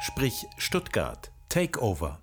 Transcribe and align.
Sprich 0.00 0.46
Stuttgart 0.58 1.32
Takeover. 1.48 2.20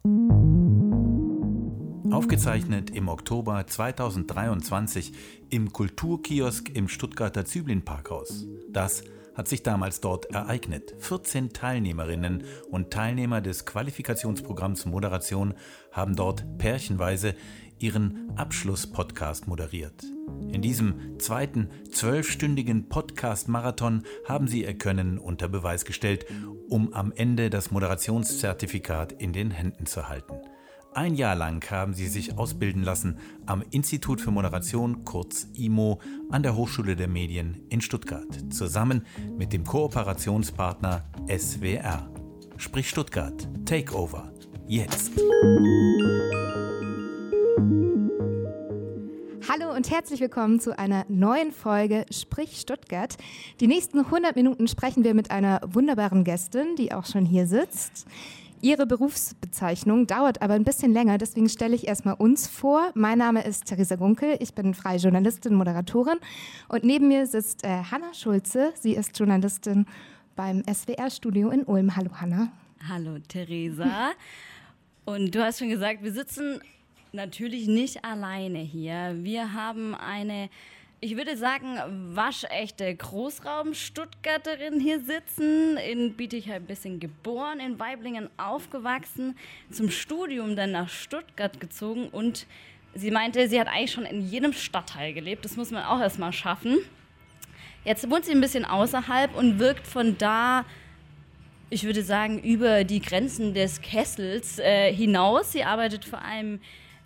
Aufgezeichnet 2.11 2.92
im 2.92 3.08
Oktober 3.08 3.66
2023 3.66 5.11
im 5.50 5.74
Kulturkiosk 5.74 6.70
im 6.70 6.88
Stuttgarter 6.88 7.46
Züblin 7.46 7.83
Parkhaus. 7.83 8.46
Das 8.70 9.04
hat 9.34 9.48
sich 9.48 9.64
damals 9.64 10.02
dort 10.02 10.28
ereignet. 10.28 10.94
14 11.00 11.54
Teilnehmerinnen 11.54 12.43
und 12.70 12.91
Teilnehmer 12.91 13.41
des 13.41 13.65
Qualifikationsprogramms 13.65 14.85
Moderation 14.85 15.55
haben 15.91 16.15
dort 16.15 16.59
pärchenweise 16.59 17.33
ihren 17.79 18.31
Abschlusspodcast 18.35 19.47
moderiert. 19.47 20.03
In 20.51 20.61
diesem 20.61 21.19
zweiten 21.19 21.69
zwölfstündigen 21.91 22.89
Podcast-Marathon 22.89 24.03
haben 24.27 24.47
sie 24.47 24.63
ihr 24.63 24.77
Können 24.77 25.17
unter 25.17 25.47
Beweis 25.47 25.86
gestellt, 25.86 26.25
um 26.69 26.93
am 26.93 27.11
Ende 27.11 27.49
das 27.49 27.71
Moderationszertifikat 27.71 29.11
in 29.14 29.33
den 29.33 29.51
Händen 29.51 29.86
zu 29.86 30.07
halten. 30.09 30.33
Ein 30.95 31.15
Jahr 31.15 31.36
lang 31.36 31.67
haben 31.71 31.93
sie 31.93 32.08
sich 32.08 32.38
ausbilden 32.38 32.84
lassen 32.84 33.17
am 33.48 33.64
Institut 33.72 34.22
für 34.22 34.30
Moderation, 34.30 35.03
kurz 35.03 35.48
IMO, 35.55 36.00
an 36.30 36.44
der 36.44 36.55
Hochschule 36.55 36.95
der 36.95 37.08
Medien 37.08 37.66
in 37.70 37.81
Stuttgart, 37.81 38.53
zusammen 38.53 39.05
mit 39.36 39.53
dem 39.53 39.64
Kooperationspartner 39.64 41.05
SWR. 41.28 42.12
Sprich 42.58 42.90
Stuttgart, 42.90 43.50
Takeover, 43.66 44.31
jetzt. 44.67 45.12
Und 49.76 49.90
herzlich 49.90 50.20
willkommen 50.20 50.59
zu 50.59 50.77
einer 50.77 51.04
neuen 51.09 51.52
Folge 51.52 52.05
Sprich 52.12 52.59
Stuttgart. 52.59 53.18
Die 53.59 53.66
nächsten 53.66 54.02
100 54.02 54.36
Minuten 54.36 54.68
sprechen 54.68 55.04
wir 55.04 55.16
mit 55.16 55.31
einer 55.31 55.62
wunderbaren 55.66 56.23
Gästin, 56.23 56.76
die 56.76 56.94
auch 56.94 57.08
schon 57.08 57.26
hier 57.26 57.48
sitzt. 57.48 58.05
Ihre 58.62 58.86
Berufsbezeichnung 58.86 60.05
dauert 60.05 60.44
aber 60.44 60.53
ein 60.53 60.64
bisschen 60.64 60.94
länger, 60.94 61.17
deswegen 61.17 61.50
stelle 61.50 61.73
ich 61.73 61.88
erstmal 61.88 62.14
uns 62.14 62.48
vor. 62.48 62.92
Mein 62.94 63.17
Name 63.17 63.44
ist 63.44 63.66
Theresa 63.66 63.95
Gunkel, 63.95 64.38
ich 64.39 64.53
bin 64.53 64.75
freie 64.75 65.00
Journalistin, 65.00 65.56
Moderatorin 65.56 66.20
und 66.67 66.83
neben 66.83 67.08
mir 67.08 67.26
sitzt 67.26 67.64
äh, 67.64 67.81
Hanna 67.89 68.14
Schulze. 68.14 68.73
Sie 68.80 68.94
ist 68.94 69.17
Journalistin 69.17 69.88
beim 70.36 70.61
SWR-Studio 70.72 71.50
in 71.50 71.64
Ulm. 71.64 71.95
Hallo 71.95 72.11
Hanna. 72.22 72.52
Hallo 72.88 73.17
Theresa. 73.28 74.11
Und 75.05 75.33
du 75.33 75.44
hast 75.44 75.58
schon 75.58 75.70
gesagt, 75.70 76.03
wir 76.03 76.14
sitzen 76.14 76.61
natürlich 77.14 77.67
nicht 77.67 78.03
alleine 78.03 78.59
hier. 78.59 79.16
Wir 79.19 79.53
haben 79.53 79.95
eine 79.95 80.50
ich 81.03 81.17
würde 81.17 81.36
sagen, 81.36 81.78
waschechte 82.16 82.95
Großraum-Stuttgarterin 82.95 84.80
hier 84.80 85.02
sitzen, 85.02 85.75
in 85.75 86.14
Bietigheim 86.14 86.64
ein 86.64 86.66
bisschen 86.66 87.02
geboren, 87.02 87.59
in 87.59 87.78
Weiblingen 87.78 88.30
aufgewachsen, 88.38 89.36
zum 89.70 89.89
Studium 89.89 90.55
dann 90.55 90.72
nach 90.72 90.88
Stuttgart 90.88 91.59
gezogen 91.59 92.08
und 92.08 92.47
sie 92.95 93.11
meinte, 93.11 93.50
sie 93.50 93.59
hat 93.59 93.67
eigentlich 93.67 93.92
schon 93.92 94.05
in 94.05 94.22
jedem 94.22 94.53
Stadtteil 94.53 95.14
gelebt. 95.14 95.44
Das 95.44 95.58
muss 95.58 95.72
man 95.72 95.83
auch 95.83 96.00
erstmal 96.00 96.31
schaffen. 96.31 96.77
Jetzt 97.83 98.09
wohnt 98.09 98.23
sie 98.23 98.31
ein 98.31 98.39
bisschen 98.39 98.64
außerhalb 98.64 99.36
und 99.36 99.59
wirkt 99.59 99.86
von 99.86 100.17
da, 100.17 100.64
ich 101.70 101.83
würde 101.83 102.03
sagen, 102.03 102.39
über 102.39 102.86
die 102.86 103.02
Grenzen 103.02 103.53
des 103.53 103.81
Kessels 103.81 104.58
äh, 104.58 104.94
hinaus. 104.94 105.52
Sie 105.52 105.66
arbeitet 105.66 106.05
vor 106.05 106.22
allem 106.22 106.61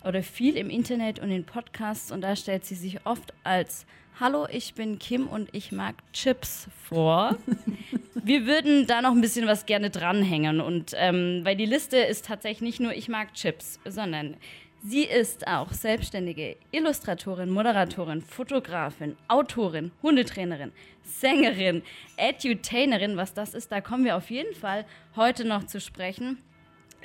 oder 0.08 0.22
viel 0.22 0.56
im 0.56 0.70
Internet 0.70 1.18
und 1.18 1.30
in 1.30 1.44
Podcasts 1.44 2.10
und 2.10 2.22
da 2.22 2.34
stellt 2.34 2.64
sie 2.64 2.74
sich 2.74 3.04
oft 3.04 3.34
als 3.44 3.84
Hallo, 4.18 4.48
ich 4.50 4.74
bin 4.74 4.98
Kim 4.98 5.28
und 5.28 5.54
ich 5.54 5.70
mag 5.70 5.94
Chips 6.12 6.66
vor. 6.88 7.36
Wir 8.14 8.46
würden 8.46 8.86
da 8.86 9.02
noch 9.02 9.12
ein 9.12 9.20
bisschen 9.20 9.46
was 9.46 9.66
gerne 9.66 9.90
dranhängen 9.90 10.62
und 10.62 10.92
ähm, 10.96 11.42
weil 11.44 11.56
die 11.56 11.66
Liste 11.66 11.98
ist 11.98 12.24
tatsächlich 12.24 12.62
nicht 12.62 12.80
nur 12.80 12.94
ich 12.94 13.08
mag 13.08 13.34
Chips, 13.34 13.78
sondern 13.84 14.38
sie 14.82 15.04
ist 15.04 15.46
auch 15.46 15.72
selbstständige 15.72 16.56
Illustratorin, 16.72 17.50
Moderatorin, 17.50 18.22
Fotografin, 18.22 19.14
Autorin, 19.28 19.92
Hundetrainerin, 20.02 20.72
Sängerin, 21.02 21.82
Edutainerin. 22.16 23.18
Was 23.18 23.34
das 23.34 23.52
ist, 23.52 23.70
da 23.70 23.82
kommen 23.82 24.06
wir 24.06 24.16
auf 24.16 24.30
jeden 24.30 24.54
Fall 24.54 24.86
heute 25.16 25.44
noch 25.44 25.64
zu 25.64 25.80
sprechen. 25.80 26.38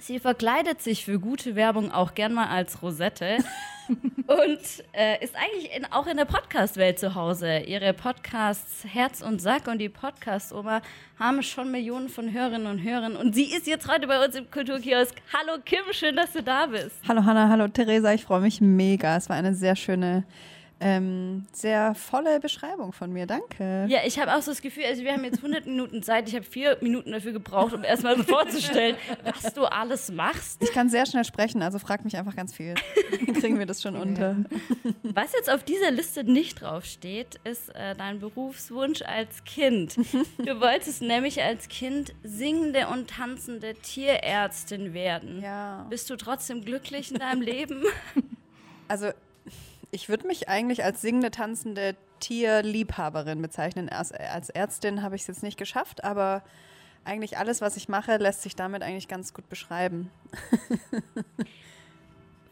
Sie 0.06 0.19
verkleidet 0.19 0.81
sich 0.81 1.06
für 1.06 1.18
gute 1.18 1.56
Werbung 1.56 1.90
auch 1.90 2.14
gern 2.14 2.34
mal 2.34 2.47
als 2.47 2.81
Rosette 2.81 3.38
und 3.88 4.59
äh, 4.91 5.24
ist 5.24 5.34
eigentlich 5.34 5.74
in, 5.78 5.86
auch 5.94 6.08
in 6.08 6.18
der 6.18 6.25
Podcast-Welt 6.25 7.00
zu 7.00 7.16
Hause. 7.16 7.59
Ihre 7.59 7.94
Podcasts 7.94 8.84
Herz 8.84 9.22
und 9.22 9.41
Sack 9.41 9.68
und 9.68 9.78
die 9.78 9.88
Podcast-Oma 9.88 10.81
haben 11.18 11.41
schon 11.41 11.72
Millionen 11.72 12.09
von 12.09 12.34
Hörerinnen 12.34 12.68
und 12.68 12.84
Hörern. 12.84 13.16
Und 13.16 13.34
sie 13.34 13.46
ist 13.46 13.66
jetzt 13.66 13.88
heute 13.88 14.08
bei 14.08 14.22
uns 14.25 14.36
im 14.36 14.52
Kulturkiosk. 14.52 15.16
Hallo 15.34 15.62
Kim, 15.64 15.86
schön, 15.91 16.18
dass 16.18 16.34
du 16.34 16.44
da 16.44 16.66
bist. 16.66 16.97
Hallo 17.08 17.24
Hanna, 17.24 17.47
hallo 17.47 17.70
Theresa, 17.70 18.14
ich 18.14 18.25
freue 18.25 18.41
mich 18.41 18.59
mega. 18.59 19.16
Es 19.16 19.30
war 19.30 19.38
eine 19.38 19.56
sehr 19.56 19.78
schöne 19.78 20.25
ähm, 20.85 21.45
sehr 21.53 21.95
volle 21.95 22.41
Beschreibung 22.41 22.91
von 22.91 23.09
mir, 23.13 23.25
danke. 23.25 23.85
Ja, 23.88 23.99
ich 24.05 24.19
habe 24.19 24.35
auch 24.35 24.41
so 24.41 24.51
das 24.51 24.61
Gefühl, 24.61 24.83
also 24.83 25.01
wir 25.01 25.13
haben 25.13 25.23
jetzt 25.23 25.38
100 25.38 25.66
Minuten 25.66 26.03
Zeit, 26.03 26.27
ich 26.27 26.35
habe 26.35 26.44
vier 26.44 26.77
Minuten 26.81 27.13
dafür 27.13 27.31
gebraucht, 27.31 27.73
um 27.73 27.85
erstmal 27.85 28.21
vorzustellen, 28.21 28.97
was 29.23 29.53
du 29.53 29.63
alles 29.63 30.11
machst. 30.11 30.61
Ich 30.61 30.73
kann 30.73 30.89
sehr 30.89 31.05
schnell 31.05 31.23
sprechen, 31.23 31.61
also 31.61 31.79
frag 31.79 32.03
mich 32.03 32.17
einfach 32.17 32.35
ganz 32.35 32.53
viel. 32.53 32.75
Dann 33.25 33.33
kriegen 33.39 33.59
wir 33.59 33.66
das 33.66 33.81
schon 33.81 33.95
unter. 33.95 34.35
Was 35.03 35.31
jetzt 35.31 35.49
auf 35.49 35.63
dieser 35.63 35.89
Liste 35.89 36.25
nicht 36.25 36.61
draufsteht, 36.61 37.39
ist 37.45 37.73
äh, 37.75 37.95
dein 37.95 38.19
Berufswunsch 38.19 39.03
als 39.03 39.45
Kind. 39.45 39.95
Du 40.38 40.59
wolltest 40.59 41.01
nämlich 41.01 41.41
als 41.41 41.69
Kind 41.69 42.13
singende 42.23 42.88
und 42.88 43.09
tanzende 43.09 43.75
Tierärztin 43.75 44.93
werden. 44.93 45.41
Ja. 45.41 45.85
Bist 45.89 46.09
du 46.09 46.17
trotzdem 46.17 46.66
glücklich 46.66 47.11
in 47.11 47.19
deinem 47.19 47.41
Leben? 47.41 47.83
Also 48.88 49.11
ich 49.93 50.09
würde 50.09 50.25
mich 50.25 50.49
eigentlich 50.49 50.83
als 50.83 51.01
singende, 51.01 51.29
tanzende 51.29 51.95
Tierliebhaberin 52.19 53.41
bezeichnen. 53.41 53.89
Als, 53.89 54.11
als 54.11 54.49
Ärztin 54.49 55.03
habe 55.03 55.15
ich 55.15 55.21
es 55.21 55.27
jetzt 55.27 55.43
nicht 55.43 55.57
geschafft, 55.57 56.03
aber 56.03 56.43
eigentlich 57.05 57.37
alles, 57.37 57.61
was 57.61 57.77
ich 57.77 57.89
mache, 57.89 58.17
lässt 58.17 58.41
sich 58.41 58.55
damit 58.55 58.81
eigentlich 58.81 59.07
ganz 59.07 59.35
gut 59.35 59.47
beschreiben. 59.49 60.09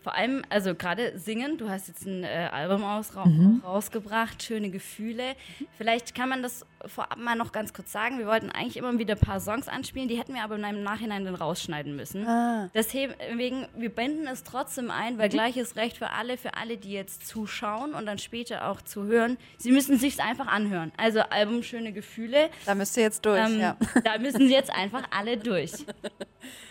Vor 0.02 0.16
allem, 0.16 0.44
also 0.50 0.74
gerade 0.74 1.18
singen, 1.20 1.58
du 1.58 1.70
hast 1.70 1.88
jetzt 1.88 2.08
ein 2.08 2.24
äh, 2.24 2.50
Album 2.52 2.84
aus, 2.84 3.16
ra 3.16 3.26
mhm. 3.26 3.62
rausgebracht, 3.64 4.42
schöne 4.42 4.72
Gefühle. 4.72 5.36
Vielleicht 5.78 6.16
kann 6.16 6.28
man 6.28 6.42
das 6.42 6.66
vorab 6.88 7.18
mal 7.18 7.36
noch 7.36 7.52
ganz 7.52 7.72
kurz 7.72 7.92
sagen. 7.92 8.18
Wir 8.18 8.26
wollten 8.26 8.50
eigentlich 8.50 8.78
immer 8.78 8.98
wieder 8.98 9.14
ein 9.14 9.20
paar 9.20 9.40
Songs 9.40 9.68
anspielen, 9.68 10.08
die 10.08 10.18
hätten 10.18 10.34
wir 10.34 10.44
aber 10.44 10.56
im 10.56 10.84
Nachhinein 10.84 11.24
dann 11.24 11.36
rausschneiden 11.36 11.96
müssen. 11.96 12.28
Ah. 12.28 12.70
Deswegen, 12.74 13.68
wir 13.78 13.90
binden 13.90 14.26
es 14.26 14.44
trotzdem 14.44 14.90
ein, 14.90 15.20
weil 15.20 15.28
mhm. 15.28 15.34
gleiches 15.34 15.76
Recht 15.76 15.98
für 15.98 16.10
alle, 16.10 16.38
für 16.38 16.56
alle, 16.56 16.78
die 16.78 16.92
jetzt 16.92 17.28
zuschauen 17.28 17.94
und 17.94 18.08
dann 18.08 18.18
später 18.18 18.70
auch 18.70 18.82
zu 18.82 19.04
hören. 19.04 19.38
Sie 19.58 19.72
müssen 19.72 19.98
sich 19.98 20.20
einfach 20.22 20.48
anhören. 20.48 20.92
Also 20.98 21.20
Album 21.20 21.62
Schöne 21.62 21.94
Gefühle. 21.94 22.50
Da 22.66 22.74
müsst 22.74 22.98
ihr 22.98 23.04
jetzt 23.04 23.24
durch, 23.24 23.40
ähm, 23.40 23.60
ja. 23.60 23.78
Da 24.04 24.18
müssen 24.18 24.48
sie 24.48 24.54
jetzt 24.54 24.72
einfach 24.72 25.04
alle 25.12 25.38
durch. 25.38 25.72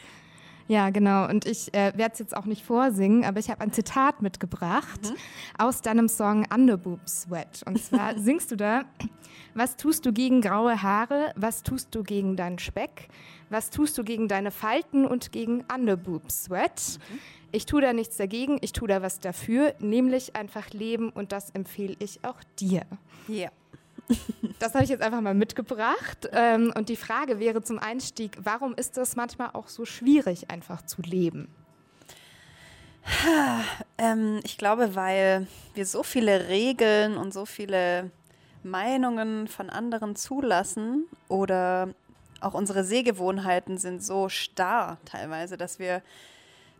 Ja, 0.70 0.90
genau. 0.90 1.28
Und 1.28 1.46
ich 1.46 1.74
äh, 1.74 1.92
werde 1.96 2.12
es 2.12 2.20
jetzt 2.20 2.36
auch 2.36 2.44
nicht 2.44 2.64
vorsingen, 2.64 3.24
aber 3.24 3.40
ich 3.40 3.50
habe 3.50 3.60
ein 3.60 3.72
Zitat 3.72 4.22
mitgebracht 4.22 5.00
mhm. 5.02 5.16
aus 5.58 5.82
deinem 5.82 6.08
Song 6.08 6.46
Underboob 6.54 7.08
Sweat. 7.08 7.64
Und 7.66 7.82
zwar 7.82 8.16
singst 8.20 8.52
du 8.52 8.56
da, 8.56 8.84
was 9.52 9.74
tust 9.76 10.06
du 10.06 10.12
gegen 10.12 10.40
graue 10.40 10.80
Haare? 10.80 11.32
Was 11.34 11.64
tust 11.64 11.92
du 11.92 12.04
gegen 12.04 12.36
deinen 12.36 12.60
Speck? 12.60 13.08
Was 13.48 13.70
tust 13.70 13.98
du 13.98 14.04
gegen 14.04 14.28
deine 14.28 14.52
Falten 14.52 15.06
und 15.06 15.32
gegen 15.32 15.64
Underboob 15.74 16.30
Sweat? 16.30 17.00
Mhm. 17.10 17.18
Ich 17.50 17.66
tue 17.66 17.82
da 17.82 17.92
nichts 17.92 18.16
dagegen, 18.16 18.58
ich 18.60 18.70
tue 18.70 18.86
da 18.86 19.02
was 19.02 19.18
dafür, 19.18 19.74
nämlich 19.80 20.36
einfach 20.36 20.70
leben 20.70 21.10
und 21.10 21.32
das 21.32 21.50
empfehle 21.50 21.96
ich 21.98 22.24
auch 22.24 22.38
dir. 22.60 22.82
Ja. 23.26 23.50
Das 24.58 24.74
habe 24.74 24.84
ich 24.84 24.90
jetzt 24.90 25.02
einfach 25.02 25.20
mal 25.22 25.34
mitgebracht. 25.34 26.28
Ähm, 26.32 26.72
und 26.76 26.88
die 26.88 26.96
Frage 26.96 27.38
wäre 27.38 27.62
zum 27.62 27.78
Einstieg, 27.78 28.36
warum 28.42 28.74
ist 28.74 28.96
das 28.96 29.16
manchmal 29.16 29.50
auch 29.54 29.68
so 29.68 29.86
schwierig, 29.86 30.50
einfach 30.50 30.82
zu 30.82 31.02
leben? 31.02 31.48
Ähm, 33.96 34.40
ich 34.44 34.58
glaube, 34.58 34.94
weil 34.94 35.46
wir 35.74 35.86
so 35.86 36.02
viele 36.02 36.48
Regeln 36.48 37.16
und 37.16 37.32
so 37.32 37.46
viele 37.46 38.10
Meinungen 38.62 39.48
von 39.48 39.70
anderen 39.70 40.16
zulassen 40.16 41.06
oder 41.28 41.94
auch 42.40 42.54
unsere 42.54 42.84
Sehgewohnheiten 42.84 43.78
sind 43.78 44.02
so 44.02 44.28
starr 44.28 44.98
teilweise, 45.04 45.56
dass 45.56 45.78
wir 45.78 46.02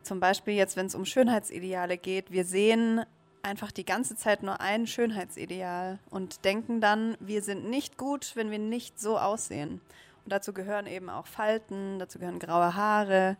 zum 0.02 0.20
Beispiel 0.20 0.54
jetzt, 0.54 0.76
wenn 0.76 0.86
es 0.86 0.94
um 0.94 1.04
Schönheitsideale 1.04 1.98
geht, 1.98 2.30
wir 2.30 2.44
sehen 2.44 3.04
einfach 3.42 3.72
die 3.72 3.84
ganze 3.84 4.16
Zeit 4.16 4.42
nur 4.42 4.60
ein 4.60 4.86
Schönheitsideal 4.86 5.98
und 6.10 6.44
denken 6.44 6.80
dann, 6.80 7.16
wir 7.20 7.42
sind 7.42 7.68
nicht 7.68 7.96
gut, 7.96 8.32
wenn 8.34 8.50
wir 8.50 8.58
nicht 8.58 9.00
so 9.00 9.18
aussehen. 9.18 9.80
Und 10.24 10.32
dazu 10.32 10.52
gehören 10.52 10.86
eben 10.86 11.08
auch 11.08 11.26
Falten, 11.26 11.98
dazu 11.98 12.18
gehören 12.18 12.38
graue 12.38 12.74
Haare. 12.74 13.36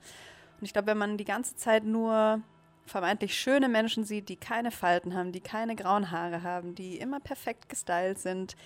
Und 0.59 0.65
ich 0.65 0.73
glaube, 0.73 0.89
wenn 0.89 0.99
man 0.99 1.17
die 1.17 1.25
ganze 1.25 1.57
Zeit 1.57 1.85
nur 1.85 2.41
vermeintlich 2.87 3.39
schöne 3.39 3.69
Menschen 3.69 4.05
sieht, 4.05 4.29
die 4.29 4.37
keine 4.37 4.71
Falten 4.71 5.15
haben, 5.15 5.33
die 5.33 5.41
keine 5.41 5.77
grauen 5.77 6.11
Haare 6.11 6.43
haben, 6.43 6.75
die 6.75 6.99
immer 6.99 7.21
perfekt 7.21 7.69
gestylt 7.69 8.19
sind, 8.19 8.57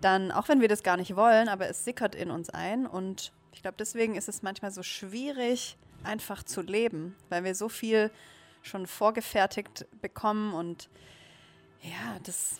dann, 0.00 0.30
auch 0.30 0.48
wenn 0.48 0.60
wir 0.60 0.68
das 0.68 0.82
gar 0.82 0.96
nicht 0.96 1.16
wollen, 1.16 1.48
aber 1.48 1.68
es 1.68 1.84
sickert 1.84 2.14
in 2.14 2.30
uns 2.30 2.50
ein 2.50 2.86
und 2.86 3.32
Ich 3.52 3.62
glaube, 3.62 3.76
deswegen 3.76 4.14
ist 4.14 4.28
es 4.28 4.42
manchmal 4.42 4.70
so 4.70 4.84
schwierig, 4.84 5.76
einfach 6.04 6.44
zu 6.44 6.62
leben, 6.62 7.16
weil 7.28 7.42
wir 7.42 7.56
so 7.56 7.68
viel 7.68 8.12
schon 8.68 8.86
vorgefertigt 8.86 9.86
bekommen 10.00 10.54
und 10.54 10.88
ja, 11.82 12.18
das 12.24 12.58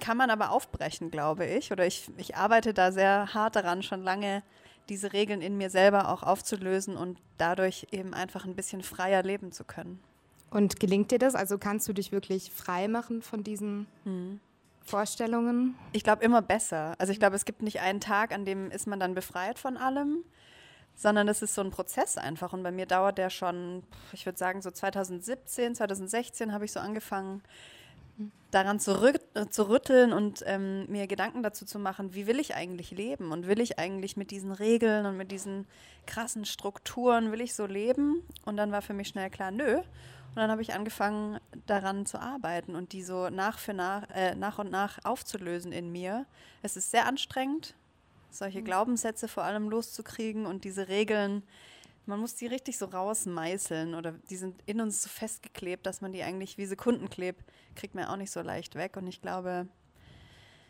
kann 0.00 0.16
man 0.16 0.30
aber 0.30 0.50
aufbrechen, 0.50 1.10
glaube 1.10 1.46
ich. 1.46 1.72
Oder 1.72 1.86
ich, 1.86 2.10
ich 2.16 2.36
arbeite 2.36 2.72
da 2.72 2.92
sehr 2.92 3.34
hart 3.34 3.56
daran, 3.56 3.82
schon 3.82 4.02
lange 4.02 4.42
diese 4.88 5.12
Regeln 5.12 5.42
in 5.42 5.56
mir 5.56 5.70
selber 5.70 6.08
auch 6.08 6.22
aufzulösen 6.22 6.96
und 6.96 7.18
dadurch 7.36 7.88
eben 7.90 8.14
einfach 8.14 8.44
ein 8.44 8.54
bisschen 8.54 8.82
freier 8.82 9.22
leben 9.22 9.52
zu 9.52 9.64
können. 9.64 10.00
Und 10.50 10.80
gelingt 10.80 11.10
dir 11.10 11.18
das? 11.18 11.34
Also 11.34 11.58
kannst 11.58 11.86
du 11.88 11.92
dich 11.92 12.10
wirklich 12.10 12.50
frei 12.50 12.88
machen 12.88 13.20
von 13.20 13.44
diesen 13.44 13.86
hm. 14.04 14.40
Vorstellungen? 14.80 15.74
Ich 15.92 16.04
glaube 16.04 16.24
immer 16.24 16.40
besser. 16.40 16.94
Also 16.98 17.12
ich 17.12 17.18
glaube, 17.18 17.36
es 17.36 17.44
gibt 17.44 17.60
nicht 17.60 17.80
einen 17.80 18.00
Tag, 18.00 18.32
an 18.32 18.46
dem 18.46 18.70
ist 18.70 18.86
man 18.86 18.98
dann 18.98 19.14
befreit 19.14 19.58
von 19.58 19.76
allem, 19.76 20.24
sondern 20.98 21.28
es 21.28 21.42
ist 21.42 21.54
so 21.54 21.60
ein 21.60 21.70
Prozess 21.70 22.18
einfach. 22.18 22.52
Und 22.52 22.64
bei 22.64 22.72
mir 22.72 22.84
dauert 22.84 23.18
der 23.18 23.30
schon, 23.30 23.84
ich 24.12 24.26
würde 24.26 24.36
sagen, 24.36 24.60
so 24.60 24.70
2017, 24.72 25.76
2016 25.76 26.52
habe 26.52 26.64
ich 26.64 26.72
so 26.72 26.80
angefangen, 26.80 27.40
daran 28.50 28.80
zu, 28.80 29.00
rüt 29.00 29.20
zu 29.50 29.68
rütteln 29.68 30.12
und 30.12 30.42
ähm, 30.44 30.90
mir 30.90 31.06
Gedanken 31.06 31.44
dazu 31.44 31.64
zu 31.64 31.78
machen, 31.78 32.14
wie 32.14 32.26
will 32.26 32.40
ich 32.40 32.56
eigentlich 32.56 32.90
leben 32.90 33.30
und 33.30 33.46
will 33.46 33.60
ich 33.60 33.78
eigentlich 33.78 34.16
mit 34.16 34.32
diesen 34.32 34.50
Regeln 34.50 35.06
und 35.06 35.16
mit 35.16 35.30
diesen 35.30 35.68
krassen 36.04 36.44
Strukturen, 36.44 37.30
will 37.30 37.42
ich 37.42 37.54
so 37.54 37.66
leben? 37.66 38.24
Und 38.44 38.56
dann 38.56 38.72
war 38.72 38.82
für 38.82 38.94
mich 38.94 39.06
schnell 39.06 39.30
klar, 39.30 39.52
nö. 39.52 39.76
Und 39.76 40.36
dann 40.36 40.50
habe 40.50 40.62
ich 40.62 40.74
angefangen, 40.74 41.38
daran 41.66 42.06
zu 42.06 42.20
arbeiten 42.20 42.74
und 42.74 42.92
die 42.92 43.04
so 43.04 43.28
nach, 43.30 43.60
für 43.60 43.72
nach, 43.72 44.02
äh, 44.12 44.34
nach 44.34 44.58
und 44.58 44.72
nach 44.72 44.98
aufzulösen 45.04 45.70
in 45.70 45.92
mir. 45.92 46.26
Es 46.62 46.76
ist 46.76 46.90
sehr 46.90 47.06
anstrengend, 47.06 47.76
solche 48.30 48.60
mhm. 48.60 48.64
Glaubenssätze 48.64 49.28
vor 49.28 49.44
allem 49.44 49.68
loszukriegen 49.68 50.46
und 50.46 50.64
diese 50.64 50.88
Regeln 50.88 51.42
man 52.08 52.20
muss 52.20 52.34
die 52.34 52.46
richtig 52.46 52.78
so 52.78 52.86
rausmeißeln 52.86 53.94
oder 53.94 54.12
die 54.30 54.36
sind 54.36 54.62
in 54.64 54.80
uns 54.80 55.02
so 55.02 55.10
festgeklebt, 55.10 55.84
dass 55.84 56.00
man 56.00 56.12
die 56.12 56.22
eigentlich 56.22 56.56
wie 56.56 56.64
Sekundenkleb 56.64 57.36
kriegt 57.76 57.94
man 57.94 58.06
auch 58.06 58.16
nicht 58.16 58.30
so 58.30 58.40
leicht 58.40 58.76
weg. 58.76 58.96
Und 58.96 59.06
ich 59.06 59.20
glaube, 59.20 59.68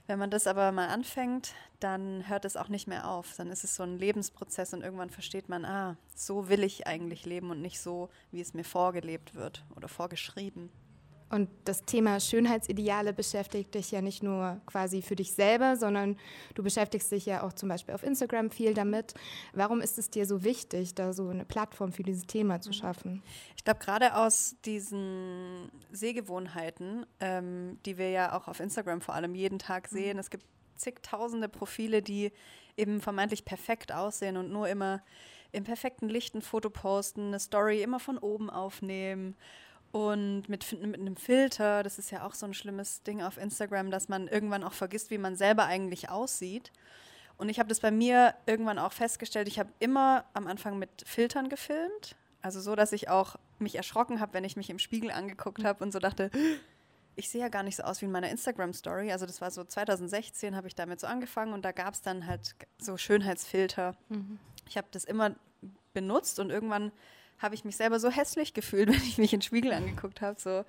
wenn 0.08 0.18
man 0.18 0.30
das 0.30 0.48
aber 0.48 0.72
mal 0.72 0.88
anfängt, 0.88 1.54
dann 1.78 2.28
hört 2.28 2.44
es 2.44 2.56
auch 2.56 2.68
nicht 2.68 2.88
mehr 2.88 3.08
auf. 3.08 3.36
Dann 3.36 3.50
ist 3.52 3.62
es 3.62 3.76
so 3.76 3.84
ein 3.84 3.98
Lebensprozess 3.98 4.74
und 4.74 4.82
irgendwann 4.82 5.10
versteht 5.10 5.48
man, 5.48 5.64
ah, 5.64 5.96
so 6.12 6.48
will 6.48 6.64
ich 6.64 6.88
eigentlich 6.88 7.24
leben 7.24 7.50
und 7.50 7.62
nicht 7.62 7.80
so, 7.80 8.10
wie 8.32 8.40
es 8.40 8.52
mir 8.52 8.64
vorgelebt 8.64 9.36
wird 9.36 9.64
oder 9.76 9.86
vorgeschrieben. 9.86 10.70
Und 11.30 11.50
das 11.64 11.82
Thema 11.82 12.20
Schönheitsideale 12.20 13.12
beschäftigt 13.12 13.74
dich 13.74 13.90
ja 13.90 14.00
nicht 14.00 14.22
nur 14.22 14.60
quasi 14.64 15.02
für 15.02 15.14
dich 15.14 15.32
selber, 15.32 15.76
sondern 15.76 16.16
du 16.54 16.62
beschäftigst 16.62 17.12
dich 17.12 17.26
ja 17.26 17.42
auch 17.42 17.52
zum 17.52 17.68
Beispiel 17.68 17.94
auf 17.94 18.02
Instagram 18.02 18.50
viel 18.50 18.72
damit. 18.72 19.12
Warum 19.52 19.82
ist 19.82 19.98
es 19.98 20.08
dir 20.08 20.24
so 20.24 20.42
wichtig, 20.42 20.94
da 20.94 21.12
so 21.12 21.28
eine 21.28 21.44
Plattform 21.44 21.92
für 21.92 22.02
dieses 22.02 22.26
Thema 22.26 22.60
zu 22.62 22.70
mhm. 22.70 22.74
schaffen? 22.74 23.22
Ich 23.56 23.64
glaube, 23.64 23.80
gerade 23.80 24.16
aus 24.16 24.56
diesen 24.64 25.70
Sehgewohnheiten, 25.92 27.04
ähm, 27.20 27.78
die 27.84 27.98
wir 27.98 28.08
ja 28.08 28.34
auch 28.34 28.48
auf 28.48 28.60
Instagram 28.60 29.02
vor 29.02 29.14
allem 29.14 29.34
jeden 29.34 29.58
Tag 29.58 29.92
mhm. 29.92 29.96
sehen, 29.96 30.12
mhm. 30.14 30.20
es 30.20 30.30
gibt 30.30 30.46
zigtausende 30.76 31.48
Profile, 31.48 32.00
die 32.00 32.32
eben 32.76 33.02
vermeintlich 33.02 33.44
perfekt 33.44 33.92
aussehen 33.92 34.38
und 34.38 34.50
nur 34.50 34.68
immer 34.68 35.02
im 35.52 35.64
perfekten 35.64 36.08
Licht 36.08 36.34
ein 36.34 36.42
Foto 36.42 36.70
posten, 36.70 37.28
eine 37.28 37.40
Story 37.40 37.82
immer 37.82 38.00
von 38.00 38.18
oben 38.18 38.48
aufnehmen 38.50 39.36
und 39.90 40.48
mit, 40.48 40.70
mit 40.82 41.00
einem 41.00 41.16
Filter, 41.16 41.82
das 41.82 41.98
ist 41.98 42.10
ja 42.10 42.26
auch 42.26 42.34
so 42.34 42.46
ein 42.46 42.54
schlimmes 42.54 43.02
Ding 43.02 43.22
auf 43.22 43.38
Instagram, 43.38 43.90
dass 43.90 44.08
man 44.08 44.28
irgendwann 44.28 44.64
auch 44.64 44.74
vergisst, 44.74 45.10
wie 45.10 45.18
man 45.18 45.36
selber 45.36 45.64
eigentlich 45.64 46.10
aussieht. 46.10 46.72
Und 47.38 47.48
ich 47.48 47.58
habe 47.58 47.68
das 47.68 47.80
bei 47.80 47.90
mir 47.90 48.34
irgendwann 48.46 48.78
auch 48.78 48.92
festgestellt, 48.92 49.48
ich 49.48 49.58
habe 49.58 49.70
immer 49.78 50.24
am 50.34 50.46
Anfang 50.46 50.78
mit 50.78 50.90
Filtern 51.06 51.48
gefilmt. 51.48 52.16
Also 52.42 52.60
so, 52.60 52.74
dass 52.76 52.92
ich 52.92 53.08
auch 53.08 53.36
mich 53.58 53.76
erschrocken 53.76 54.20
habe, 54.20 54.34
wenn 54.34 54.44
ich 54.44 54.56
mich 54.56 54.70
im 54.70 54.78
Spiegel 54.78 55.10
angeguckt 55.10 55.64
habe 55.64 55.82
und 55.82 55.92
so 55.92 55.98
dachte, 55.98 56.30
ich 57.16 57.30
sehe 57.30 57.40
ja 57.40 57.48
gar 57.48 57.62
nicht 57.62 57.76
so 57.76 57.82
aus 57.82 58.00
wie 58.00 58.06
in 58.06 58.12
meiner 58.12 58.30
Instagram-Story. 58.30 59.10
Also 59.10 59.26
das 59.26 59.40
war 59.40 59.50
so 59.50 59.64
2016, 59.64 60.54
habe 60.54 60.68
ich 60.68 60.74
damit 60.74 61.00
so 61.00 61.06
angefangen 61.06 61.52
und 61.52 61.64
da 61.64 61.72
gab 61.72 61.94
es 61.94 62.02
dann 62.02 62.26
halt 62.26 62.54
so 62.78 62.96
Schönheitsfilter. 62.96 63.96
Mhm. 64.08 64.38
Ich 64.68 64.76
habe 64.76 64.88
das 64.90 65.04
immer 65.04 65.34
benutzt 65.94 66.38
und 66.38 66.50
irgendwann 66.50 66.92
habe 67.38 67.54
ich 67.54 67.64
mich 67.64 67.76
selber 67.76 68.00
so 68.00 68.10
hässlich 68.10 68.54
gefühlt, 68.54 68.88
wenn 68.92 69.02
ich 69.02 69.18
mich 69.18 69.32
in 69.32 69.40
den 69.40 69.44
Spiegel 69.44 69.72
angeguckt 69.72 70.20
habe. 70.20 70.40
So 70.40 70.64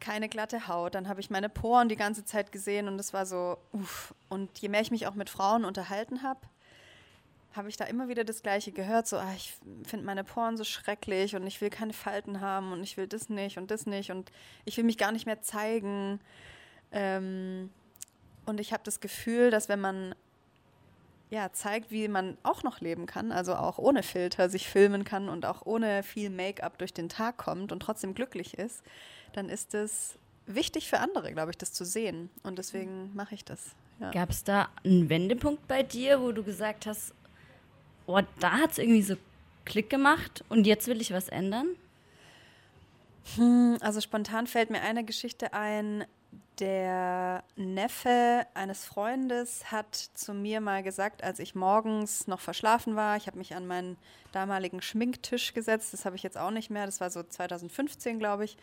keine 0.00 0.28
glatte 0.28 0.68
Haut. 0.68 0.94
Dann 0.94 1.08
habe 1.08 1.20
ich 1.20 1.30
meine 1.30 1.48
Poren 1.48 1.88
die 1.88 1.96
ganze 1.96 2.24
Zeit 2.24 2.52
gesehen 2.52 2.88
und 2.88 2.98
es 2.98 3.12
war 3.12 3.26
so, 3.26 3.58
uff. 3.72 4.14
Und 4.28 4.58
je 4.58 4.68
mehr 4.68 4.80
ich 4.80 4.90
mich 4.90 5.06
auch 5.06 5.14
mit 5.14 5.30
Frauen 5.30 5.64
unterhalten 5.64 6.22
habe, 6.22 6.40
habe 7.54 7.68
ich 7.68 7.76
da 7.76 7.84
immer 7.86 8.08
wieder 8.08 8.24
das 8.24 8.42
Gleiche 8.42 8.72
gehört. 8.72 9.06
So, 9.06 9.16
ah, 9.16 9.32
ich 9.34 9.54
finde 9.84 10.04
meine 10.04 10.24
Poren 10.24 10.56
so 10.56 10.64
schrecklich 10.64 11.34
und 11.34 11.46
ich 11.46 11.60
will 11.60 11.70
keine 11.70 11.94
Falten 11.94 12.40
haben 12.40 12.72
und 12.72 12.82
ich 12.82 12.96
will 12.96 13.06
das 13.06 13.28
nicht 13.28 13.56
und 13.56 13.70
das 13.70 13.86
nicht 13.86 14.10
und 14.10 14.30
ich 14.64 14.76
will 14.76 14.84
mich 14.84 14.98
gar 14.98 15.12
nicht 15.12 15.26
mehr 15.26 15.40
zeigen. 15.40 16.20
Ähm, 16.92 17.70
und 18.44 18.60
ich 18.60 18.72
habe 18.72 18.82
das 18.84 19.00
Gefühl, 19.00 19.50
dass 19.50 19.68
wenn 19.68 19.80
man 19.80 20.14
ja, 21.30 21.52
zeigt, 21.52 21.90
wie 21.90 22.08
man 22.08 22.36
auch 22.42 22.62
noch 22.62 22.80
leben 22.80 23.06
kann, 23.06 23.32
also 23.32 23.54
auch 23.56 23.78
ohne 23.78 24.02
Filter 24.02 24.48
sich 24.48 24.68
filmen 24.68 25.04
kann 25.04 25.28
und 25.28 25.44
auch 25.44 25.66
ohne 25.66 26.02
viel 26.02 26.30
Make-up 26.30 26.78
durch 26.78 26.94
den 26.94 27.08
Tag 27.08 27.36
kommt 27.36 27.72
und 27.72 27.80
trotzdem 27.80 28.14
glücklich 28.14 28.58
ist, 28.58 28.82
dann 29.32 29.48
ist 29.48 29.74
es 29.74 30.18
wichtig 30.46 30.88
für 30.88 30.98
andere, 31.00 31.32
glaube 31.32 31.50
ich, 31.50 31.58
das 31.58 31.72
zu 31.72 31.84
sehen. 31.84 32.30
Und 32.44 32.58
deswegen 32.58 33.10
mache 33.14 33.34
ich 33.34 33.44
das. 33.44 33.74
Ja. 34.00 34.10
Gab 34.12 34.30
es 34.30 34.44
da 34.44 34.68
einen 34.84 35.08
Wendepunkt 35.08 35.66
bei 35.66 35.82
dir, 35.82 36.20
wo 36.20 36.30
du 36.30 36.44
gesagt 36.44 36.86
hast, 36.86 37.12
oh, 38.06 38.20
da 38.38 38.52
hat 38.52 38.72
es 38.72 38.78
irgendwie 38.78 39.02
so 39.02 39.16
Klick 39.64 39.90
gemacht 39.90 40.44
und 40.48 40.66
jetzt 40.66 40.86
will 40.86 41.00
ich 41.00 41.12
was 41.12 41.28
ändern? 41.28 41.66
Hm, 43.34 43.78
also 43.80 44.00
spontan 44.00 44.46
fällt 44.46 44.70
mir 44.70 44.82
eine 44.82 45.04
Geschichte 45.04 45.52
ein, 45.52 46.04
der 46.58 47.44
Neffe 47.56 48.46
eines 48.54 48.86
Freundes 48.86 49.70
hat 49.70 49.94
zu 49.94 50.32
mir 50.32 50.60
mal 50.60 50.82
gesagt, 50.82 51.22
als 51.22 51.38
ich 51.38 51.54
morgens 51.54 52.26
noch 52.26 52.40
verschlafen 52.40 52.96
war, 52.96 53.16
ich 53.16 53.26
habe 53.26 53.38
mich 53.38 53.54
an 53.54 53.66
meinen 53.66 53.96
damaligen 54.32 54.80
Schminktisch 54.80 55.52
gesetzt, 55.54 55.92
das 55.92 56.04
habe 56.04 56.16
ich 56.16 56.22
jetzt 56.22 56.38
auch 56.38 56.50
nicht 56.50 56.70
mehr, 56.70 56.86
das 56.86 57.00
war 57.00 57.10
so 57.10 57.22
2015, 57.22 58.18
glaube 58.18 58.44
ich. 58.44 58.56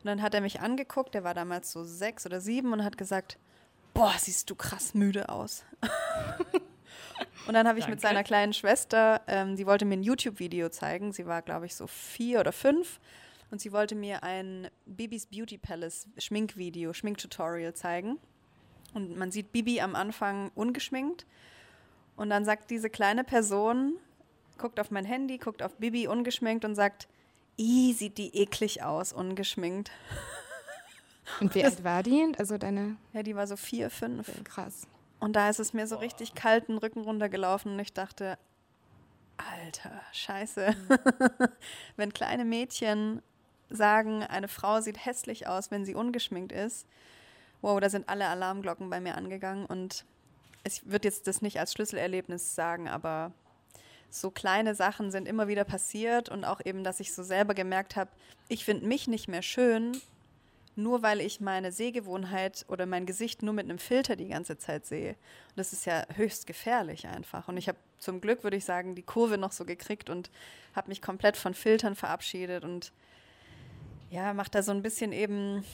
Und 0.00 0.06
dann 0.06 0.22
hat 0.22 0.34
er 0.34 0.40
mich 0.40 0.60
angeguckt, 0.60 1.14
der 1.14 1.24
war 1.24 1.34
damals 1.34 1.72
so 1.72 1.84
sechs 1.84 2.26
oder 2.26 2.40
sieben 2.40 2.72
und 2.72 2.84
hat 2.84 2.98
gesagt, 2.98 3.38
boah, 3.94 4.12
siehst 4.18 4.50
du 4.50 4.54
krass 4.54 4.94
müde 4.94 5.28
aus. 5.28 5.64
und 7.46 7.54
dann 7.54 7.66
habe 7.66 7.78
ich 7.78 7.84
Danke. 7.84 7.96
mit 7.96 8.00
seiner 8.00 8.24
kleinen 8.24 8.52
Schwester, 8.52 9.22
ähm, 9.26 9.56
die 9.56 9.66
wollte 9.66 9.84
mir 9.84 9.94
ein 9.94 10.02
YouTube-Video 10.02 10.68
zeigen, 10.68 11.12
sie 11.12 11.26
war, 11.26 11.42
glaube 11.42 11.66
ich, 11.66 11.74
so 11.74 11.86
vier 11.86 12.40
oder 12.40 12.52
fünf 12.52 13.00
und 13.56 13.60
sie 13.60 13.72
wollte 13.72 13.94
mir 13.94 14.22
ein 14.22 14.68
Bibis 14.84 15.24
Beauty 15.24 15.56
Palace 15.56 16.06
Schminkvideo, 16.18 16.92
Schminktutorial 16.92 17.72
zeigen. 17.72 18.18
Und 18.92 19.16
man 19.16 19.30
sieht 19.30 19.50
Bibi 19.50 19.80
am 19.80 19.94
Anfang 19.94 20.50
ungeschminkt. 20.54 21.24
Und 22.16 22.28
dann 22.28 22.44
sagt 22.44 22.70
diese 22.70 22.90
kleine 22.90 23.24
Person, 23.24 23.94
guckt 24.58 24.78
auf 24.78 24.90
mein 24.90 25.06
Handy, 25.06 25.38
guckt 25.38 25.62
auf 25.62 25.74
Bibi 25.76 26.06
ungeschminkt 26.06 26.66
und 26.66 26.74
sagt, 26.74 27.08
Ih, 27.56 27.94
sieht 27.94 28.18
die 28.18 28.36
eklig 28.36 28.82
aus, 28.82 29.14
ungeschminkt. 29.14 29.90
Und 31.40 31.54
wie 31.54 31.64
alt 31.64 31.82
war 31.82 32.02
die? 32.02 32.34
Also 32.36 32.58
deine. 32.58 32.96
Ja, 33.14 33.22
die 33.22 33.34
war 33.34 33.46
so 33.46 33.56
vier, 33.56 33.88
fünf. 33.88 34.30
Krass. 34.44 34.86
Und 35.18 35.34
da 35.34 35.48
ist 35.48 35.60
es 35.60 35.72
mir 35.72 35.86
so 35.86 35.96
richtig 35.96 36.34
kalt 36.34 36.68
den 36.68 36.76
Rücken 36.76 37.00
runtergelaufen 37.00 37.72
und 37.72 37.78
ich 37.78 37.94
dachte, 37.94 38.38
Alter, 39.36 40.00
scheiße. 40.12 40.74
Mhm. 40.88 41.48
Wenn 41.96 42.12
kleine 42.12 42.44
Mädchen 42.44 43.22
sagen, 43.70 44.22
eine 44.22 44.48
Frau 44.48 44.80
sieht 44.80 45.04
hässlich 45.04 45.46
aus, 45.46 45.70
wenn 45.70 45.84
sie 45.84 45.94
ungeschminkt 45.94 46.52
ist, 46.52 46.86
wow, 47.62 47.80
da 47.80 47.90
sind 47.90 48.08
alle 48.08 48.26
Alarmglocken 48.28 48.90
bei 48.90 49.00
mir 49.00 49.16
angegangen 49.16 49.66
und 49.66 50.04
ich 50.64 50.84
würde 50.84 51.08
jetzt 51.08 51.26
das 51.26 51.42
nicht 51.42 51.58
als 51.58 51.72
Schlüsselerlebnis 51.72 52.54
sagen, 52.54 52.88
aber 52.88 53.32
so 54.10 54.30
kleine 54.30 54.74
Sachen 54.74 55.10
sind 55.10 55.28
immer 55.28 55.48
wieder 55.48 55.64
passiert 55.64 56.28
und 56.28 56.44
auch 56.44 56.60
eben, 56.64 56.84
dass 56.84 57.00
ich 57.00 57.14
so 57.14 57.22
selber 57.22 57.54
gemerkt 57.54 57.96
habe, 57.96 58.10
ich 58.48 58.64
finde 58.64 58.86
mich 58.86 59.08
nicht 59.08 59.28
mehr 59.28 59.42
schön, 59.42 60.00
nur 60.76 61.02
weil 61.02 61.20
ich 61.20 61.40
meine 61.40 61.72
Sehgewohnheit 61.72 62.66
oder 62.68 62.86
mein 62.86 63.06
Gesicht 63.06 63.42
nur 63.42 63.54
mit 63.54 63.64
einem 63.64 63.78
Filter 63.78 64.14
die 64.14 64.28
ganze 64.28 64.58
Zeit 64.58 64.86
sehe. 64.86 65.10
Und 65.10 65.56
das 65.56 65.72
ist 65.72 65.86
ja 65.86 66.04
höchst 66.14 66.46
gefährlich 66.46 67.06
einfach. 67.06 67.48
Und 67.48 67.56
ich 67.56 67.68
habe 67.68 67.78
zum 67.98 68.20
Glück, 68.20 68.44
würde 68.44 68.58
ich 68.58 68.64
sagen, 68.64 68.94
die 68.94 69.02
Kurve 69.02 69.38
noch 69.38 69.52
so 69.52 69.64
gekriegt 69.64 70.10
und 70.10 70.30
habe 70.74 70.88
mich 70.88 71.00
komplett 71.00 71.36
von 71.36 71.54
Filtern 71.54 71.94
verabschiedet 71.94 72.62
und 72.62 72.92
ja, 74.10 74.34
macht 74.34 74.54
da 74.54 74.62
so 74.62 74.72
ein 74.72 74.82
bisschen 74.82 75.12
eben 75.12 75.64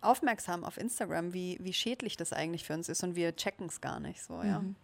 aufmerksam 0.00 0.64
auf 0.64 0.76
Instagram, 0.76 1.32
wie, 1.32 1.58
wie 1.60 1.72
schädlich 1.72 2.16
das 2.16 2.32
eigentlich 2.32 2.64
für 2.64 2.74
uns 2.74 2.88
ist 2.88 3.02
und 3.02 3.16
wir 3.16 3.34
checken 3.34 3.66
es 3.66 3.80
gar 3.80 4.00
nicht 4.00 4.22
so, 4.22 4.34
ja. 4.42 4.60
Mhm. 4.60 4.76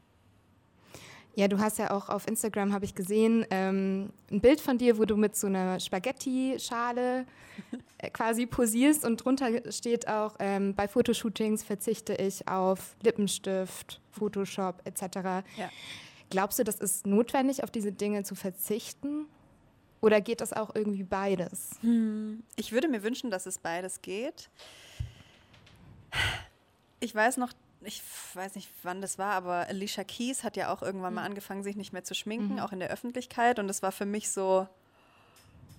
Ja, 1.35 1.49
du 1.49 1.59
hast 1.59 1.79
ja 1.79 1.91
auch 1.93 2.11
auf 2.11 2.29
Instagram, 2.29 2.75
habe 2.75 2.85
ich 2.85 2.95
gesehen, 2.95 3.47
ähm, 3.50 4.11
ein 4.31 4.43
Bild 4.43 4.61
von 4.61 4.76
dir, 4.76 4.99
wo 4.99 5.07
du 5.07 5.17
mit 5.17 5.35
so 5.35 5.47
einer 5.47 5.81
Spaghetti-Schale 5.81 7.25
äh, 7.99 8.11
quasi 8.11 8.45
posierst 8.45 9.07
und 9.07 9.25
drunter 9.25 9.49
steht 9.73 10.09
auch, 10.09 10.37
ähm, 10.41 10.75
bei 10.75 10.88
Fotoshootings 10.88 11.62
verzichte 11.62 12.14
ich 12.14 12.47
auf 12.49 12.97
Lippenstift, 13.02 14.02
Photoshop 14.11 14.83
etc. 14.85 15.02
Ja. 15.57 15.71
glaubst 16.29 16.59
du, 16.59 16.64
das 16.64 16.76
ist 16.76 17.07
notwendig, 17.07 17.64
auf 17.64 17.71
diese 17.71 17.93
Dinge 17.93 18.25
zu 18.25 18.35
verzichten? 18.35 19.25
Oder 20.03 20.21
geht 20.21 20.41
das 20.41 20.53
auch 20.53 20.75
irgendwie 20.75 21.05
beides? 21.05 21.71
Hm. 21.81 22.43
Ich 22.57 22.73
würde 22.73 22.89
mir 22.89 23.03
wünschen, 23.05 23.31
dass 23.31 23.47
es 23.47 23.59
beides 23.59 24.03
geht. 24.03 24.51
Ich 26.99 27.15
weiß 27.15 27.37
noch, 27.37 27.53
ich 27.83 28.03
weiß 28.35 28.57
nicht, 28.57 28.69
wann 28.83 29.01
das 29.01 29.17
war, 29.19 29.33
aber 29.33 29.69
Alicia 29.69 30.05
Keys 30.05 30.45
hat 30.45 30.57
ja 30.57 30.73
auch 30.73 30.83
irgendwann 30.83 31.15
mal 31.15 31.23
hm. 31.25 31.31
angefangen, 31.31 31.63
sich 31.63 31.77
nicht 31.77 31.93
mehr 31.93 32.03
zu 32.05 32.15
schminken, 32.15 32.55
mhm. 32.55 32.59
auch 32.59 32.73
in 32.73 32.81
der 32.81 32.91
Öffentlichkeit. 32.91 33.61
Und 33.61 33.69
das 33.69 33.83
war 33.83 33.93
für 33.93 34.05
mich 34.05 34.31
so 34.31 34.67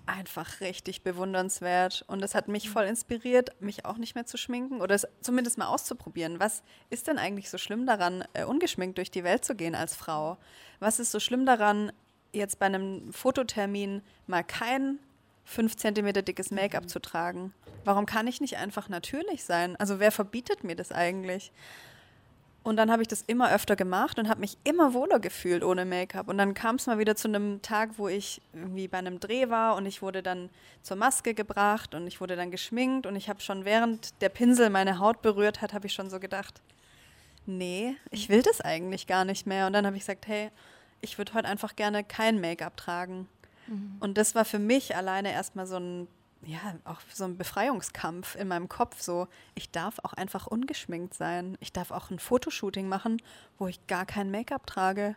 einfach 0.05 0.61
richtig 0.61 1.03
bewundernswert. 1.03 2.05
Und 2.07 2.21
das 2.21 2.33
hat 2.33 2.47
mich 2.47 2.65
hm. 2.65 2.71
voll 2.71 2.85
inspiriert, 2.85 3.61
mich 3.61 3.83
auch 3.83 3.97
nicht 3.97 4.15
mehr 4.15 4.25
zu 4.25 4.37
schminken 4.37 4.79
oder 4.79 4.95
es 4.95 5.05
zumindest 5.19 5.57
mal 5.57 5.67
auszuprobieren. 5.67 6.39
Was 6.39 6.63
ist 6.89 7.07
denn 7.07 7.17
eigentlich 7.17 7.49
so 7.49 7.57
schlimm 7.57 7.85
daran, 7.85 8.23
äh, 8.31 8.45
ungeschminkt 8.45 8.97
durch 8.97 9.11
die 9.11 9.25
Welt 9.25 9.43
zu 9.43 9.53
gehen 9.53 9.75
als 9.75 9.97
Frau? 9.97 10.37
Was 10.79 10.99
ist 10.99 11.11
so 11.11 11.19
schlimm 11.19 11.45
daran, 11.45 11.91
jetzt 12.33 12.59
bei 12.59 12.65
einem 12.65 13.11
Fototermin 13.13 14.01
mal 14.27 14.43
kein 14.43 14.99
5 15.45 15.75
cm 15.75 16.13
dickes 16.25 16.51
Make-up 16.51 16.83
mhm. 16.83 16.87
zu 16.87 16.99
tragen? 16.99 17.53
Warum 17.85 18.05
kann 18.05 18.27
ich 18.27 18.41
nicht 18.41 18.57
einfach 18.57 18.89
natürlich 18.89 19.43
sein? 19.43 19.75
Also 19.77 19.99
wer 19.99 20.11
verbietet 20.11 20.63
mir 20.63 20.75
das 20.75 20.91
eigentlich? 20.91 21.51
Und 22.63 22.77
dann 22.77 22.89
habe 22.89 23.01
ich 23.01 23.09
das 23.09 23.23
immer 23.23 23.51
öfter 23.51 23.75
gemacht 23.75 24.17
und 24.19 24.29
habe 24.29 24.39
mich 24.39 24.57
immer 24.63 24.93
wohler 24.93 25.19
gefühlt 25.19 25.65
ohne 25.65 25.83
Make-up. 25.83 26.29
Und 26.29 26.37
dann 26.37 26.53
kam 26.53 26.77
es 26.77 26.87
mal 26.87 26.97
wieder 26.97 27.17
zu 27.17 27.27
einem 27.27 27.61
Tag, 27.61 27.97
wo 27.97 28.07
ich 28.07 28.41
irgendwie 28.53 28.87
bei 28.87 28.99
einem 28.99 29.19
Dreh 29.19 29.49
war 29.49 29.75
und 29.75 29.85
ich 29.85 30.01
wurde 30.01 30.23
dann 30.23 30.49
zur 30.81 30.95
Maske 30.95 31.33
gebracht 31.33 31.93
und 31.93 32.07
ich 32.07 32.21
wurde 32.21 32.37
dann 32.37 32.51
geschminkt 32.51 33.05
und 33.05 33.17
ich 33.17 33.27
habe 33.27 33.41
schon 33.41 33.65
während 33.65 34.21
der 34.21 34.29
Pinsel 34.29 34.69
meine 34.69 34.99
Haut 34.99 35.21
berührt 35.21 35.61
hat, 35.61 35.73
habe 35.73 35.87
ich 35.87 35.93
schon 35.93 36.09
so 36.09 36.21
gedacht, 36.21 36.61
nee, 37.45 37.97
ich 38.11 38.29
will 38.29 38.41
das 38.41 38.61
eigentlich 38.61 39.07
gar 39.07 39.25
nicht 39.25 39.45
mehr. 39.45 39.67
Und 39.67 39.73
dann 39.73 39.85
habe 39.85 39.97
ich 39.97 40.03
gesagt, 40.03 40.27
hey, 40.27 40.49
ich 41.03 41.17
würde 41.17 41.33
heute 41.33 41.47
einfach 41.47 41.75
gerne 41.75 42.03
kein 42.03 42.41
Make-up 42.41 42.77
tragen. 42.77 43.27
Mhm. 43.67 43.97
Und 43.99 44.17
das 44.17 44.35
war 44.35 44.45
für 44.45 44.59
mich 44.59 44.95
alleine 44.95 45.31
erstmal 45.31 45.67
so 45.67 45.77
ein, 45.77 46.07
ja, 46.45 46.59
auch 46.85 47.01
so 47.13 47.25
ein 47.25 47.37
Befreiungskampf 47.37 48.35
in 48.35 48.47
meinem 48.47 48.69
Kopf. 48.69 49.01
So, 49.01 49.27
ich 49.53 49.69
darf 49.71 49.99
auch 50.03 50.13
einfach 50.13 50.47
ungeschminkt 50.47 51.13
sein. 51.13 51.57
Ich 51.59 51.73
darf 51.73 51.91
auch 51.91 52.09
ein 52.09 52.19
Fotoshooting 52.19 52.87
machen, 52.87 53.21
wo 53.57 53.67
ich 53.67 53.85
gar 53.87 54.05
kein 54.05 54.31
Make-up 54.31 54.65
trage. 54.65 55.15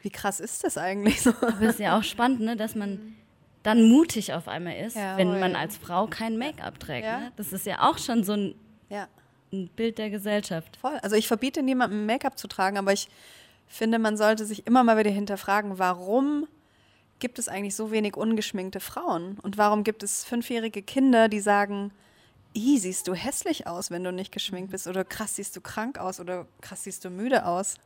Wie 0.00 0.10
krass 0.10 0.40
ist 0.40 0.64
das 0.64 0.78
eigentlich 0.78 1.22
so? 1.22 1.30
Aber 1.30 1.60
ist 1.60 1.78
ja 1.78 1.96
auch 1.96 2.02
spannend, 2.02 2.40
ne, 2.40 2.56
dass 2.56 2.74
man 2.74 3.14
dann 3.62 3.88
mutig 3.88 4.32
auf 4.32 4.48
einmal 4.48 4.76
ist, 4.76 4.96
ja, 4.96 5.16
wenn 5.16 5.38
man 5.38 5.54
als 5.54 5.76
Frau 5.76 6.06
kein 6.08 6.36
Make-up 6.36 6.80
trägt. 6.80 7.06
Ja. 7.06 7.20
Ne? 7.20 7.32
Das 7.36 7.52
ist 7.52 7.66
ja 7.66 7.88
auch 7.88 7.98
schon 7.98 8.24
so 8.24 8.32
ein, 8.32 8.54
ja. 8.88 9.06
ein 9.52 9.68
Bild 9.68 9.98
der 9.98 10.10
Gesellschaft. 10.10 10.76
Voll. 10.78 10.98
Also 11.02 11.14
ich 11.14 11.28
verbiete 11.28 11.62
niemandem 11.62 12.06
Make-up 12.06 12.38
zu 12.38 12.48
tragen, 12.48 12.78
aber 12.78 12.92
ich 12.92 13.08
finde, 13.74 13.98
man 13.98 14.16
sollte 14.16 14.44
sich 14.44 14.66
immer 14.66 14.84
mal 14.84 14.98
wieder 14.98 15.10
hinterfragen, 15.10 15.78
warum 15.78 16.46
gibt 17.18 17.38
es 17.38 17.48
eigentlich 17.48 17.76
so 17.76 17.90
wenig 17.90 18.16
ungeschminkte 18.16 18.80
Frauen? 18.80 19.38
Und 19.42 19.56
warum 19.58 19.84
gibt 19.84 20.02
es 20.02 20.24
fünfjährige 20.24 20.82
Kinder, 20.82 21.28
die 21.28 21.40
sagen, 21.40 21.92
siehst 22.54 23.08
du 23.08 23.14
hässlich 23.14 23.66
aus, 23.66 23.90
wenn 23.90 24.04
du 24.04 24.12
nicht 24.12 24.32
geschminkt 24.32 24.72
bist? 24.72 24.86
Oder 24.86 25.04
krass, 25.04 25.36
siehst 25.36 25.56
du 25.56 25.60
krank 25.60 25.98
aus? 25.98 26.20
Oder 26.20 26.46
krass, 26.60 26.84
siehst 26.84 27.04
du 27.04 27.10
müde 27.10 27.46
aus? 27.46 27.76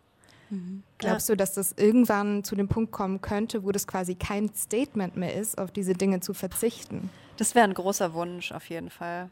Mhm. 0.51 0.83
Glaubst 0.99 1.29
du, 1.29 1.37
dass 1.37 1.55
das 1.55 1.73
irgendwann 1.73 2.45
zu 2.45 2.57
dem 2.57 2.69
Punkt 2.69 2.93
kommen 2.93 3.21
könnte, 3.21 3.65
wo 3.65 3.73
das 3.73 3.87
quasi 3.87 4.15
kein 4.15 4.53
Statement 4.55 5.17
mehr 5.17 5.35
ist, 5.35 5.59
auf 5.59 5.71
diese 5.71 5.95
Dinge 5.95 6.21
zu 6.21 6.35
verzichten? 6.35 7.11
Das 7.37 7.55
wäre 7.55 7.65
ein 7.65 7.75
großer 7.75 8.15
Wunsch, 8.15 8.53
auf 8.53 8.69
jeden 8.71 8.91
Fall. 8.91 9.31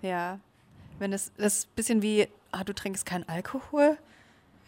Ja. 0.00 0.40
Wenn 0.98 1.12
es 1.12 1.32
das 1.36 1.58
ist 1.58 1.66
ein 1.66 1.74
bisschen 1.76 2.02
wie, 2.02 2.28
ah, 2.52 2.64
du 2.64 2.72
trinkst 2.72 3.04
keinen 3.04 3.28
Alkohol, 3.28 3.98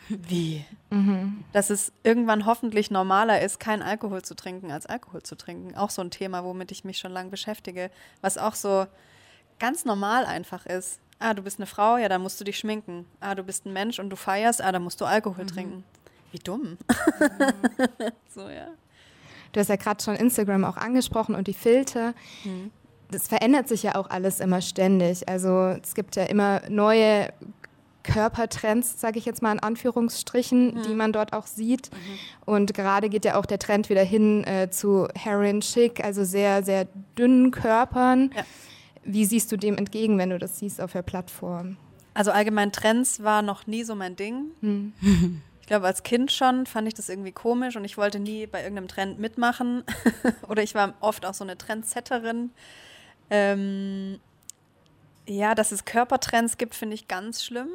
wie? 0.08 0.64
Mhm. 0.90 1.44
Dass 1.52 1.70
es 1.70 1.92
irgendwann 2.02 2.46
hoffentlich 2.46 2.90
normaler 2.90 3.40
ist, 3.40 3.60
keinen 3.60 3.82
Alkohol 3.82 4.22
zu 4.22 4.34
trinken, 4.34 4.70
als 4.70 4.86
Alkohol 4.86 5.22
zu 5.22 5.36
trinken. 5.36 5.76
Auch 5.76 5.90
so 5.90 6.02
ein 6.02 6.10
Thema, 6.10 6.44
womit 6.44 6.72
ich 6.72 6.84
mich 6.84 6.98
schon 6.98 7.12
lange 7.12 7.30
beschäftige, 7.30 7.90
was 8.20 8.38
auch 8.38 8.54
so 8.54 8.86
ganz 9.58 9.84
normal 9.84 10.24
einfach 10.24 10.66
ist. 10.66 11.00
Ah, 11.18 11.34
du 11.34 11.42
bist 11.42 11.58
eine 11.58 11.66
Frau, 11.66 11.96
ja, 11.96 12.08
dann 12.08 12.22
musst 12.22 12.40
du 12.40 12.44
dich 12.44 12.58
schminken. 12.58 13.06
Ah, 13.20 13.34
du 13.34 13.42
bist 13.42 13.66
ein 13.66 13.72
Mensch 13.72 13.98
und 13.98 14.10
du 14.10 14.16
feierst, 14.16 14.62
ah, 14.62 14.72
dann 14.72 14.82
musst 14.82 15.00
du 15.00 15.04
Alkohol 15.04 15.44
mhm. 15.44 15.48
trinken. 15.48 15.84
Wie 16.32 16.38
dumm. 16.38 16.62
Mhm. 16.62 16.76
so, 18.28 18.48
ja. 18.48 18.68
Du 19.52 19.60
hast 19.60 19.68
ja 19.68 19.76
gerade 19.76 20.02
schon 20.02 20.16
Instagram 20.16 20.64
auch 20.64 20.76
angesprochen 20.76 21.34
und 21.34 21.46
die 21.46 21.54
Filter. 21.54 22.12
Mhm. 22.42 22.72
Das 23.10 23.28
verändert 23.28 23.68
sich 23.68 23.84
ja 23.84 23.94
auch 23.94 24.10
alles 24.10 24.40
immer 24.40 24.60
ständig. 24.60 25.28
Also 25.28 25.76
es 25.80 25.94
gibt 25.94 26.16
ja 26.16 26.24
immer 26.24 26.62
neue 26.68 27.32
Körpertrends, 28.04 29.00
sage 29.00 29.18
ich 29.18 29.24
jetzt 29.24 29.42
mal 29.42 29.52
in 29.52 29.58
Anführungsstrichen, 29.58 30.74
mhm. 30.74 30.82
die 30.82 30.94
man 30.94 31.12
dort 31.12 31.32
auch 31.32 31.46
sieht. 31.46 31.90
Mhm. 31.90 31.98
Und 32.44 32.74
gerade 32.74 33.08
geht 33.08 33.24
ja 33.24 33.36
auch 33.36 33.46
der 33.46 33.58
Trend 33.58 33.88
wieder 33.88 34.04
hin 34.04 34.44
äh, 34.44 34.70
zu 34.70 35.08
Heroin 35.16 35.60
Chic, 35.60 36.04
also 36.04 36.22
sehr, 36.22 36.62
sehr 36.62 36.86
dünnen 37.18 37.50
Körpern. 37.50 38.30
Ja. 38.36 38.44
Wie 39.04 39.24
siehst 39.24 39.50
du 39.50 39.56
dem 39.56 39.76
entgegen, 39.76 40.16
wenn 40.18 40.30
du 40.30 40.38
das 40.38 40.58
siehst 40.58 40.80
auf 40.80 40.92
der 40.92 41.02
Plattform? 41.02 41.76
Also 42.14 42.30
allgemein 42.30 42.70
Trends 42.70 43.22
war 43.22 43.42
noch 43.42 43.66
nie 43.66 43.82
so 43.82 43.94
mein 43.94 44.14
Ding. 44.16 44.52
Mhm. 44.60 44.92
Ich 45.64 45.68
glaube, 45.68 45.86
als 45.86 46.02
Kind 46.02 46.30
schon 46.30 46.66
fand 46.66 46.88
ich 46.88 46.92
das 46.92 47.08
irgendwie 47.08 47.32
komisch 47.32 47.74
und 47.74 47.86
ich 47.86 47.96
wollte 47.96 48.20
nie 48.20 48.46
bei 48.46 48.60
irgendeinem 48.60 48.86
Trend 48.86 49.18
mitmachen. 49.18 49.82
Oder 50.48 50.62
ich 50.62 50.74
war 50.74 50.92
oft 51.00 51.24
auch 51.24 51.32
so 51.32 51.42
eine 51.42 51.56
Trendsetterin. 51.56 52.50
Ähm, 53.30 54.20
ja, 55.26 55.54
dass 55.54 55.72
es 55.72 55.86
Körpertrends 55.86 56.58
gibt, 56.58 56.74
finde 56.74 56.94
ich 56.94 57.08
ganz 57.08 57.42
schlimm. 57.42 57.70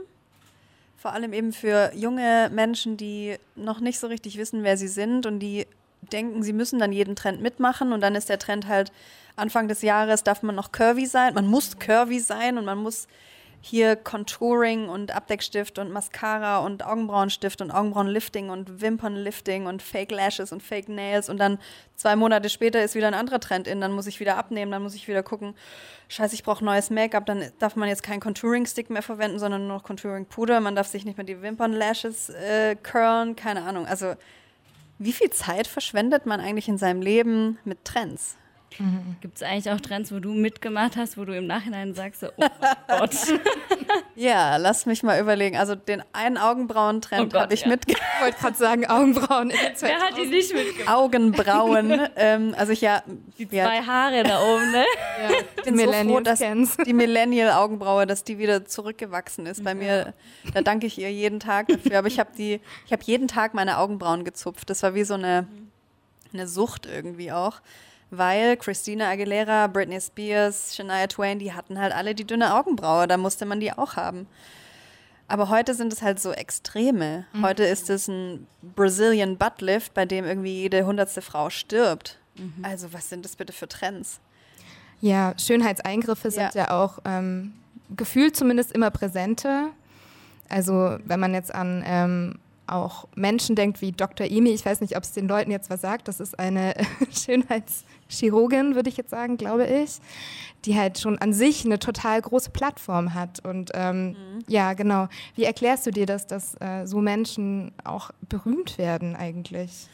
Vor 0.99 1.13
allem 1.13 1.31
eben 1.31 1.53
für 1.53 1.91
junge 1.95 2.49
Menschen, 2.53 2.97
die 2.97 3.37
noch 3.55 3.79
nicht 3.79 3.99
so 3.99 4.07
richtig 4.07 4.37
wissen, 4.37 4.63
wer 4.63 4.75
sie 4.75 4.89
sind 4.89 5.25
und 5.25 5.39
die 5.39 5.65
denken, 6.01 6.43
sie 6.43 6.51
müssen 6.51 6.77
dann 6.77 6.91
jeden 6.91 7.15
Trend 7.15 7.41
mitmachen 7.41 7.93
und 7.93 8.01
dann 8.01 8.15
ist 8.15 8.27
der 8.27 8.39
Trend 8.39 8.67
halt 8.67 8.91
Anfang 9.37 9.69
des 9.69 9.81
Jahres 9.81 10.23
darf 10.23 10.43
man 10.43 10.55
noch 10.55 10.73
curvy 10.73 11.05
sein, 11.05 11.33
man 11.33 11.47
muss 11.47 11.79
curvy 11.79 12.19
sein 12.19 12.57
und 12.57 12.65
man 12.65 12.77
muss 12.79 13.07
hier 13.61 13.95
Contouring 13.95 14.87
und 14.87 15.13
Abdeckstift 15.13 15.79
und 15.79 15.91
Mascara 15.91 16.59
und 16.59 16.85
Augenbrauenstift 16.85 17.61
und 17.61 17.71
Augenbrauenlifting 17.71 18.49
und 18.49 18.81
Wimpernlifting 18.81 19.65
und 19.65 19.81
Fake 19.81 20.11
Lashes 20.11 20.51
und 20.51 20.63
Fake 20.63 20.87
Nails. 20.87 21.29
Und 21.29 21.37
dann 21.37 21.59
zwei 21.95 22.15
Monate 22.15 22.49
später 22.49 22.81
ist 22.83 22.95
wieder 22.95 23.07
ein 23.07 23.13
anderer 23.13 23.39
Trend 23.39 23.67
in, 23.67 23.81
dann 23.81 23.91
muss 23.91 24.07
ich 24.07 24.19
wieder 24.19 24.37
abnehmen, 24.37 24.71
dann 24.71 24.81
muss 24.81 24.95
ich 24.95 25.07
wieder 25.07 25.23
gucken, 25.23 25.55
scheiße, 26.07 26.35
ich 26.35 26.43
brauche 26.43 26.63
neues 26.63 26.89
Make-up, 26.89 27.25
dann 27.25 27.43
darf 27.59 27.75
man 27.75 27.89
jetzt 27.89 28.03
keinen 28.03 28.21
Contouring-Stick 28.21 28.89
mehr 28.89 29.01
verwenden, 29.01 29.39
sondern 29.39 29.67
nur 29.67 29.77
noch 29.77 29.83
Contouring-Puder, 29.83 30.61
man 30.61 30.75
darf 30.75 30.87
sich 30.87 31.03
nicht 31.03 31.17
mehr 31.17 31.25
die 31.25 31.41
Wimpernlashes 31.41 32.29
äh, 32.29 32.75
curlen, 32.75 33.35
keine 33.35 33.63
Ahnung. 33.63 33.85
Also 33.85 34.15
wie 34.99 35.13
viel 35.13 35.29
Zeit 35.31 35.67
verschwendet 35.67 36.25
man 36.25 36.39
eigentlich 36.39 36.67
in 36.69 36.77
seinem 36.77 37.01
Leben 37.01 37.57
mit 37.65 37.83
Trends? 37.83 38.37
Mhm. 38.77 39.17
Gibt 39.21 39.37
es 39.37 39.43
eigentlich 39.43 39.69
auch 39.71 39.81
Trends, 39.81 40.11
wo 40.11 40.19
du 40.19 40.33
mitgemacht 40.33 40.95
hast, 40.95 41.17
wo 41.17 41.25
du 41.25 41.35
im 41.35 41.47
Nachhinein 41.47 41.93
sagst, 41.93 42.21
so, 42.21 42.27
oh 42.37 42.45
Gott. 42.87 43.15
ja, 44.15 44.57
lass 44.57 44.85
mich 44.85 45.03
mal 45.03 45.19
überlegen. 45.19 45.57
Also 45.57 45.75
den 45.75 46.03
einen 46.13 46.37
Augenbrauentrend 46.37 47.33
oh 47.33 47.39
habe 47.39 47.53
ich 47.53 47.61
ja. 47.61 47.69
mitgemacht. 47.69 48.03
Ich 48.15 48.21
wollte 48.21 48.39
gerade 48.39 48.57
sagen, 48.57 48.85
Augenbrauen. 48.85 49.51
Wer 49.79 49.99
hat 49.99 50.17
die 50.17 50.27
nicht 50.27 50.53
mitgemacht? 50.53 50.95
Augenbrauen. 50.95 52.07
ähm, 52.15 52.53
also 52.57 52.71
ich 52.71 52.81
ja. 52.81 53.03
Die 53.37 53.47
ja, 53.51 53.65
zwei 53.65 53.81
Haare 53.81 54.23
da 54.23 54.41
oben, 54.41 54.71
ne? 54.71 54.85
Ja, 55.23 55.63
die 55.65 55.71
Millennial 55.71 56.65
so 56.65 56.83
Die 56.83 56.93
Millennial-Augenbraue, 56.93 58.05
dass 58.05 58.23
die 58.23 58.37
wieder 58.37 58.65
zurückgewachsen 58.65 59.45
ist. 59.45 59.63
Bei 59.63 59.73
mir, 59.73 60.13
da 60.53 60.61
danke 60.61 60.87
ich 60.87 60.97
ihr 60.99 61.11
jeden 61.11 61.39
Tag 61.39 61.67
dafür. 61.67 61.99
Aber 61.99 62.07
ich 62.07 62.19
habe 62.19 62.31
die, 62.37 62.61
ich 62.85 62.91
habe 62.91 63.03
jeden 63.03 63.27
Tag 63.27 63.53
meine 63.53 63.77
Augenbrauen 63.77 64.23
gezupft. 64.23 64.69
Das 64.69 64.83
war 64.83 64.93
wie 64.93 65.03
so 65.03 65.15
eine, 65.15 65.47
eine 66.33 66.47
Sucht 66.47 66.85
irgendwie 66.85 67.31
auch 67.31 67.61
weil 68.11 68.57
Christina 68.57 69.09
Aguilera, 69.09 69.67
Britney 69.67 70.01
Spears, 70.01 70.75
Shania 70.75 71.07
Twain, 71.07 71.39
die 71.39 71.53
hatten 71.53 71.79
halt 71.79 71.93
alle 71.93 72.15
die 72.15 72.25
dünne 72.25 72.55
Augenbraue, 72.55 73.07
da 73.07 73.17
musste 73.17 73.45
man 73.45 73.59
die 73.59 73.71
auch 73.71 73.95
haben. 73.95 74.27
Aber 75.27 75.49
heute 75.49 75.75
sind 75.75 75.93
es 75.93 76.01
halt 76.01 76.19
so 76.19 76.31
Extreme. 76.31 77.25
Mhm. 77.33 77.45
Heute 77.45 77.63
ist 77.63 77.89
es 77.89 78.07
ein 78.07 78.47
Brazilian 78.75 79.37
Buttlift, 79.37 79.93
bei 79.93 80.05
dem 80.05 80.25
irgendwie 80.25 80.53
jede 80.53 80.85
hundertste 80.85 81.21
Frau 81.21 81.51
stirbt. 81.51 82.17
Mhm. 82.35 82.65
Also 82.65 82.91
was 82.93 83.09
sind 83.09 83.25
das 83.25 83.35
bitte 83.35 83.53
für 83.53 83.67
Trends? 83.67 84.19
Ja, 85.01 85.33
Schönheitseingriffe 85.37 86.31
sind 86.31 86.55
ja, 86.55 86.65
ja 86.65 86.71
auch 86.71 86.99
ähm, 87.05 87.53
gefühlt 87.95 88.35
zumindest 88.35 88.71
immer 88.71 88.89
präsenter. 88.89 89.69
Also 90.49 90.97
wenn 91.05 91.19
man 91.19 91.35
jetzt 91.35 91.53
an 91.53 91.83
ähm, 91.85 92.39
auch 92.65 93.07
Menschen 93.15 93.55
denkt 93.55 93.81
wie 93.81 93.91
Dr. 93.91 94.27
Emi, 94.27 94.49
ich 94.49 94.65
weiß 94.65 94.81
nicht, 94.81 94.97
ob 94.97 95.03
es 95.03 95.11
den 95.11 95.27
Leuten 95.27 95.51
jetzt 95.51 95.69
was 95.69 95.81
sagt, 95.81 96.07
das 96.07 96.19
ist 96.19 96.39
eine 96.39 96.73
Schönheitschirurgin, 98.09 98.75
würde 98.75 98.89
ich 98.89 98.97
jetzt 98.97 99.11
sagen, 99.11 99.37
glaube 99.37 99.65
ich, 99.65 99.99
die 100.65 100.77
halt 100.77 100.99
schon 100.99 101.17
an 101.19 101.33
sich 101.33 101.65
eine 101.65 101.79
total 101.79 102.21
große 102.21 102.49
Plattform 102.51 103.13
hat. 103.13 103.45
Und 103.45 103.71
ähm, 103.73 104.09
mhm. 104.09 104.15
ja, 104.47 104.73
genau. 104.73 105.07
Wie 105.35 105.45
erklärst 105.45 105.85
du 105.85 105.91
dir 105.91 106.05
das, 106.05 106.27
dass 106.27 106.55
äh, 106.59 106.85
so 106.85 106.99
Menschen 106.99 107.71
auch 107.83 108.11
berühmt 108.27 108.77
werden 108.77 109.15
eigentlich? 109.15 109.87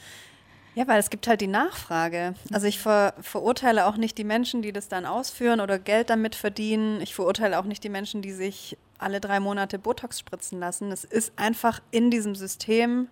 Ja, 0.74 0.88
weil 0.88 1.00
es 1.00 1.10
gibt 1.10 1.28
halt 1.28 1.40
die 1.40 1.48
Nachfrage. 1.48 2.34
Also 2.52 2.68
ich 2.68 2.80
ver 2.80 3.14
verurteile 3.22 3.86
auch 3.86 3.96
nicht 3.96 4.18
die 4.18 4.26
Menschen, 4.26 4.62
die 4.62 4.74
das 4.74 4.90
dann 4.90 5.06
ausführen 5.06 5.62
oder 5.62 5.80
Geld 5.80 6.10
damit 6.10 6.36
verdienen. 6.36 7.00
Ich 7.00 7.16
verurteile 7.16 7.60
auch 7.60 7.64
nicht 7.64 7.84
die 7.84 7.90
Menschen, 7.90 8.22
die 8.22 8.34
sich 8.34 8.78
alle 8.98 9.22
drei 9.22 9.40
Monate 9.40 9.80
Botox 9.80 10.20
spritzen 10.20 10.60
lassen. 10.60 10.92
Es 10.92 11.06
ist 11.06 11.32
einfach 11.38 11.82
in 11.92 12.12
diesem 12.12 12.36
System 12.36 13.08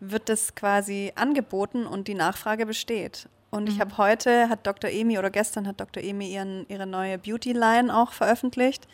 wird 0.00 0.28
das 0.28 0.54
quasi 0.54 1.12
angeboten 1.16 1.84
und 1.84 2.08
die 2.08 2.14
Nachfrage 2.14 2.66
besteht. 2.66 3.28
Und 3.50 3.68
ich 3.68 3.80
habe 3.80 3.96
heute, 3.96 4.48
hat 4.48 4.66
Dr. 4.66 4.90
Emi 4.90 5.18
oder 5.18 5.30
gestern 5.30 5.66
hat 5.66 5.80
Dr. 5.80 6.02
Emi 6.02 6.30
ihren, 6.32 6.66
ihre 6.68 6.86
neue 6.86 7.18
Beauty-Line 7.18 7.94
auch 7.94 8.12
veröffentlicht. 8.12 8.86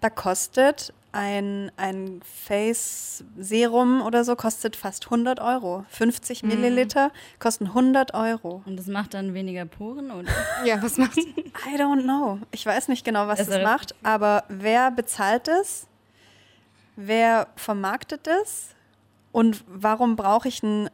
Da 0.00 0.08
kostet 0.08 0.94
ein, 1.12 1.72
ein 1.76 2.20
Face-Serum 2.46 4.02
oder 4.02 4.24
so, 4.24 4.36
kostet 4.36 4.76
fast 4.76 5.06
100 5.06 5.40
Euro. 5.40 5.84
50 5.90 6.42
Milliliter 6.42 7.10
kosten 7.38 7.66
100 7.66 8.14
Euro. 8.14 8.62
Und 8.64 8.78
das 8.78 8.86
macht 8.86 9.14
dann 9.14 9.34
weniger 9.34 9.64
Poren, 9.64 10.10
oder? 10.10 10.30
Ja, 10.64 10.82
was 10.82 10.96
machst 10.98 11.18
du? 11.18 11.22
I 11.22 11.76
don't 11.76 12.02
know. 12.02 12.38
Ich 12.50 12.64
weiß 12.64 12.88
nicht 12.88 13.04
genau, 13.04 13.26
was 13.26 13.44
das 13.44 13.62
macht, 13.62 13.94
aber 14.02 14.44
wer 14.48 14.90
bezahlt 14.90 15.48
es? 15.48 15.86
Wer 16.96 17.48
vermarktet 17.56 18.26
es? 18.26 18.68
Und 19.32 19.64
warum 19.66 20.16
brauche 20.16 20.48
ich 20.48 20.62
ein, 20.62 20.90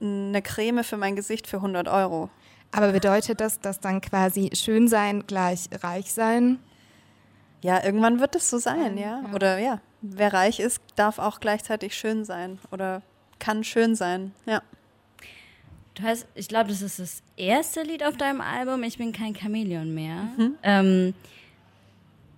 eine 0.00 0.42
Creme 0.42 0.84
für 0.84 0.96
mein 0.96 1.16
Gesicht 1.16 1.46
für 1.46 1.56
100 1.56 1.88
Euro? 1.88 2.30
Aber 2.70 2.92
bedeutet 2.92 3.40
das, 3.40 3.60
dass 3.60 3.80
dann 3.80 4.00
quasi 4.00 4.50
schön 4.54 4.88
sein 4.88 5.26
gleich 5.26 5.68
reich 5.82 6.12
sein? 6.12 6.58
Ja, 7.62 7.84
irgendwann 7.84 8.20
wird 8.20 8.36
es 8.36 8.50
so 8.50 8.58
sein, 8.58 8.96
ja. 8.98 9.22
ja. 9.22 9.34
Oder 9.34 9.58
ja, 9.58 9.80
wer 10.00 10.32
reich 10.32 10.60
ist, 10.60 10.80
darf 10.96 11.18
auch 11.18 11.40
gleichzeitig 11.40 11.94
schön 11.94 12.24
sein 12.24 12.58
oder 12.70 13.02
kann 13.38 13.64
schön 13.64 13.94
sein, 13.94 14.32
ja. 14.46 14.62
Du 15.94 16.04
hast, 16.04 16.26
ich 16.36 16.46
glaube, 16.46 16.68
das 16.68 16.80
ist 16.80 17.00
das 17.00 17.22
erste 17.36 17.82
Lied 17.82 18.04
auf 18.04 18.16
deinem 18.16 18.40
Album. 18.40 18.84
Ich 18.84 18.98
bin 18.98 19.12
kein 19.12 19.34
Chamäleon 19.34 19.92
mehr. 19.92 20.28
Ähm, 20.62 21.12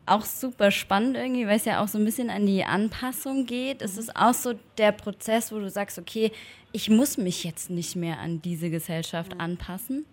auch 0.07 0.25
super 0.25 0.71
spannend 0.71 1.17
irgendwie, 1.17 1.47
weil 1.47 1.57
es 1.57 1.67
ja 1.67 1.83
auch 1.83 1.89
so 1.89 1.99
ein 1.99 2.07
bisschen 2.07 2.31
an 2.31 2.47
die 2.47 2.65
Anpassung 2.65 3.45
geht. 3.45 3.83
Es 3.83 3.99
ist 3.99 4.17
auch 4.17 4.33
so 4.33 4.55
der 4.79 4.93
Prozess, 4.93 5.53
wo 5.53 5.59
du 5.59 5.69
sagst, 5.69 5.99
okay, 5.99 6.33
ich 6.73 6.89
muss 6.89 7.19
mich 7.19 7.45
jetzt 7.45 7.69
nicht 7.69 7.97
mehr 7.97 8.19
an 8.19 8.41
diese 8.41 8.71
Gesellschaft 8.71 9.39
anpassen. 9.39 10.07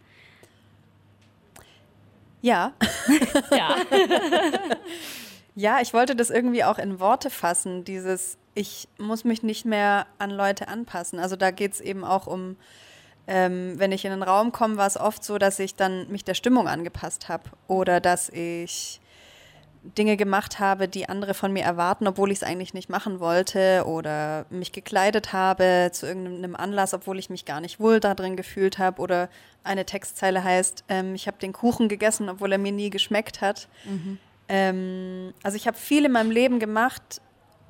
Ja, 2.48 2.74
Ja. 3.52 3.76
Ja, 5.60 5.80
ich 5.82 5.92
wollte 5.92 6.16
das 6.16 6.30
irgendwie 6.30 6.64
auch 6.64 6.78
in 6.78 7.00
Worte 7.00 7.32
fassen, 7.32 7.84
dieses, 7.84 8.38
ich 8.54 8.88
muss 9.00 9.24
mich 9.24 9.42
nicht 9.42 9.66
mehr 9.66 10.06
an 10.20 10.30
Leute 10.30 10.68
anpassen. 10.68 11.18
Also 11.18 11.36
da 11.36 11.50
geht 11.50 11.74
es 11.74 11.82
eben 11.82 12.04
auch 12.04 12.28
um, 12.28 12.58
ähm, 13.26 13.74
wenn 13.78 13.92
ich 13.92 14.06
in 14.06 14.12
einen 14.12 14.22
Raum 14.22 14.52
komme, 14.52 14.78
war 14.78 14.86
es 14.86 15.00
oft 15.00 15.24
so, 15.24 15.40
dass 15.40 15.58
ich 15.58 15.74
dann 15.74 16.12
mich 16.12 16.24
der 16.24 16.36
Stimmung 16.36 16.68
angepasst 16.68 17.28
habe 17.28 17.46
oder 17.68 18.00
dass 18.00 18.30
ich 18.30 19.02
Dinge 19.96 20.18
gemacht 20.18 20.60
habe, 20.60 20.88
die 20.88 21.08
andere 21.10 21.34
von 21.34 21.54
mir 21.54 21.64
erwarten, 21.64 22.08
obwohl 22.08 22.32
ich 22.32 22.40
es 22.40 22.44
eigentlich 22.44 22.74
nicht 22.74 22.90
machen 22.90 23.20
wollte 23.20 23.86
oder 23.86 24.46
mich 24.50 24.72
gekleidet 24.72 25.34
habe 25.34 25.90
zu 25.92 26.06
irgendeinem 26.06 26.56
Anlass, 26.56 26.94
obwohl 26.94 27.20
ich 27.20 27.30
mich 27.30 27.46
gar 27.46 27.62
nicht 27.62 27.80
wohl 27.80 28.00
da 28.00 28.14
drin 28.14 28.36
gefühlt 28.36 28.80
habe 28.80 29.02
oder 29.02 29.30
eine 29.64 29.86
Textzeile 29.86 30.44
heißt, 30.44 30.86
ähm, 30.90 31.16
ich 31.16 31.28
habe 31.28 31.38
den 31.38 31.54
Kuchen 31.54 31.90
gegessen, 31.90 32.30
obwohl 32.30 32.52
er 32.52 32.58
mir 32.58 32.72
nie 32.72 32.90
geschmeckt 32.90 33.42
hat. 33.42 33.68
Ähm, 34.50 35.34
also 35.44 35.58
ich 35.58 35.68
habe 35.68 35.78
viel 35.78 36.06
in 36.06 36.12
meinem 36.12 36.32
Leben 36.32 36.60
gemacht 36.60 37.22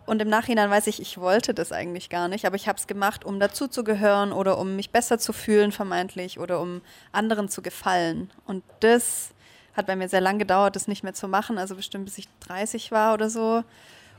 und 0.05 0.21
im 0.21 0.29
Nachhinein 0.29 0.69
weiß 0.69 0.87
ich, 0.87 1.01
ich 1.01 1.17
wollte 1.17 1.53
das 1.53 1.71
eigentlich 1.71 2.09
gar 2.09 2.29
nicht, 2.29 2.45
aber 2.45 2.55
ich 2.55 2.67
habe 2.67 2.77
es 2.77 2.87
gemacht, 2.87 3.25
um 3.25 3.39
dazuzugehören 3.39 4.31
oder 4.31 4.57
um 4.57 4.75
mich 4.75 4.91
besser 4.91 5.19
zu 5.19 5.33
fühlen 5.33 5.71
vermeintlich 5.71 6.39
oder 6.39 6.61
um 6.61 6.81
anderen 7.11 7.49
zu 7.49 7.61
gefallen. 7.61 8.31
Und 8.45 8.63
das 8.79 9.31
hat 9.77 9.85
bei 9.85 9.95
mir 9.95 10.09
sehr 10.09 10.21
lang 10.21 10.39
gedauert, 10.39 10.75
das 10.75 10.87
nicht 10.87 11.03
mehr 11.03 11.13
zu 11.13 11.27
machen, 11.27 11.57
also 11.57 11.75
bestimmt 11.75 12.05
bis 12.05 12.17
ich 12.17 12.27
30 12.47 12.91
war 12.91 13.13
oder 13.13 13.29
so. 13.29 13.63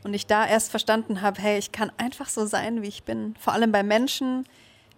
Und 0.05 0.15
ich 0.15 0.27
da 0.27 0.47
erst 0.47 0.71
verstanden 0.71 1.23
habe, 1.23 1.43
hey, 1.43 1.59
ich 1.59 1.73
kann 1.73 1.91
einfach 1.99 2.29
so 2.29 2.47
sein, 2.47 2.83
wie 2.83 2.89
ich 2.89 3.03
bin. 3.03 3.35
Vor 3.41 3.53
allem 3.53 3.73
bei 3.73 3.83
Menschen, 3.83 4.47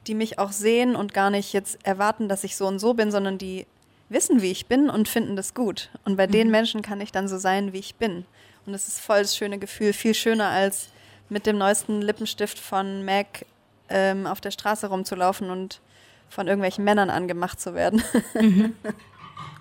die 0.07 0.15
mich 0.15 0.39
auch 0.39 0.53
sehen 0.53 0.95
und 0.95 1.15
gar 1.15 1.31
nicht 1.31 1.55
jetzt 1.55 1.79
erwarten, 1.85 2.29
dass 2.29 2.45
ich 2.45 2.57
so 2.57 2.67
und 2.67 2.79
so 2.79 2.93
bin, 2.93 3.11
sondern 3.11 3.39
die 3.39 3.67
wissen, 4.11 4.43
wie 4.43 4.51
ich 4.51 4.67
bin 4.67 4.91
und 4.91 5.09
finden 5.09 5.37
das 5.37 5.55
gut. 5.55 5.89
Und 6.05 6.17
bei 6.17 6.27
den 6.27 6.51
Menschen 6.51 6.83
kann 6.83 7.01
ich 7.01 7.13
dann 7.13 7.29
so 7.29 7.39
sein, 7.39 7.73
wie 7.73 7.79
ich 7.79 7.95
bin. 7.95 8.27
Und 8.67 8.73
das 8.73 8.89
ist 8.89 9.01
voll 9.01 9.23
das 9.23 9.37
schöne 9.37 9.59
Gefühl, 9.59 9.93
viel 9.95 10.15
schöner 10.15 10.49
als 10.49 10.89
mit 11.31 11.47
dem 11.47 11.57
neuesten 11.57 12.03
Lippenstift 12.03 12.59
von 12.59 13.05
MAC 13.05 13.47
ähm, 13.89 14.27
auf 14.27 14.41
der 14.41 14.51
Straße 14.51 14.89
rumzulaufen 14.89 15.51
und 15.51 15.81
von 16.29 16.47
irgendwelchen 16.47 16.85
Männern 16.85 17.09
angemacht 17.09 17.61
zu 17.61 17.75
werden. 17.75 18.03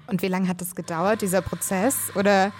Und 0.09 0.21
wie 0.21 0.27
lange 0.27 0.47
hat 0.47 0.61
das 0.61 0.75
gedauert, 0.75 1.21
dieser 1.21 1.41
Prozess? 1.41 2.11
Oder 2.15 2.51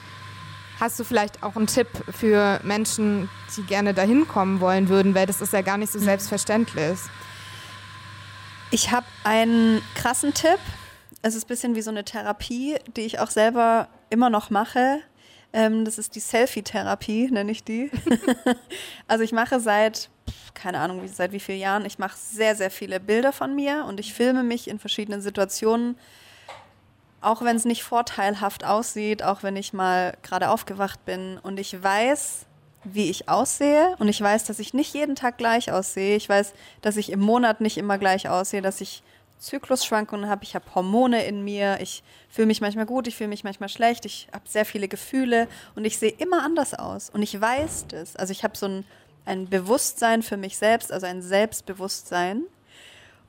hast 0.79 0.99
du 0.99 1.03
vielleicht 1.03 1.43
auch 1.43 1.55
einen 1.55 1.67
Tipp 1.67 1.87
für 2.11 2.59
Menschen, 2.63 3.29
die 3.55 3.63
gerne 3.63 3.93
dahin 3.93 4.27
kommen 4.27 4.59
wollen 4.59 4.89
würden? 4.89 5.15
Weil 5.15 5.25
das 5.25 5.41
ist 5.41 5.53
ja 5.53 5.61
gar 5.61 5.77
nicht 5.77 5.91
so 5.91 5.99
selbstverständlich. 5.99 6.99
Ich 8.71 8.91
habe 8.91 9.07
einen 9.23 9.81
krassen 9.95 10.33
Tipp. 10.33 10.59
Es 11.21 11.35
ist 11.35 11.45
ein 11.45 11.47
bisschen 11.47 11.75
wie 11.75 11.81
so 11.81 11.89
eine 11.89 12.05
Therapie, 12.05 12.77
die 12.95 13.01
ich 13.01 13.19
auch 13.19 13.31
selber 13.31 13.87
immer 14.09 14.29
noch 14.29 14.51
mache. 14.51 14.99
Ähm, 15.51 15.83
das 15.83 15.97
ist 15.97 16.15
die 16.15 16.19
Selfie-Therapie, 16.19 17.31
nenne 17.31 17.51
ich 17.51 17.63
die. 17.63 17.89
also 19.07 19.23
ich 19.23 19.31
mache 19.31 19.59
seit, 19.59 20.09
keine 20.53 20.79
Ahnung, 20.79 21.01
seit 21.07 21.31
wie 21.31 21.39
vielen 21.39 21.59
Jahren, 21.59 21.85
ich 21.85 21.97
mache 21.97 22.15
sehr, 22.15 22.55
sehr 22.55 22.69
viele 22.69 22.99
Bilder 22.99 23.33
von 23.33 23.55
mir 23.55 23.85
und 23.87 23.99
ich 23.99 24.13
filme 24.13 24.43
mich 24.43 24.67
in 24.67 24.77
verschiedenen 24.77 25.21
Situationen, 25.21 25.97
auch 27.21 27.41
wenn 27.41 27.55
es 27.55 27.65
nicht 27.65 27.83
vorteilhaft 27.83 28.65
aussieht, 28.65 29.23
auch 29.23 29.43
wenn 29.43 29.55
ich 29.55 29.73
mal 29.73 30.15
gerade 30.23 30.49
aufgewacht 30.49 31.03
bin 31.05 31.37
und 31.41 31.59
ich 31.59 31.81
weiß, 31.81 32.45
wie 32.83 33.09
ich 33.09 33.27
aussehe 33.27 33.95
und 33.99 34.07
ich 34.07 34.21
weiß, 34.21 34.45
dass 34.45 34.59
ich 34.59 34.73
nicht 34.73 34.93
jeden 34.93 35.15
Tag 35.15 35.37
gleich 35.37 35.71
aussehe. 35.71 36.15
Ich 36.15 36.29
weiß, 36.29 36.53
dass 36.81 36.97
ich 36.97 37.11
im 37.11 37.19
Monat 37.19 37.61
nicht 37.61 37.77
immer 37.77 37.97
gleich 37.97 38.29
aussehe, 38.29 38.61
dass 38.61 38.79
ich 38.79 39.03
Zyklusschwankungen 39.37 40.29
habe, 40.29 40.43
ich 40.43 40.53
habe 40.53 40.65
Hormone 40.75 41.23
in 41.25 41.43
mir, 41.43 41.79
ich 41.81 42.03
fühle 42.29 42.47
mich 42.47 42.61
manchmal 42.61 42.85
gut, 42.85 43.07
ich 43.07 43.15
fühle 43.15 43.29
mich 43.29 43.43
manchmal 43.43 43.69
schlecht, 43.69 44.05
ich 44.05 44.27
habe 44.33 44.47
sehr 44.47 44.65
viele 44.65 44.87
Gefühle 44.87 45.47
und 45.75 45.85
ich 45.85 45.97
sehe 45.97 46.11
immer 46.11 46.43
anders 46.43 46.73
aus. 46.73 47.09
Und 47.09 47.21
ich 47.21 47.39
weiß 47.39 47.87
das. 47.87 48.15
Also 48.15 48.31
ich 48.31 48.43
habe 48.43 48.57
so 48.57 48.65
ein, 48.67 48.85
ein 49.25 49.49
Bewusstsein 49.49 50.23
für 50.23 50.37
mich 50.37 50.57
selbst, 50.57 50.91
also 50.91 51.05
ein 51.05 51.21
Selbstbewusstsein. 51.21 52.43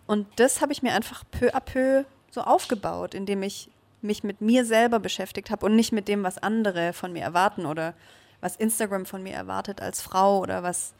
Und 0.07 0.27
das 0.37 0.61
habe 0.61 0.73
ich 0.73 0.83
mir 0.83 0.93
einfach 0.93 1.23
peu 1.31 1.55
à 1.55 1.61
peu 1.61 2.05
so 2.31 2.43
aufgebaut, 2.43 3.15
indem 3.15 3.43
ich 3.43 3.71
mich 4.03 4.25
mit 4.25 4.41
mir 4.41 4.65
selber 4.65 4.99
beschäftigt 4.99 5.51
habe 5.51 5.67
und 5.67 5.77
nicht 5.77 5.93
mit 5.93 6.09
dem, 6.09 6.23
was 6.23 6.39
andere 6.39 6.93
von 6.93 7.13
mir 7.13 7.23
erwarten 7.23 7.67
oder 7.67 7.95
was 8.41 8.57
Instagram 8.57 9.07
von 9.07 9.23
mir 9.23 9.35
erwartet 9.35 9.81
als 9.83 10.01
Frau 10.01 10.39
oder 10.39 10.63
was, 10.63 10.95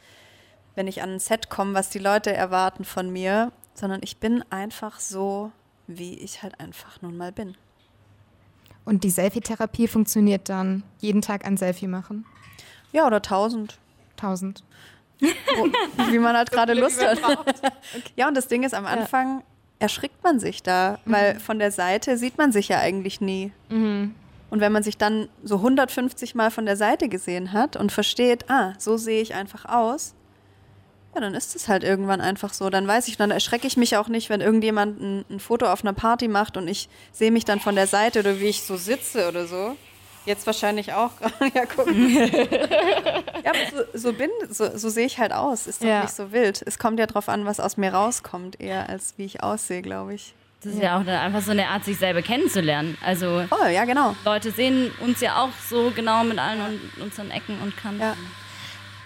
wenn 0.75 0.87
ich 0.87 1.03
an 1.03 1.11
ein 1.11 1.19
Set 1.19 1.49
komme, 1.49 1.75
was 1.75 1.91
die 1.91 1.99
Leute 1.99 2.33
erwarten 2.33 2.85
von 2.85 3.11
mir, 3.11 3.53
sondern 3.75 4.01
ich 4.03 4.19
bin 4.19 4.45
einfach 4.51 5.01
so, 5.01 5.53
wie 5.87 6.19
ich 6.19 6.43
halt 6.43 6.61
einfach 6.61 7.01
nun 7.03 7.17
mal 7.17 7.33
bin. 7.33 7.57
Und 8.85 9.05
die 9.05 9.11
Selfie-Therapie 9.11 9.89
funktioniert 9.89 10.49
dann 10.49 10.83
jeden 10.99 11.23
Tag 11.23 11.47
ein 11.47 11.57
Selfie 11.57 11.87
machen? 11.87 12.27
Ja, 12.93 13.07
oder 13.07 13.23
tausend. 13.23 13.79
Tausend. 14.17 14.65
Wo, 15.21 15.67
wie 16.11 16.19
man 16.19 16.37
halt 16.37 16.51
gerade 16.53 16.75
Lust 16.75 17.05
hat. 17.05 17.19
Ja, 18.17 18.29
und 18.29 18.37
das 18.37 18.49
Ding 18.49 18.63
ist, 18.63 18.75
am 18.75 18.87
Anfang 18.87 19.43
erschrickt 19.81 20.23
man 20.23 20.39
sich 20.39 20.63
da, 20.63 20.99
weil 21.07 21.41
von 21.41 21.59
der 21.59 21.73
Seite 21.73 22.17
sieht 22.17 22.39
man 22.39 22.53
sich 22.53 22.69
ja 22.69 22.79
eigentlich 22.79 23.21
nie. 23.21 23.51
Und 24.51 24.61
wenn 24.61 24.73
man 24.73 24.83
sich 24.83 24.97
dann 24.99 25.29
so 25.43 25.57
150 25.57 26.35
Mal 26.35 26.51
von 26.51 26.67
der 26.67 26.77
Seite 26.77 27.09
gesehen 27.09 27.53
hat 27.53 27.77
und 27.77 27.91
versteht, 27.93 28.51
ah, 28.51 28.75
so 28.79 28.97
sehe 28.97 29.23
ich 29.23 29.35
einfach 29.35 29.65
aus, 29.65 30.15
ja, 31.15 31.21
dann 31.21 31.35
ist 31.35 31.57
es 31.57 31.69
halt 31.69 31.83
irgendwann 31.83 32.21
einfach 32.21 32.53
so. 32.53 32.71
Dann 32.71 32.87
weiß 32.87 33.09
ich, 33.09 33.17
dann 33.17 33.31
erschrecke 33.31 33.67
ich 33.67 33.77
mich 33.77 33.97
auch 33.97 34.09
nicht, 34.09 34.29
wenn 34.29 34.41
irgendjemand 34.41 35.01
ein, 35.01 35.25
ein 35.31 35.41
Foto 35.41 35.67
auf 35.67 35.83
einer 35.83 35.93
Party 35.93 36.29
macht 36.29 36.57
und 36.57 36.69
ich 36.69 36.89
sehe 37.13 37.33
mich 37.33 37.45
dann 37.45 37.59
von 37.59 37.75
der 37.75 37.87
Seite 37.87 38.21
oder 38.21 38.39
wie 38.39 38.47
ich 38.47 38.63
so 38.63 38.77
sitze 38.77 39.29
oder 39.29 39.47
so. 39.47 39.77
Jetzt 40.27 40.47
wahrscheinlich 40.47 40.93
auch. 40.93 41.11
ja, 41.55 41.65
gucken. 41.67 42.11
ja, 42.17 43.51
aber 43.51 43.85
so, 43.93 43.99
so 43.99 44.13
bin, 44.13 44.31
so, 44.51 44.77
so 44.77 44.89
sehe 44.89 45.07
ich 45.07 45.19
halt 45.19 45.33
aus. 45.33 45.67
Ist 45.67 45.83
doch 45.83 45.89
Ja. 45.89 46.03
nicht 46.03 46.15
so 46.15 46.33
wild. 46.33 46.63
Es 46.67 46.79
kommt 46.79 46.99
ja 46.99 47.07
drauf 47.07 47.29
an, 47.29 47.47
was 47.47 47.59
aus 47.61 47.77
mir 47.77 47.93
rauskommt, 47.95 48.61
eher 48.61 48.89
als 48.89 49.15
wie 49.17 49.25
ich 49.25 49.43
aussehe, 49.43 49.83
glaube 49.83 50.15
ich. 50.15 50.35
Das 50.63 50.75
ist 50.75 50.83
ja 50.83 50.99
auch 51.01 51.07
einfach 51.07 51.41
so 51.41 51.53
eine 51.53 51.69
Art, 51.69 51.85
sich 51.87 51.97
selber 51.97 52.21
kennenzulernen. 52.21 52.99
Also 53.03 53.45
Oh, 53.51 53.67
ja, 53.67 53.87
genau. 53.87 54.15
Leute 54.27 54.51
sehen 54.51 54.91
uns 55.01 55.21
ja 55.21 55.43
auch 55.43 55.49
so 55.71 55.91
genau 55.97 56.23
mit 56.23 56.39
allen 56.39 56.61
un- 56.61 57.03
unseren 57.03 57.31
Ecken 57.31 57.59
und 57.63 57.75
Kanten. 57.79 58.01
Ja. 58.03 58.15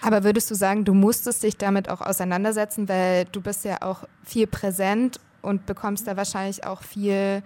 Aber 0.01 0.25
würdest 0.25 0.51
du 0.51 0.55
sagen, 0.55 0.83
du 0.83 0.93
musstest 0.93 1.43
dich 1.43 1.55
damit 1.57 1.87
auch 1.89 2.01
auseinandersetzen, 2.01 2.89
weil 2.89 3.23
du 3.31 3.39
bist 3.39 3.63
ja 3.63 3.81
auch 3.81 4.03
viel 4.25 4.47
präsent 4.47 5.19
und 5.41 5.65
bekommst 5.65 6.07
da 6.07 6.17
wahrscheinlich 6.17 6.65
auch 6.65 6.83
viel 6.83 7.41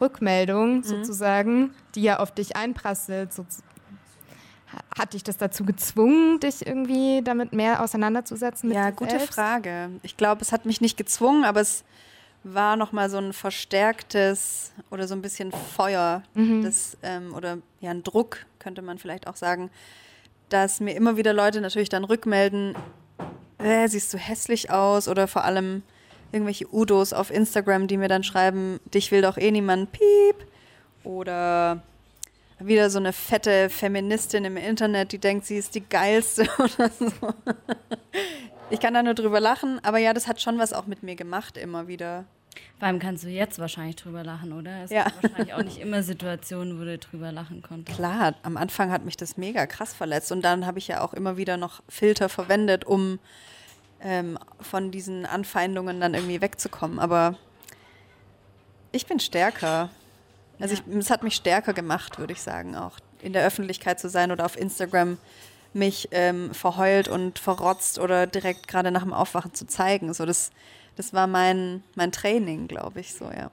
Rückmeldung 0.00 0.82
sozusagen, 0.82 1.74
die 1.94 2.02
ja 2.02 2.18
auf 2.20 2.32
dich 2.32 2.56
einprasselt. 2.56 3.32
So, 3.32 3.44
hat 4.96 5.14
dich 5.14 5.22
das 5.22 5.36
dazu 5.36 5.64
gezwungen, 5.64 6.40
dich 6.40 6.66
irgendwie 6.66 7.22
damit 7.22 7.52
mehr 7.52 7.82
auseinanderzusetzen? 7.82 8.68
Mit 8.68 8.76
Ja, 8.76 8.90
gute 8.90 9.18
selbst? 9.18 9.34
Frage. 9.34 9.90
Ich 10.02 10.16
glaube, 10.16 10.42
es 10.42 10.52
hat 10.52 10.66
mich 10.66 10.80
nicht 10.80 10.96
gezwungen, 10.96 11.44
aber 11.44 11.60
es 11.60 11.84
war 12.44 12.76
nochmal 12.76 13.10
so 13.10 13.18
ein 13.18 13.32
verstärktes 13.32 14.72
oder 14.90 15.08
so 15.08 15.14
ein 15.14 15.22
bisschen 15.22 15.52
Feuer, 15.52 16.22
das, 16.62 16.96
ähm, 17.02 17.34
oder 17.34 17.58
ja, 17.80 17.90
ein 17.90 18.02
Druck, 18.04 18.46
könnte 18.58 18.82
man 18.82 18.98
vielleicht 18.98 19.26
auch 19.26 19.36
sagen, 19.36 19.70
dass 20.48 20.80
mir 20.80 20.94
immer 20.94 21.16
wieder 21.16 21.32
Leute 21.32 21.60
natürlich 21.60 21.88
dann 21.88 22.04
rückmelden, 22.04 22.76
äh, 23.58 23.88
siehst 23.88 24.12
du 24.14 24.18
hässlich 24.18 24.70
aus 24.70 25.08
oder 25.08 25.26
vor 25.28 25.44
allem 25.44 25.82
irgendwelche 26.32 26.66
Udos 26.72 27.12
auf 27.12 27.30
Instagram, 27.30 27.86
die 27.86 27.96
mir 27.96 28.08
dann 28.08 28.22
schreiben, 28.24 28.80
dich 28.92 29.10
will 29.10 29.22
doch 29.22 29.36
eh 29.38 29.50
niemand, 29.50 29.92
piep. 29.92 30.36
Oder 31.04 31.82
wieder 32.58 32.90
so 32.90 32.98
eine 32.98 33.12
fette 33.12 33.70
Feministin 33.70 34.44
im 34.44 34.56
Internet, 34.56 35.12
die 35.12 35.18
denkt, 35.18 35.46
sie 35.46 35.56
ist 35.56 35.74
die 35.74 35.88
geilste 35.88 36.42
oder 36.58 36.90
so. 36.90 37.10
Ich 38.70 38.80
kann 38.80 38.94
da 38.94 39.02
nur 39.02 39.14
drüber 39.14 39.40
lachen, 39.40 39.80
aber 39.82 39.98
ja, 39.98 40.12
das 40.12 40.26
hat 40.26 40.40
schon 40.42 40.58
was 40.58 40.72
auch 40.72 40.86
mit 40.86 41.02
mir 41.02 41.14
gemacht, 41.16 41.56
immer 41.56 41.88
wieder. 41.88 42.24
Vor 42.78 42.88
allem 42.88 42.98
kannst 42.98 43.24
du 43.24 43.28
jetzt 43.28 43.58
wahrscheinlich 43.58 43.96
drüber 43.96 44.24
lachen, 44.24 44.52
oder? 44.52 44.82
Es 44.84 44.90
Ja. 44.90 45.04
gibt 45.04 45.22
wahrscheinlich 45.22 45.54
auch 45.54 45.62
nicht 45.62 45.78
immer 45.78 46.02
Situationen, 46.02 46.78
wo 46.80 46.84
du 46.84 46.98
drüber 46.98 47.30
lachen 47.32 47.62
konntest. 47.62 47.96
Klar, 47.96 48.34
am 48.42 48.56
Anfang 48.56 48.90
hat 48.90 49.04
mich 49.04 49.16
das 49.16 49.36
mega 49.36 49.66
krass 49.66 49.94
verletzt 49.94 50.32
und 50.32 50.42
dann 50.42 50.66
habe 50.66 50.78
ich 50.78 50.88
ja 50.88 51.00
auch 51.00 51.14
immer 51.14 51.36
wieder 51.36 51.56
noch 51.56 51.82
Filter 51.88 52.28
verwendet, 52.28 52.84
um 52.84 53.18
ähm, 54.02 54.38
von 54.60 54.90
diesen 54.90 55.26
Anfeindungen 55.26 56.00
dann 56.00 56.14
irgendwie 56.14 56.40
wegzukommen. 56.40 56.98
Aber 56.98 57.34
ich 58.92 59.06
bin 59.06 59.20
stärker. 59.20 59.90
Also 60.60 60.74
Ja. 60.74 60.80
ich, 60.88 60.96
es 60.96 61.10
hat 61.10 61.22
mich 61.22 61.34
stärker 61.36 61.72
gemacht, 61.72 62.18
würde 62.18 62.32
ich 62.32 62.40
sagen, 62.42 62.74
auch 62.76 62.98
in 63.20 63.32
der 63.32 63.44
Öffentlichkeit 63.44 64.00
zu 64.00 64.08
sein 64.08 64.30
oder 64.32 64.44
auf 64.44 64.56
Instagram 64.56 65.18
mich 65.72 66.08
ähm, 66.12 66.52
verheult 66.54 67.08
und 67.08 67.38
verrotzt 67.38 67.98
oder 67.98 68.26
direkt 68.26 68.68
gerade 68.68 68.90
nach 68.90 69.02
dem 69.02 69.12
Aufwachen 69.12 69.54
zu 69.54 69.66
zeigen. 69.66 70.14
So 70.14 70.24
das, 70.24 70.50
das 70.96 71.12
war 71.12 71.26
mein, 71.26 71.82
mein 71.94 72.10
Training, 72.10 72.68
glaube 72.68 73.00
ich, 73.00 73.14
so 73.14 73.26
ja. 73.26 73.50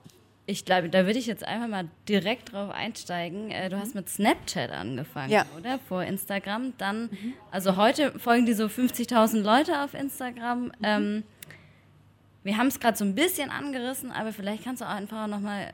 Ich 0.48 0.64
glaube, 0.64 0.90
da 0.90 1.06
würde 1.08 1.18
ich 1.18 1.26
jetzt 1.26 1.44
einfach 1.44 1.68
mal 1.68 1.88
direkt 2.08 2.54
drauf 2.54 2.70
einsteigen. 2.70 3.50
Äh, 3.50 3.70
Du 3.70 3.80
hast 3.80 3.96
mit 3.96 4.08
Snapchat 4.10 4.70
angefangen, 4.72 5.32
Ja. 5.32 5.46
oder? 5.58 5.80
Vor 5.88 6.04
Instagram. 6.04 6.74
Dann, 6.78 7.10
also 7.52 7.78
heute 7.78 8.18
folgen 8.20 8.46
die 8.46 8.54
so 8.54 8.66
50.000 8.66 9.42
Leute 9.42 9.82
auf 9.84 9.94
Instagram. 9.96 10.72
Ähm, 10.84 11.24
wir 12.44 12.58
haben 12.58 12.68
es 12.68 12.80
gerade 12.80 12.96
so 12.96 13.04
ein 13.06 13.16
bisschen 13.16 13.50
angerissen, 13.50 14.12
aber 14.12 14.32
vielleicht 14.32 14.64
kannst 14.64 14.82
du 14.82 14.86
auch 14.86 14.90
einfach 14.92 15.26
nochmal 15.26 15.74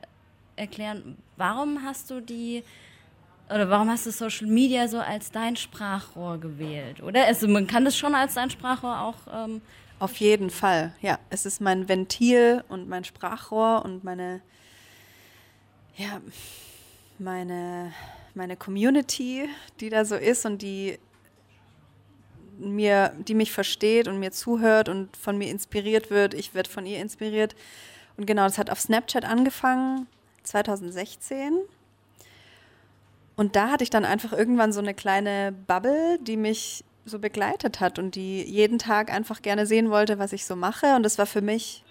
erklären, 0.56 1.18
warum 1.36 1.82
hast 1.82 2.10
du 2.10 2.20
die 2.20 2.62
oder 3.50 3.68
warum 3.68 3.90
hast 3.90 4.06
du 4.06 4.10
Social 4.10 4.46
Media 4.46 4.88
so 4.88 4.98
als 4.98 5.30
dein 5.30 5.56
Sprachrohr 5.56 6.38
gewählt? 6.38 7.02
Oder? 7.02 7.26
Also 7.26 7.46
man 7.48 7.66
kann 7.66 7.84
das 7.84 7.96
schon 7.98 8.14
als 8.14 8.34
dein 8.34 8.48
Sprachrohr 8.48 9.00
auch. 9.02 9.44
Ähm, 9.44 9.60
Auf 9.98 10.16
jeden 10.16 10.48
Fall, 10.48 10.94
ja. 11.02 11.18
Es 11.28 11.44
ist 11.44 11.60
mein 11.60 11.86
Ventil 11.90 12.64
und 12.70 12.88
mein 12.88 13.04
Sprachrohr 13.04 13.84
und 13.84 14.04
meine, 14.04 14.40
ja, 15.96 16.20
meine, 17.18 17.92
meine 18.34 18.56
Community, 18.56 19.48
die 19.80 19.90
da 19.90 20.04
so 20.04 20.14
ist 20.14 20.46
und 20.46 20.62
die 20.62 20.98
mir, 22.58 23.12
die 23.18 23.34
mich 23.34 23.52
versteht 23.52 24.08
und 24.08 24.18
mir 24.18 24.32
zuhört 24.32 24.88
und 24.88 25.16
von 25.16 25.38
mir 25.38 25.50
inspiriert 25.50 26.10
wird. 26.10 26.34
Ich 26.34 26.54
werde 26.54 26.70
von 26.70 26.86
ihr 26.86 27.00
inspiriert. 27.00 27.54
Und 28.16 28.26
genau, 28.26 28.44
das 28.44 28.58
hat 28.58 28.70
auf 28.70 28.80
Snapchat 28.80 29.24
angefangen, 29.24 30.06
2016. 30.44 31.60
Und 33.36 33.56
da 33.56 33.70
hatte 33.70 33.84
ich 33.84 33.90
dann 33.90 34.04
einfach 34.04 34.32
irgendwann 34.32 34.72
so 34.72 34.80
eine 34.80 34.94
kleine 34.94 35.52
Bubble, 35.66 36.18
die 36.20 36.36
mich 36.36 36.84
so 37.04 37.18
begleitet 37.18 37.80
hat 37.80 37.98
und 37.98 38.14
die 38.14 38.42
jeden 38.42 38.78
Tag 38.78 39.10
einfach 39.12 39.42
gerne 39.42 39.66
sehen 39.66 39.90
wollte, 39.90 40.18
was 40.18 40.32
ich 40.32 40.44
so 40.44 40.54
mache. 40.54 40.94
Und 40.94 41.02
das 41.02 41.18
war 41.18 41.26
für 41.26 41.40
mich 41.40 41.82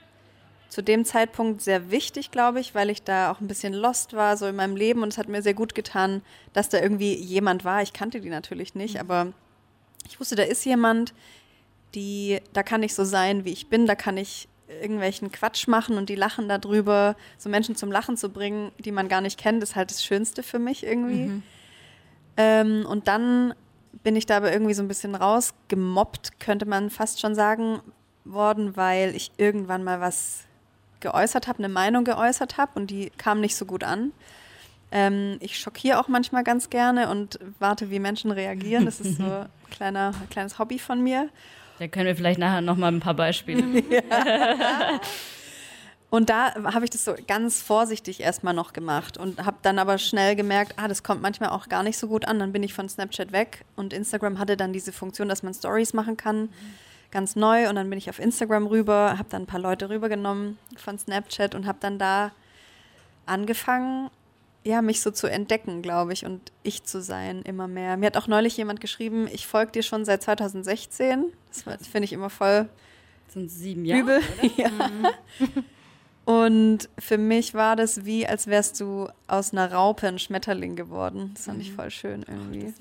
zu 0.71 0.81
dem 0.81 1.03
Zeitpunkt 1.03 1.61
sehr 1.61 1.91
wichtig, 1.91 2.31
glaube 2.31 2.61
ich, 2.61 2.73
weil 2.73 2.89
ich 2.89 3.03
da 3.03 3.29
auch 3.29 3.41
ein 3.41 3.47
bisschen 3.49 3.73
lost 3.73 4.13
war, 4.13 4.37
so 4.37 4.47
in 4.47 4.55
meinem 4.55 4.77
Leben. 4.77 5.03
Und 5.03 5.09
es 5.09 5.17
hat 5.17 5.27
mir 5.27 5.41
sehr 5.41 5.53
gut 5.53 5.75
getan, 5.75 6.21
dass 6.53 6.69
da 6.69 6.79
irgendwie 6.79 7.13
jemand 7.13 7.65
war. 7.65 7.81
Ich 7.81 7.91
kannte 7.91 8.21
die 8.21 8.29
natürlich 8.29 8.73
nicht, 8.73 8.97
aber 8.97 9.33
ich 10.07 10.17
wusste, 10.21 10.35
da 10.35 10.43
ist 10.43 10.63
jemand, 10.63 11.13
die, 11.93 12.39
da 12.53 12.63
kann 12.63 12.83
ich 12.83 12.95
so 12.95 13.03
sein, 13.03 13.43
wie 13.43 13.51
ich 13.51 13.67
bin, 13.67 13.85
da 13.85 13.95
kann 13.95 14.15
ich 14.15 14.47
irgendwelchen 14.81 15.29
Quatsch 15.29 15.67
machen 15.67 15.97
und 15.97 16.07
die 16.07 16.15
lachen 16.15 16.47
darüber. 16.47 17.17
So 17.37 17.49
Menschen 17.49 17.75
zum 17.75 17.91
Lachen 17.91 18.15
zu 18.15 18.29
bringen, 18.29 18.71
die 18.79 18.93
man 18.93 19.09
gar 19.09 19.19
nicht 19.19 19.37
kennt, 19.37 19.61
ist 19.61 19.75
halt 19.75 19.91
das 19.91 20.05
Schönste 20.05 20.41
für 20.41 20.59
mich 20.59 20.85
irgendwie. 20.85 21.41
Ähm, 22.37 22.85
und 22.85 23.09
dann 23.09 23.53
bin 24.03 24.15
ich 24.15 24.25
da 24.25 24.37
aber 24.37 24.53
irgendwie 24.53 24.73
so 24.73 24.81
ein 24.81 24.87
bisschen 24.87 25.15
rausgemobbt, 25.15 26.39
könnte 26.39 26.65
man 26.65 26.89
fast 26.89 27.19
schon 27.19 27.35
sagen, 27.35 27.81
worden, 28.23 28.77
weil 28.77 29.13
ich 29.17 29.33
irgendwann 29.35 29.83
mal 29.83 29.99
was 29.99 30.45
geäußert 31.01 31.47
habe, 31.47 31.59
eine 31.59 31.69
Meinung 31.69 32.03
geäußert 32.03 32.57
habe 32.57 32.71
und 32.75 32.89
die 32.89 33.11
kam 33.17 33.41
nicht 33.41 33.55
so 33.55 33.65
gut 33.65 33.83
an. 33.83 34.11
Ähm, 34.91 35.37
ich 35.39 35.57
schockiere 35.59 35.99
auch 35.99 36.07
manchmal 36.07 36.43
ganz 36.43 36.69
gerne 36.69 37.09
und 37.09 37.39
warte, 37.59 37.91
wie 37.91 37.99
Menschen 37.99 38.31
reagieren. 38.31 38.85
Das 38.85 38.99
ist 38.99 39.17
so 39.17 39.23
ein 39.23 39.49
kleiner, 39.69 40.13
kleines 40.29 40.59
Hobby 40.59 40.79
von 40.79 41.01
mir. 41.01 41.29
da 41.79 41.87
können 41.87 42.05
wir 42.05 42.15
vielleicht 42.15 42.39
nachher 42.39 42.61
nochmal 42.61 42.91
ein 42.91 42.99
paar 42.99 43.13
Beispiele. 43.15 43.63
Und 46.11 46.29
da 46.29 46.53
habe 46.73 46.83
ich 46.83 46.91
das 46.91 47.05
so 47.05 47.15
ganz 47.25 47.61
vorsichtig 47.61 48.19
erstmal 48.19 48.53
noch 48.53 48.73
gemacht 48.73 49.17
und 49.17 49.45
habe 49.45 49.55
dann 49.61 49.79
aber 49.79 49.97
schnell 49.97 50.35
gemerkt, 50.35 50.73
ah, 50.75 50.89
das 50.89 51.03
kommt 51.03 51.21
manchmal 51.21 51.51
auch 51.51 51.69
gar 51.69 51.83
nicht 51.83 51.97
so 51.97 52.09
gut 52.09 52.27
an. 52.27 52.37
Dann 52.37 52.51
bin 52.51 52.63
ich 52.63 52.73
von 52.73 52.89
Snapchat 52.89 53.31
weg 53.31 53.63
und 53.77 53.93
Instagram 53.93 54.37
hatte 54.37 54.57
dann 54.57 54.73
diese 54.73 54.91
Funktion, 54.91 55.29
dass 55.29 55.41
man 55.41 55.53
Stories 55.53 55.93
machen 55.93 56.17
kann, 56.17 56.49
ganz 57.11 57.35
neu. 57.35 57.69
Und 57.69 57.75
dann 57.75 57.89
bin 57.89 57.97
ich 57.97 58.09
auf 58.09 58.19
Instagram 58.19 58.67
rüber, 58.67 59.17
habe 59.17 59.29
dann 59.29 59.43
ein 59.43 59.47
paar 59.47 59.59
Leute 59.59 59.89
rübergenommen 59.89 60.57
von 60.77 60.97
Snapchat 60.97 61.55
und 61.55 61.65
habe 61.67 61.77
dann 61.81 61.99
da 61.99 62.31
angefangen, 63.25 64.09
ja, 64.63 64.81
mich 64.81 65.01
so 65.01 65.09
zu 65.09 65.27
entdecken, 65.27 65.81
glaube 65.81 66.13
ich, 66.13 66.25
und 66.25 66.51
ich 66.63 66.83
zu 66.83 67.01
sein 67.01 67.41
immer 67.41 67.67
mehr. 67.67 67.97
Mir 67.97 68.07
hat 68.07 68.17
auch 68.17 68.27
neulich 68.27 68.57
jemand 68.57 68.79
geschrieben, 68.79 69.27
ich 69.31 69.47
folge 69.47 69.71
dir 69.71 69.83
schon 69.83 70.05
seit 70.05 70.21
2016. 70.21 71.25
Das, 71.47 71.87
finde 71.87 72.05
ich 72.05 72.13
immer 72.13 72.29
voll 72.29 72.69
Das 73.25 73.33
sind 73.33 73.49
sieben 73.49 73.85
Jahre. 73.85 74.01
übel. 74.01 74.21
Ja. 74.57 74.69
Und 76.23 76.87
für 76.99 77.17
mich 77.17 77.55
war 77.55 77.75
das 77.75 78.05
wie, 78.05 78.27
als 78.27 78.45
wärst 78.45 78.79
du 78.79 79.09
aus 79.27 79.51
einer 79.51 79.71
Raupe 79.71 80.07
ein 80.07 80.19
Schmetterling 80.19 80.75
geworden. 80.75 81.31
Das 81.33 81.45
fand 81.45 81.61
ich 81.61 81.73
voll 81.73 81.89
schön 81.89 82.23
irgendwie. 82.27 82.71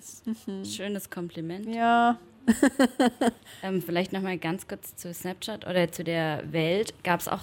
Ein 0.47 0.65
schönes 0.67 1.09
Kompliment. 1.09 1.67
Ja. 1.75 2.19
Ähm, 3.63 3.83
vielleicht 3.83 4.15
nochmal 4.15 4.39
ganz 4.39 4.67
kurz 4.67 4.97
zu 4.97 5.13
Snapchat 5.13 5.67
oder 5.67 5.93
zu 5.93 6.03
der 6.03 6.43
Welt. 6.51 6.95
Gab 7.05 7.21
es 7.21 7.29
auch 7.29 7.43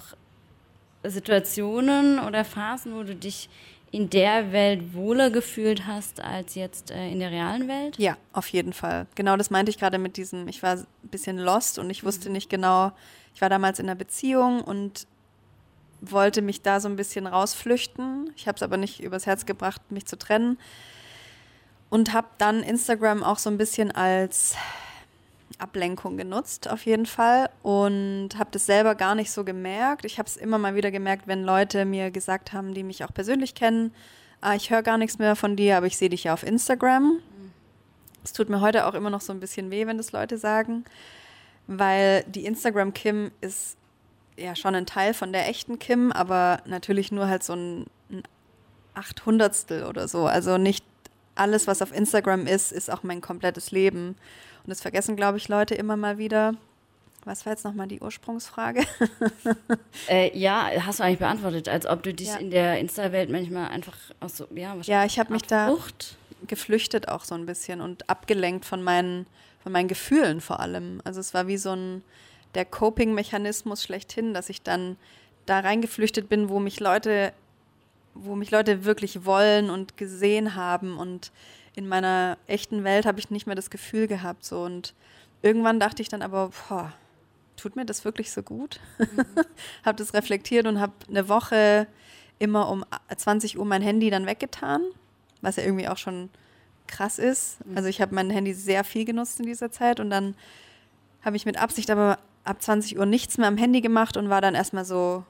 Situationen 1.04 2.18
oder 2.18 2.44
Phasen, 2.44 2.92
wo 2.94 3.04
du 3.04 3.14
dich 3.14 3.48
in 3.90 4.10
der 4.10 4.52
Welt 4.52 4.94
wohler 4.94 5.30
gefühlt 5.30 5.86
hast 5.86 6.20
als 6.20 6.54
jetzt 6.54 6.90
äh, 6.90 7.10
in 7.10 7.20
der 7.20 7.30
realen 7.30 7.68
Welt? 7.68 7.98
Ja, 7.98 8.16
auf 8.32 8.48
jeden 8.48 8.72
Fall. 8.72 9.06
Genau 9.14 9.36
das 9.36 9.50
meinte 9.50 9.70
ich 9.70 9.78
gerade 9.78 9.98
mit 9.98 10.16
diesem, 10.16 10.48
ich 10.48 10.62
war 10.62 10.76
ein 10.76 10.86
bisschen 11.04 11.38
lost 11.38 11.78
und 11.78 11.88
ich 11.88 12.04
wusste 12.04 12.30
nicht 12.30 12.50
genau, 12.50 12.92
ich 13.34 13.40
war 13.40 13.48
damals 13.48 13.78
in 13.78 13.86
einer 13.86 13.94
Beziehung 13.94 14.60
und 14.62 15.06
wollte 16.00 16.42
mich 16.42 16.62
da 16.62 16.80
so 16.80 16.88
ein 16.88 16.96
bisschen 16.96 17.26
rausflüchten. 17.26 18.32
Ich 18.36 18.46
habe 18.46 18.56
es 18.56 18.62
aber 18.62 18.76
nicht 18.76 19.00
übers 19.00 19.26
Herz 19.26 19.46
gebracht, 19.46 19.80
mich 19.90 20.06
zu 20.06 20.18
trennen. 20.18 20.58
Und 21.90 22.12
habe 22.12 22.28
dann 22.36 22.62
Instagram 22.62 23.22
auch 23.22 23.38
so 23.38 23.48
ein 23.48 23.56
bisschen 23.56 23.90
als 23.90 24.56
Ablenkung 25.58 26.16
genutzt, 26.16 26.68
auf 26.68 26.86
jeden 26.86 27.06
Fall. 27.06 27.50
Und 27.62 28.30
habe 28.36 28.50
das 28.52 28.66
selber 28.66 28.94
gar 28.94 29.14
nicht 29.14 29.30
so 29.30 29.44
gemerkt. 29.44 30.04
Ich 30.04 30.18
habe 30.18 30.28
es 30.28 30.36
immer 30.36 30.58
mal 30.58 30.74
wieder 30.74 30.90
gemerkt, 30.90 31.26
wenn 31.26 31.42
Leute 31.42 31.84
mir 31.84 32.10
gesagt 32.10 32.52
haben, 32.52 32.74
die 32.74 32.82
mich 32.82 33.04
auch 33.04 33.12
persönlich 33.12 33.54
kennen, 33.54 33.92
ah, 34.40 34.54
ich 34.54 34.70
höre 34.70 34.82
gar 34.82 34.98
nichts 34.98 35.18
mehr 35.18 35.36
von 35.36 35.56
dir, 35.56 35.76
aber 35.76 35.86
ich 35.86 35.98
sehe 35.98 36.08
dich 36.08 36.24
ja 36.24 36.32
auf 36.32 36.42
Instagram. 36.42 37.18
Es 38.24 38.32
tut 38.32 38.48
mir 38.48 38.60
heute 38.60 38.86
auch 38.86 38.94
immer 38.94 39.10
noch 39.10 39.20
so 39.20 39.32
ein 39.32 39.40
bisschen 39.40 39.70
weh, 39.70 39.86
wenn 39.86 39.96
das 39.96 40.12
Leute 40.12 40.38
sagen, 40.38 40.84
weil 41.66 42.24
die 42.24 42.46
Instagram 42.46 42.94
Kim 42.94 43.30
ist 43.40 43.76
ja 44.36 44.54
schon 44.54 44.74
ein 44.74 44.86
Teil 44.86 45.14
von 45.14 45.32
der 45.32 45.48
echten 45.48 45.78
Kim, 45.78 46.12
aber 46.12 46.62
natürlich 46.66 47.10
nur 47.10 47.26
halt 47.28 47.42
so 47.42 47.54
ein, 47.54 47.86
ein 48.10 48.22
Achthundertstel 48.94 49.84
oder 49.84 50.08
so. 50.08 50.26
Also 50.26 50.58
nicht 50.58 50.84
alles, 51.34 51.66
was 51.66 51.82
auf 51.82 51.92
Instagram 51.92 52.46
ist, 52.46 52.72
ist 52.72 52.90
auch 52.90 53.02
mein 53.02 53.20
komplettes 53.20 53.70
Leben. 53.70 54.16
Und 54.68 54.72
das 54.72 54.82
vergessen, 54.82 55.16
glaube 55.16 55.38
ich, 55.38 55.48
Leute 55.48 55.74
immer 55.76 55.96
mal 55.96 56.18
wieder. 56.18 56.52
Was 57.24 57.46
war 57.46 57.54
jetzt 57.54 57.64
nochmal 57.64 57.88
die 57.88 58.00
Ursprungsfrage? 58.02 58.82
Äh, 60.10 60.36
ja, 60.38 60.68
hast 60.84 60.98
du 61.00 61.04
eigentlich 61.04 61.20
beantwortet, 61.20 61.70
als 61.70 61.86
ob 61.86 62.02
du 62.02 62.12
dich 62.12 62.28
Ja. 62.28 62.36
in 62.36 62.50
der 62.50 62.78
Insta-Welt 62.78 63.30
manchmal 63.30 63.68
einfach 63.68 63.96
auch 64.20 64.28
so, 64.28 64.46
ja, 64.54 64.76
Ja, 64.82 65.06
ich 65.06 65.18
habe 65.18 65.32
mich 65.32 65.40
da 65.44 65.74
geflüchtet 66.46 67.08
auch 67.08 67.24
so 67.24 67.34
ein 67.34 67.46
bisschen 67.46 67.80
und 67.80 68.10
abgelenkt 68.10 68.66
von 68.66 68.82
meinen, 68.82 69.26
von 69.62 69.72
meinen 69.72 69.88
Gefühlen 69.88 70.42
vor 70.42 70.60
allem. 70.60 71.00
Also 71.04 71.20
es 71.20 71.32
war 71.32 71.46
wie 71.46 71.56
so 71.56 71.70
ein 71.72 72.02
der 72.54 72.66
Coping-Mechanismus 72.66 73.82
schlechthin, 73.82 74.34
dass 74.34 74.50
ich 74.50 74.60
dann 74.60 74.96
da 75.46 75.60
reingeflüchtet 75.60 76.28
bin, 76.28 76.50
wo 76.50 76.60
mich 76.60 76.78
Leute, 76.78 77.32
wo 78.12 78.34
mich 78.34 78.50
Leute 78.50 78.84
wirklich 78.84 79.24
wollen 79.24 79.70
und 79.70 79.96
gesehen 79.96 80.54
haben 80.56 80.98
und 80.98 81.32
in 81.78 81.86
meiner 81.86 82.38
echten 82.48 82.82
Welt 82.82 83.06
habe 83.06 83.20
ich 83.20 83.30
nicht 83.30 83.46
mehr 83.46 83.54
das 83.54 83.70
Gefühl 83.70 84.08
gehabt 84.08 84.44
so 84.44 84.62
und 84.62 84.94
irgendwann 85.42 85.78
dachte 85.78 86.02
ich 86.02 86.08
dann 86.08 86.22
aber, 86.22 86.50
boah, 86.68 86.92
tut 87.56 87.76
mir 87.76 87.86
das 87.86 88.04
wirklich 88.04 88.32
so 88.32 88.42
gut? 88.42 88.80
habe 89.84 89.96
das 89.96 90.12
reflektiert 90.12 90.66
und 90.66 90.80
habe 90.80 90.92
eine 91.08 91.28
Woche 91.28 91.86
immer 92.40 92.68
um 92.68 92.84
20 93.16 93.60
Uhr 93.60 93.64
mein 93.64 93.80
Handy 93.80 94.10
dann 94.10 94.26
weggetan, 94.26 94.82
was 95.40 95.54
ja 95.54 95.62
irgendwie 95.62 95.86
auch 95.86 95.98
schon 95.98 96.30
krass 96.88 97.20
ist. 97.20 97.58
Also 97.76 97.88
ich 97.88 98.00
habe 98.00 98.12
mein 98.12 98.28
Handy 98.28 98.54
sehr 98.54 98.82
viel 98.82 99.04
genutzt 99.04 99.38
in 99.38 99.46
dieser 99.46 99.70
Zeit 99.70 100.00
und 100.00 100.10
dann 100.10 100.34
habe 101.22 101.36
ich 101.36 101.46
mit 101.46 101.58
Absicht 101.58 101.90
aber 101.90 102.18
ab 102.42 102.60
20 102.60 102.98
Uhr 102.98 103.06
nichts 103.06 103.38
mehr 103.38 103.46
am 103.46 103.56
Handy 103.56 103.82
gemacht 103.82 104.16
und 104.16 104.30
war 104.30 104.40
dann 104.40 104.56
erstmal 104.56 104.84
so, 104.84 105.24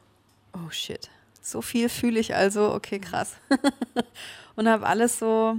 oh 0.54 0.70
shit, 0.70 1.10
so 1.42 1.60
viel 1.60 1.90
fühle 1.90 2.18
ich 2.18 2.34
also, 2.34 2.72
okay, 2.72 3.00
krass. 3.00 3.36
und 4.56 4.66
habe 4.66 4.86
alles 4.86 5.18
so 5.18 5.58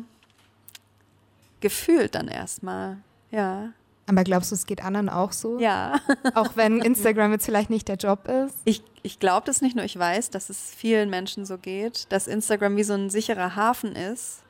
gefühlt 1.62 2.16
dann 2.16 2.28
erstmal, 2.28 2.98
ja. 3.32 3.74
Aber 4.08 4.24
glaubst 4.24 4.52
du, 4.52 4.56
es 4.56 4.66
geht 4.66 4.84
anderen 4.84 5.08
auch 5.08 5.32
so? 5.32 5.60
Ja. 5.60 6.00
Auch 6.34 6.56
wenn 6.56 6.82
Instagram 6.82 7.32
jetzt 7.32 7.46
vielleicht 7.46 7.70
nicht 7.70 7.88
der 7.88 7.98
Job 7.98 8.28
ist? 8.28 8.56
Ich, 8.66 8.82
ich 9.04 9.20
glaube 9.20 9.46
das 9.46 9.62
nicht 9.62 9.76
nur, 9.76 9.86
ich 9.86 10.00
weiß, 10.00 10.32
dass 10.32 10.50
es 10.50 10.74
vielen 10.76 11.12
Menschen 11.12 11.46
so 11.46 11.60
geht, 11.60 12.12
dass 12.12 12.26
Instagram 12.26 12.76
wie 12.76 12.84
so 12.84 12.94
ein 12.94 13.12
sicherer 13.12 13.56
Hafen 13.56 13.96
ist, 13.96 14.42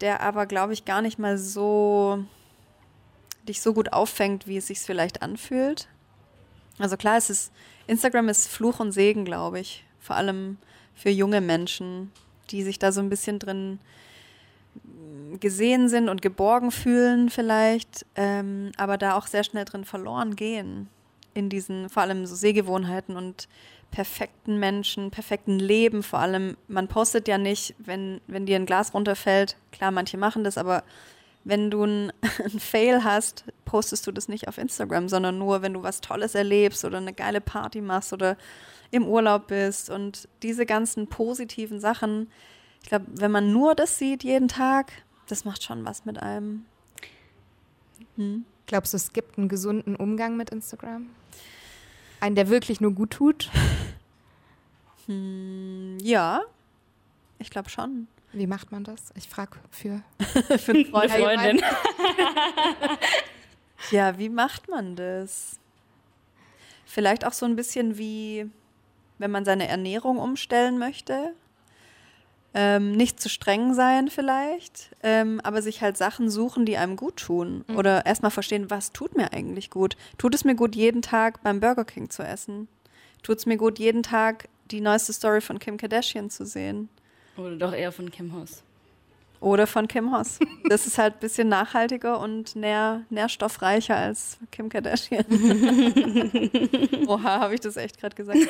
der 0.00 0.22
aber, 0.22 0.46
glaube 0.46 0.72
ich, 0.72 0.84
gar 0.84 1.02
nicht 1.02 1.20
mal 1.20 1.38
so 1.38 2.24
dich 3.48 3.60
so 3.62 3.74
gut 3.74 3.92
auffängt, 3.92 4.48
wie 4.48 4.56
es 4.56 4.66
sich 4.66 4.80
vielleicht 4.80 5.22
anfühlt. 5.22 5.88
Also 6.78 6.96
klar, 6.96 7.16
es 7.16 7.30
ist, 7.30 7.52
Instagram 7.86 8.28
ist 8.28 8.48
Fluch 8.48 8.80
und 8.80 8.92
Segen, 8.92 9.24
glaube 9.24 9.60
ich. 9.60 9.84
Vor 10.00 10.16
allem 10.16 10.58
für 10.94 11.10
junge 11.10 11.40
Menschen, 11.40 12.10
die 12.50 12.62
sich 12.62 12.78
da 12.78 12.92
so 12.92 13.00
ein 13.00 13.08
bisschen 13.08 13.38
drin 13.38 13.78
gesehen 15.40 15.88
sind 15.88 16.08
und 16.08 16.22
geborgen 16.22 16.70
fühlen 16.70 17.30
vielleicht, 17.30 18.06
ähm, 18.14 18.72
aber 18.76 18.98
da 18.98 19.16
auch 19.16 19.26
sehr 19.26 19.44
schnell 19.44 19.64
drin 19.64 19.84
verloren 19.84 20.36
gehen 20.36 20.88
in 21.34 21.48
diesen 21.48 21.88
vor 21.88 22.02
allem 22.02 22.26
so 22.26 22.34
Sehgewohnheiten 22.34 23.16
und 23.16 23.48
perfekten 23.90 24.58
Menschen, 24.58 25.10
perfekten 25.10 25.58
Leben 25.58 26.02
vor 26.02 26.18
allem. 26.18 26.56
Man 26.68 26.88
postet 26.88 27.28
ja 27.28 27.38
nicht, 27.38 27.74
wenn, 27.78 28.20
wenn 28.26 28.46
dir 28.46 28.56
ein 28.56 28.66
Glas 28.66 28.94
runterfällt. 28.94 29.56
Klar, 29.70 29.90
manche 29.90 30.16
machen 30.16 30.44
das, 30.44 30.58
aber 30.58 30.82
wenn 31.44 31.70
du 31.70 31.84
ein, 31.84 32.12
ein 32.44 32.58
Fail 32.58 33.04
hast, 33.04 33.44
postest 33.64 34.06
du 34.06 34.12
das 34.12 34.28
nicht 34.28 34.48
auf 34.48 34.58
Instagram, 34.58 35.08
sondern 35.08 35.38
nur, 35.38 35.62
wenn 35.62 35.74
du 35.74 35.82
was 35.82 36.00
Tolles 36.00 36.34
erlebst 36.34 36.84
oder 36.84 36.98
eine 36.98 37.12
geile 37.12 37.40
Party 37.40 37.80
machst 37.80 38.12
oder 38.12 38.36
im 38.90 39.06
Urlaub 39.06 39.48
bist 39.48 39.90
und 39.90 40.28
diese 40.42 40.66
ganzen 40.66 41.08
positiven 41.08 41.80
Sachen. 41.80 42.30
Ich 42.82 42.88
glaube, 42.88 43.06
wenn 43.08 43.30
man 43.30 43.52
nur 43.52 43.74
das 43.74 43.98
sieht 43.98 44.24
jeden 44.24 44.48
Tag, 44.48 44.92
das 45.32 45.46
macht 45.46 45.64
schon 45.64 45.86
was 45.86 46.04
mit 46.04 46.22
einem. 46.22 46.66
Hm? 48.16 48.44
Glaubst 48.66 48.92
du, 48.92 48.96
es 48.98 49.14
gibt 49.14 49.38
einen 49.38 49.48
gesunden 49.48 49.96
Umgang 49.96 50.36
mit 50.36 50.50
Instagram? 50.50 51.08
Einen, 52.20 52.36
der 52.36 52.50
wirklich 52.50 52.80
nur 52.80 52.92
gut 52.92 53.10
tut? 53.10 53.50
Hm, 55.06 55.98
ja, 56.00 56.42
ich 57.40 57.50
glaube 57.50 57.68
schon. 57.68 58.06
Wie 58.32 58.46
macht 58.46 58.70
man 58.70 58.84
das? 58.84 59.12
Ich 59.16 59.28
frage 59.28 59.58
für, 59.68 60.00
für 60.58 60.72
eine 60.74 61.08
Freundin. 61.08 61.60
ja, 63.90 64.16
wie 64.16 64.28
macht 64.28 64.68
man 64.68 64.94
das? 64.94 65.58
Vielleicht 66.84 67.26
auch 67.26 67.32
so 67.32 67.46
ein 67.46 67.56
bisschen 67.56 67.98
wie, 67.98 68.48
wenn 69.18 69.32
man 69.32 69.44
seine 69.44 69.66
Ernährung 69.66 70.18
umstellen 70.18 70.78
möchte 70.78 71.34
ähm, 72.54 72.92
nicht 72.92 73.20
zu 73.20 73.28
streng 73.28 73.74
sein 73.74 74.08
vielleicht, 74.08 74.90
ähm, 75.02 75.40
aber 75.42 75.62
sich 75.62 75.80
halt 75.80 75.96
Sachen 75.96 76.30
suchen, 76.30 76.66
die 76.66 76.76
einem 76.76 76.96
gut 76.96 77.16
tun. 77.16 77.64
Mhm. 77.68 77.76
Oder 77.76 78.06
erstmal 78.06 78.30
verstehen, 78.30 78.70
was 78.70 78.92
tut 78.92 79.16
mir 79.16 79.32
eigentlich 79.32 79.70
gut. 79.70 79.96
Tut 80.18 80.34
es 80.34 80.44
mir 80.44 80.54
gut, 80.54 80.76
jeden 80.76 81.02
Tag 81.02 81.42
beim 81.42 81.60
Burger 81.60 81.84
King 81.84 82.10
zu 82.10 82.22
essen? 82.22 82.68
Tut 83.22 83.38
es 83.38 83.46
mir 83.46 83.56
gut, 83.56 83.78
jeden 83.78 84.02
Tag 84.02 84.48
die 84.70 84.80
neueste 84.80 85.12
Story 85.12 85.40
von 85.40 85.58
Kim 85.58 85.76
Kardashian 85.76 86.30
zu 86.30 86.44
sehen? 86.44 86.88
Oder 87.36 87.56
doch 87.56 87.72
eher 87.72 87.92
von 87.92 88.10
Kim 88.10 88.34
Hoss. 88.34 88.62
Oder 89.40 89.66
von 89.66 89.88
Kim 89.88 90.16
Hoss. 90.16 90.38
Das 90.68 90.86
ist 90.86 90.98
halt 90.98 91.14
ein 91.14 91.20
bisschen 91.20 91.48
nachhaltiger 91.48 92.20
und 92.20 92.54
nähr, 92.54 93.02
nährstoffreicher 93.10 93.96
als 93.96 94.38
Kim 94.52 94.68
Kardashian. 94.68 95.24
Oha, 97.08 97.40
habe 97.40 97.54
ich 97.54 97.60
das 97.60 97.76
echt 97.76 97.98
gerade 97.98 98.14
gesagt. 98.14 98.38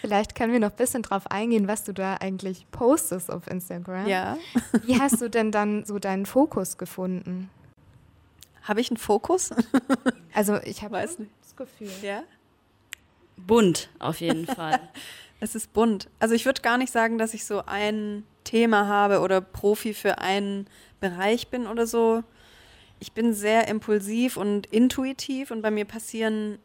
Vielleicht 0.00 0.34
können 0.34 0.52
wir 0.52 0.60
noch 0.60 0.70
ein 0.70 0.76
bisschen 0.76 1.02
drauf 1.02 1.30
eingehen, 1.30 1.68
was 1.68 1.84
du 1.84 1.92
da 1.92 2.14
eigentlich 2.14 2.66
postest 2.70 3.30
auf 3.30 3.46
Instagram. 3.46 4.06
Ja. 4.06 4.36
Wie 4.84 5.00
hast 5.00 5.20
du 5.20 5.28
denn 5.28 5.50
dann 5.50 5.84
so 5.84 5.98
deinen 5.98 6.26
Fokus 6.26 6.78
gefunden? 6.78 7.50
Habe 8.62 8.80
ich 8.80 8.90
einen 8.90 8.98
Fokus? 8.98 9.50
Also 10.36 10.56
ich 10.64 10.82
habe 10.82 10.96
das 10.96 11.16
Gefühl. 11.54 11.92
Ja. 12.02 12.24
Bunt 13.36 13.88
auf 14.00 14.20
jeden 14.20 14.46
Fall. 14.46 14.80
es 15.40 15.54
ist 15.54 15.72
bunt. 15.72 16.08
Also 16.18 16.34
ich 16.34 16.44
würde 16.44 16.60
gar 16.60 16.76
nicht 16.76 16.92
sagen, 16.92 17.18
dass 17.18 17.34
ich 17.34 17.44
so 17.44 17.62
ein 17.66 18.24
Thema 18.42 18.88
habe 18.88 19.20
oder 19.20 19.40
Profi 19.40 19.94
für 19.94 20.18
einen 20.18 20.66
Bereich 21.00 21.48
bin 21.48 21.66
oder 21.66 21.86
so. 21.86 22.24
Ich 22.98 23.12
bin 23.12 23.32
sehr 23.34 23.68
impulsiv 23.68 24.36
und 24.36 24.66
intuitiv 24.66 25.50
und 25.50 25.62
bei 25.62 25.70
mir 25.70 25.84
passieren 25.84 26.58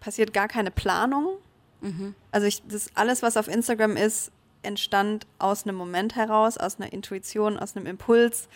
passiert 0.00 0.32
gar 0.32 0.48
keine 0.48 0.70
Planung. 0.70 1.38
Mhm. 1.82 2.14
Also 2.30 2.46
ich, 2.46 2.62
das 2.66 2.90
alles, 2.94 3.22
was 3.22 3.36
auf 3.36 3.48
Instagram 3.48 3.96
ist, 3.96 4.30
entstand 4.62 5.26
aus 5.38 5.64
einem 5.64 5.76
Moment 5.76 6.14
heraus, 6.14 6.56
aus 6.56 6.80
einer 6.80 6.92
Intuition, 6.92 7.58
aus 7.58 7.76
einem 7.76 7.86
Impuls 7.86 8.48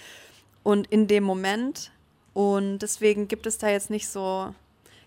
und 0.62 0.86
in 0.86 1.06
dem 1.06 1.24
Moment. 1.24 1.90
Und 2.32 2.78
deswegen 2.78 3.28
gibt 3.28 3.46
es 3.46 3.58
da 3.58 3.68
jetzt 3.68 3.90
nicht 3.90 4.08
so, 4.08 4.54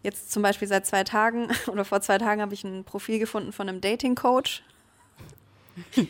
jetzt 0.04 0.32
zum 0.32 0.44
Beispiel 0.44 0.68
seit 0.68 0.86
zwei 0.86 1.04
Tagen 1.04 1.48
oder 1.68 1.86
vor 1.86 2.02
zwei 2.02 2.18
Tagen 2.18 2.42
habe 2.42 2.54
ich 2.54 2.64
ein 2.64 2.84
Profil 2.84 3.20
gefunden 3.20 3.54
von 3.54 3.70
einem 3.70 3.82
Dating-Coach, 3.82 4.64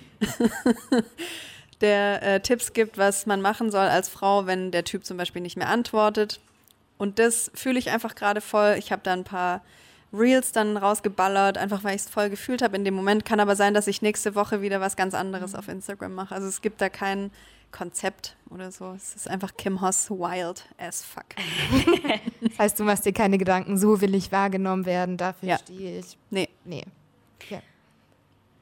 der 1.82 2.24
äh, 2.24 2.40
Tipps 2.42 2.74
gibt, 2.74 2.98
was 2.98 3.28
man 3.28 3.42
machen 3.42 3.70
soll 3.70 3.86
als 3.88 4.10
Frau, 4.10 4.48
wenn 4.48 4.72
der 4.72 4.84
Typ 4.84 5.06
zum 5.06 5.18
Beispiel 5.18 5.44
nicht 5.44 5.58
mehr 5.58 5.70
antwortet. 5.70 6.40
Und 6.98 7.20
das 7.20 7.52
fühle 7.54 7.78
ich 7.78 7.92
einfach 7.92 8.16
gerade 8.16 8.42
voll. 8.42 8.76
Ich 8.80 8.92
habe 8.92 9.04
da 9.04 9.14
ein 9.14 9.24
paar 9.24 9.62
Reels 10.12 10.52
dann 10.52 10.78
rausgeballert, 10.78 11.58
einfach 11.58 11.84
weil 11.84 11.96
ich 11.96 12.04
es 12.04 12.10
voll 12.10 12.30
gefühlt 12.30 12.62
habe 12.62 12.76
in 12.76 12.84
dem 12.84 12.96
Moment. 12.96 13.26
Kann 13.26 13.40
aber 13.40 13.56
sein, 13.56 13.74
dass 13.74 13.88
ich 13.88 14.02
nächste 14.02 14.36
Woche 14.36 14.62
wieder 14.62 14.82
was 14.82 14.96
ganz 14.96 15.14
anderes 15.14 15.54
mhm. 15.54 15.60
auf 15.60 15.68
Instagram 15.68 16.16
mache. 16.16 16.34
Also 16.34 16.48
es 16.48 16.62
gibt 16.62 16.82
da 16.82 16.90
kein 16.90 17.32
Konzept 17.72 18.36
oder 18.50 18.72
so. 18.72 18.94
Es 18.96 19.16
ist 19.16 19.28
einfach 19.28 19.56
Kim 19.56 19.82
Hoss 19.82 20.10
wild 20.10 20.66
as 20.78 21.04
fuck. 21.04 21.26
das 22.42 22.58
heißt, 22.58 22.80
du 22.80 22.84
machst 22.84 23.06
dir 23.06 23.14
keine 23.14 23.38
Gedanken, 23.38 23.78
so 23.78 24.02
will 24.02 24.16
ich 24.16 24.32
wahrgenommen 24.32 24.86
werden, 24.86 25.18
dafür 25.18 25.50
ja. 25.50 25.58
stehe 25.60 26.00
ich. 26.00 26.18
Nee. 26.32 26.50
Nee. 26.66 26.84
Ja. 27.50 27.62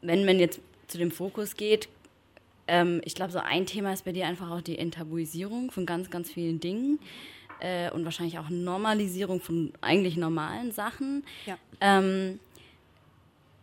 Wenn 0.02 0.26
man 0.26 0.40
jetzt 0.40 0.60
zu 0.88 0.98
dem 0.98 1.12
Fokus 1.12 1.56
geht, 1.56 1.88
ähm, 2.68 3.02
ich 3.06 3.16
glaube, 3.16 3.32
so 3.32 3.40
ein 3.40 3.66
Thema 3.66 3.94
ist 3.94 4.04
bei 4.04 4.12
dir 4.12 4.28
einfach 4.28 4.52
auch 4.52 4.62
die 4.62 4.78
Enttabuisierung 4.78 5.72
von 5.72 5.86
ganz, 5.86 6.10
ganz 6.10 6.30
vielen 6.30 6.60
Dingen 6.60 7.00
äh, 7.60 7.92
und 7.92 8.06
wahrscheinlich 8.06 8.40
auch 8.40 8.50
Normalisierung 8.50 9.42
von 9.42 9.74
eigentlich 9.82 10.18
normalen 10.18 10.72
Sachen. 10.72 11.24
Ja. 11.46 11.58
Ähm, 11.82 12.40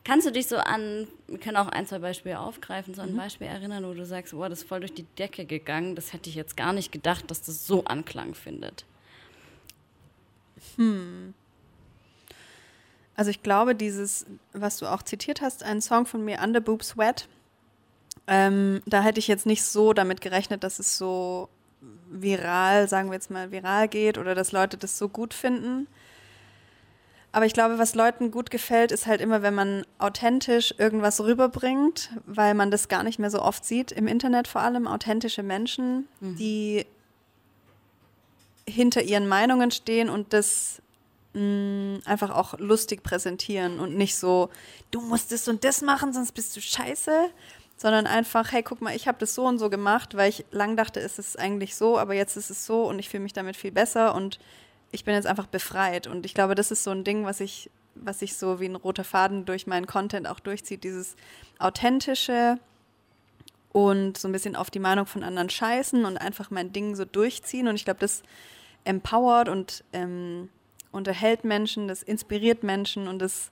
kannst 0.05 0.27
du 0.27 0.31
dich 0.31 0.47
so 0.47 0.57
an, 0.57 1.09
wir 1.27 1.39
können 1.39 1.57
auch 1.57 1.69
ein, 1.69 1.87
zwei 1.87 1.99
Beispiele 1.99 2.39
aufgreifen, 2.39 2.95
so 2.95 3.03
ein 3.03 3.13
mhm. 3.13 3.19
Beispiel 3.19 3.47
erinnern, 3.47 3.85
wo 3.85 3.95
du 3.95 4.05
sagst, 4.05 4.33
boah, 4.33 4.49
das 4.49 4.61
ist 4.61 4.69
voll 4.69 4.81
durch 4.81 4.95
die 4.95 5.07
Decke 5.19 5.45
gegangen, 5.45 5.97
das 5.97 6.13
hätte 6.13 6.29
ich 6.29 6.37
jetzt 6.37 6.57
gar 6.57 6.73
nicht 6.73 6.93
gedacht, 6.93 7.31
dass 7.31 7.43
das 7.43 7.67
so 7.67 7.85
Anklang 7.85 8.35
findet? 8.35 8.85
Hm. 10.77 11.35
Also 13.17 13.31
ich 13.31 13.43
glaube, 13.43 13.75
dieses, 13.75 14.27
was 14.53 14.79
du 14.79 14.87
auch 14.87 15.03
zitiert 15.03 15.41
hast, 15.41 15.63
ein 15.63 15.81
Song 15.81 16.05
von 16.07 16.25
mir, 16.25 16.41
Under 16.43 16.61
Boob 16.61 16.83
Sweat, 16.83 17.29
ähm, 18.27 18.83
da 18.87 19.03
hätte 19.03 19.21
ich 19.21 19.29
jetzt 19.29 19.47
nicht 19.47 19.63
so 19.63 19.93
damit 19.93 20.21
gerechnet, 20.21 20.65
dass 20.65 20.79
es 20.79 20.99
so 20.99 21.49
viral, 22.09 22.89
sagen 22.89 23.09
wir 23.09 23.15
jetzt 23.15 23.31
mal, 23.31 23.51
viral 23.51 23.89
geht 23.89 24.19
oder 24.19 24.35
dass 24.35 24.53
Leute 24.53 24.77
das 24.77 24.99
so 24.99 25.09
gut 25.09 25.35
finden. 25.35 25.87
Aber 27.33 27.47
ich 27.47 27.53
glaube, 27.53 27.79
was 27.79 27.97
Leuten 27.97 28.31
gut 28.31 28.53
gefällt, 28.53 28.93
ist 28.93 29.07
halt 29.07 29.21
immer, 29.21 29.43
wenn 29.43 29.55
man 29.55 29.85
authentisch 29.99 30.73
irgendwas 30.79 31.21
rüberbringt, 31.21 32.11
weil 32.27 32.55
man 32.55 32.71
das 32.71 32.87
gar 32.87 33.03
nicht 33.03 33.19
mehr 33.19 33.31
so 33.31 33.43
oft 33.43 33.65
sieht, 33.65 33.91
im 33.91 34.07
Internet 34.07 34.47
vor 34.47 34.61
allem, 34.61 34.87
authentische 34.87 35.43
Menschen, 35.43 36.07
mhm. 36.21 36.37
die 36.37 36.87
hinter 38.69 39.03
ihren 39.03 39.27
Meinungen 39.27 39.73
stehen 39.73 40.09
und 40.09 40.33
das 40.33 40.81
mh, 41.33 41.41
mm, 41.41 42.03
einfach 42.05 42.31
auch 42.31 42.57
lustig 42.59 43.03
präsentieren 43.03 43.81
und 43.81 43.97
nicht 43.97 44.15
so, 44.15 44.51
du 44.93 45.01
musst 45.01 45.33
das 45.33 45.49
und 45.49 45.65
das 45.65 45.83
machen, 45.83 46.13
sonst 46.13 46.33
bist 46.33 46.57
du 46.57 46.61
scheiße, 46.61 47.31
sondern 47.77 48.07
einfach, 48.07 48.53
hey, 48.53 48.63
guck 48.63 48.81
mal, 48.81 48.95
ich 48.95 49.09
habe 49.09 49.19
das 49.19 49.35
so 49.35 49.47
und 49.47 49.59
so 49.59 49.69
gemacht, 49.69 50.17
weil 50.17 50.29
ich 50.29 50.45
lang 50.51 50.77
dachte, 50.77 51.01
es 51.01 51.19
ist 51.19 51.39
eigentlich 51.39 51.75
so, 51.77 51.99
aber 51.99 52.15
jetzt 52.15 52.37
ist 52.37 52.51
es 52.51 52.65
so 52.67 52.85
und 52.85 52.99
ich 52.99 53.09
fühle 53.09 53.23
mich 53.23 53.33
damit 53.33 53.57
viel 53.57 53.73
besser 53.73 54.15
und 54.15 54.39
ich 54.93 55.05
bin 55.05 55.15
jetzt 55.15 55.27
einfach 55.27 55.47
befreit. 55.47 56.07
Und 56.07 56.25
ich 56.25 56.35
glaube, 56.35 56.55
das 56.55 56.71
ist 56.71 56.85
so 56.85 56.91
ein 56.91 57.05
Ding, 57.05 57.25
was 57.25 57.41
ich, 57.41 57.71
was 57.97 58.21
sich 58.21 58.37
so 58.37 58.61
wie 58.61 58.67
ein 58.67 58.77
roter 58.77 59.05
Faden 59.05 59.45
durch 59.45 59.67
meinen 59.67 59.87
Content 59.87 60.29
auch 60.29 60.41
durchzieht, 60.41 60.85
dieses 60.85 61.17
authentische 61.59 62.59
und 63.73 64.17
so 64.17 64.29
ein 64.29 64.33
bisschen 64.33 64.55
auf 64.55 64.71
die 64.71 64.79
Meinung 64.79 65.07
von 65.07 65.25
anderen 65.25 65.51
scheißen 65.51 66.05
und 66.05 66.17
einfach 66.17 66.51
mein 66.51 66.73
Ding 66.73 66.95
so 66.95 67.05
durchziehen. 67.05 67.67
Und 67.67 67.75
ich 67.75 67.85
glaube, 67.85 67.99
das 67.99 68.23
empowert 68.85 69.49
und 69.49 69.83
ähm, 69.93 70.49
unterhält 70.93 71.43
Menschen, 71.43 71.89
das 71.89 72.05
inspiriert 72.05 72.63
Menschen 72.63 73.09
und 73.09 73.19
das 73.19 73.51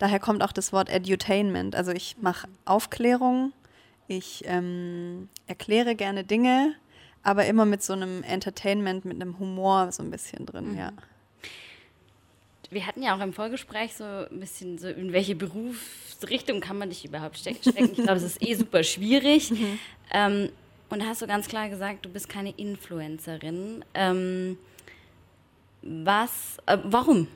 Daher 0.00 0.18
kommt 0.18 0.42
auch 0.42 0.52
das 0.52 0.72
Wort 0.72 0.88
Edutainment. 0.88 1.76
Also 1.76 1.92
ich 1.92 2.16
mache 2.22 2.48
Aufklärung, 2.64 3.52
ich 4.08 4.42
ähm, 4.46 5.28
erkläre 5.46 5.94
gerne 5.94 6.24
Dinge, 6.24 6.74
aber 7.22 7.44
immer 7.44 7.66
mit 7.66 7.82
so 7.82 7.92
einem 7.92 8.22
Entertainment, 8.22 9.04
mit 9.04 9.20
einem 9.20 9.38
Humor 9.38 9.92
so 9.92 10.02
ein 10.02 10.10
bisschen 10.10 10.46
drin, 10.46 10.74
ja. 10.76 10.90
Wir 12.70 12.86
hatten 12.86 13.02
ja 13.02 13.14
auch 13.14 13.20
im 13.20 13.34
Vorgespräch 13.34 13.94
so 13.94 14.04
ein 14.04 14.40
bisschen 14.40 14.78
so, 14.78 14.88
in 14.88 15.12
welche 15.12 15.34
Berufsrichtung 15.34 16.60
kann 16.60 16.78
man 16.78 16.88
dich 16.88 17.04
überhaupt 17.04 17.36
stecken? 17.36 17.60
Ich 17.76 17.94
glaube, 17.94 18.14
das 18.14 18.22
ist 18.22 18.42
eh 18.42 18.54
super 18.54 18.82
schwierig. 18.82 19.52
Ähm, 20.12 20.50
und 20.88 21.00
da 21.00 21.06
hast 21.06 21.22
du 21.22 21.28
ganz 21.28 21.46
klar 21.46 21.68
gesagt, 21.68 22.04
du 22.04 22.08
bist 22.08 22.28
keine 22.28 22.50
Influencerin. 22.50 23.84
Ähm, 23.94 24.58
was, 25.82 26.56
äh, 26.66 26.78
warum? 26.82 27.28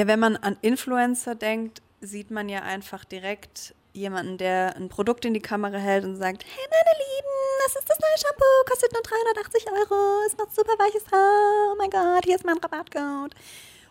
Ja, 0.00 0.06
wenn 0.06 0.18
man 0.18 0.38
an 0.38 0.56
Influencer 0.62 1.34
denkt, 1.34 1.82
sieht 2.00 2.30
man 2.30 2.48
ja 2.48 2.62
einfach 2.62 3.04
direkt 3.04 3.74
jemanden, 3.92 4.38
der 4.38 4.74
ein 4.74 4.88
Produkt 4.88 5.26
in 5.26 5.34
die 5.34 5.42
Kamera 5.42 5.76
hält 5.76 6.04
und 6.04 6.16
sagt, 6.16 6.42
hey 6.42 6.66
meine 6.70 6.98
Lieben, 6.98 7.28
das 7.66 7.76
ist 7.76 7.86
das 7.86 7.98
neue 7.98 8.18
Shampoo, 8.18 8.64
kostet 8.66 8.92
nur 8.94 9.02
380 9.02 9.66
Euro, 9.66 10.22
es 10.26 10.38
macht 10.38 10.56
super 10.56 10.72
weiches 10.78 11.04
Haar, 11.12 11.72
oh 11.72 11.76
mein 11.76 11.90
Gott, 11.90 12.24
hier 12.24 12.36
ist 12.36 12.46
mein 12.46 12.56
Rabattcode. 12.56 13.34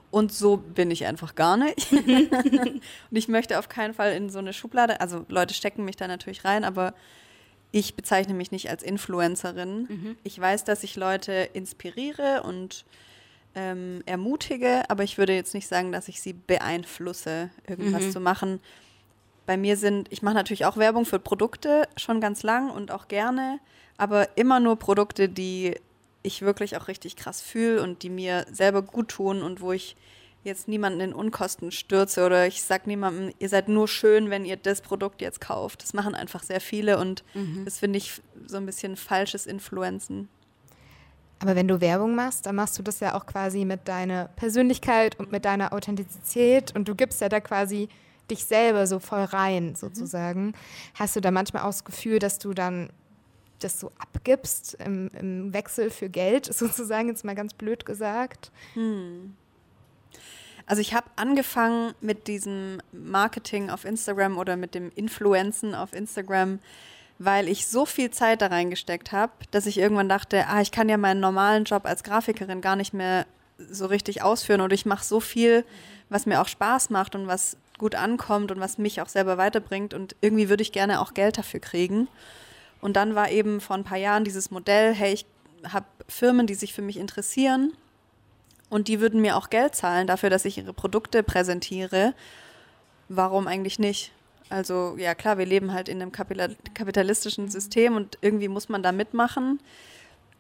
Und 0.10 0.34
so 0.34 0.58
bin 0.58 0.90
ich 0.90 1.06
einfach 1.06 1.36
gar 1.36 1.58
nicht. 1.58 1.92
und 1.92 2.82
ich 3.12 3.28
möchte 3.28 3.60
auf 3.60 3.70
keinen 3.70 3.94
Fall 3.94 4.14
in 4.14 4.32
so 4.32 4.40
eine 4.40 4.54
Schublade, 4.54 5.02
also 5.02 5.28
Leute 5.30 5.54
stecken 5.54 5.86
mich 5.86 5.96
da 5.96 6.08
natürlich 6.08 6.44
rein, 6.44 6.64
aber 6.64 6.96
ich 7.72 7.94
bezeichne 7.94 8.34
mich 8.34 8.50
nicht 8.50 8.72
als 8.72 8.82
Influencerin. 8.82 10.18
Ich 10.24 10.42
weiß, 10.42 10.64
dass 10.64 10.82
ich 10.82 10.96
Leute 10.96 11.52
inspiriere 11.54 12.42
und 12.42 12.84
ähm, 13.56 14.02
ermutige, 14.06 14.90
aber 14.90 15.04
ich 15.04 15.18
würde 15.18 15.34
jetzt 15.34 15.54
nicht 15.54 15.68
sagen, 15.68 15.92
dass 15.92 16.08
ich 16.08 16.22
sie 16.22 16.34
beeinflusse, 16.34 17.50
irgendwas 17.68 18.12
zu 18.12 18.20
machen. 18.20 18.60
Bei 19.46 19.58
mir 19.58 19.78
sind, 19.78 20.12
ich 20.12 20.22
mache 20.22 20.36
natürlich 20.36 20.66
auch 20.66 20.78
Werbung 20.78 21.06
für 21.06 21.20
Produkte 21.20 21.88
schon 21.98 22.22
ganz 22.22 22.44
lang 22.44 22.70
und 22.70 22.92
auch 22.92 23.08
gerne, 23.08 23.60
aber 23.98 24.38
immer 24.38 24.60
nur 24.60 24.78
Produkte, 24.78 25.28
die 25.28 25.76
ich 26.22 26.42
wirklich 26.42 26.78
auch 26.78 26.88
richtig 26.88 27.16
krass 27.16 27.42
fühle 27.42 27.82
und 27.82 28.04
die 28.04 28.10
mir 28.10 28.46
selber 28.52 28.82
gut 28.82 29.10
tun 29.10 29.42
und 29.42 29.62
wo 29.62 29.72
ich 29.72 29.96
jetzt 30.44 30.68
niemanden 30.68 31.02
in 31.02 31.14
Unkosten 31.14 31.72
stürze 31.72 32.26
oder 32.26 32.48
ich 32.48 32.62
sag 32.62 32.88
niemandem, 32.88 33.34
ihr 33.40 33.50
seid 33.50 33.68
nur 33.68 33.88
schön, 33.88 34.30
wenn 34.30 34.46
ihr 34.46 34.56
das 34.56 34.82
Produkt 34.82 35.22
jetzt 35.22 35.42
kauft. 35.42 35.84
Das 35.84 35.94
machen 35.94 36.16
einfach 36.16 36.44
sehr 36.44 36.62
viele 36.62 36.98
und 36.98 37.24
das 37.66 37.80
finde 37.80 37.98
ich 37.98 38.22
so 38.46 38.58
ein 38.58 38.66
bisschen 38.66 38.96
falsches 38.96 39.46
Influenzen. 39.46 40.30
Aber 41.42 41.56
wenn 41.56 41.68
du 41.68 41.80
Werbung 41.80 42.16
machst, 42.16 42.46
dann 42.46 42.56
machst 42.56 42.78
du 42.78 42.84
das 42.84 43.00
ja 43.00 43.16
auch 43.16 43.26
quasi 43.26 43.64
mit 43.64 43.88
deiner 43.88 44.26
Persönlichkeit 44.36 45.18
und 45.20 45.32
mit 45.32 45.46
deiner 45.46 45.72
Authentizität 45.74 46.76
und 46.76 46.88
du 46.88 46.96
gibst 46.96 47.22
ja 47.22 47.30
da 47.30 47.40
quasi 47.40 47.88
dich 48.30 48.46
selber 48.46 48.86
so 48.88 49.00
voll 49.00 49.24
rein, 49.24 49.76
sozusagen. 49.76 50.54
Hast 50.96 51.16
du 51.16 51.22
da 51.22 51.32
manchmal 51.32 51.64
auch 51.64 51.70
das 51.70 51.86
Gefühl, 51.86 52.20
dass 52.20 52.40
du 52.40 52.54
dann 52.54 52.90
das 53.60 53.80
so 53.80 53.92
abgibst 54.00 54.76
im, 54.76 55.10
im 55.20 55.54
Wechsel 55.54 55.90
für 55.90 56.10
Geld, 56.10 56.46
sozusagen, 56.54 57.10
jetzt 57.10 57.26
mal 57.26 57.36
ganz 57.36 57.54
blöd 57.54 57.86
gesagt? 57.86 58.52
Also 60.66 60.82
ich 60.82 60.94
habe 60.94 61.08
angefangen 61.16 61.94
mit 62.00 62.28
diesem 62.28 62.80
Marketing 62.92 63.72
auf 63.72 63.86
Instagram 63.86 64.38
oder 64.38 64.56
mit 64.56 64.76
dem 64.76 64.92
Influenzen 64.94 65.74
auf 65.74 65.94
Instagram, 65.94 66.60
weil 67.20 67.50
ich 67.50 67.68
so 67.68 67.86
viel 67.86 68.12
Zeit 68.12 68.42
da 68.42 68.48
reingesteckt 68.48 69.12
habe, 69.12 69.34
dass 69.52 69.66
ich 69.66 69.78
irgendwann 69.78 70.10
dachte, 70.10 70.48
ah, 70.48 70.62
ich 70.62 70.72
kann 70.72 70.88
ja 70.88 70.98
meinen 70.98 71.20
normalen 71.20 71.66
Job 71.66 71.86
als 71.86 72.04
Grafikerin 72.04 72.62
gar 72.62 72.78
nicht 72.78 72.94
mehr 72.94 73.26
so 73.70 73.86
richtig 73.88 74.22
ausführen 74.22 74.62
oder 74.62 74.74
ich 74.74 74.86
mache 74.86 75.04
so 75.04 75.20
viel, 75.20 75.66
was 76.08 76.26
mir 76.26 76.42
auch 76.42 76.48
Spaß 76.48 76.90
macht 76.90 77.16
und 77.16 77.28
was 77.28 77.58
gut 77.78 77.94
ankommt 77.94 78.52
und 78.52 78.62
was 78.62 78.78
mich 78.78 79.02
auch 79.02 79.10
selber 79.10 79.38
weiterbringt 79.38 79.94
und 79.94 80.16
irgendwie 80.22 80.48
würde 80.48 80.64
ich 80.64 80.72
gerne 80.72 81.02
auch 81.02 81.14
Geld 81.14 81.38
dafür 81.38 81.60
kriegen. 81.60 82.08
Und 82.80 82.96
dann 82.96 83.16
war 83.16 83.30
eben 83.30 83.60
vor 83.60 83.76
ein 83.76 83.84
paar 83.84 83.98
Jahren 83.98 84.24
dieses 84.24 84.50
Modell, 84.50 84.94
hey, 84.94 85.14
ich 85.14 85.26
habe 85.68 85.86
Firmen, 86.08 86.48
die 86.48 86.56
sich 86.56 86.74
für 86.74 86.82
mich 86.82 86.96
interessieren 86.96 87.74
und 88.70 88.88
die 88.88 89.02
würden 89.02 89.20
mir 89.20 89.36
auch 89.36 89.50
Geld 89.50 89.76
zahlen 89.76 90.08
dafür, 90.08 90.30
dass 90.30 90.46
ich 90.46 90.58
ihre 90.58 90.72
Produkte 90.72 91.22
präsentiere. 91.22 92.14
Warum 93.10 93.48
eigentlich 93.48 93.78
nicht? 93.78 94.14
Also 94.50 94.96
ja 94.98 95.16
klar, 95.16 95.38
wir 95.38 95.46
leben 95.46 95.74
halt 95.74 95.90
in 95.90 96.02
einem 96.02 96.12
kapitalistischen 96.12 97.50
System 97.50 97.96
und 97.96 98.18
irgendwie 98.22 98.48
muss 98.48 98.70
man 98.70 98.84
da 98.84 98.92
mitmachen. 98.92 99.60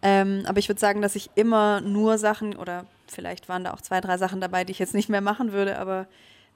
Ähm, 0.01 0.43
aber 0.45 0.59
ich 0.59 0.69
würde 0.69 0.79
sagen, 0.79 1.01
dass 1.01 1.15
ich 1.15 1.29
immer 1.35 1.81
nur 1.81 2.17
Sachen 2.17 2.55
oder 2.55 2.85
vielleicht 3.07 3.49
waren 3.49 3.63
da 3.63 3.73
auch 3.73 3.81
zwei, 3.81 4.01
drei 4.01 4.17
Sachen 4.17 4.41
dabei, 4.41 4.63
die 4.63 4.71
ich 4.71 4.79
jetzt 4.79 4.93
nicht 4.93 5.09
mehr 5.09 5.21
machen 5.21 5.51
würde, 5.51 5.77
aber 5.77 6.07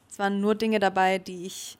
es 0.10 0.18
waren 0.18 0.40
nur 0.40 0.56
Dinge 0.56 0.80
dabei, 0.80 1.20
die 1.20 1.46
ich 1.46 1.78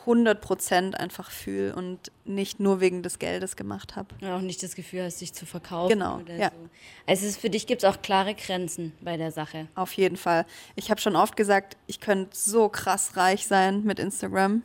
100 0.00 0.40
Prozent 0.40 1.00
einfach 1.00 1.30
fühle 1.30 1.74
und 1.74 2.12
nicht 2.24 2.60
nur 2.60 2.80
wegen 2.80 3.02
des 3.02 3.18
Geldes 3.18 3.56
gemacht 3.56 3.96
habe. 3.96 4.08
Und 4.20 4.28
auch 4.28 4.40
nicht 4.40 4.62
das 4.62 4.74
Gefühl 4.74 5.04
hast, 5.04 5.20
dich 5.20 5.32
zu 5.32 5.46
verkaufen 5.46 5.90
Genau, 5.90 6.18
oder 6.18 6.36
ja. 6.36 6.50
so. 6.50 6.68
Also 7.06 7.24
es 7.24 7.30
ist, 7.32 7.40
für 7.40 7.50
dich 7.50 7.66
gibt 7.66 7.82
es 7.82 7.88
auch 7.88 8.02
klare 8.02 8.34
Grenzen 8.34 8.92
bei 9.00 9.16
der 9.16 9.32
Sache. 9.32 9.68
Auf 9.74 9.92
jeden 9.92 10.16
Fall. 10.16 10.44
Ich 10.74 10.90
habe 10.90 11.00
schon 11.00 11.16
oft 11.16 11.36
gesagt, 11.36 11.76
ich 11.86 12.00
könnte 12.00 12.36
so 12.36 12.68
krass 12.68 13.16
reich 13.16 13.46
sein 13.46 13.84
mit 13.84 13.98
Instagram. 13.98 14.62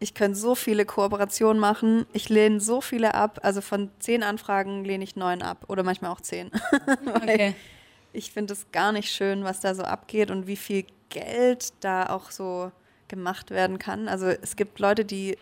Ich 0.00 0.14
könnte 0.14 0.38
so 0.38 0.54
viele 0.54 0.84
Kooperationen 0.84 1.58
machen. 1.58 2.06
Ich 2.12 2.28
lehne 2.28 2.60
so 2.60 2.80
viele 2.80 3.14
ab. 3.14 3.40
Also 3.42 3.60
von 3.60 3.90
zehn 3.98 4.22
Anfragen 4.22 4.84
lehne 4.84 5.02
ich 5.02 5.16
neun 5.16 5.42
ab 5.42 5.64
oder 5.68 5.82
manchmal 5.82 6.10
auch 6.10 6.20
zehn. 6.20 6.50
Okay. 7.14 7.54
Ich 8.12 8.32
finde 8.32 8.54
es 8.54 8.70
gar 8.72 8.92
nicht 8.92 9.12
schön, 9.12 9.44
was 9.44 9.60
da 9.60 9.74
so 9.74 9.82
abgeht 9.82 10.30
und 10.30 10.46
wie 10.46 10.56
viel 10.56 10.86
Geld 11.10 11.72
da 11.80 12.08
auch 12.08 12.30
so 12.30 12.72
gemacht 13.08 13.50
werden 13.50 13.78
kann. 13.78 14.08
Also 14.08 14.26
es 14.26 14.56
gibt 14.56 14.78
Leute, 14.78 15.04
die 15.04 15.36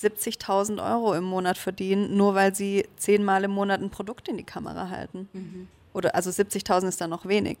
70.000 0.00 0.82
Euro 0.82 1.14
im 1.14 1.24
Monat 1.24 1.58
verdienen, 1.58 2.16
nur 2.16 2.34
weil 2.34 2.54
sie 2.54 2.86
zehnmal 2.96 3.44
im 3.44 3.50
Monat 3.50 3.80
ein 3.80 3.90
Produkt 3.90 4.28
in 4.28 4.36
die 4.36 4.44
Kamera 4.44 4.88
halten. 4.88 5.28
Oder 5.92 6.14
also 6.14 6.30
70.000 6.30 6.88
ist 6.88 7.00
dann 7.00 7.10
noch 7.10 7.26
wenig. 7.26 7.58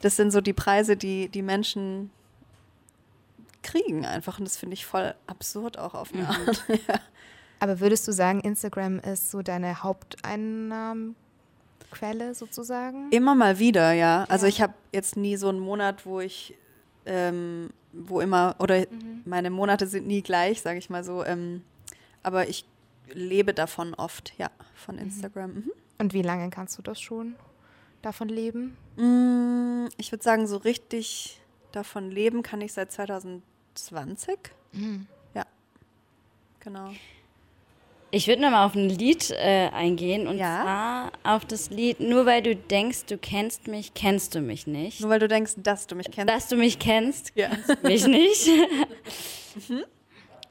Das 0.00 0.16
sind 0.16 0.30
so 0.30 0.40
die 0.40 0.52
Preise, 0.52 0.96
die 0.96 1.28
die 1.28 1.42
Menschen 1.42 2.10
kriegen 3.62 4.04
einfach. 4.06 4.38
Und 4.38 4.44
das 4.44 4.56
finde 4.56 4.74
ich 4.74 4.86
voll 4.86 5.14
absurd 5.26 5.78
auch 5.78 5.94
auf 5.94 6.12
eine 6.14 6.28
Art. 6.28 6.64
ja. 6.88 7.00
Aber 7.60 7.80
würdest 7.80 8.06
du 8.06 8.12
sagen, 8.12 8.40
Instagram 8.40 9.00
ist 9.00 9.30
so 9.30 9.42
deine 9.42 9.82
Haupteinnahmenquelle 9.82 11.14
sozusagen? 12.34 13.10
Immer 13.10 13.34
mal 13.34 13.58
wieder, 13.58 13.92
ja. 13.92 14.24
Also 14.28 14.46
ich 14.46 14.60
habe 14.60 14.74
jetzt 14.92 15.16
nie 15.16 15.36
so 15.36 15.48
einen 15.48 15.58
Monat, 15.60 16.06
wo 16.06 16.20
ich, 16.20 16.54
ähm, 17.06 17.70
wo 17.92 18.20
immer, 18.20 18.54
oder 18.58 18.84
meine 19.24 19.50
Monate 19.50 19.86
sind 19.86 20.06
nie 20.06 20.22
gleich, 20.22 20.62
sage 20.62 20.78
ich 20.78 20.88
mal 20.90 21.02
so. 21.04 21.24
Ähm, 21.24 21.62
aber 22.22 22.48
ich 22.48 22.64
lebe 23.12 23.54
davon 23.54 23.94
oft, 23.94 24.34
ja, 24.38 24.50
von 24.74 24.98
Instagram. 24.98 25.54
Mhm. 25.54 25.72
Und 25.98 26.12
wie 26.14 26.22
lange 26.22 26.50
kannst 26.50 26.78
du 26.78 26.82
das 26.82 27.00
schon 27.00 27.34
davon 28.02 28.28
leben? 28.28 28.76
Mm, 28.96 29.88
Ich 29.96 30.12
würde 30.12 30.22
sagen, 30.22 30.46
so 30.46 30.58
richtig 30.58 31.40
davon 31.72 32.10
leben 32.10 32.42
kann 32.42 32.60
ich 32.60 32.72
seit 32.72 32.90
2020. 32.92 34.38
Ja, 35.34 35.44
genau. 36.60 36.90
Ich 38.10 38.26
würde 38.26 38.40
nochmal 38.40 38.64
auf 38.66 38.74
ein 38.74 38.88
Lied 38.88 39.30
äh, 39.32 39.68
eingehen 39.68 40.26
und 40.26 40.38
Ja. 40.38 40.62
zwar 40.62 41.12
auf 41.36 41.44
das 41.44 41.68
Lied 41.68 42.00
Nur 42.00 42.24
weil 42.24 42.42
du 42.42 42.56
denkst, 42.56 43.04
du 43.06 43.18
kennst 43.18 43.68
mich, 43.68 43.92
kennst 43.92 44.34
du 44.34 44.40
mich 44.40 44.66
nicht. 44.66 45.00
Nur 45.02 45.10
weil 45.10 45.18
du 45.18 45.28
denkst, 45.28 45.52
dass 45.58 45.86
du 45.86 45.94
mich 45.94 46.10
kennst. 46.10 46.28
Dass 46.34 46.48
du 46.48 46.56
mich 46.56 46.78
kennst, 46.78 47.32
Ja. 47.34 47.50
mich 47.82 48.06
nicht. 48.06 48.48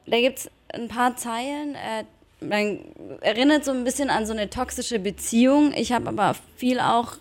Da 0.06 0.18
gibt 0.20 0.38
es 0.38 0.50
ein 0.72 0.88
paar 0.88 1.16
Zeilen. 1.16 1.74
Äh, 1.74 2.04
man 2.40 2.78
erinnert 3.20 3.64
so 3.64 3.72
ein 3.72 3.84
bisschen 3.84 4.08
an 4.10 4.24
so 4.26 4.32
eine 4.32 4.48
toxische 4.48 4.98
Beziehung. 4.98 5.72
Ich 5.74 5.92
habe 5.92 6.08
aber 6.08 6.34
viel 6.56 6.80
auch 6.80 7.14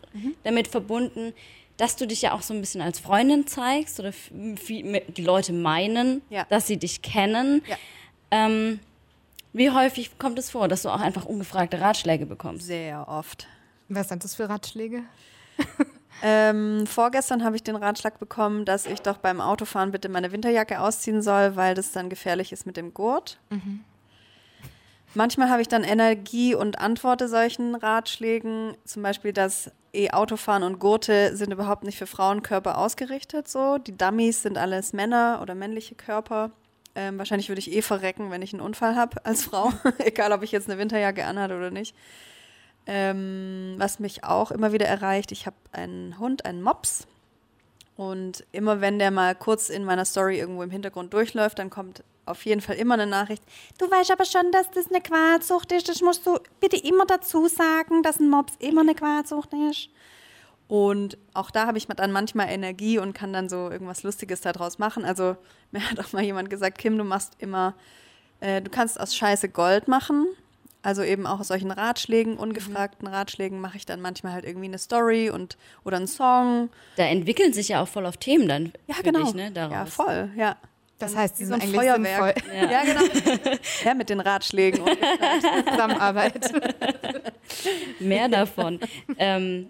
damit 0.43 0.67
verbunden, 0.67 1.33
dass 1.78 1.96
du 1.96 2.08
dich 2.08 2.22
ja 2.24 2.34
auch 2.34 2.42
so 2.42 2.54
ein 2.54 2.60
bisschen 2.62 2.82
als 2.82 3.00
Freundin 3.00 3.48
zeigst 3.48 4.00
oder 4.00 4.12
viel, 4.12 5.02
die 5.08 5.24
Leute 5.24 5.54
meinen, 5.54 6.22
Ja. 6.30 6.46
dass 6.50 6.68
sie 6.68 6.78
dich 6.78 7.02
kennen. 7.02 7.62
Ja. 7.68 7.76
Ähm, 8.32 8.80
wie 9.54 9.72
häufig 9.72 10.18
kommt 10.20 10.38
es 10.40 10.50
vor, 10.50 10.68
dass 10.68 10.82
du 10.82 10.90
auch 10.90 11.00
einfach 11.00 11.26
ungefragte 11.26 11.80
Ratschläge 11.80 12.25
bekommst? 12.25 12.65
Sehr 12.67 13.08
oft. 13.08 13.48
Was 13.90 14.10
sind 14.10 14.23
das 14.23 14.36
für 14.36 14.50
Ratschläge? 14.50 15.04
Ähm, 16.23 16.88
vorgestern 16.88 17.44
habe 17.44 17.56
ich 17.58 17.62
den 17.62 17.75
Ratschlag 17.75 18.17
bekommen, 18.17 18.65
dass 18.65 18.88
ich 18.88 19.04
doch 19.04 19.17
beim 19.17 19.40
Autofahren 19.40 19.92
bitte 19.92 20.10
meine 20.10 20.32
Winterjacke 20.32 20.80
ausziehen 20.82 21.21
soll, 21.21 21.56
weil 21.56 21.75
das 21.75 21.92
dann 21.92 22.10
gefährlich 22.10 22.52
ist 22.52 22.65
mit 22.65 22.75
dem 22.75 22.92
Gurt. 22.92 23.38
Manchmal 25.13 25.50
habe 25.52 25.62
ich 25.62 25.67
dann 25.67 25.84
Energie 25.84 26.56
und 26.56 26.80
antworte 26.80 27.28
solchen 27.28 27.75
Ratschlägen, 27.75 28.75
zum 28.84 29.04
Beispiel, 29.04 29.32
dass 29.32 29.69
E-Autofahren 29.98 30.63
und 30.63 30.79
Gurte 30.79 31.35
sind 31.35 31.52
überhaupt 31.52 31.83
nicht 31.83 31.98
für 31.98 32.08
Frauenkörper 32.08 32.77
ausgerichtet. 32.77 33.48
So, 33.48 33.77
die 33.77 33.98
Dummies 33.98 34.43
sind 34.43 34.58
alles 34.58 34.93
Männer 34.93 35.39
oder 35.41 35.56
männliche 35.56 35.95
Körper. 35.95 36.52
Ähm, 36.95 37.17
wahrscheinlich 37.17 37.50
würde 37.50 37.60
ich 37.60 37.71
eh 37.71 37.81
verrecken, 37.81 38.31
wenn 38.31 38.41
ich 38.41 38.54
einen 38.54 38.62
Unfall 38.62 38.95
habe 38.95 39.23
als 39.25 39.43
Frau, 39.43 39.71
egal 40.00 40.31
ob 40.31 40.43
ich 40.43 40.52
jetzt 40.52 40.69
eine 40.69 40.79
Winterjacke 40.79 41.25
anhatte 41.25 41.56
oder 41.56 41.71
nicht. 41.71 41.95
Ähm, 42.85 43.75
was 43.77 44.00
mich 44.00 44.23
auch 44.23 44.52
immer 44.52 44.71
wieder 44.71 44.87
erreicht, 44.87 45.31
ich 45.31 45.45
habe 45.45 45.58
einen 45.73 46.17
Hund, 46.19 46.45
einen 46.45 46.62
Mops. 46.62 47.06
Und 47.98 48.45
immer 48.52 48.79
wenn 48.79 49.00
der 49.00 49.12
mal 49.12 49.35
kurz 49.35 49.69
in 49.69 49.83
meiner 49.83 50.06
Story 50.06 50.39
irgendwo 50.39 50.63
im 50.63 50.71
Hintergrund 50.71 51.13
durchläuft, 51.13 51.60
dann 51.60 51.69
kommt 51.69 52.04
auf 52.28 52.46
jeden 52.46 52.62
Fall 52.62 52.75
immer 52.75 52.96
eine 52.96 53.08
Nachricht. 53.08 53.44
Du 53.78 53.90
weißt 53.90 54.12
aber 54.12 54.25
schon, 54.25 54.52
dass 54.52 54.69
das 54.71 54.88
eine 54.90 55.02
Qualzucht 55.02 55.71
ist. 55.71 55.90
Das 55.90 56.02
musst 56.02 56.25
du 56.25 56.38
bitte 56.60 56.78
immer 56.78 57.06
dazu 57.06 57.48
sagen, 57.48 58.04
dass 58.04 58.19
ein 58.19 58.30
Mops 58.30 58.54
immer 58.60 58.82
eine 58.82 58.96
Qualzucht 58.96 59.50
ist. 59.69 59.90
Und 60.67 61.17
auch 61.34 61.50
da 61.50 61.65
habe 61.65 61.78
ich 61.78 61.88
dann 61.88 62.12
manchmal 62.12 62.50
Energie 62.50 63.00
und 63.00 63.13
kann 63.13 63.32
dann 63.32 63.48
so 63.48 63.69
irgendwas 63.69 64.04
Lustiges 64.04 64.42
daraus 64.42 64.80
machen. 64.80 65.06
Also 65.06 65.38
mir 65.71 65.90
hat 65.90 66.00
auch 66.00 66.12
mal 66.12 66.23
jemand 66.23 66.50
gesagt, 66.50 66.78
Kim, 66.78 66.98
du 66.98 67.04
machst 67.04 67.36
immer, 67.40 67.73
äh, 68.42 68.62
du 68.62 68.69
kannst 68.69 69.00
aus 69.00 69.15
Scheiße 69.15 69.50
Gold 69.50 69.88
machen. 69.88 70.28
Also 70.84 71.04
eben 71.04 71.25
auch 71.25 71.40
aus 71.40 71.50
solchen 71.50 71.71
Ratschlägen, 71.71 72.38
ungefragten 72.38 73.08
Ratschlägen 73.08 73.60
mache 73.60 73.78
ich 73.78 73.86
dann 73.86 74.00
manchmal 74.00 74.34
halt 74.34 74.46
irgendwie 74.46 74.67
eine 74.67 74.78
Story 74.78 75.30
und 75.30 75.58
oder 75.84 75.98
einen 75.98 76.08
Song. 76.08 76.69
Da 76.96 77.04
entwickeln 77.04 77.52
sich 77.52 77.69
ja 77.69 77.82
auch 77.82 77.88
voll 77.88 78.06
auf 78.06 78.17
Themen 78.17 78.48
dann 78.48 78.71
Ja, 78.88 78.96
genau. 79.04 79.23
dich, 79.23 79.34
ne? 79.34 79.52
Ja, 79.54 79.86
voll, 79.86 80.30
ja. 80.38 80.56
Das 81.00 81.15
heißt, 81.15 81.37
sie 81.37 81.45
sind 81.45 81.62
so 81.62 81.67
ein 81.67 81.75
eigentlich 81.75 81.75
Feuerwerk. 81.75 82.39
sinnvoll. 82.39 82.56
Ja. 82.56 82.71
Ja, 82.71 82.83
genau. 82.83 83.58
ja, 83.85 83.93
mit 83.93 84.10
den 84.10 84.19
Ratschlägen. 84.19 84.81
Und 84.81 84.98
Zusammenarbeit. 85.69 86.52
Mehr 88.00 88.27
davon. 88.29 88.79
ähm, 89.17 89.67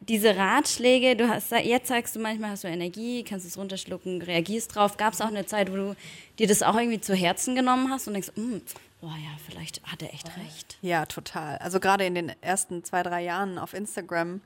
diese 0.00 0.36
Ratschläge, 0.36 1.16
du 1.16 1.28
hast 1.28 1.50
jetzt 1.50 1.88
sagst 1.88 2.14
du 2.14 2.20
manchmal 2.20 2.50
hast 2.50 2.64
du 2.64 2.68
Energie, 2.68 3.24
kannst 3.24 3.46
es 3.46 3.56
runterschlucken, 3.56 4.20
reagierst 4.20 4.74
drauf. 4.74 4.98
Gab 4.98 5.14
es 5.14 5.20
auch 5.22 5.28
eine 5.28 5.46
Zeit, 5.46 5.72
wo 5.72 5.76
du 5.76 5.96
dir 6.38 6.46
das 6.46 6.62
auch 6.62 6.76
irgendwie 6.76 7.00
zu 7.00 7.14
Herzen 7.14 7.54
genommen 7.54 7.90
hast 7.90 8.06
und 8.06 8.12
denkst, 8.12 8.32
"Hm, 8.34 8.60
boah 9.00 9.14
ja, 9.16 9.30
vielleicht 9.46 9.82
hat 9.84 10.02
er 10.02 10.12
echt 10.12 10.28
recht. 10.36 10.76
Ja, 10.82 11.06
total. 11.06 11.56
Also 11.58 11.80
gerade 11.80 12.04
in 12.04 12.14
den 12.14 12.32
ersten 12.42 12.84
zwei, 12.84 13.02
drei 13.02 13.22
Jahren 13.22 13.58
auf 13.58 13.72
Instagram 13.72 14.42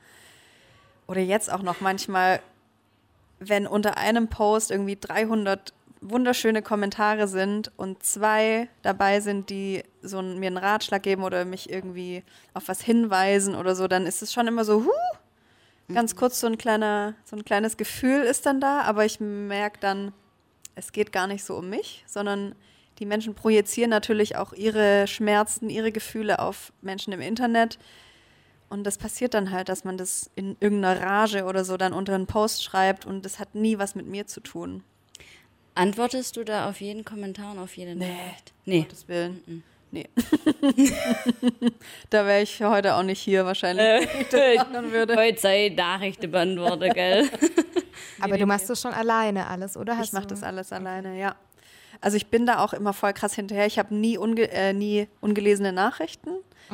oder 1.09 1.21
jetzt 1.23 1.51
auch 1.51 1.63
noch 1.63 1.81
manchmal, 1.81 2.41
wenn 3.41 3.67
unter 3.67 3.97
einem 3.97 4.29
Post 4.29 4.71
irgendwie 4.71 4.97
300 4.97 5.73
wunderschöne 6.01 6.63
Kommentare 6.63 7.29
sind 7.29 7.73
und 7.77 8.03
zwei 8.03 8.69
dabei 8.83 9.21
sind, 9.21 9.51
die 9.51 9.83
so 10.03 10.19
einen, 10.19 10.39
mir 10.39 10.49
einen 10.49 10.57
Ratschlag 10.57 11.03
geben 11.03 11.25
oder 11.25 11.45
mich 11.45 11.71
irgendwie 11.71 12.23
auf 12.55 12.69
was 12.69 12.81
hinweisen 12.81 13.55
oder 13.55 13.75
so, 13.75 13.89
dann 13.89 14.07
ist 14.07 14.23
es 14.23 14.33
schon 14.33 14.47
immer 14.47 14.65
so, 14.65 14.85
huh, 14.85 15.19
ganz 15.93 16.17
kurz 16.17 16.41
so 16.41 16.47
ein 16.47 16.59
kleiner, 16.59 17.15
so 17.25 17.37
ein 17.37 17.45
kleines 17.45 17.77
Gefühl 17.77 18.23
ist 18.23 18.47
dann 18.47 18.61
da, 18.61 18.83
aber 18.83 19.05
ich 19.05 19.21
merke 19.21 19.79
dann, 19.81 20.13
es 20.75 20.93
geht 20.93 21.13
gar 21.13 21.27
nicht 21.27 21.45
so 21.45 21.57
um 21.57 21.69
mich, 21.69 22.05
sondern 22.07 22.55
die 22.99 23.07
Menschen 23.07 23.35
projizieren 23.35 23.91
natürlich 23.91 24.37
auch 24.37 24.53
ihre 24.53 25.07
Schmerzen, 25.07 25.71
ihre 25.71 25.93
Gefühle 25.93 26.41
auf 26.41 26.73
Menschen 26.83 27.13
im 27.13 27.21
Internet. 27.21 27.79
Und 28.69 28.85
das 28.85 28.99
passiert 28.99 29.35
dann 29.35 29.51
halt, 29.51 29.69
dass 29.69 29.85
man 29.85 29.97
das 29.97 30.31
in 30.35 30.57
irgendeiner 30.61 31.01
Rage 31.01 31.45
oder 31.45 31.65
so 31.65 31.77
dann 31.77 31.93
unter 31.93 32.15
einen 32.15 32.27
Post 32.27 32.63
schreibt 32.63 33.07
und 33.07 33.25
das 33.25 33.39
hat 33.39 33.55
nie 33.55 33.79
was 33.79 33.95
mit 33.95 34.07
mir 34.07 34.27
zu 34.27 34.41
tun. 34.41 34.83
Antwortest 35.79 36.37
du 36.37 36.45
da 36.45 36.69
auf 36.69 36.81
jeden 36.81 37.05
Kommentar 37.05 37.53
und 37.53 37.59
auf 37.59 37.77
jede 37.77 37.95
Nee. 37.95 38.09
Nachricht? 38.09 38.53
Nee. 38.65 38.81
Gottes 38.83 39.09
Willen. 39.09 39.63
Nee. 39.91 40.07
da 42.11 42.27
wäre 42.27 42.43
ich 42.43 42.61
heute 42.63 42.95
auch 42.95 43.03
nicht 43.03 43.21
hier 43.21 43.47
wahrscheinlich, 43.47 44.07
würde. 44.33 45.17
Heute 45.17 45.41
sei 45.41 45.73
Nachrichten 45.75 46.31
beantwortet, 46.31 46.95
gell? 46.95 47.29
Aber 48.21 48.37
du 48.37 48.45
machst 48.45 48.69
das 48.69 48.83
schon 48.83 48.93
alleine 48.93 49.47
alles, 49.47 49.77
oder? 49.77 49.97
Hast 49.97 50.09
Ich 50.09 50.13
mache 50.13 50.27
das 50.27 50.43
alles 50.43 50.73
alleine, 50.73 51.19
ja. 51.19 51.37
Also 52.01 52.17
ich 52.17 52.27
bin 52.27 52.45
da 52.45 52.59
auch 52.63 52.73
immer 52.75 52.93
voll 52.93 53.13
krass 53.13 53.35
hinterher. 53.35 53.67
Ich 53.67 53.79
habe 53.79 53.95
nie, 53.95 54.19
unge 54.19 54.51
äh, 54.51 54.73
nie 54.73 55.09
ungelesene 55.21 55.73
Nachrichten. 55.73 56.31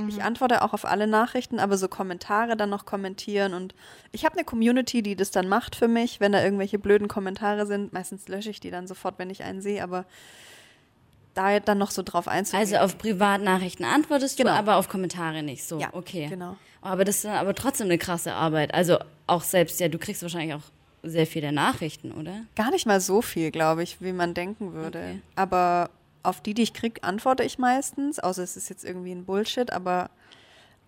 Ich 0.09 0.23
antworte 0.23 0.63
auch 0.63 0.73
auf 0.73 0.85
alle 0.85 1.07
Nachrichten, 1.07 1.59
aber 1.61 1.77
so 1.77 1.89
Kommentare 1.89 2.57
dann 2.57 2.71
noch 2.71 2.85
kommentieren. 2.85 3.55
Und 3.55 3.75
ich 4.13 4.25
habe 4.25 4.35
eine 4.37 4.45
Community, 4.45 5.03
die 5.03 5.15
das 5.17 5.31
dann 5.31 5.49
macht 5.49 5.77
für 5.77 5.89
mich, 5.89 6.19
wenn 6.21 6.33
da 6.33 6.43
irgendwelche 6.43 6.79
blöden 6.79 7.07
Kommentare 7.09 7.67
sind. 7.67 7.93
Meistens 7.93 8.27
lösche 8.29 8.51
ich 8.51 8.61
die 8.61 8.71
dann 8.71 8.87
sofort, 8.87 9.19
wenn 9.19 9.31
ich 9.31 9.45
einen 9.45 9.61
sehe, 9.63 9.83
aber 9.83 10.05
da 11.35 11.59
dann 11.61 11.79
noch 11.79 11.91
so 11.91 12.03
drauf 12.03 12.29
einzugehen. 12.29 12.61
Also 12.63 12.77
auf 12.79 12.99
Privatnachrichten 12.99 13.85
antwortest 13.85 14.37
Genau. 14.37 14.51
du, 14.53 14.57
aber 14.57 14.77
auf 14.77 14.89
Kommentare 14.89 15.43
nicht. 15.43 15.65
So, 15.65 15.79
Ja, 15.81 15.89
okay. 15.93 16.29
genau. 16.29 16.57
Aber 16.81 17.05
das 17.05 17.17
ist 17.17 17.25
dann 17.25 17.37
aber 17.37 17.55
trotzdem 17.55 17.87
eine 17.87 17.99
krasse 17.99 18.35
Arbeit. 18.35 18.75
Also 18.75 18.99
auch 19.27 19.43
selbst, 19.43 19.81
ja, 19.81 19.89
du 19.89 19.99
kriegst 19.99 20.23
wahrscheinlich 20.23 20.55
auch 20.55 20.63
sehr 21.03 21.27
viele 21.27 21.51
Nachrichten, 21.53 22.13
oder? 22.13 22.33
Gar 22.57 22.71
nicht 22.71 22.87
mal 22.87 23.01
so 23.01 23.21
viel, 23.23 23.51
glaube 23.51 23.83
ich, 23.83 24.01
wie 24.01 24.13
man 24.13 24.33
denken 24.35 24.73
würde. 24.75 24.99
Okay. 24.99 25.21
Aber 25.37 25.91
auf 26.25 26.41
die, 26.41 26.55
die 26.55 26.63
ich 26.63 26.75
kriege, 26.75 27.03
antworte 27.05 27.45
ich 27.45 27.59
meistens, 27.59 28.19
außer 28.19 28.43
es 28.43 28.57
ist 28.57 28.69
jetzt 28.69 28.85
irgendwie 28.85 29.13
ein 29.13 29.25
Bullshit, 29.25 29.73
aber 29.73 30.11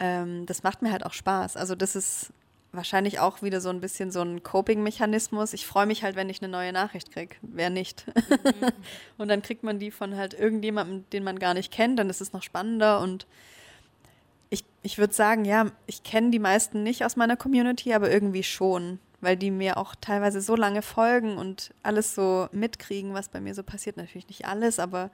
ähm, 0.01 0.47
das 0.47 0.63
macht 0.63 0.83
mir 0.83 0.91
halt 0.91 1.07
auch 1.07 1.13
Spaß. 1.13 1.57
Also 1.57 1.75
das 1.75 1.95
ist 1.95 2.33
wahrscheinlich 2.73 3.21
auch 3.21 3.43
wieder 3.43 3.61
so 3.61 3.71
ein 3.71 3.81
bisschen 3.81 4.11
so 4.11 4.21
ein 4.21 4.43
Coping-Mechanismus. 4.43 5.53
Ich 5.53 5.67
freue 5.67 5.87
mich 5.87 6.03
halt, 6.03 6.17
wenn 6.17 6.29
ich 6.29 6.43
eine 6.43 6.51
neue 6.51 6.73
Nachricht 6.73 7.13
kriege. 7.13 7.37
Wer 7.43 7.71
nicht? 7.71 8.05
und 9.19 9.29
dann 9.29 9.43
kriegt 9.43 9.63
man 9.63 9.79
die 9.79 9.91
von 9.91 10.17
halt 10.17 10.35
irgendjemandem, 10.35 11.05
den 11.13 11.25
man 11.25 11.39
gar 11.39 11.55
nicht 11.55 11.73
kennt, 11.73 11.99
dann 11.99 12.11
ist 12.11 12.21
es 12.21 12.33
noch 12.33 12.43
spannender 12.43 13.01
und 13.01 13.27
ich, 14.49 14.65
ich 14.83 14.99
würde 14.99 15.13
sagen, 15.13 15.45
ja, 15.45 15.67
ich 15.87 16.03
kenne 16.03 16.31
die 16.31 16.39
meisten 16.39 16.83
nicht 16.83 17.05
aus 17.05 17.17
meiner 17.17 17.37
Community, 17.37 17.93
aber 17.93 18.11
irgendwie 18.11 18.45
schon, 18.45 19.01
weil 19.21 19.37
die 19.37 19.51
mir 19.51 19.77
auch 19.77 19.95
teilweise 20.01 20.41
so 20.41 20.57
lange 20.57 20.83
folgen 20.83 21.39
und 21.39 21.73
alles 21.83 22.15
so 22.15 22.49
mitkriegen, 22.53 23.15
was 23.15 23.29
bei 23.29 23.41
mir 23.41 23.55
so 23.55 23.63
passiert. 23.63 23.97
Natürlich 23.97 24.29
nicht 24.29 24.47
alles, 24.47 24.79
aber 24.79 25.11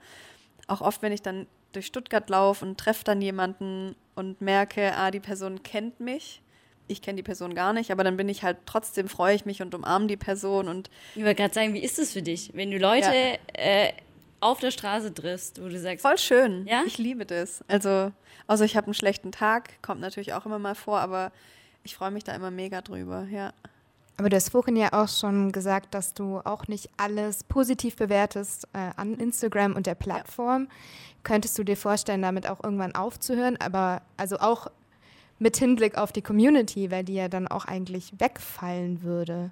auch 0.67 0.81
oft, 0.81 1.01
wenn 1.01 1.11
ich 1.11 1.21
dann 1.21 1.47
durch 1.71 1.85
Stuttgart 1.87 2.29
laufe 2.29 2.65
und 2.65 2.77
treffe 2.79 3.03
dann 3.03 3.21
jemanden 3.21 3.95
und 4.15 4.41
merke, 4.41 4.93
ah, 4.95 5.11
die 5.11 5.19
Person 5.19 5.63
kennt 5.63 5.99
mich. 5.99 6.41
Ich 6.87 7.01
kenne 7.01 7.15
die 7.15 7.23
Person 7.23 7.55
gar 7.55 7.71
nicht, 7.73 7.91
aber 7.91 8.03
dann 8.03 8.17
bin 8.17 8.27
ich 8.27 8.43
halt 8.43 8.57
trotzdem, 8.65 9.07
freue 9.07 9.35
ich 9.35 9.45
mich 9.45 9.61
und 9.61 9.73
umarme 9.73 10.07
die 10.07 10.17
Person 10.17 10.67
und 10.67 10.89
Ich 11.15 11.23
wollte 11.23 11.35
gerade 11.35 11.53
sagen, 11.53 11.73
wie 11.73 11.79
ist 11.83 11.97
es 11.97 12.11
für 12.11 12.21
dich, 12.21 12.51
wenn 12.53 12.71
du 12.71 12.77
Leute 12.77 13.07
Ja. 13.07 13.37
äh, 13.53 13.93
auf 14.41 14.59
der 14.59 14.71
Straße 14.71 15.13
triffst, 15.13 15.63
wo 15.63 15.69
du 15.69 15.79
sagst, 15.79 16.01
Voll 16.01 16.17
schön. 16.17 16.67
Ja? 16.67 16.83
Ich 16.85 16.97
liebe 16.97 17.25
das. 17.25 17.63
Also, 17.69 18.11
außer 18.47 18.65
ich 18.65 18.75
habe 18.75 18.87
einen 18.87 18.93
schlechten 18.93 19.31
Tag, 19.31 19.81
kommt 19.81 20.01
natürlich 20.01 20.33
auch 20.33 20.45
immer 20.45 20.59
mal 20.59 20.75
vor, 20.75 20.99
aber 20.99 21.31
ich 21.83 21.95
freue 21.95 22.11
mich 22.11 22.25
da 22.25 22.35
immer 22.35 22.51
mega 22.51 22.81
drüber, 22.81 23.25
ja. 23.31 23.53
Aber 24.23 24.29
du 24.29 24.37
hast 24.37 24.51
vorhin 24.51 24.77
ja 24.77 24.93
auch 24.93 25.09
schon 25.09 25.51
gesagt, 25.51 25.93
dass 25.93 26.13
du 26.13 26.39
auch 26.45 26.69
nicht 26.69 26.89
alles 26.95 27.43
positiv 27.43 27.97
bewertest 27.97 28.69
äh, 28.71 28.91
an 28.95 29.15
Instagram 29.15 29.75
und 29.75 29.85
der 29.85 29.95
Plattform. 29.95 30.69
Könntest 31.23 31.57
du 31.57 31.65
dir 31.65 31.75
vorstellen, 31.75 32.21
damit 32.21 32.47
auch 32.47 32.63
irgendwann 32.63 32.95
aufzuhören? 32.95 33.57
Aber 33.57 34.01
also 34.15 34.37
auch 34.37 34.67
mit 35.39 35.57
Hinblick 35.57 35.97
auf 35.97 36.13
die 36.13 36.21
Community, 36.21 36.89
weil 36.89 37.03
die 37.03 37.15
ja 37.15 37.27
dann 37.27 37.49
auch 37.49 37.65
eigentlich 37.65 38.13
wegfallen 38.17 39.03
würde. 39.03 39.51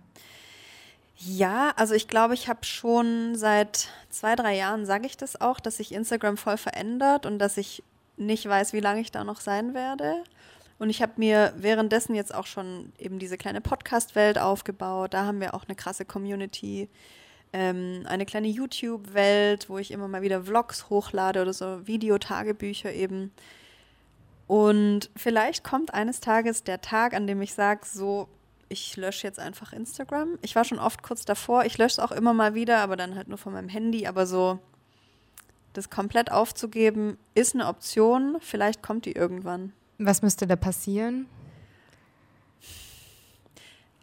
Ja, 1.17 1.73
also 1.75 1.93
ich 1.93 2.07
glaube, 2.07 2.33
ich 2.33 2.47
habe 2.47 2.63
schon 2.63 3.35
seit 3.35 3.89
zwei, 4.09 4.37
drei 4.37 4.55
Jahren, 4.55 4.85
sage 4.85 5.05
ich 5.05 5.17
das 5.17 5.41
auch, 5.41 5.59
dass 5.59 5.75
sich 5.75 5.91
Instagram 5.91 6.37
voll 6.37 6.55
verändert 6.55 7.25
und 7.25 7.39
dass 7.39 7.57
ich 7.57 7.83
nicht 8.15 8.47
weiß, 8.47 8.71
wie 8.71 8.79
lange 8.79 9.01
ich 9.01 9.11
da 9.11 9.25
noch 9.25 9.41
sein 9.41 9.73
werde. 9.73 10.23
Und 10.81 10.89
ich 10.89 11.03
habe 11.03 11.11
mir 11.17 11.53
währenddessen 11.57 12.15
jetzt 12.15 12.33
auch 12.33 12.47
schon 12.47 12.91
eben 12.97 13.19
diese 13.19 13.37
kleine 13.37 13.61
Podcast-Welt 13.61 14.39
aufgebaut. 14.39 15.13
Da 15.13 15.27
haben 15.27 15.39
wir 15.39 15.53
auch 15.53 15.65
eine 15.65 15.75
krasse 15.75 16.05
Community. 16.05 16.89
Ähm, 17.53 18.01
eine 18.07 18.25
kleine 18.25 18.47
YouTube-Welt, 18.47 19.69
wo 19.69 19.77
ich 19.77 19.91
immer 19.91 20.07
mal 20.07 20.23
wieder 20.23 20.41
Vlogs 20.41 20.89
hochlade 20.89 21.43
oder 21.43 21.53
so 21.53 21.85
Videotagebücher 21.85 22.91
eben. 22.91 23.31
Und 24.47 25.11
vielleicht 25.15 25.63
kommt 25.63 25.93
eines 25.93 26.19
Tages 26.19 26.63
der 26.63 26.81
Tag, 26.81 27.13
an 27.13 27.27
dem 27.27 27.43
ich 27.43 27.53
sage, 27.53 27.81
so, 27.85 28.27
ich 28.67 28.97
lösche 28.97 29.27
jetzt 29.27 29.37
einfach 29.37 29.73
Instagram. 29.73 30.39
Ich 30.41 30.55
war 30.55 30.65
schon 30.65 30.79
oft 30.79 31.03
kurz 31.03 31.25
davor. 31.25 31.63
Ich 31.63 31.77
lösche 31.77 31.93
es 31.93 31.99
auch 31.99 32.11
immer 32.11 32.33
mal 32.33 32.55
wieder, 32.55 32.79
aber 32.79 32.95
dann 32.95 33.13
halt 33.13 33.27
nur 33.27 33.37
von 33.37 33.53
meinem 33.53 33.69
Handy. 33.69 34.07
Aber 34.07 34.25
so, 34.25 34.57
das 35.73 35.91
komplett 35.91 36.31
aufzugeben, 36.31 37.19
ist 37.35 37.53
eine 37.53 37.67
Option. 37.67 38.37
Vielleicht 38.39 38.81
kommt 38.81 39.05
die 39.05 39.11
irgendwann. 39.11 39.73
Was 40.03 40.21
müsste 40.21 40.47
da 40.47 40.55
passieren? 40.55 41.27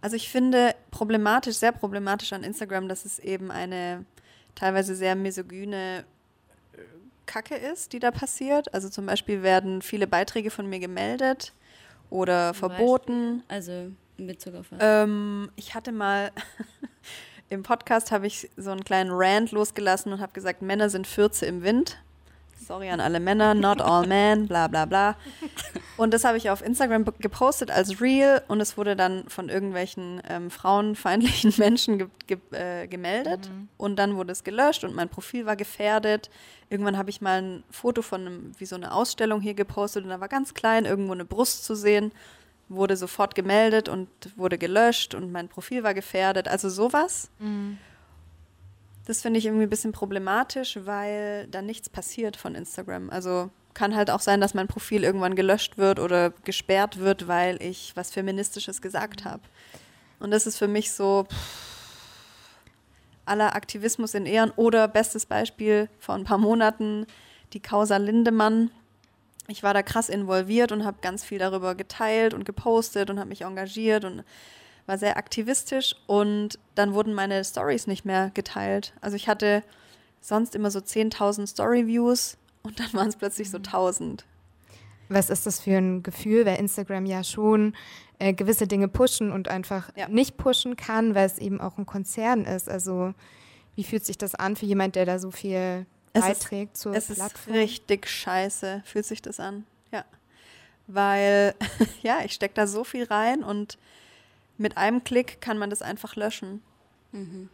Also 0.00 0.14
ich 0.14 0.28
finde 0.28 0.76
problematisch, 0.92 1.56
sehr 1.56 1.72
problematisch 1.72 2.32
an 2.32 2.44
Instagram, 2.44 2.88
dass 2.88 3.04
es 3.04 3.18
eben 3.18 3.50
eine 3.50 4.04
teilweise 4.54 4.94
sehr 4.94 5.16
misogyne 5.16 6.04
äh, 6.72 6.78
Kacke 7.26 7.56
ist, 7.56 7.92
die 7.92 7.98
da 7.98 8.12
passiert. 8.12 8.72
Also 8.72 8.88
zum 8.88 9.06
Beispiel 9.06 9.42
werden 9.42 9.82
viele 9.82 10.06
Beiträge 10.06 10.50
von 10.50 10.68
mir 10.68 10.78
gemeldet 10.78 11.52
oder 12.10 12.54
Zum 12.54 12.70
verboten. 12.70 13.42
also 13.48 13.90
in 14.18 14.26
Bezug 14.26 14.54
auf 14.54 14.66
was? 14.70 14.78
Ähm, 14.80 15.50
ich 15.56 15.74
hatte 15.74 15.90
mal 15.90 16.30
im 17.48 17.64
Podcast 17.64 18.12
habe 18.12 18.28
ich 18.28 18.48
so 18.56 18.70
einen 18.70 18.84
kleinen 18.84 19.10
Rant 19.12 19.50
losgelassen 19.50 20.12
und 20.12 20.20
habe 20.20 20.32
gesagt, 20.32 20.62
Männer 20.62 20.90
sind 20.90 21.08
Fürze 21.08 21.46
im 21.46 21.62
Wind. 21.62 21.98
Sorry 22.58 22.90
an 22.90 23.00
alle 23.00 23.20
Männer, 23.20 23.54
not 23.54 23.80
all 23.80 24.06
men, 24.06 24.46
bla 24.46 24.68
bla 24.68 24.84
bla. 24.84 25.16
Und 25.96 26.12
das 26.12 26.24
habe 26.24 26.36
ich 26.36 26.50
auf 26.50 26.64
Instagram 26.64 27.04
gepostet 27.18 27.70
als 27.70 28.00
Real 28.00 28.42
und 28.48 28.60
es 28.60 28.76
wurde 28.76 28.94
dann 28.96 29.28
von 29.28 29.48
irgendwelchen 29.48 30.20
ähm, 30.28 30.50
frauenfeindlichen 30.50 31.54
Menschen 31.58 31.98
ge 31.98 32.08
ge 32.26 32.38
äh, 32.52 32.86
gemeldet 32.86 33.50
und 33.76 33.96
dann 33.96 34.16
wurde 34.16 34.32
es 34.32 34.44
gelöscht 34.44 34.84
und 34.84 34.94
mein 34.94 35.08
Profil 35.08 35.46
war 35.46 35.56
gefährdet. 35.56 36.30
Irgendwann 36.68 36.98
habe 36.98 37.10
ich 37.10 37.20
mal 37.20 37.42
ein 37.42 37.64
Foto 37.70 38.02
von 38.02 38.20
einem, 38.20 38.52
wie 38.58 38.66
so 38.66 38.76
eine 38.76 38.92
Ausstellung 38.92 39.40
hier 39.40 39.54
gepostet 39.54 40.04
und 40.04 40.10
da 40.10 40.20
war 40.20 40.28
ganz 40.28 40.52
klein 40.54 40.84
irgendwo 40.84 41.12
eine 41.12 41.24
Brust 41.24 41.64
zu 41.64 41.74
sehen. 41.74 42.12
wurde 42.68 42.96
sofort 42.96 43.34
gemeldet 43.34 43.88
und 43.88 44.08
wurde 44.36 44.58
gelöscht 44.58 45.14
und 45.14 45.32
mein 45.32 45.48
Profil 45.48 45.82
war 45.84 45.94
gefährdet. 45.94 46.48
Also 46.48 46.68
sowas. 46.68 47.30
Mhm. 47.38 47.78
Das 49.08 49.22
finde 49.22 49.38
ich 49.38 49.46
irgendwie 49.46 49.64
ein 49.64 49.70
bisschen 49.70 49.92
problematisch, 49.92 50.78
weil 50.84 51.46
da 51.46 51.62
nichts 51.62 51.88
passiert 51.88 52.36
von 52.36 52.54
Instagram. 52.54 53.08
Also 53.08 53.48
kann 53.72 53.96
halt 53.96 54.10
auch 54.10 54.20
sein, 54.20 54.38
dass 54.38 54.52
mein 54.52 54.68
Profil 54.68 55.02
irgendwann 55.02 55.34
gelöscht 55.34 55.78
wird 55.78 55.98
oder 55.98 56.28
gesperrt 56.44 56.98
wird, 56.98 57.26
weil 57.26 57.56
ich 57.62 57.92
was 57.96 58.10
Feministisches 58.10 58.82
gesagt 58.82 59.24
habe. 59.24 59.40
Und 60.20 60.30
das 60.30 60.46
ist 60.46 60.58
für 60.58 60.68
mich 60.68 60.92
so 60.92 61.26
aller 63.24 63.56
Aktivismus 63.56 64.12
in 64.12 64.26
Ehren. 64.26 64.50
Oder 64.56 64.86
bestes 64.88 65.24
Beispiel 65.24 65.88
vor 65.98 66.14
ein 66.14 66.24
paar 66.24 66.36
Monaten 66.36 67.06
die 67.54 67.60
Causa 67.60 67.96
Lindemann. 67.96 68.70
Ich 69.46 69.62
war 69.62 69.72
da 69.72 69.82
krass 69.82 70.10
involviert 70.10 70.70
und 70.70 70.84
habe 70.84 70.98
ganz 71.00 71.24
viel 71.24 71.38
darüber 71.38 71.74
geteilt 71.74 72.34
und 72.34 72.44
gepostet 72.44 73.08
und 73.08 73.18
habe 73.18 73.30
mich 73.30 73.40
engagiert 73.40 74.04
und 74.04 74.22
war 74.88 74.96
sehr 74.96 75.18
aktivistisch 75.18 75.94
und 76.06 76.58
dann 76.74 76.94
wurden 76.94 77.12
meine 77.12 77.44
Stories 77.44 77.86
nicht 77.86 78.06
mehr 78.06 78.30
geteilt. 78.32 78.94
Also 79.02 79.16
ich 79.16 79.28
hatte 79.28 79.62
sonst 80.20 80.54
immer 80.54 80.70
so 80.70 80.78
10.000 80.78 81.46
Story-Views 81.46 82.38
und 82.62 82.80
dann 82.80 82.92
waren 82.94 83.08
es 83.08 83.16
plötzlich 83.16 83.50
so 83.50 83.58
1000. 83.58 84.24
Was 85.10 85.30
ist 85.30 85.46
das 85.46 85.60
für 85.60 85.76
ein 85.76 86.02
Gefühl, 86.02 86.46
weil 86.46 86.58
Instagram 86.58 87.04
ja 87.04 87.22
schon 87.22 87.74
äh, 88.18 88.32
gewisse 88.32 88.66
Dinge 88.66 88.88
pushen 88.88 89.30
und 89.30 89.48
einfach 89.48 89.90
ja. 89.94 90.08
nicht 90.08 90.38
pushen 90.38 90.76
kann, 90.76 91.14
weil 91.14 91.26
es 91.26 91.38
eben 91.38 91.60
auch 91.60 91.76
ein 91.76 91.86
Konzern 91.86 92.44
ist. 92.44 92.68
Also 92.68 93.12
wie 93.74 93.84
fühlt 93.84 94.04
sich 94.06 94.16
das 94.16 94.34
an 94.34 94.56
für 94.56 94.66
jemand, 94.66 94.96
der 94.96 95.04
da 95.04 95.18
so 95.18 95.30
viel 95.30 95.86
es 96.14 96.22
beiträgt 96.22 96.74
ist, 96.74 96.80
zur 96.80 96.94
es 96.94 97.06
Plattform? 97.06 97.54
Es 97.54 97.62
ist 97.62 97.62
richtig 97.62 98.08
scheiße, 98.08 98.82
fühlt 98.86 99.04
sich 99.04 99.20
das 99.20 99.38
an. 99.38 99.66
Ja. 99.92 100.04
Weil, 100.86 101.54
ja, 102.02 102.20
ich 102.24 102.32
stecke 102.32 102.54
da 102.54 102.66
so 102.66 102.84
viel 102.84 103.04
rein 103.04 103.44
und 103.44 103.78
mit 104.58 104.76
einem 104.76 105.04
Klick 105.04 105.40
kann 105.40 105.58
man 105.58 105.70
das 105.70 105.82
einfach 105.82 106.16
löschen. 106.16 106.62
Mhm. 107.12 107.48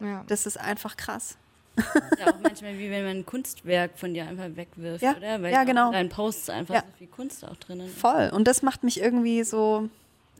Ja. 0.00 0.24
Das 0.28 0.46
ist 0.46 0.58
einfach 0.58 0.96
krass. 0.96 1.36
Das 1.76 1.86
ist 1.86 2.18
ja 2.18 2.34
auch 2.34 2.40
manchmal 2.40 2.78
wie 2.78 2.90
wenn 2.90 3.04
man 3.04 3.16
ein 3.18 3.26
Kunstwerk 3.26 3.98
von 3.98 4.12
dir 4.14 4.26
einfach 4.26 4.56
wegwirft, 4.56 5.02
ja, 5.02 5.16
oder? 5.16 5.42
Weil 5.42 5.52
ja, 5.52 5.64
genau. 5.64 5.86
in 5.86 5.92
deinen 5.92 6.08
Posts 6.08 6.50
einfach 6.50 6.74
ja. 6.74 6.80
so 6.80 6.98
viel 6.98 7.06
Kunst 7.06 7.44
auch 7.46 7.56
drin 7.56 7.80
ist. 7.80 7.98
Voll. 7.98 8.30
Und 8.32 8.46
das 8.46 8.62
macht 8.62 8.84
mich 8.84 9.00
irgendwie 9.00 9.42
so 9.42 9.88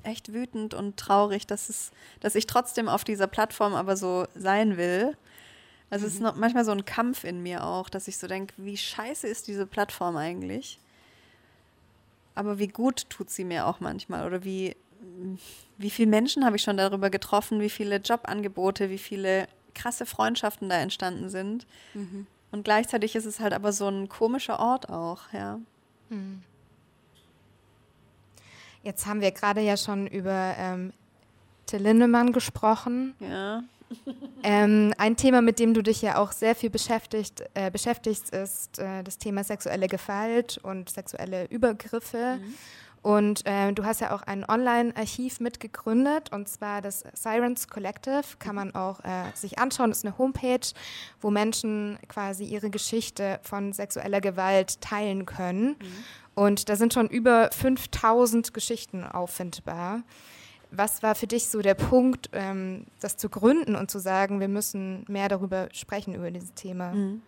echt 0.03 0.33
wütend 0.33 0.75
und 0.75 0.97
traurig, 0.97 1.47
dass, 1.47 1.69
es, 1.69 1.91
dass 2.21 2.35
ich 2.35 2.47
trotzdem 2.47 2.89
auf 2.89 3.05
dieser 3.05 3.27
Plattform 3.27 3.75
aber 3.75 3.97
so 3.97 4.27
sein 4.35 4.77
will. 4.77 5.17
Also 5.91 6.05
mhm. 6.05 6.09
es 6.09 6.15
ist 6.15 6.21
mhm. 6.21 6.27
noch 6.27 6.37
manchmal 6.37 6.65
so 6.65 6.73
ein 6.73 6.85
Kampf 6.85 7.25
in 7.25 7.43
mir 7.43 7.65
auch, 7.65 7.89
dass 7.89 8.09
ich 8.09 8.19
so 8.19 8.27
denke, 8.27 8.55
wie 8.57 8.77
scheiße 8.77 9.27
ist 9.27 9.49
diese 9.49 9.67
Plattform 9.67 10.17
eigentlich? 10.17 10.79
Aber 12.35 12.59
wie 12.59 12.69
gut 12.69 13.09
tut 13.11 13.31
sie 13.31 13.45
mir 13.45 13.67
auch 13.67 13.81
manchmal 13.81 14.27
oder 14.27 14.45
wie 14.45 14.77
wie 15.79 15.91
viele 15.91 16.09
Menschen 16.09 16.45
habe 16.45 16.57
ich 16.57 16.63
schon 16.63 16.77
darüber 16.77 17.11
getroffen, 17.11 17.61
wie 17.61 17.71
viele 17.71 17.97
Jobangebote, 17.97 18.91
wie 18.91 18.99
viele 18.99 19.49
krasse 19.75 20.07
Freundschaften 20.07 20.69
da 20.69 20.77
entstanden 20.77 21.29
sind. 21.31 21.67
Mhm. 21.95 22.27
Und 22.51 22.65
gleichzeitig 22.65 23.17
ist 23.17 23.25
es 23.25 23.41
halt 23.41 23.55
aber 23.55 23.73
so 23.73 23.89
ein 23.89 24.09
komischer 24.09 24.61
Ort 24.61 24.89
auch, 24.91 25.33
ja. 25.33 25.59
Mhm. 26.11 26.43
Jetzt 28.83 29.07
haben 29.07 29.21
wir 29.21 29.31
gerade 29.31 29.61
ja 29.61 29.77
schon 29.77 30.07
über 30.07 30.55
ähm, 30.59 30.93
Till 31.67 31.83
Lindemann 31.83 32.33
gesprochen. 32.33 33.15
Ja. 33.21 33.63
ähm, 34.43 34.93
ein 34.99 35.17
Thema, 35.17 35.41
mit 35.41 35.59
dem 35.59 35.75
du 35.75 35.83
dich 35.83 36.03
ja 36.03 36.17
auch 36.17 36.33
sehr 36.33 36.55
viel 36.55 36.71
beschäftigt, 36.71 37.45
äh, 37.55 37.71
beschäftigst, 37.71 38.31
ist 38.31 38.79
äh, 38.79 39.03
das 39.03 39.19
Thema 39.19 39.45
sexuelle 39.45 39.87
Gewalt 39.87 40.59
und 40.63 40.91
sexuelle 40.91 41.47
Übergriffe. 41.47 42.39
Mhm. 42.41 42.55
Und 43.03 43.45
äh, 43.47 43.73
du 43.73 43.85
hast 43.85 44.01
ja 44.01 44.15
auch 44.15 44.23
ein 44.23 44.49
Online-Archiv 44.49 45.41
mitgegründet, 45.41 46.33
und 46.33 46.49
zwar 46.49 46.81
das 46.81 47.05
Sirens 47.15 47.67
Collective. 47.67 48.23
Kann 48.39 48.55
man 48.55 48.75
auch 48.77 49.01
äh, 49.01 49.25
sich 49.35 49.59
anschauen. 49.59 49.91
Das 49.91 49.99
ist 49.99 50.07
eine 50.07 50.19
Homepage, 50.19 50.67
wo 51.21 51.31
Menschen 51.31 51.99
quasi 52.09 52.45
ihre 52.45 52.71
Geschichte 52.71 53.41
von 53.43 53.73
sexueller 53.73 54.21
Gewalt 54.21 54.81
teilen 54.81 55.27
können. 55.27 55.71
Mhm. 55.71 56.05
Und 56.35 56.69
da 56.69 56.77
sind 56.77 56.95
schon 56.95 57.09
über 57.09 57.51
5000 57.53 58.55
Geschichten 58.55 59.05
auffindbar. 59.05 60.03
Was 60.71 61.03
war 61.03 61.15
für 61.15 61.27
dich 61.27 61.49
so 61.49 61.61
der 61.61 61.75
Punkt, 61.75 62.31
ähm, 62.33 62.87
das 63.01 63.17
zu 63.17 63.29
gründen 63.29 63.77
und 63.77 63.91
zu 63.91 63.99
sagen, 63.99 64.41
wir 64.41 64.49
müssen 64.49 65.05
mehr 65.09 65.29
darüber 65.29 65.69
sprechen, 65.73 66.15
über 66.15 66.31
dieses 66.31 66.55
Thema? 66.55 66.93
Mhm. 66.93 67.21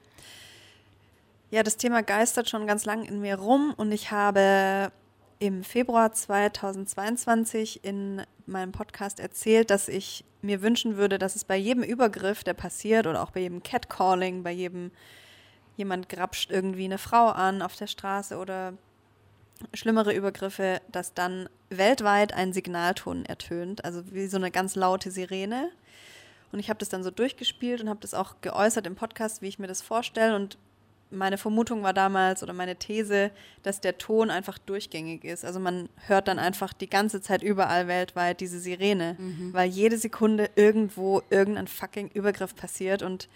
Ja, 1.51 1.63
das 1.63 1.77
Thema 1.77 2.03
geistert 2.03 2.49
schon 2.49 2.67
ganz 2.67 2.85
lang 2.85 3.05
in 3.05 3.21
mir 3.21 3.39
rum 3.39 3.75
und 3.77 3.93
ich 3.93 4.11
habe 4.11 4.91
im 5.39 5.65
Februar 5.65 6.13
2022 6.13 7.85
in 7.85 8.23
meinem 8.47 8.73
Podcast 8.73 9.21
erzählt, 9.21 9.71
dass 9.71 9.89
ich 9.89 10.25
mir 10.43 10.63
wünschen 10.63 10.97
würde, 10.97 11.19
dass 11.19 11.37
es 11.37 11.45
bei 11.45 11.57
jedem 11.57 11.83
Übergriff, 11.83 12.45
der 12.45 12.55
passiert, 12.55 13.07
oder 13.07 13.23
auch 13.23 13.31
bei 13.31 13.41
jedem 13.41 13.63
Catcalling, 13.63 14.43
bei 14.43 14.53
jedem 14.53 14.91
jemand 15.77 16.09
grapscht 16.09 16.51
irgendwie 16.51 16.85
eine 16.85 16.99
Frau 16.99 17.29
an 17.29 17.63
auf 17.63 17.77
der 17.77 17.87
Straße 17.87 18.37
oder 18.37 18.75
schlimmere 19.73 20.15
Übergriffe, 20.15 20.81
dass 20.91 21.15
dann 21.15 21.49
weltweit 21.71 22.33
ein 22.33 22.53
Signalton 22.53 23.25
ertönt, 23.25 23.85
also 23.85 24.03
wie 24.13 24.27
so 24.27 24.37
eine 24.37 24.51
ganz 24.51 24.77
laute 24.77 25.11
Sirene. 25.11 25.71
Und 26.53 26.61
ich 26.61 26.69
habe 26.69 26.79
das 26.79 26.89
dann 26.89 27.03
so 27.03 27.11
durchgespielt 27.11 27.81
und 27.81 27.89
habe 27.89 28.01
das 28.01 28.15
auch 28.15 28.37
geäußert 28.41 28.87
im 28.87 28.95
Podcast, 28.95 29.43
wie 29.43 29.49
ich 29.49 29.59
mir 29.59 29.67
das 29.67 29.83
vorstelle. 29.83 30.37
Und 30.37 30.59
meine 31.15 31.39
Vermutung 31.39 31.83
war 31.83 31.93
damals 31.93 32.43
oder 32.43 32.53
meine 32.53 32.77
These, 32.77 33.31
dass 33.63 33.81
der 33.81 33.99
Ton 33.99 34.31
einfach 34.31 34.59
durchgängig 34.59 35.25
ist. 35.25 35.45
Also 35.45 35.61
man 35.61 35.89
hört 36.07 36.29
dann 36.29 36.39
einfach 36.39 36.73
die 36.73 36.89
ganze 36.89 37.21
Zeit 37.21 37.43
überall 37.43 37.89
weltweit 37.89 38.41
diese 38.41 38.59
Sirene, 38.59 39.17
mhm. 39.19 39.53
weil 39.53 39.69
jede 39.69 39.99
Sekunde 39.99 40.51
irgendwo 40.57 41.23
irgendein 41.31 41.69
fucking 41.69 42.09
Übergriff 42.09 42.55
passiert. 42.55 43.03
Und 43.03 43.29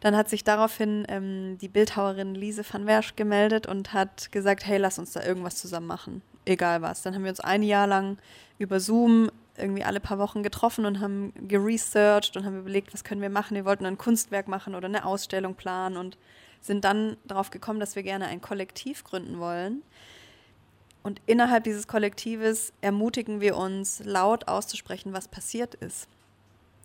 dann 0.00 0.16
hat 0.16 0.28
sich 0.28 0.44
daraufhin 0.44 1.06
ähm, 1.08 1.58
die 1.60 1.68
Bildhauerin 1.68 2.34
Lise 2.34 2.64
van 2.70 2.86
Wersch 2.86 3.16
gemeldet 3.16 3.66
und 3.66 3.92
hat 3.92 4.30
gesagt, 4.32 4.66
hey, 4.66 4.78
lass 4.78 4.98
uns 4.98 5.12
da 5.12 5.22
irgendwas 5.22 5.56
zusammen 5.56 5.86
machen, 5.86 6.22
egal 6.44 6.82
was. 6.82 7.02
Dann 7.02 7.14
haben 7.14 7.24
wir 7.24 7.30
uns 7.30 7.40
ein 7.40 7.62
Jahr 7.62 7.86
lang 7.86 8.18
über 8.58 8.80
Zoom 8.80 9.30
irgendwie 9.58 9.84
alle 9.84 10.00
paar 10.00 10.18
Wochen 10.18 10.42
getroffen 10.42 10.86
und 10.86 11.00
haben 11.00 11.32
geresearched 11.48 12.36
und 12.36 12.44
haben 12.44 12.58
überlegt, 12.58 12.92
was 12.92 13.04
können 13.04 13.22
wir 13.22 13.30
machen. 13.30 13.54
Wir 13.54 13.64
wollten 13.64 13.86
ein 13.86 13.98
Kunstwerk 13.98 14.48
machen 14.48 14.74
oder 14.74 14.86
eine 14.86 15.04
Ausstellung 15.04 15.54
planen 15.54 15.96
und 15.96 16.18
sind 16.66 16.84
dann 16.84 17.16
darauf 17.24 17.50
gekommen, 17.50 17.80
dass 17.80 17.96
wir 17.96 18.02
gerne 18.02 18.26
ein 18.26 18.40
Kollektiv 18.40 19.04
gründen 19.04 19.38
wollen. 19.38 19.82
Und 21.02 21.20
innerhalb 21.26 21.64
dieses 21.64 21.86
Kollektives 21.86 22.72
ermutigen 22.80 23.40
wir 23.40 23.56
uns, 23.56 24.02
laut 24.04 24.48
auszusprechen, 24.48 25.12
was 25.12 25.28
passiert 25.28 25.76
ist. 25.76 26.08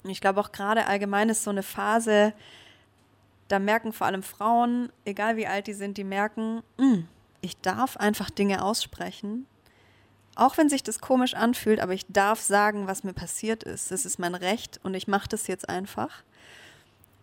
Und 0.03 0.11
ich 0.11 0.21
glaube 0.21 0.39
auch 0.39 0.51
gerade 0.51 0.85
allgemein 0.85 1.29
ist 1.29 1.43
so 1.43 1.49
eine 1.49 1.63
Phase, 1.63 2.33
da 3.47 3.59
merken 3.59 3.91
vor 3.93 4.07
allem 4.07 4.23
Frauen, 4.23 4.91
egal 5.05 5.37
wie 5.37 5.47
alt 5.47 5.67
die 5.67 5.73
sind, 5.73 5.97
die 5.97 6.03
merken, 6.03 6.63
hm, 6.77 7.07
ich 7.41 7.59
darf 7.61 7.97
einfach 7.97 8.29
Dinge 8.29 8.63
aussprechen. 8.63 9.45
Auch 10.35 10.57
wenn 10.57 10.69
sich 10.69 10.83
das 10.83 10.99
komisch 10.99 11.33
anfühlt, 11.33 11.81
aber 11.81 11.93
ich 11.93 12.05
darf 12.07 12.39
sagen, 12.39 12.87
was 12.87 13.03
mir 13.03 13.13
passiert 13.13 13.63
ist. 13.63 13.91
Das 13.91 14.05
ist 14.05 14.19
mein 14.19 14.35
Recht 14.35 14.79
und 14.83 14.93
ich 14.93 15.07
mache 15.07 15.27
das 15.27 15.47
jetzt 15.47 15.67
einfach. 15.67 16.23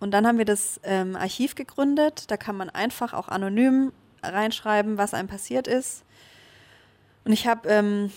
Und 0.01 0.13
dann 0.13 0.27
haben 0.27 0.39
wir 0.39 0.45
das 0.45 0.81
ähm, 0.85 1.17
Archiv 1.17 1.55
gegründet. 1.55 2.31
Da 2.31 2.37
kann 2.37 2.57
man 2.57 2.71
einfach 2.71 3.13
auch 3.13 3.29
anonym 3.29 3.93
reinschreiben, 4.23 4.99
was 4.99 5.15
einem 5.15 5.29
passiert 5.29 5.67
ist. 5.67 6.05
Und 7.25 7.33
ich 7.33 7.47
habe, 7.47 7.69
ähm, 7.69 8.13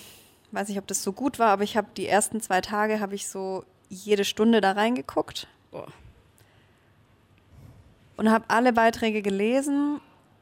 weiß 0.52 0.68
nicht, 0.68 0.78
ob 0.78 0.86
das 0.86 1.02
so 1.02 1.12
gut 1.12 1.38
war, 1.38 1.48
aber 1.48 1.64
ich 1.64 1.76
habe 1.76 1.88
die 1.96 2.06
ersten 2.06 2.40
zwei 2.40 2.60
Tage 2.60 3.00
habe 3.00 3.14
ich 3.14 3.28
so 3.28 3.64
jede 3.88 4.24
Stunde 4.24 4.60
da 4.60 4.72
reingeguckt. 4.72 5.48
Boah. 5.70 5.88
Und 8.16 8.30
habe 8.30 8.44
alle 8.48 8.72
Beiträge 8.72 9.22
gelesen 9.22 10.00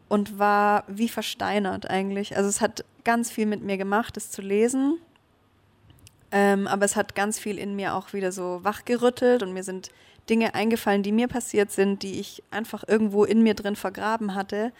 und 0.09 0.39
war 0.39 0.85
wie 0.89 1.09
versteinert 1.09 1.89
eigentlich. 1.89 2.37
Also 2.37 2.49
es 2.49 2.61
hat 2.61 2.85
ganz 3.05 3.31
viel 3.31 3.47
mit 3.47 3.63
mir 3.63 3.79
gemacht, 3.79 4.17
es 4.17 4.31
zu 4.31 4.43
lesen. 4.43 4.99
Ähm, 6.33 6.69
aber 6.69 6.85
es 6.85 6.95
hat 6.95 7.15
ganz 7.15 7.39
viel 7.39 7.59
in 7.59 7.75
mir 7.75 7.95
auch 7.95 8.13
wieder 8.13 8.31
so 8.31 8.61
wachgerüttelt 8.63 9.43
und 9.43 9.53
mir 9.53 9.65
sind 9.65 9.91
Dinge 10.29 10.55
eingefallen, 10.55 11.03
die 11.03 11.13
mir 11.13 11.29
passiert 11.29 11.71
sind, 11.71 12.03
die 12.03 12.21
ich 12.21 12.43
einfach 12.51 12.85
irgendwo 12.87 13.25
in 13.25 13.43
mir 13.43 13.55
drin 13.55 13.77
vergraben 13.77 14.35
hatte. 14.35 14.73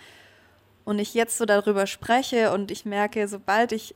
Und 0.85 0.99
ich 0.99 1.15
jetzt 1.15 1.39
so 1.39 1.45
darüber 1.45 1.87
spreche 1.87 2.53
und 2.53 2.71
ich 2.71 2.85
merke, 2.85 3.29
sobald 3.29 3.73
ich 3.73 3.95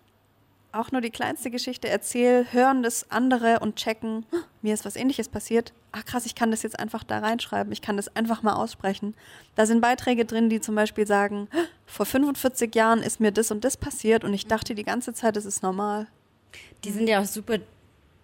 auch 0.74 0.90
nur 0.90 1.00
die 1.00 1.10
kleinste 1.10 1.50
Geschichte 1.50 1.88
erzähle, 1.88 2.46
hören 2.52 2.82
das 2.82 3.10
andere 3.10 3.60
und 3.60 3.76
checken, 3.76 4.26
mir 4.60 4.74
ist 4.74 4.84
was 4.84 4.96
ähnliches 4.96 5.28
passiert. 5.28 5.72
Ach 5.92 6.04
krass, 6.04 6.26
ich 6.26 6.34
kann 6.34 6.50
das 6.50 6.62
jetzt 6.62 6.78
einfach 6.78 7.04
da 7.04 7.20
reinschreiben, 7.20 7.72
ich 7.72 7.80
kann 7.80 7.96
das 7.96 8.14
einfach 8.16 8.42
mal 8.42 8.54
aussprechen. 8.54 9.14
Da 9.54 9.66
sind 9.66 9.80
Beiträge 9.80 10.24
drin, 10.24 10.50
die 10.50 10.60
zum 10.60 10.74
Beispiel 10.74 11.06
sagen, 11.06 11.48
vor 11.86 12.06
45 12.06 12.74
Jahren 12.74 13.02
ist 13.02 13.20
mir 13.20 13.30
das 13.30 13.50
und 13.50 13.64
das 13.64 13.76
passiert 13.76 14.24
und 14.24 14.34
ich 14.34 14.46
dachte 14.46 14.74
die 14.74 14.84
ganze 14.84 15.14
Zeit, 15.14 15.36
das 15.36 15.44
ist 15.44 15.62
normal. 15.62 16.08
Die 16.82 16.90
sind 16.90 17.08
ja 17.08 17.20
auch 17.20 17.26
super 17.26 17.58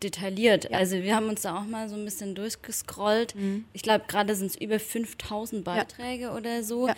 detailliert. 0.02 0.70
Ja. 0.70 0.78
Also 0.78 0.96
wir 0.96 1.14
haben 1.14 1.28
uns 1.28 1.42
da 1.42 1.58
auch 1.58 1.64
mal 1.64 1.88
so 1.88 1.96
ein 1.96 2.04
bisschen 2.04 2.34
durchgescrollt. 2.34 3.34
Mhm. 3.34 3.64
Ich 3.72 3.82
glaube, 3.82 4.04
gerade 4.08 4.34
sind 4.34 4.50
es 4.50 4.56
über 4.56 4.80
5000 4.80 5.64
Beiträge 5.64 6.24
ja. 6.24 6.34
oder 6.34 6.62
so. 6.62 6.88
Ja. 6.88 6.94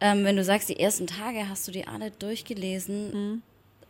Ähm, 0.00 0.24
wenn 0.24 0.36
du 0.36 0.44
sagst, 0.44 0.68
die 0.68 0.78
ersten 0.78 1.06
Tage 1.06 1.48
hast 1.48 1.66
du 1.66 1.72
die 1.72 1.86
alle 1.86 2.10
durchgelesen, 2.10 3.10
mhm. 3.12 3.42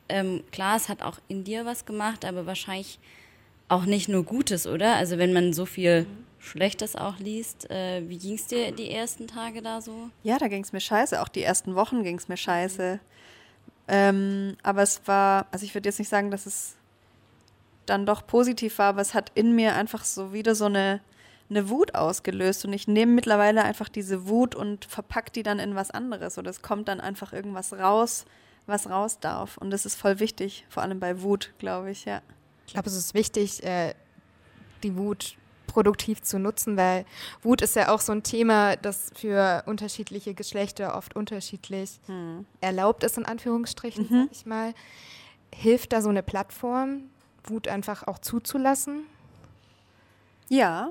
ähm, 0.09 0.45
klar, 0.53 0.77
es 0.77 0.89
hat 0.89 1.03
auch 1.03 1.19
in 1.29 1.45
dir 1.45 1.65
was 1.65 1.87
gemacht, 1.87 2.25
aber 2.25 2.47
wahrscheinlich 2.47 2.99
auch 3.69 3.87
nicht 3.87 4.09
nur 4.09 4.25
Gutes, 4.25 4.67
oder? 4.67 4.97
Also 4.97 5.19
wenn 5.19 5.33
man 5.33 5.53
so 5.53 5.67
viel 5.67 6.03
mhm. 6.03 6.25
Schlechtes 6.39 6.95
auch 6.95 7.19
liest, 7.19 7.71
äh, 7.71 8.03
wie 8.09 8.19
ging 8.19 8.35
es 8.35 8.47
dir 8.47 8.71
die 8.73 8.91
ersten 8.91 9.27
Tage 9.27 9.63
da 9.63 9.81
so? 9.81 10.11
Ja, 10.23 10.39
da 10.39 10.49
ging 10.49 10.63
es 10.63 10.73
mir 10.73 10.81
scheiße. 10.81 11.21
Auch 11.23 11.29
die 11.29 11.43
ersten 11.43 11.75
Wochen 11.75 12.05
ging 12.05 12.19
es 12.19 12.29
mir 12.29 12.37
scheiße. 12.37 13.01
Ähm, 13.89 14.57
aber 14.63 14.83
es 14.83 15.01
war, 15.07 15.47
also 15.51 15.65
ich 15.65 15.75
würde 15.75 15.89
jetzt 15.89 15.99
nicht 15.99 16.09
sagen, 16.09 16.31
dass 16.31 16.47
es 16.47 16.77
dann 17.87 18.07
doch 18.07 18.27
positiv 18.27 18.79
war, 18.79 18.89
aber 18.89 19.01
es 19.01 19.15
hat 19.15 19.33
in 19.35 19.55
mir 19.55 19.75
einfach 19.75 20.05
so 20.05 20.33
wieder 20.33 20.55
so 20.55 20.67
eine, 20.67 21.01
eine 21.51 21.69
Wut 21.69 21.95
ausgelöst. 21.95 22.65
Und 22.65 22.73
ich 22.73 22.89
nehme 22.89 23.13
mittlerweile 23.13 23.63
einfach 23.63 23.89
diese 23.89 24.29
Wut 24.29 24.55
und 24.55 24.85
verpacke 24.85 25.33
die 25.33 25.43
dann 25.43 25.59
in 25.59 25.75
was 25.75 25.91
anderes. 25.91 26.39
Oder 26.39 26.51
es 26.51 26.63
kommt 26.63 26.89
dann 26.89 27.01
einfach 27.01 27.33
irgendwas 27.33 27.73
raus, 27.73 28.25
was 28.67 28.89
raus 28.89 29.19
darf. 29.21 29.57
Und 29.59 29.71
das 29.71 29.87
ist 29.87 29.95
voll 29.95 30.21
wichtig, 30.21 30.65
vor 30.69 30.83
allem 30.83 31.01
bei 31.01 31.23
Wut, 31.23 31.53
glaube 31.59 31.91
ich, 31.91 32.05
ja. 32.05 32.23
Ich 32.67 32.73
glaube, 32.73 32.89
es 32.89 32.97
ist 32.97 33.15
wichtig, 33.15 33.63
äh, 33.63 33.95
die 34.83 34.97
Wut 34.97 35.37
produktiv 35.67 36.23
zu 36.23 36.39
nutzen, 36.39 36.77
weil 36.77 37.05
Wut 37.43 37.61
ist 37.61 37.75
ja 37.75 37.93
auch 37.93 38.01
so 38.01 38.13
ein 38.13 38.23
Thema, 38.23 38.77
das 38.77 39.11
für 39.15 39.65
unterschiedliche 39.67 40.33
Geschlechter 40.33 40.97
oft 40.97 41.17
unterschiedlich 41.17 42.01
hm. 42.07 42.47
erlaubt 42.61 43.03
ist, 43.03 43.19
in 43.19 43.27
Anführungsstrichen, 43.27 44.07
mhm. 44.09 44.23
sag 44.23 44.33
ich 44.33 44.47
mal. 44.47 44.75
Hilft 45.53 45.93
da 45.93 46.01
so 46.01 46.09
eine 46.09 46.23
Plattform, 46.23 47.11
Wut 47.45 47.69
einfach 47.69 48.07
auch 48.07 48.19
zuzulassen? 48.19 49.05
Ja. 50.49 50.91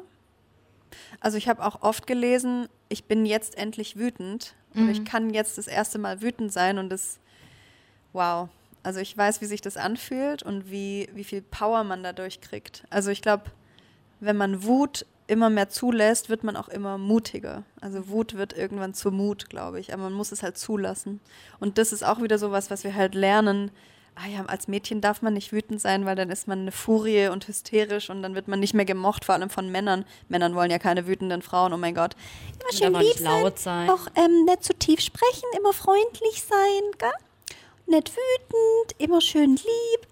Also 1.20 1.38
ich 1.38 1.48
habe 1.48 1.66
auch 1.66 1.82
oft 1.82 2.08
gelesen, 2.08 2.68
ich 2.90 3.06
bin 3.06 3.26
jetzt 3.26 3.58
endlich 3.58 3.98
wütend 3.98 4.54
mhm. 4.74 4.84
und 4.84 4.90
ich 4.90 5.06
kann 5.06 5.32
jetzt 5.32 5.58
das 5.58 5.68
erste 5.68 5.98
Mal 5.98 6.22
wütend 6.22 6.52
sein 6.52 6.78
und 6.78 6.90
das, 6.90 7.20
wow. 8.12 8.50
Also 8.84 9.00
ich 9.00 9.18
weiß, 9.18 9.42
wie 9.42 9.46
sich 9.46 9.62
das 9.62 9.78
anfühlt 9.78 10.44
und 10.44 10.70
wie, 10.70 11.10
wie 11.14 11.24
viel 11.24 11.42
Power 11.42 11.84
man 11.84 12.04
dadurch 12.04 12.42
kriegt. 12.42 12.84
Also 12.90 13.12
ich 13.12 13.22
glaube, 13.22 13.46
wenn 14.20 14.36
man 14.36 14.64
Wut 14.64 15.06
immer 15.28 15.50
mehr 15.50 15.70
zulässt, 15.70 16.30
wird 16.30 16.44
man 16.44 16.56
auch 16.56 16.68
immer 16.68 16.98
mutiger. 16.98 17.64
Also 17.82 18.10
Wut 18.10 18.36
wird 18.36 18.58
irgendwann 18.58 18.94
zur 18.94 19.12
Mut, 19.12 19.50
glaube 19.50 19.80
ich. 19.80 19.94
Aber 19.94 20.04
man 20.04 20.14
muss 20.14 20.32
es 20.32 20.44
halt 20.44 20.58
zulassen. 20.58 21.22
Und 21.60 21.78
das 21.78 21.94
ist 21.94 22.04
auch 22.04 22.22
wieder 22.22 22.38
so 22.38 22.52
was, 22.52 22.70
was 22.70 22.84
wir 22.84 22.94
halt 22.94 23.16
lernen. 23.16 23.72
Ah 24.16 24.28
ja, 24.28 24.46
als 24.46 24.68
Mädchen 24.68 25.02
darf 25.02 25.24
man 25.24 25.34
nicht 25.34 25.52
wütend 25.52 25.82
sein, 25.82 26.06
weil 26.06 26.16
dann 26.16 26.30
ist 26.30 26.48
man 26.48 26.60
eine 26.60 26.72
Furie 26.72 27.30
und 27.30 27.48
hysterisch 27.48 28.12
und 28.12 28.22
dann 28.22 28.36
wird 28.36 28.48
man 28.48 28.60
nicht 28.60 28.76
mehr 28.76 28.86
gemocht, 28.86 29.26
vor 29.26 29.34
allem 29.34 29.50
von 29.50 29.72
Männern. 29.72 30.06
Männern 30.30 30.54
wollen 30.54 30.70
ja 30.70 30.78
keine 30.78 31.08
wütenden 31.08 31.42
Frauen, 31.42 31.74
oh 31.74 31.78
mein 31.78 31.96
Gott. 31.96 32.16
Immer 32.62 32.78
schön 32.78 32.94
lieb 33.02 33.18
sein, 33.18 33.52
sein, 33.56 33.90
auch 33.90 34.08
ähm, 34.16 34.46
nicht 34.46 34.64
zu 34.64 34.74
tief 34.74 35.00
sprechen, 35.00 35.48
immer 35.58 35.74
freundlich 35.74 36.44
sein, 36.44 36.82
gell? 37.00 37.10
Nicht 37.88 38.12
wütend, 38.12 39.00
immer 39.00 39.20
schön 39.20 39.56
lieb. 39.56 40.08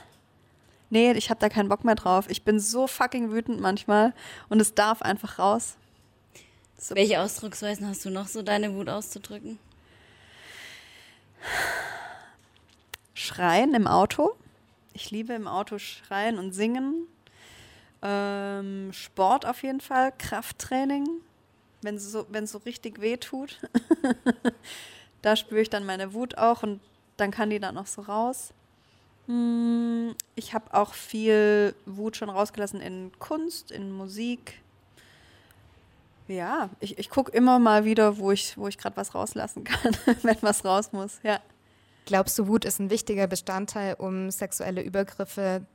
nee, 0.90 1.12
ich 1.12 1.28
habe 1.28 1.38
da 1.38 1.50
keinen 1.50 1.68
Bock 1.68 1.84
mehr 1.84 1.94
drauf. 1.94 2.24
Ich 2.30 2.42
bin 2.42 2.58
so 2.58 2.86
fucking 2.86 3.30
wütend 3.30 3.60
manchmal 3.60 4.14
und 4.48 4.60
es 4.60 4.74
darf 4.74 5.02
einfach 5.02 5.38
raus. 5.38 5.76
So. 6.78 6.94
Welche 6.94 7.20
Ausdrucksweisen 7.20 7.86
hast 7.86 8.04
du 8.04 8.10
noch, 8.10 8.28
so 8.28 8.42
deine 8.42 8.74
Wut 8.74 8.88
auszudrücken? 8.88 9.58
Schreien 13.16 13.72
im 13.72 13.86
Auto. 13.86 14.36
Ich 14.92 15.10
liebe 15.10 15.32
im 15.32 15.48
Auto 15.48 15.78
schreien 15.78 16.38
und 16.38 16.52
singen. 16.52 17.06
Ähm, 18.02 18.92
Sport 18.92 19.46
auf 19.46 19.62
jeden 19.62 19.80
Fall, 19.80 20.12
Krafttraining, 20.18 21.08
wenn 21.80 21.94
es 21.94 22.12
so, 22.12 22.26
so 22.44 22.58
richtig 22.58 23.00
weh 23.00 23.16
tut. 23.16 23.58
da 25.22 25.34
spüre 25.34 25.62
ich 25.62 25.70
dann 25.70 25.86
meine 25.86 26.12
Wut 26.12 26.36
auch 26.36 26.62
und 26.62 26.78
dann 27.16 27.30
kann 27.30 27.48
die 27.48 27.58
dann 27.58 27.74
noch 27.74 27.86
so 27.86 28.02
raus. 28.02 28.52
Hm, 29.28 30.14
ich 30.34 30.52
habe 30.52 30.74
auch 30.74 30.92
viel 30.92 31.74
Wut 31.86 32.18
schon 32.18 32.28
rausgelassen 32.28 32.82
in 32.82 33.12
Kunst, 33.18 33.70
in 33.70 33.92
Musik. 33.92 34.60
Ja, 36.28 36.68
ich, 36.80 36.98
ich 36.98 37.08
gucke 37.08 37.32
immer 37.32 37.58
mal 37.58 37.86
wieder, 37.86 38.18
wo 38.18 38.30
ich, 38.30 38.58
wo 38.58 38.68
ich 38.68 38.76
gerade 38.76 38.98
was 38.98 39.14
rauslassen 39.14 39.64
kann, 39.64 39.96
wenn 40.22 40.36
was 40.42 40.66
raus 40.66 40.92
muss, 40.92 41.18
ja. 41.22 41.40
Glaubst 42.06 42.38
du, 42.38 42.46
Wut 42.46 42.64
ist 42.64 42.78
ein 42.78 42.88
wichtiger 42.88 43.26
Bestandteil, 43.26 43.94
um 43.94 44.30
sexuelle 44.30 44.80
Übergriffe 44.80 45.66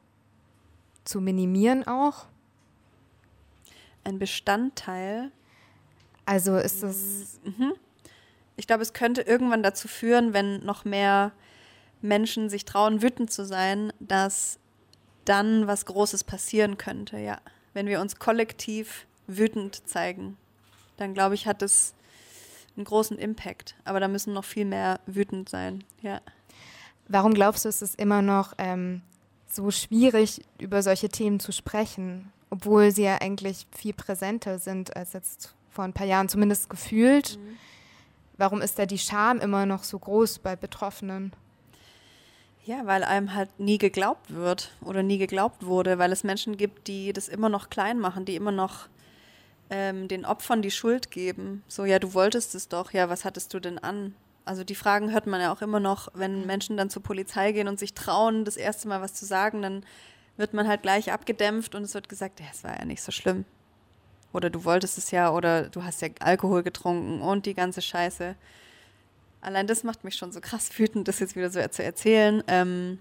zu 1.04 1.20
minimieren 1.20 1.86
auch? 1.86 2.26
Ein 4.06 4.18
Bestandteil? 4.18 5.32
Also 6.26 6.56
ist 6.56 6.84
es. 6.84 7.40
Mhm. 7.44 7.74
Ich 8.56 8.66
glaube, 8.66 8.82
es 8.82 8.94
könnte 8.94 9.22
irgendwann 9.22 9.62
dazu 9.62 9.90
führen, 9.90 10.34
wenn 10.34 10.64
noch 10.64 10.86
mehr 10.86 11.34
Menschen 12.02 12.50
sich 12.50 12.64
trauen, 12.64 13.02
wütend 13.02 13.32
zu 13.32 13.46
sein, 13.46 13.92
dass 14.00 14.58
dann 15.26 15.68
was 15.68 15.86
Großes 15.86 16.24
passieren 16.24 16.78
könnte, 16.78 17.18
ja. 17.18 17.40
Wenn 17.74 17.88
wir 17.88 18.00
uns 18.00 18.20
kollektiv 18.20 19.06
wütend 19.28 19.88
zeigen, 19.88 20.38
dann 20.96 21.14
glaube 21.14 21.36
ich, 21.36 21.46
hat 21.46 21.62
es 21.62 21.94
einen 22.76 22.86
großen 22.86 23.18
Impact. 23.18 23.76
Aber 23.84 24.00
da 24.00 24.08
müssen 24.08 24.34
noch 24.34 24.46
viel 24.46 24.66
mehr 24.66 25.00
wütend 25.06 25.50
sein, 25.50 25.84
ja. 26.02 26.22
Warum 27.08 27.34
glaubst 27.34 27.66
du, 27.66 27.70
ist 27.70 27.82
es 27.82 27.96
immer 27.96 28.22
noch 28.22 28.54
ähm, 28.58 29.02
so 29.48 29.70
schwierig, 29.72 30.42
über 30.60 30.82
solche 30.82 31.10
Themen 31.10 31.40
zu 31.40 31.52
sprechen, 31.52 32.32
obwohl 32.50 32.92
sie 32.92 33.04
ja 33.04 33.18
eigentlich 33.20 33.68
viel 33.72 33.94
präsenter 33.94 34.60
sind 34.60 34.96
als 34.96 35.14
jetzt 35.14 35.54
vor 35.70 35.84
ein 35.84 35.94
paar 35.94 36.08
Jahren, 36.08 36.30
zumindest 36.30 36.70
gefühlt? 36.70 37.38
Mhm. 37.38 37.58
Warum 38.38 38.62
ist 38.62 38.80
da 38.80 38.86
die 38.86 38.98
Scham 38.98 39.40
immer 39.40 39.66
noch 39.66 39.84
so 39.84 40.00
groß 40.00 40.40
bei 40.40 40.56
Betroffenen? 40.56 41.34
Ja, 42.64 42.86
weil 42.86 43.04
einem 43.04 43.34
halt 43.34 43.60
nie 43.60 43.78
geglaubt 43.78 44.34
wird 44.34 44.72
oder 44.82 45.04
nie 45.04 45.18
geglaubt 45.18 45.66
wurde, 45.66 45.98
weil 45.98 46.12
es 46.12 46.24
Menschen 46.24 46.58
gibt, 46.58 46.88
die 46.88 47.12
das 47.12 47.28
immer 47.28 47.50
noch 47.50 47.70
klein 47.70 48.00
machen, 48.00 48.26
die 48.26 48.36
immer 48.36 48.52
noch 48.52 48.88
ähm, 49.72 50.08
den 50.10 50.26
Opfern 50.26 50.62
die 50.62 50.70
Schuld 50.70 51.10
geben. 51.10 51.64
So, 51.68 51.86
ja, 51.86 51.98
du 51.98 52.14
wolltest 52.14 52.54
es 52.54 52.68
doch, 52.68 52.92
ja, 52.92 53.10
was 53.10 53.26
hattest 53.26 53.54
du 53.54 53.60
denn 53.60 53.80
an? 53.80 54.14
Also 54.44 54.64
die 54.64 54.76
Fragen 54.76 55.12
hört 55.12 55.28
man 55.28 55.40
ja 55.40 55.52
auch 55.52 55.62
immer 55.62 55.80
noch, 55.80 56.10
wenn 56.14 56.46
Menschen 56.46 56.76
dann 56.76 56.90
zur 56.90 57.02
Polizei 57.02 57.54
gehen 57.54 57.68
und 57.68 57.80
sich 57.80 57.94
trauen, 57.94 58.44
das 58.44 58.58
erste 58.58 58.88
Mal 58.88 59.02
was 59.02 59.14
zu 59.14 59.26
sagen, 59.26 59.62
dann 59.62 59.86
wird 60.36 60.54
man 60.54 60.68
halt 60.68 60.82
gleich 60.82 61.12
abgedämpft 61.12 61.74
und 61.74 61.84
es 61.84 61.94
wird 61.94 62.10
gesagt, 62.10 62.42
ja, 62.42 62.48
es 62.52 62.64
war 62.64 62.78
ja 62.78 62.86
nicht 62.86 63.02
so 63.02 63.12
schlimm. 63.12 63.46
Oder 64.34 64.50
du 64.50 64.66
wolltest 64.66 64.98
es 64.98 65.12
ja, 65.12 65.32
oder 65.32 65.70
du 65.70 65.84
hast 65.84 66.02
ja 66.02 66.10
Alkohol 66.20 66.64
getrunken 66.64 67.22
und 67.22 67.46
die 67.46 67.54
ganze 67.54 67.82
Scheiße. 67.82 68.36
Allein 69.40 69.68
das 69.68 69.84
macht 69.84 70.04
mich 70.04 70.16
schon 70.16 70.32
so 70.32 70.42
krass 70.42 70.78
wütend, 70.78 71.08
das 71.08 71.20
jetzt 71.20 71.36
wieder 71.36 71.50
so 71.50 71.66
zu 71.68 71.84
erzählen. 71.84 72.44
Ähm, 72.48 73.00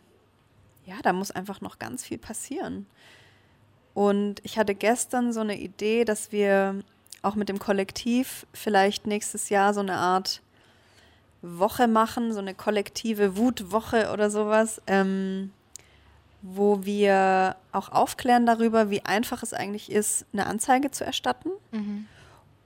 ja, 0.87 0.97
da 1.03 1.13
muss 1.13 1.31
einfach 1.31 1.61
noch 1.61 1.79
ganz 1.79 2.05
viel 2.05 2.19
passieren. 2.19 2.87
Und 4.01 4.37
ich 4.45 4.59
hatte 4.59 4.75
gestern 4.75 5.31
so 5.35 5.41
eine 5.41 5.59
Idee, 5.59 6.07
dass 6.07 6.33
wir 6.33 6.77
auch 7.21 7.35
mit 7.35 7.51
dem 7.51 7.59
Kollektiv 7.59 8.47
vielleicht 8.55 9.07
nächstes 9.07 9.51
Jahr 9.51 9.75
so 9.75 9.81
eine 9.81 9.99
Art 9.99 10.41
Woche 11.43 11.87
machen, 11.87 12.33
so 12.33 12.39
eine 12.39 12.55
kollektive 12.55 13.37
Wutwoche 13.37 14.11
oder 14.11 14.31
sowas, 14.31 14.81
ähm, 14.87 15.53
wo 16.41 16.87
wir 16.87 17.57
auch 17.73 17.91
aufklären 17.93 18.47
darüber, 18.47 18.89
wie 18.89 19.05
einfach 19.05 19.43
es 19.43 19.53
eigentlich 19.53 19.93
ist, 19.93 20.25
eine 20.33 20.47
Anzeige 20.47 20.91
zu 20.91 21.05
erstatten. 21.05 21.51
Mhm. 21.71 22.07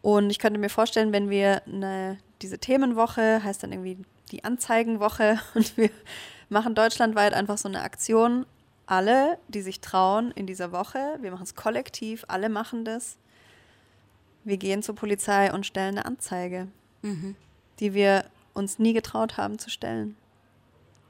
Und 0.03 0.31
ich 0.31 0.39
könnte 0.39 0.61
mir 0.61 0.71
vorstellen, 0.71 1.13
wenn 1.13 1.31
wir 1.31 1.63
eine 1.67 2.17
diese 2.43 2.59
Themenwoche, 2.59 3.43
heißt 3.43 3.61
dann 3.61 3.73
irgendwie 3.73 3.99
die 4.31 4.45
Anzeigenwoche 4.45 5.41
und 5.57 5.77
wir 5.77 5.91
machen 6.49 6.77
deutschlandweit 6.77 7.35
einfach 7.35 7.59
so 7.59 7.67
eine 7.67 7.83
Aktion. 7.83 8.47
Alle, 8.87 9.39
die 9.49 9.63
sich 9.63 9.81
trauen 9.81 10.31
in 10.33 10.47
dieser 10.47 10.73
Woche, 10.73 11.19
wir 11.21 11.31
machen 11.31 11.45
es 11.45 11.55
kollektiv, 11.55 12.25
alle 12.29 12.49
machen 12.49 12.85
das. 12.85 13.17
Wir 14.45 14.59
gehen 14.59 14.83
zur 14.83 14.95
Polizei 14.95 15.53
und 15.53 15.65
stellen 15.65 15.97
eine 15.97 16.05
Anzeige, 16.05 16.69
mhm. 17.03 17.35
die 17.81 17.95
wir 17.95 18.27
uns 18.53 18.79
nie 18.79 18.93
getraut 18.93 19.39
haben 19.39 19.59
zu 19.59 19.71
stellen. 19.71 20.17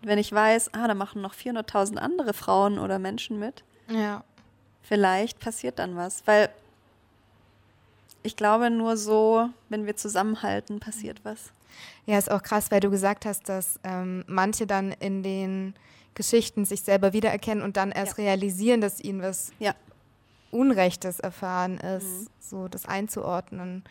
Wenn 0.03 0.19
ich 0.19 0.31
weiß, 0.31 0.75
ah, 0.75 0.87
da 0.87 0.95
machen 0.95 1.21
noch 1.23 1.35
400.000 1.35 1.97
andere 1.97 2.33
Frauen 2.33 2.79
oder 2.79 2.99
Menschen 2.99 3.39
mit, 3.39 3.65
ja. 3.89 4.23
vielleicht 4.83 5.41
passiert 5.41 5.79
dann 5.79 5.97
was. 5.97 6.27
Weil 6.27 6.51
ich 8.23 8.37
glaube, 8.37 8.71
nur 8.71 8.97
so, 8.97 9.49
wenn 9.69 9.87
wir 9.87 9.97
zusammenhalten, 9.97 10.79
passiert 10.79 11.21
was. 11.25 11.53
Ja, 12.07 12.19
ist 12.19 12.31
auch 12.31 12.43
krass, 12.43 12.71
weil 12.71 12.81
du 12.81 12.91
gesagt 12.91 13.27
hast, 13.27 13.49
dass 13.49 13.81
ähm, 13.83 14.25
manche 14.27 14.67
dann 14.67 14.93
in 14.93 15.23
den 15.23 15.75
Geschichten 16.15 16.65
sich 16.65 16.83
selber 16.83 17.13
wiedererkennen 17.13 17.63
und 17.63 17.77
dann 17.77 17.91
erst 17.91 18.19
ja. 18.19 18.25
realisieren, 18.25 18.81
dass 18.81 19.01
ihnen 19.01 19.23
was 19.23 19.53
ja. 19.59 19.75
Unrechtes 20.51 21.21
erfahren 21.21 21.79
ist, 21.79 22.05
mhm. 22.05 22.29
so 22.41 22.69
das 22.69 22.87
einzuordnen 22.87 23.85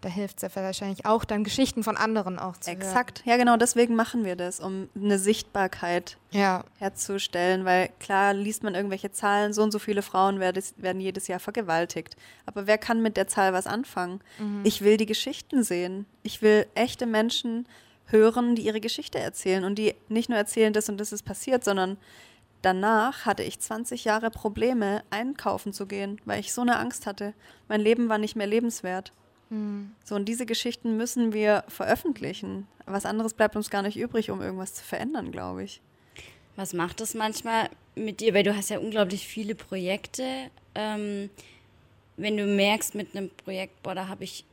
da 0.00 0.08
hilft 0.08 0.42
es 0.42 0.54
ja 0.54 0.62
wahrscheinlich 0.62 1.06
auch, 1.06 1.24
dann 1.24 1.42
Geschichten 1.42 1.82
von 1.82 1.96
anderen 1.96 2.38
auch 2.38 2.56
zu 2.56 2.70
Exakt, 2.70 3.20
hören. 3.20 3.30
ja 3.30 3.36
genau, 3.36 3.56
deswegen 3.56 3.94
machen 3.94 4.24
wir 4.24 4.36
das, 4.36 4.60
um 4.60 4.88
eine 4.94 5.18
Sichtbarkeit 5.18 6.16
ja. 6.30 6.64
herzustellen, 6.78 7.64
weil 7.64 7.90
klar 7.98 8.34
liest 8.34 8.62
man 8.62 8.74
irgendwelche 8.74 9.10
Zahlen, 9.10 9.52
so 9.52 9.62
und 9.62 9.72
so 9.72 9.78
viele 9.78 10.02
Frauen 10.02 10.38
werden, 10.38 11.00
jedes 11.00 11.28
Jahr 11.28 11.40
vergewaltigt. 11.40 12.16
Aber 12.44 12.66
wer 12.66 12.78
kann 12.78 13.02
mit 13.02 13.16
der 13.16 13.26
Zahl 13.26 13.52
was 13.52 13.66
anfangen? 13.66 14.20
Mhm. 14.38 14.60
Ich 14.64 14.82
will 14.82 14.96
die 14.96 15.06
Geschichten 15.06 15.62
sehen. 15.62 16.06
Ich 16.22 16.42
will 16.42 16.66
echte 16.74 17.06
Menschen 17.06 17.66
hören, 18.06 18.54
die 18.54 18.62
ihre 18.62 18.80
Geschichte 18.80 19.18
erzählen 19.18 19.64
und 19.64 19.76
die 19.76 19.94
nicht 20.08 20.28
nur 20.28 20.38
erzählen, 20.38 20.72
das 20.72 20.88
und 20.88 20.98
das 20.98 21.12
ist 21.12 21.24
passiert, 21.24 21.64
sondern 21.64 21.96
danach 22.62 23.26
hatte 23.26 23.42
ich 23.42 23.60
20 23.60 24.04
Jahre 24.04 24.30
Probleme, 24.30 25.02
einkaufen 25.10 25.72
zu 25.72 25.86
gehen, 25.86 26.20
weil 26.24 26.40
ich 26.40 26.52
so 26.52 26.62
eine 26.62 26.78
Angst 26.78 27.06
hatte. 27.06 27.34
Mein 27.68 27.80
Leben 27.80 28.08
war 28.08 28.18
nicht 28.18 28.36
mehr 28.36 28.46
lebenswert. 28.46 29.12
Mhm. 29.50 29.92
So, 30.04 30.14
und 30.14 30.26
diese 30.26 30.46
Geschichten 30.46 30.96
müssen 30.96 31.32
wir 31.32 31.64
veröffentlichen. 31.68 32.66
Was 32.86 33.06
anderes 33.06 33.34
bleibt 33.34 33.56
uns 33.56 33.70
gar 33.70 33.82
nicht 33.82 33.96
übrig, 33.96 34.30
um 34.30 34.40
irgendwas 34.40 34.74
zu 34.74 34.84
verändern, 34.84 35.32
glaube 35.32 35.64
ich. 35.64 35.80
Was 36.56 36.72
macht 36.72 37.00
das 37.00 37.14
manchmal 37.14 37.68
mit 37.94 38.20
dir? 38.20 38.34
Weil 38.34 38.42
du 38.42 38.56
hast 38.56 38.70
ja 38.70 38.78
unglaublich 38.78 39.26
viele 39.26 39.54
Projekte. 39.54 40.24
Ähm, 40.74 41.30
wenn 42.16 42.36
du 42.36 42.46
merkst 42.46 42.94
mit 42.94 43.14
einem 43.14 43.30
Projekt, 43.30 43.82
boah, 43.82 43.94
da 43.94 44.08
habe 44.08 44.24
ich 44.24 44.44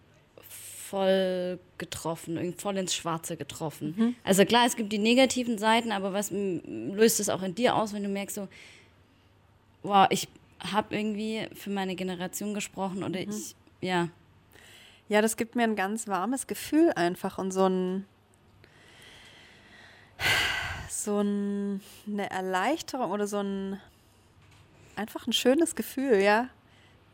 voll 0.93 1.57
getroffen, 1.79 2.53
voll 2.55 2.77
ins 2.77 2.93
Schwarze 2.93 3.35
getroffen. 3.35 3.95
Mhm. 3.97 4.15
Also 4.23 4.45
klar, 4.45 4.67
es 4.67 4.75
gibt 4.75 4.93
die 4.93 4.99
negativen 4.99 5.57
Seiten, 5.57 5.91
aber 5.91 6.13
was 6.13 6.29
löst 6.29 7.19
es 7.19 7.29
auch 7.29 7.41
in 7.41 7.55
dir 7.55 7.75
aus, 7.75 7.93
wenn 7.93 8.03
du 8.03 8.09
merkst 8.09 8.35
so, 8.35 8.47
wow, 9.81 10.05
ich 10.11 10.27
habe 10.59 10.95
irgendwie 10.95 11.47
für 11.55 11.71
meine 11.71 11.95
Generation 11.95 12.53
gesprochen 12.53 13.03
oder 13.03 13.19
mhm. 13.19 13.31
ich, 13.31 13.55
ja. 13.81 14.09
Ja, 15.09 15.23
das 15.23 15.35
gibt 15.35 15.55
mir 15.55 15.63
ein 15.63 15.75
ganz 15.75 16.07
warmes 16.07 16.45
Gefühl 16.45 16.91
einfach 16.95 17.39
und 17.39 17.49
so 17.51 17.65
ein 17.67 18.05
so 20.89 21.21
ein, 21.21 21.81
eine 22.05 22.29
Erleichterung 22.29 23.09
oder 23.09 23.25
so 23.25 23.39
ein 23.39 23.81
einfach 24.95 25.25
ein 25.25 25.33
schönes 25.33 25.73
Gefühl, 25.73 26.21
ja. 26.21 26.49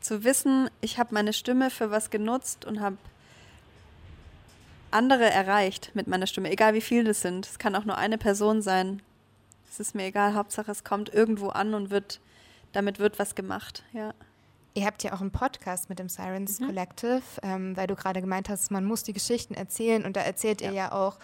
Zu 0.01 0.25
wissen, 0.25 0.69
ich 0.81 0.99
habe 0.99 1.13
meine 1.13 1.31
Stimme 1.31 1.69
für 1.69 1.91
was 1.91 2.09
genutzt 2.09 2.65
und 2.65 2.81
habe 2.81 2.97
andere 4.91 5.29
erreicht 5.29 5.91
mit 5.93 6.07
meiner 6.07 6.27
Stimme, 6.27 6.51
egal 6.51 6.73
wie 6.73 6.81
viele 6.81 7.05
das 7.05 7.21
sind. 7.21 7.45
Es 7.45 7.59
kann 7.59 7.75
auch 7.75 7.85
nur 7.85 7.97
eine 7.97 8.17
Person 8.17 8.61
sein. 8.61 9.01
Es 9.69 9.79
ist 9.79 9.95
mir 9.95 10.05
egal, 10.05 10.33
Hauptsache 10.33 10.71
es 10.71 10.83
kommt 10.83 11.13
irgendwo 11.13 11.49
an 11.49 11.73
und 11.73 11.89
wird, 11.89 12.19
damit 12.73 12.99
wird 12.99 13.19
was 13.19 13.35
gemacht, 13.35 13.83
ja. 13.93 14.13
Ihr 14.75 14.85
habt 14.85 15.03
ja 15.03 15.13
auch 15.13 15.21
einen 15.21 15.31
Podcast 15.31 15.89
mit 15.89 15.97
dem 15.99 16.09
Sirens 16.09 16.59
mhm. 16.59 16.67
Collective, 16.67 17.23
ähm, 17.41 17.75
weil 17.75 17.87
du 17.87 17.95
gerade 17.95 18.21
gemeint 18.21 18.49
hast, 18.49 18.69
man 18.69 18.85
muss 18.85 19.03
die 19.03 19.13
Geschichten 19.13 19.55
erzählen 19.55 20.05
und 20.05 20.15
da 20.15 20.21
erzählt 20.21 20.61
ja. 20.61 20.69
ihr 20.69 20.73
ja 20.75 20.91
auch 20.91 21.17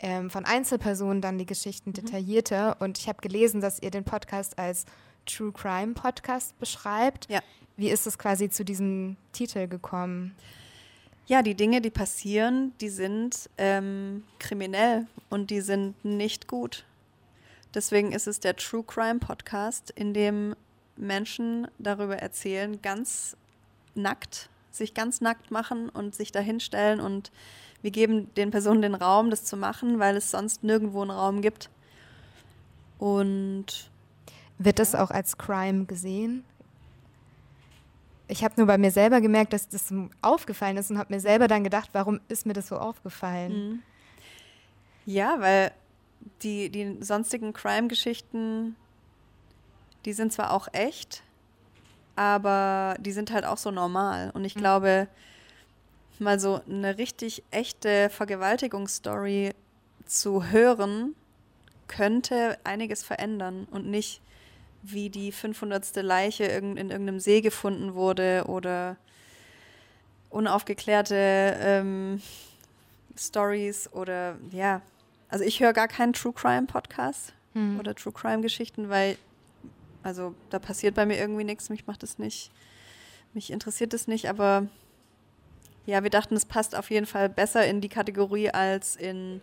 ähm, 0.00 0.30
von 0.30 0.44
Einzelpersonen 0.44 1.22
dann 1.22 1.38
die 1.38 1.46
Geschichten 1.46 1.90
mhm. 1.90 1.94
detaillierter. 1.94 2.76
Und 2.80 2.98
ich 2.98 3.08
habe 3.08 3.20
gelesen, 3.22 3.60
dass 3.60 3.80
ihr 3.80 3.90
den 3.90 4.04
Podcast 4.04 4.58
als 4.58 4.84
True 5.26 5.52
Crime 5.52 5.94
Podcast 5.94 6.58
beschreibt. 6.58 7.30
Ja. 7.30 7.40
Wie 7.76 7.88
ist 7.88 8.06
es 8.06 8.18
quasi 8.18 8.50
zu 8.50 8.64
diesem 8.64 9.16
Titel 9.32 9.68
gekommen? 9.68 10.34
Ja, 11.28 11.42
die 11.42 11.54
Dinge, 11.54 11.82
die 11.82 11.90
passieren, 11.90 12.72
die 12.80 12.88
sind 12.88 13.50
ähm, 13.58 14.24
kriminell 14.38 15.06
und 15.28 15.50
die 15.50 15.60
sind 15.60 16.02
nicht 16.02 16.48
gut. 16.48 16.86
Deswegen 17.74 18.12
ist 18.12 18.26
es 18.26 18.40
der 18.40 18.56
True 18.56 18.82
Crime 18.82 19.18
Podcast, 19.18 19.90
in 19.90 20.14
dem 20.14 20.56
Menschen 20.96 21.68
darüber 21.78 22.16
erzählen, 22.16 22.80
ganz 22.80 23.36
nackt, 23.94 24.48
sich 24.70 24.94
ganz 24.94 25.20
nackt 25.20 25.50
machen 25.50 25.90
und 25.90 26.14
sich 26.14 26.32
dahinstellen 26.32 26.98
und 26.98 27.30
wir 27.82 27.90
geben 27.90 28.32
den 28.36 28.50
Personen 28.50 28.80
den 28.80 28.94
Raum, 28.94 29.28
das 29.28 29.44
zu 29.44 29.58
machen, 29.58 29.98
weil 29.98 30.16
es 30.16 30.30
sonst 30.30 30.64
nirgendwo 30.64 31.02
einen 31.02 31.10
Raum 31.10 31.42
gibt. 31.42 31.68
Und 32.98 33.90
wird 34.56 34.78
das 34.78 34.94
auch 34.94 35.10
als 35.10 35.36
Crime 35.36 35.84
gesehen? 35.84 36.42
Ich 38.28 38.44
habe 38.44 38.54
nur 38.58 38.66
bei 38.66 38.78
mir 38.78 38.90
selber 38.90 39.20
gemerkt, 39.20 39.52
dass 39.52 39.68
das 39.68 39.92
aufgefallen 40.22 40.76
ist 40.76 40.90
und 40.90 40.98
habe 40.98 41.14
mir 41.14 41.20
selber 41.20 41.48
dann 41.48 41.64
gedacht, 41.64 41.90
warum 41.92 42.20
ist 42.28 42.46
mir 42.46 42.52
das 42.52 42.68
so 42.68 42.76
aufgefallen? 42.76 43.52
Mhm. 43.52 43.82
Ja, 45.06 45.40
weil 45.40 45.72
die, 46.42 46.68
die 46.70 46.98
sonstigen 47.00 47.52
Crime-Geschichten 47.54 48.76
die 50.04 50.12
sind 50.12 50.32
zwar 50.32 50.52
auch 50.52 50.68
echt, 50.72 51.22
aber 52.16 52.96
die 52.98 53.12
sind 53.12 53.30
halt 53.30 53.44
auch 53.44 53.58
so 53.58 53.70
normal. 53.70 54.30
Und 54.32 54.44
ich 54.44 54.56
mhm. 54.56 54.60
glaube, 54.60 55.08
mal 56.18 56.40
so 56.40 56.60
eine 56.66 56.98
richtig 56.98 57.42
echte 57.50 58.08
Vergewaltigungsstory 58.08 59.52
zu 60.06 60.44
hören, 60.44 61.14
könnte 61.86 62.58
einiges 62.64 63.02
verändern 63.02 63.66
und 63.70 63.86
nicht 63.86 64.20
wie 64.92 65.10
die 65.10 65.32
500. 65.32 65.96
Leiche 65.96 66.44
in 66.44 66.76
irgendeinem 66.76 67.20
See 67.20 67.40
gefunden 67.40 67.94
wurde 67.94 68.44
oder 68.46 68.96
unaufgeklärte 70.30 71.56
ähm, 71.60 72.20
Stories 73.16 73.90
oder 73.92 74.36
ja. 74.50 74.82
Also 75.28 75.44
ich 75.44 75.60
höre 75.60 75.72
gar 75.72 75.88
keinen 75.88 76.12
True 76.12 76.32
Crime 76.32 76.66
Podcast 76.66 77.32
hm. 77.52 77.78
oder 77.78 77.94
True 77.94 78.12
Crime 78.12 78.40
Geschichten, 78.40 78.88
weil 78.88 79.16
also 80.02 80.34
da 80.50 80.58
passiert 80.58 80.94
bei 80.94 81.06
mir 81.06 81.18
irgendwie 81.18 81.44
nichts, 81.44 81.70
mich 81.70 81.86
macht 81.86 82.02
es 82.02 82.18
nicht, 82.18 82.50
mich 83.34 83.50
interessiert 83.50 83.92
es 83.92 84.06
nicht, 84.06 84.28
aber 84.28 84.66
ja, 85.86 86.02
wir 86.02 86.10
dachten, 86.10 86.36
es 86.36 86.44
passt 86.44 86.76
auf 86.76 86.90
jeden 86.90 87.06
Fall 87.06 87.28
besser 87.28 87.66
in 87.66 87.80
die 87.80 87.88
Kategorie 87.88 88.50
als 88.50 88.94
in 88.94 89.40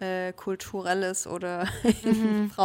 äh, 0.00 0.32
kulturelles 0.32 1.26
oder 1.26 1.68
mhm. 2.04 2.50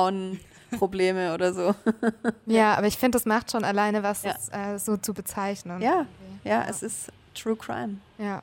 Frauenprobleme 0.69 1.33
oder 1.33 1.53
so. 1.53 1.75
ja, 2.45 2.75
aber 2.75 2.87
ich 2.87 2.97
finde, 2.97 3.17
das 3.17 3.25
macht 3.25 3.51
schon 3.51 3.63
alleine 3.63 4.03
was, 4.03 4.23
ja. 4.23 4.33
das, 4.33 4.49
äh, 4.49 4.79
so 4.79 4.97
zu 4.97 5.13
bezeichnen. 5.13 5.81
Ja, 5.81 6.05
ja, 6.43 6.51
ja, 6.51 6.65
es 6.69 6.83
ist 6.83 7.11
True 7.33 7.55
Crime. 7.55 7.97
Ja. 8.17 8.41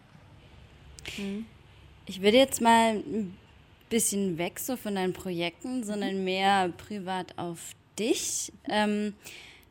Mhm. 1.19 1.47
Ich 2.07 2.23
würde 2.23 2.37
jetzt 2.37 2.61
mal 2.61 2.97
ein 2.97 3.37
bisschen 3.89 4.39
weg 4.39 4.59
so 4.59 4.77
von 4.77 4.95
deinen 4.95 5.13
Projekten, 5.13 5.85
sondern 5.85 6.19
mhm. 6.19 6.25
mehr 6.25 6.69
privat 6.71 7.39
auf 7.39 7.59
dich. 7.99 8.53
Ähm, 8.69 9.15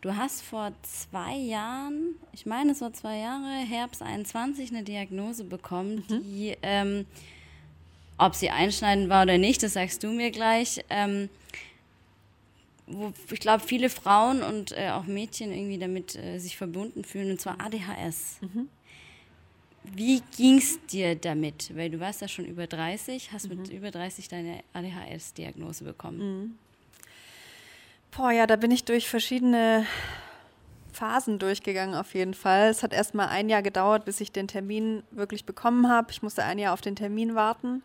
du 0.01 0.15
hast 0.15 0.41
vor 0.41 0.71
zwei 0.81 1.35
Jahren, 1.35 2.15
ich 2.33 2.45
meine 2.45 2.71
es 2.71 2.81
war 2.81 2.93
zwei 2.93 3.17
Jahre, 3.17 3.65
Herbst 3.65 4.01
21, 4.01 4.71
eine 4.71 4.83
Diagnose 4.83 5.43
bekommen, 5.43 6.03
mhm. 6.09 6.23
die, 6.23 6.57
ähm, 6.61 7.05
ob 8.17 8.35
sie 8.35 8.49
einschneidend 8.49 9.09
war 9.09 9.23
oder 9.23 9.37
nicht, 9.37 9.63
das 9.63 9.73
sagst 9.73 10.03
du 10.03 10.07
mir 10.07 10.31
gleich. 10.31 10.83
Ähm, 10.89 11.29
wo 12.87 13.13
ich 13.31 13.39
glaube, 13.39 13.63
viele 13.65 13.89
Frauen 13.89 14.43
und 14.43 14.71
äh, 14.77 14.89
auch 14.89 15.05
Mädchen 15.05 15.51
irgendwie 15.51 15.77
damit 15.77 16.15
äh, 16.15 16.39
sich 16.39 16.57
verbunden 16.57 17.03
fühlen, 17.03 17.31
und 17.31 17.41
zwar 17.41 17.59
ADHS. 17.59 18.37
Mhm. 18.41 18.69
Wie 19.83 20.21
ging 20.37 20.57
es 20.57 20.79
dir 20.87 21.15
damit? 21.15 21.75
Weil 21.75 21.89
du 21.89 21.99
warst 21.99 22.21
ja 22.21 22.27
schon 22.27 22.45
über 22.45 22.67
30, 22.67 23.31
hast 23.31 23.49
mhm. 23.49 23.57
mit 23.57 23.69
über 23.69 23.91
30 23.91 24.27
deine 24.27 24.63
ADHS-Diagnose 24.73 25.83
bekommen. 25.83 26.19
Mhm. 26.19 26.57
Boah, 28.15 28.31
ja, 28.31 28.47
da 28.47 28.55
bin 28.55 28.71
ich 28.71 28.85
durch 28.85 29.09
verschiedene 29.09 29.85
Phasen 30.93 31.39
durchgegangen 31.39 31.95
auf 31.95 32.13
jeden 32.13 32.33
Fall. 32.33 32.69
Es 32.69 32.83
hat 32.83 32.93
erst 32.93 33.15
mal 33.15 33.27
ein 33.27 33.49
Jahr 33.49 33.63
gedauert, 33.63 34.05
bis 34.05 34.21
ich 34.21 34.31
den 34.31 34.47
Termin 34.47 35.03
wirklich 35.11 35.45
bekommen 35.45 35.89
habe. 35.89 36.11
Ich 36.11 36.21
musste 36.21 36.43
ein 36.43 36.59
Jahr 36.59 36.73
auf 36.73 36.81
den 36.81 36.95
Termin 36.95 37.35
warten. 37.35 37.81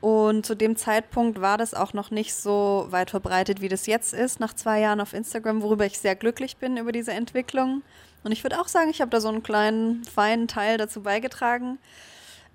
Und 0.00 0.46
zu 0.46 0.54
dem 0.54 0.76
Zeitpunkt 0.76 1.40
war 1.40 1.58
das 1.58 1.74
auch 1.74 1.92
noch 1.92 2.10
nicht 2.10 2.34
so 2.34 2.86
weit 2.90 3.10
verbreitet, 3.10 3.60
wie 3.60 3.68
das 3.68 3.86
jetzt 3.86 4.14
ist, 4.14 4.40
nach 4.40 4.54
zwei 4.54 4.80
Jahren 4.80 5.00
auf 5.00 5.12
Instagram, 5.12 5.62
worüber 5.62 5.84
ich 5.84 5.98
sehr 5.98 6.16
glücklich 6.16 6.56
bin 6.56 6.76
über 6.76 6.92
diese 6.92 7.12
Entwicklung. 7.12 7.82
Und 8.24 8.32
ich 8.32 8.42
würde 8.42 8.60
auch 8.60 8.68
sagen, 8.68 8.90
ich 8.90 9.00
habe 9.00 9.10
da 9.10 9.20
so 9.20 9.28
einen 9.28 9.42
kleinen, 9.42 10.04
feinen 10.04 10.48
Teil 10.48 10.78
dazu 10.78 11.02
beigetragen 11.02 11.78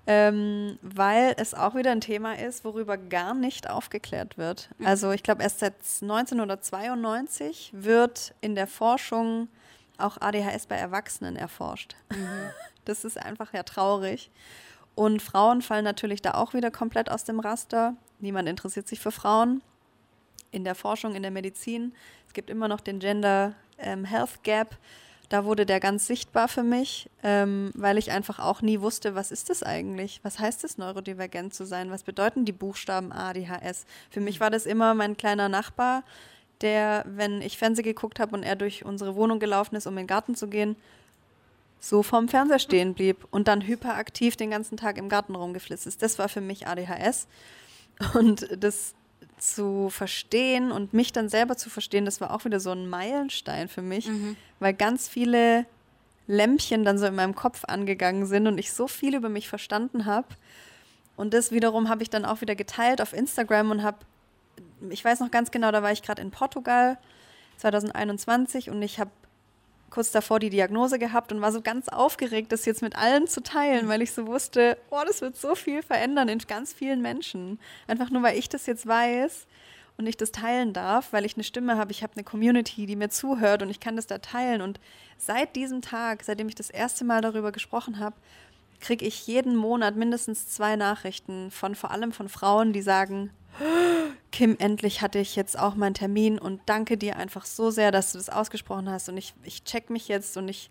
ähm, 0.06 0.78
weil 0.82 1.34
es 1.36 1.52
auch 1.52 1.74
wieder 1.74 1.90
ein 1.90 2.00
Thema 2.00 2.38
ist, 2.38 2.64
worüber 2.64 2.96
gar 2.96 3.34
nicht 3.34 3.68
aufgeklärt 3.68 4.38
wird. 4.38 4.68
Mhm. 4.78 4.86
Also 4.86 5.10
ich 5.10 5.22
glaube, 5.22 5.42
erst 5.42 5.58
seit 5.60 5.74
1992 6.00 7.72
wird 7.74 8.34
in 8.40 8.54
der 8.54 8.68
Forschung 8.68 9.48
auch 9.98 10.20
ADHS 10.20 10.66
bei 10.66 10.76
Erwachsenen 10.76 11.36
erforscht. 11.36 11.96
Mhm. 12.10 12.16
Das 12.84 13.04
ist 13.04 13.18
einfach 13.18 13.52
ja 13.52 13.64
traurig. 13.64 14.30
Und 14.96 15.22
Frauen 15.22 15.62
fallen 15.62 15.84
natürlich 15.84 16.22
da 16.22 16.32
auch 16.32 16.54
wieder 16.54 16.72
komplett 16.72 17.08
aus 17.08 17.22
dem 17.22 17.38
Raster. 17.38 17.94
Niemand 18.18 18.48
interessiert 18.48 18.88
sich 18.88 18.98
für 18.98 19.12
Frauen. 19.12 19.62
In 20.50 20.64
der 20.64 20.74
Forschung, 20.74 21.14
in 21.14 21.22
der 21.22 21.30
Medizin. 21.30 21.94
Es 22.26 22.32
gibt 22.32 22.50
immer 22.50 22.66
noch 22.66 22.80
den 22.80 22.98
Gender 22.98 23.54
ähm, 23.78 24.04
Health 24.04 24.42
Gap 24.42 24.76
da 25.28 25.44
wurde 25.44 25.66
der 25.66 25.80
ganz 25.80 26.06
sichtbar 26.06 26.46
für 26.48 26.62
mich, 26.62 27.10
ähm, 27.22 27.72
weil 27.74 27.98
ich 27.98 28.12
einfach 28.12 28.38
auch 28.38 28.62
nie 28.62 28.80
wusste, 28.80 29.14
was 29.14 29.32
ist 29.32 29.50
das 29.50 29.62
eigentlich? 29.62 30.20
Was 30.22 30.38
heißt 30.38 30.62
es, 30.64 30.78
neurodivergent 30.78 31.52
zu 31.52 31.66
sein? 31.66 31.90
Was 31.90 32.04
bedeuten 32.04 32.44
die 32.44 32.52
Buchstaben 32.52 33.12
A, 33.12 33.32
D, 33.32 33.48
H, 33.48 33.58
S? 33.58 33.86
Für 34.10 34.20
mich 34.20 34.40
war 34.40 34.50
das 34.50 34.66
immer 34.66 34.94
mein 34.94 35.16
kleiner 35.16 35.48
Nachbar, 35.48 36.04
der, 36.60 37.04
wenn 37.06 37.42
ich 37.42 37.58
Fernsehen 37.58 37.84
geguckt 37.84 38.20
habe 38.20 38.36
und 38.36 38.44
er 38.44 38.56
durch 38.56 38.84
unsere 38.84 39.16
Wohnung 39.16 39.40
gelaufen 39.40 39.74
ist, 39.74 39.86
um 39.86 39.94
in 39.94 40.04
den 40.04 40.06
Garten 40.06 40.36
zu 40.36 40.46
gehen, 40.46 40.76
so 41.88 42.02
vorm 42.02 42.28
Fernseher 42.28 42.58
stehen 42.58 42.94
blieb 42.94 43.26
und 43.30 43.48
dann 43.48 43.62
hyperaktiv 43.62 44.36
den 44.36 44.50
ganzen 44.50 44.76
Tag 44.76 44.98
im 44.98 45.08
Garten 45.08 45.34
rumgeflitzt 45.34 45.86
ist. 45.86 46.02
Das 46.02 46.18
war 46.18 46.28
für 46.28 46.40
mich 46.40 46.66
ADHS. 46.66 47.28
Und 48.14 48.48
das 48.62 48.94
zu 49.38 49.88
verstehen 49.90 50.72
und 50.72 50.92
mich 50.94 51.12
dann 51.12 51.28
selber 51.28 51.56
zu 51.56 51.70
verstehen, 51.70 52.04
das 52.04 52.20
war 52.20 52.32
auch 52.32 52.44
wieder 52.44 52.60
so 52.60 52.70
ein 52.70 52.88
Meilenstein 52.88 53.68
für 53.68 53.82
mich, 53.82 54.08
mhm. 54.08 54.36
weil 54.60 54.74
ganz 54.74 55.08
viele 55.08 55.66
Lämpchen 56.26 56.84
dann 56.84 56.98
so 56.98 57.06
in 57.06 57.14
meinem 57.14 57.34
Kopf 57.34 57.64
angegangen 57.64 58.26
sind 58.26 58.46
und 58.46 58.58
ich 58.58 58.72
so 58.72 58.88
viel 58.88 59.14
über 59.14 59.28
mich 59.28 59.48
verstanden 59.48 60.06
habe 60.06 60.28
Und 61.16 61.34
das 61.34 61.52
wiederum 61.52 61.88
habe 61.88 62.02
ich 62.02 62.10
dann 62.10 62.24
auch 62.24 62.40
wieder 62.40 62.54
geteilt 62.54 63.00
auf 63.00 63.12
Instagram 63.12 63.70
und 63.70 63.82
habe, 63.82 63.98
ich 64.90 65.04
weiß 65.04 65.20
noch 65.20 65.30
ganz 65.30 65.50
genau, 65.50 65.70
da 65.70 65.82
war 65.82 65.92
ich 65.92 66.02
gerade 66.02 66.22
in 66.22 66.30
Portugal 66.30 66.98
2021 67.58 68.70
und 68.70 68.82
ich 68.82 68.98
habe 68.98 69.10
kurz 69.90 70.10
davor 70.10 70.38
die 70.38 70.50
Diagnose 70.50 70.98
gehabt 70.98 71.32
und 71.32 71.40
war 71.40 71.52
so 71.52 71.62
ganz 71.62 71.88
aufgeregt, 71.88 72.52
das 72.52 72.64
jetzt 72.64 72.82
mit 72.82 72.96
allen 72.96 73.26
zu 73.26 73.42
teilen, 73.42 73.88
weil 73.88 74.02
ich 74.02 74.12
so 74.12 74.26
wusste, 74.26 74.76
oh, 74.90 75.00
das 75.06 75.20
wird 75.20 75.36
so 75.36 75.54
viel 75.54 75.82
verändern 75.82 76.28
in 76.28 76.38
ganz 76.38 76.72
vielen 76.72 77.02
Menschen. 77.02 77.58
Einfach 77.86 78.10
nur, 78.10 78.22
weil 78.22 78.38
ich 78.38 78.48
das 78.48 78.66
jetzt 78.66 78.86
weiß 78.86 79.46
und 79.96 80.06
ich 80.06 80.16
das 80.16 80.32
teilen 80.32 80.72
darf, 80.72 81.12
weil 81.12 81.24
ich 81.24 81.34
eine 81.34 81.44
Stimme 81.44 81.76
habe, 81.76 81.92
ich 81.92 82.02
habe 82.02 82.14
eine 82.14 82.24
Community, 82.24 82.86
die 82.86 82.96
mir 82.96 83.08
zuhört 83.08 83.62
und 83.62 83.70
ich 83.70 83.80
kann 83.80 83.96
das 83.96 84.06
da 84.06 84.18
teilen. 84.18 84.60
Und 84.60 84.80
seit 85.18 85.56
diesem 85.56 85.82
Tag, 85.82 86.24
seitdem 86.24 86.48
ich 86.48 86.54
das 86.54 86.70
erste 86.70 87.04
Mal 87.04 87.20
darüber 87.20 87.52
gesprochen 87.52 87.98
habe, 87.98 88.16
kriege 88.80 89.06
ich 89.06 89.26
jeden 89.26 89.56
Monat 89.56 89.96
mindestens 89.96 90.48
zwei 90.48 90.76
Nachrichten 90.76 91.50
von 91.50 91.74
vor 91.74 91.90
allem 91.90 92.12
von 92.12 92.28
Frauen, 92.28 92.72
die 92.72 92.82
sagen, 92.82 93.30
Kim, 94.32 94.56
endlich 94.58 95.00
hatte 95.00 95.18
ich 95.18 95.36
jetzt 95.36 95.58
auch 95.58 95.74
meinen 95.74 95.94
Termin 95.94 96.38
und 96.38 96.60
danke 96.66 96.96
dir 96.96 97.16
einfach 97.16 97.44
so 97.44 97.70
sehr, 97.70 97.90
dass 97.90 98.12
du 98.12 98.18
das 98.18 98.28
ausgesprochen 98.28 98.90
hast 98.90 99.08
und 99.08 99.16
ich, 99.16 99.34
ich 99.44 99.64
check 99.64 99.90
mich 99.90 100.08
jetzt 100.08 100.36
und 100.36 100.48
ich 100.48 100.70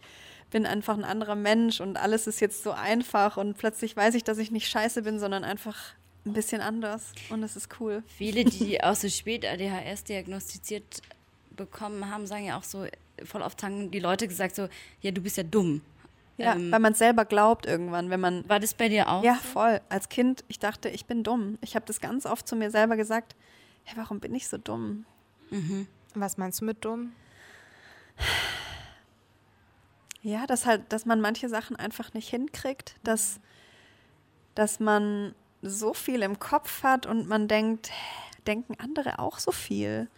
bin 0.51 0.65
einfach 0.65 0.95
ein 0.95 1.03
anderer 1.03 1.36
Mensch 1.36 1.81
und 1.81 1.97
alles 1.97 2.27
ist 2.27 2.39
jetzt 2.39 2.63
so 2.63 2.71
einfach 2.71 3.38
und 3.38 3.57
plötzlich 3.57 3.95
weiß 3.95 4.15
ich, 4.15 4.23
dass 4.23 4.38
ich 4.38 4.51
nicht 4.51 4.67
scheiße 4.67 5.01
bin, 5.01 5.19
sondern 5.19 5.43
einfach 5.43 5.93
ein 6.25 6.33
bisschen 6.33 6.61
anders 6.61 7.11
und 7.29 7.43
es 7.43 7.55
ist 7.55 7.69
cool. 7.79 8.03
Viele, 8.07 8.45
die 8.45 8.81
auch 8.83 8.95
so 8.95 9.09
spät 9.09 9.45
ADHS 9.45 10.03
diagnostiziert 10.03 11.01
bekommen 11.55 12.09
haben, 12.09 12.27
sagen 12.27 12.45
ja 12.45 12.57
auch 12.57 12.63
so, 12.63 12.86
voll 13.23 13.41
oft 13.41 13.63
haben 13.63 13.91
die 13.91 13.99
Leute 13.99 14.27
gesagt 14.27 14.55
so, 14.55 14.67
ja, 15.01 15.11
du 15.11 15.21
bist 15.21 15.38
ja 15.38 15.43
dumm. 15.43 15.81
Ja, 16.38 16.55
ähm, 16.55 16.71
weil 16.71 16.79
man 16.79 16.93
es 16.93 16.99
selber 16.99 17.25
glaubt 17.25 17.65
irgendwann, 17.65 18.09
wenn 18.09 18.19
man. 18.19 18.47
War 18.49 18.59
das 18.59 18.73
bei 18.73 18.89
dir 18.89 19.09
auch? 19.09 19.23
Ja, 19.23 19.36
voll. 19.36 19.79
Als 19.89 20.09
Kind, 20.09 20.43
ich 20.47 20.59
dachte, 20.59 20.89
ich 20.89 21.05
bin 21.05 21.23
dumm. 21.23 21.57
Ich 21.61 21.75
habe 21.75 21.86
das 21.86 22.01
ganz 22.01 22.25
oft 22.25 22.47
zu 22.47 22.55
mir 22.55 22.71
selber 22.71 22.97
gesagt. 22.97 23.36
Hey, 23.83 23.97
warum 23.97 24.19
bin 24.19 24.36
ich 24.36 24.47
so 24.47 24.57
dumm? 24.57 25.05
Mhm. 25.49 25.88
Was 26.13 26.38
meinst 26.38 26.61
du 26.61 26.65
mit 26.65 26.83
dumm? 26.83 27.13
Ja, 30.21 30.47
dass 30.47 30.65
halt, 30.65 30.91
dass 30.91 31.05
man 31.05 31.21
manche 31.21 31.49
Sachen 31.49 31.75
einfach 31.75 32.13
nicht 32.13 32.29
hinkriegt, 32.29 32.95
dass, 33.03 33.39
dass 34.55 34.79
man 34.79 35.36
so 35.61 35.93
viel 35.93 36.23
im 36.23 36.39
Kopf 36.39 36.83
hat 36.83 37.05
und 37.05 37.27
man 37.27 37.47
denkt, 37.47 37.91
denken 38.47 38.75
andere 38.79 39.19
auch 39.19 39.39
so 39.39 39.51
viel? 39.51 40.09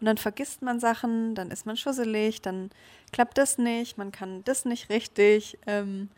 Und 0.00 0.06
dann 0.06 0.16
vergisst 0.16 0.62
man 0.62 0.80
Sachen, 0.80 1.34
dann 1.34 1.50
ist 1.50 1.66
man 1.66 1.76
schusselig, 1.76 2.40
dann 2.40 2.70
klappt 3.12 3.38
das 3.38 3.58
nicht, 3.58 3.98
man 3.98 4.12
kann 4.12 4.44
das 4.44 4.64
nicht 4.64 4.90
richtig. 4.90 5.58
Ähm 5.66 6.08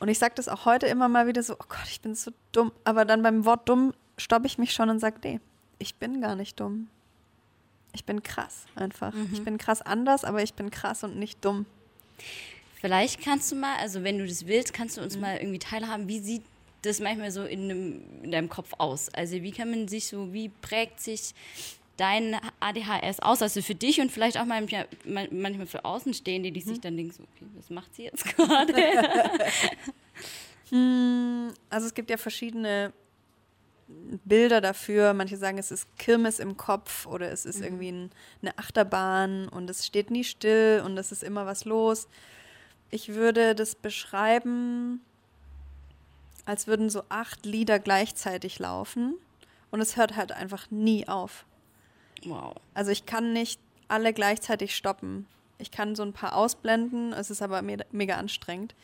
und 0.00 0.08
ich 0.08 0.18
sage 0.18 0.34
das 0.34 0.48
auch 0.48 0.64
heute 0.64 0.86
immer 0.86 1.08
mal 1.08 1.26
wieder 1.26 1.42
so, 1.42 1.54
oh 1.54 1.64
Gott, 1.68 1.86
ich 1.88 2.00
bin 2.00 2.14
so 2.14 2.30
dumm. 2.52 2.72
Aber 2.84 3.04
dann 3.04 3.22
beim 3.22 3.44
Wort 3.44 3.68
dumm 3.68 3.94
stoppe 4.18 4.46
ich 4.46 4.58
mich 4.58 4.72
schon 4.72 4.90
und 4.90 4.98
sage, 4.98 5.16
nee, 5.24 5.40
ich 5.78 5.94
bin 5.96 6.20
gar 6.20 6.36
nicht 6.36 6.60
dumm. 6.60 6.88
Ich 7.92 8.04
bin 8.04 8.22
krass 8.22 8.66
einfach. 8.74 9.14
Mhm. 9.14 9.30
Ich 9.32 9.44
bin 9.44 9.58
krass 9.58 9.82
anders, 9.82 10.24
aber 10.24 10.42
ich 10.42 10.54
bin 10.54 10.70
krass 10.70 11.04
und 11.04 11.16
nicht 11.16 11.44
dumm. 11.44 11.66
Vielleicht 12.80 13.22
kannst 13.22 13.50
du 13.50 13.56
mal, 13.56 13.76
also 13.76 14.02
wenn 14.02 14.18
du 14.18 14.26
das 14.26 14.46
willst, 14.46 14.74
kannst 14.74 14.96
du 14.96 15.00
uns 15.00 15.14
mhm. 15.14 15.22
mal 15.22 15.36
irgendwie 15.36 15.58
teilhaben, 15.58 16.08
wie 16.08 16.18
sieht 16.20 16.42
das 16.82 17.00
manchmal 17.00 17.30
so 17.30 17.44
in, 17.44 17.70
einem, 17.70 18.02
in 18.22 18.30
deinem 18.30 18.48
Kopf 18.48 18.72
aus? 18.78 19.08
Also 19.14 19.36
wie 19.36 19.52
kann 19.52 19.70
man 19.70 19.88
sich 19.88 20.08
so, 20.08 20.32
wie 20.32 20.48
prägt 20.48 21.00
sich 21.00 21.34
dein 21.96 22.36
ADHS 22.60 23.20
aus? 23.20 23.42
Also 23.42 23.62
für 23.62 23.74
dich 23.74 24.00
und 24.00 24.10
vielleicht 24.10 24.38
auch 24.38 24.44
manchmal, 24.44 24.88
manchmal 25.04 25.66
für 25.66 25.84
Außenstehende, 25.84 26.52
die 26.52 26.60
sich 26.60 26.76
hm. 26.76 26.82
dann 26.82 26.96
denken, 26.96 27.12
so, 27.12 27.22
okay, 27.22 27.46
was 27.56 27.70
macht 27.70 27.94
sie 27.94 28.04
jetzt 28.04 28.24
gerade? 28.36 28.74
Hm, 30.70 31.52
also 31.68 31.86
es 31.86 31.94
gibt 31.94 32.08
ja 32.08 32.16
verschiedene 32.16 32.92
Bilder 34.24 34.60
dafür. 34.60 35.14
Manche 35.14 35.36
sagen, 35.36 35.58
es 35.58 35.70
ist 35.70 35.86
Kirmes 35.98 36.38
im 36.38 36.56
Kopf 36.56 37.06
oder 37.06 37.30
es 37.30 37.44
ist 37.44 37.58
mhm. 37.58 37.64
irgendwie 37.64 37.92
ein, 37.92 38.10
eine 38.42 38.58
Achterbahn 38.58 39.48
und 39.48 39.68
es 39.68 39.86
steht 39.86 40.10
nie 40.10 40.24
still 40.24 40.82
und 40.84 40.96
es 40.96 41.12
ist 41.12 41.22
immer 41.22 41.46
was 41.46 41.64
los. 41.64 42.08
Ich 42.90 43.14
würde 43.14 43.54
das 43.54 43.74
beschreiben, 43.74 45.00
als 46.46 46.66
würden 46.66 46.90
so 46.90 47.02
acht 47.08 47.44
Lieder 47.44 47.78
gleichzeitig 47.78 48.58
laufen 48.58 49.14
und 49.70 49.80
es 49.80 49.96
hört 49.96 50.16
halt 50.16 50.32
einfach 50.32 50.70
nie 50.70 51.08
auf. 51.08 51.44
Wow. 52.24 52.54
Also 52.74 52.90
ich 52.90 53.06
kann 53.06 53.32
nicht 53.32 53.60
alle 53.88 54.12
gleichzeitig 54.12 54.74
stoppen. 54.74 55.26
Ich 55.58 55.70
kann 55.70 55.94
so 55.94 56.02
ein 56.02 56.12
paar 56.12 56.34
ausblenden, 56.34 57.12
es 57.12 57.30
ist 57.30 57.42
aber 57.42 57.62
me 57.62 57.78
mega 57.92 58.16
anstrengend. 58.16 58.74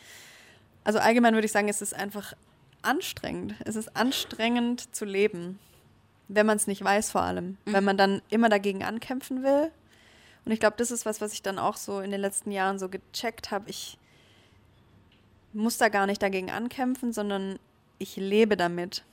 Also 0.84 0.98
allgemein 0.98 1.34
würde 1.34 1.46
ich 1.46 1.52
sagen, 1.52 1.68
es 1.68 1.82
ist 1.82 1.94
einfach 1.94 2.34
anstrengend. 2.82 3.54
Es 3.64 3.76
ist 3.76 3.96
anstrengend 3.96 4.94
zu 4.94 5.04
leben, 5.04 5.58
wenn 6.28 6.46
man 6.46 6.56
es 6.56 6.66
nicht 6.66 6.82
weiß 6.82 7.10
vor 7.10 7.22
allem. 7.22 7.58
Mhm. 7.64 7.72
Wenn 7.72 7.84
man 7.84 7.96
dann 7.96 8.22
immer 8.30 8.48
dagegen 8.48 8.82
ankämpfen 8.84 9.42
will. 9.42 9.70
Und 10.44 10.52
ich 10.52 10.60
glaube, 10.60 10.76
das 10.78 10.90
ist 10.90 11.04
was, 11.04 11.20
was 11.20 11.32
ich 11.32 11.42
dann 11.42 11.58
auch 11.58 11.76
so 11.76 12.00
in 12.00 12.10
den 12.10 12.20
letzten 12.20 12.50
Jahren 12.50 12.78
so 12.78 12.88
gecheckt 12.88 13.50
habe. 13.50 13.68
Ich 13.68 13.98
muss 15.52 15.76
da 15.78 15.88
gar 15.88 16.06
nicht 16.06 16.22
dagegen 16.22 16.50
ankämpfen, 16.50 17.12
sondern 17.12 17.58
ich 17.98 18.16
lebe 18.16 18.56
damit. 18.56 19.04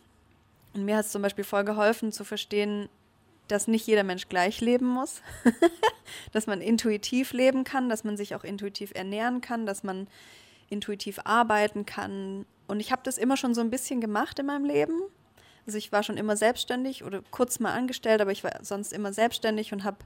Und 0.74 0.86
mir 0.86 0.98
hat 0.98 1.06
es 1.06 1.12
zum 1.12 1.22
Beispiel 1.22 1.44
voll 1.44 1.64
geholfen 1.64 2.12
zu 2.12 2.24
verstehen, 2.24 2.88
dass 3.48 3.68
nicht 3.68 3.88
jeder 3.88 4.04
Mensch 4.04 4.30
gleich 4.30 4.62
leben 4.62 4.88
muss, 4.88 5.22
dass 6.32 6.48
man 6.48 6.62
intuitiv 6.62 7.34
leben 7.34 7.64
kann, 7.64 7.90
dass 7.90 8.04
man 8.04 8.18
sich 8.18 8.36
auch 8.36 8.44
intuitiv 8.44 8.92
ernähren 8.94 9.42
kann, 9.42 9.66
dass 9.66 9.84
man 9.84 10.08
intuitiv 10.70 11.20
arbeiten 11.24 11.86
kann. 11.86 12.46
Und 12.68 12.80
ich 12.80 12.92
habe 12.92 13.02
das 13.04 13.18
immer 13.18 13.38
schon 13.38 13.54
so 13.54 13.62
ein 13.62 13.70
bisschen 13.70 14.02
gemacht 14.02 14.40
in 14.40 14.46
meinem 14.46 14.66
Leben. 14.66 15.02
Also 15.66 15.78
ich 15.78 15.92
war 15.92 16.04
schon 16.04 16.18
immer 16.18 16.38
selbstständig 16.38 17.04
oder 17.04 17.22
kurz 17.32 17.60
mal 17.60 17.74
angestellt, 17.74 18.22
aber 18.22 18.32
ich 18.32 18.44
war 18.44 18.54
sonst 18.64 18.94
immer 18.94 19.14
selbstständig 19.14 19.74
und 19.74 19.84
habe 19.84 19.98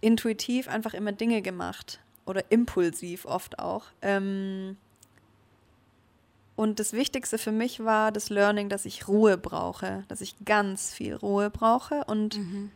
intuitiv 0.00 0.68
einfach 0.68 0.94
immer 0.94 1.12
Dinge 1.12 1.42
gemacht 1.42 2.00
oder 2.26 2.50
impulsiv 2.50 3.26
oft 3.26 3.58
auch. 3.58 3.86
Ähm, 4.02 4.76
und 6.60 6.78
das 6.78 6.92
Wichtigste 6.92 7.38
für 7.38 7.52
mich 7.52 7.86
war 7.86 8.12
das 8.12 8.28
Learning, 8.28 8.68
dass 8.68 8.84
ich 8.84 9.08
Ruhe 9.08 9.38
brauche, 9.38 10.04
dass 10.08 10.20
ich 10.20 10.34
ganz 10.44 10.92
viel 10.92 11.14
Ruhe 11.14 11.48
brauche. 11.48 12.04
Und 12.04 12.36
mhm. 12.36 12.70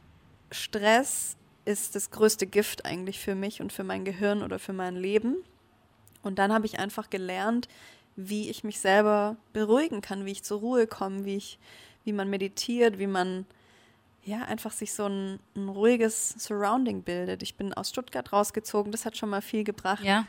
Stress 0.51 1.37
ist 1.67 1.95
das 1.95 2.11
größte 2.11 2.47
Gift 2.47 2.87
eigentlich 2.87 3.21
für 3.21 3.35
mich 3.35 3.61
und 3.61 3.75
für 3.75 3.85
mein 3.85 4.07
Gehirn 4.07 4.43
oder 4.43 4.59
für 4.59 4.73
mein 4.73 4.97
Leben. 4.97 5.37
Und 6.23 6.39
dann 6.39 6.51
habe 6.51 6.65
ich 6.65 6.79
einfach 6.79 7.11
gelernt, 7.11 7.69
wie 8.17 8.49
ich 8.49 8.65
mich 8.65 8.81
selber 8.81 9.37
beruhigen 9.53 10.01
kann, 10.01 10.25
wie 10.25 10.33
ich 10.33 10.45
zur 10.45 10.61
Ruhe 10.61 10.87
komme, 10.87 11.27
wie 11.27 11.37
ich, 11.37 11.59
wie 12.05 12.15
man 12.15 12.31
meditiert, 12.31 12.99
wie 12.99 13.07
man 13.07 13.45
ja 14.25 14.45
einfach 14.45 14.73
sich 14.73 14.95
so 14.95 15.05
ein, 15.05 15.41
ein 15.55 15.69
ruhiges 15.69 16.31
Surrounding 16.39 17.03
bildet. 17.03 17.43
Ich 17.43 17.57
bin 17.57 17.75
aus 17.75 17.91
Stuttgart 17.91 18.33
rausgezogen, 18.33 18.93
das 18.93 19.05
hat 19.05 19.19
schon 19.19 19.29
mal 19.29 19.43
viel 19.43 19.63
gebracht. 19.63 20.03
Ja. 20.03 20.27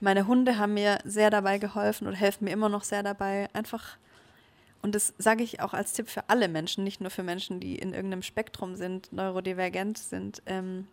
Meine 0.00 0.26
Hunde 0.26 0.58
haben 0.58 0.74
mir 0.74 0.98
sehr 1.04 1.30
dabei 1.30 1.58
geholfen 1.58 2.06
und 2.06 2.14
helfen 2.14 2.44
mir 2.44 2.50
immer 2.50 2.68
noch 2.68 2.84
sehr 2.84 3.02
dabei. 3.02 3.48
Einfach, 3.52 3.96
und 4.82 4.94
das 4.94 5.14
sage 5.18 5.42
ich 5.42 5.60
auch 5.60 5.72
als 5.72 5.92
Tipp 5.94 6.08
für 6.08 6.28
alle 6.28 6.48
Menschen, 6.48 6.84
nicht 6.84 7.00
nur 7.00 7.10
für 7.10 7.22
Menschen, 7.22 7.60
die 7.60 7.76
in 7.76 7.94
irgendeinem 7.94 8.22
Spektrum 8.22 8.76
sind, 8.76 9.12
neurodivergent 9.12 9.98
sind. 9.98 10.42
Ähm, 10.46 10.86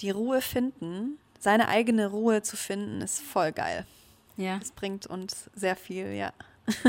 die 0.00 0.10
Ruhe 0.10 0.42
finden, 0.42 1.18
seine 1.38 1.68
eigene 1.68 2.08
Ruhe 2.08 2.42
zu 2.42 2.56
finden, 2.56 3.00
ist 3.00 3.20
voll 3.20 3.52
geil. 3.52 3.86
Ja. 4.36 4.58
Das 4.58 4.72
bringt 4.72 5.06
uns 5.06 5.50
sehr 5.54 5.76
viel, 5.76 6.12
ja. 6.12 6.32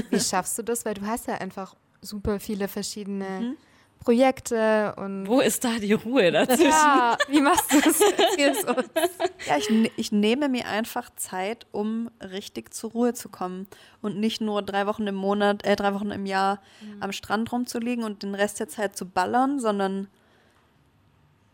Wie 0.10 0.20
schaffst 0.20 0.58
du 0.58 0.64
das? 0.64 0.86
Weil 0.86 0.96
du 0.96 1.06
hast 1.06 1.28
ja 1.28 1.36
einfach 1.36 1.76
super 2.02 2.40
viele 2.40 2.68
verschiedene 2.68 3.42
mhm. 3.42 3.58
Projekte 4.06 4.94
und. 4.98 5.28
Wo 5.28 5.42
ist 5.42 5.64
da 5.64 5.80
die 5.80 5.94
Ruhe 5.94 6.32
dazwischen? 6.32 6.70
Ja, 6.70 7.18
wie 7.28 7.42
machst 7.42 7.74
du 7.74 7.82
das? 7.82 8.00
ja, 9.48 9.58
ich, 9.58 9.70
ne-, 9.72 9.92
ich 9.98 10.12
nehme 10.12 10.48
mir 10.48 10.68
einfach 10.68 11.10
Zeit, 11.16 11.66
um 11.72 12.12
richtig 12.22 12.74
zur 12.74 12.92
Ruhe 12.92 13.14
zu 13.16 13.30
kommen 13.30 13.68
und 14.04 14.18
nicht 14.18 14.42
nur 14.42 14.62
drei 14.62 14.86
Wochen 14.86 15.08
im 15.08 15.16
Monat, 15.16 15.66
äh, 15.66 15.76
drei 15.76 15.94
Wochen 15.96 16.12
im 16.12 16.28
Jahr 16.28 16.62
mhm. 16.82 17.02
am 17.02 17.12
Strand 17.12 17.52
rumzuliegen 17.52 18.06
und 18.06 18.22
den 18.22 18.36
Rest 18.36 18.60
der 18.60 18.70
Zeit 18.70 18.96
zu 18.96 19.08
ballern, 19.08 19.60
sondern 19.60 20.08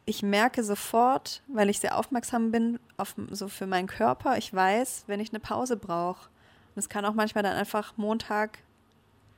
ich 0.06 0.22
merke 0.22 0.64
sofort, 0.64 1.42
weil 1.48 1.70
ich 1.70 1.80
sehr 1.80 1.98
aufmerksam 1.98 2.52
bin, 2.52 2.80
auf, 2.98 3.16
so 3.30 3.48
für 3.48 3.66
meinen 3.66 3.88
Körper, 3.88 4.38
ich 4.38 4.54
weiß, 4.54 5.06
wenn 5.08 5.22
ich 5.22 5.30
eine 5.30 5.40
Pause 5.40 5.78
brauche. 5.78 6.28
Und 6.76 6.80
es 6.80 6.90
kann 6.90 7.06
auch 7.06 7.14
manchmal 7.14 7.44
dann 7.44 7.56
einfach 7.56 7.94
Montag 7.96 8.60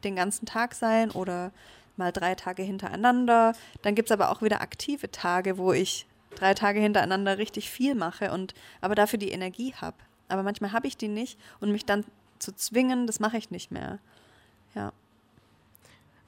den 0.03 0.15
ganzen 0.15 0.47
Tag 0.47 0.73
sein 0.73 1.11
oder 1.11 1.51
mal 1.97 2.11
drei 2.11 2.35
Tage 2.35 2.63
hintereinander. 2.63 3.53
Dann 3.81 3.95
gibt 3.95 4.09
es 4.09 4.11
aber 4.11 4.31
auch 4.31 4.41
wieder 4.41 4.61
aktive 4.61 5.11
Tage, 5.11 5.57
wo 5.57 5.73
ich 5.73 6.07
drei 6.35 6.53
Tage 6.53 6.79
hintereinander 6.79 7.37
richtig 7.37 7.69
viel 7.69 7.95
mache 7.95 8.31
und 8.31 8.53
aber 8.81 8.95
dafür 8.95 9.19
die 9.19 9.31
Energie 9.31 9.73
habe. 9.75 9.97
Aber 10.29 10.43
manchmal 10.43 10.71
habe 10.71 10.87
ich 10.87 10.97
die 10.97 11.07
nicht 11.07 11.39
und 11.59 11.71
mich 11.71 11.85
dann 11.85 12.05
zu 12.39 12.53
zwingen, 12.55 13.07
das 13.07 13.19
mache 13.19 13.37
ich 13.37 13.51
nicht 13.51 13.71
mehr. 13.71 13.99
Ja. 14.75 14.91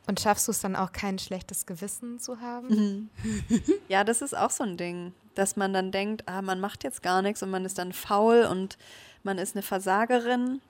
Und 0.07 0.19
schaffst 0.19 0.47
du 0.47 0.51
es 0.51 0.59
dann 0.59 0.75
auch, 0.75 0.91
kein 0.91 1.17
schlechtes 1.17 1.65
Gewissen 1.65 2.19
zu 2.19 2.39
haben? 2.39 2.67
Mhm. 2.67 3.09
ja, 3.87 4.03
das 4.03 4.21
ist 4.21 4.37
auch 4.37 4.51
so 4.51 4.63
ein 4.63 4.77
Ding, 4.77 5.13
dass 5.33 5.55
man 5.55 5.73
dann 5.73 5.91
denkt, 5.91 6.27
ah, 6.27 6.41
man 6.41 6.59
macht 6.59 6.83
jetzt 6.83 7.01
gar 7.01 7.21
nichts 7.21 7.41
und 7.41 7.49
man 7.49 7.65
ist 7.65 7.79
dann 7.79 7.91
faul 7.91 8.47
und 8.49 8.77
man 9.23 9.39
ist 9.39 9.55
eine 9.55 9.63
Versagerin. 9.63 10.61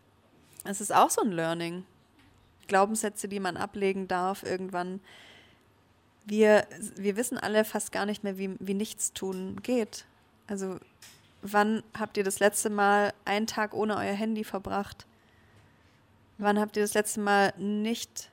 Es 0.63 0.79
ist 0.79 0.95
auch 0.95 1.09
so 1.09 1.21
ein 1.21 1.31
Learning. 1.31 1.83
Glaubenssätze, 2.67 3.27
die 3.27 3.39
man 3.39 3.57
ablegen 3.57 4.07
darf 4.07 4.43
irgendwann. 4.43 4.99
Wir, 6.25 6.65
wir 6.95 7.17
wissen 7.17 7.37
alle 7.37 7.65
fast 7.65 7.91
gar 7.91 8.05
nicht 8.05 8.23
mehr, 8.23 8.37
wie, 8.37 8.55
wie 8.59 8.73
nichts 8.73 9.13
tun 9.13 9.61
geht. 9.61 10.05
Also 10.47 10.79
wann 11.41 11.83
habt 11.97 12.17
ihr 12.17 12.23
das 12.23 12.39
letzte 12.39 12.69
Mal 12.69 13.13
einen 13.25 13.47
Tag 13.47 13.73
ohne 13.73 13.95
euer 13.97 14.13
Handy 14.13 14.43
verbracht? 14.43 15.05
Wann 16.37 16.59
habt 16.59 16.75
ihr 16.75 16.83
das 16.83 16.93
letzte 16.93 17.21
Mal 17.21 17.53
nicht 17.57 18.29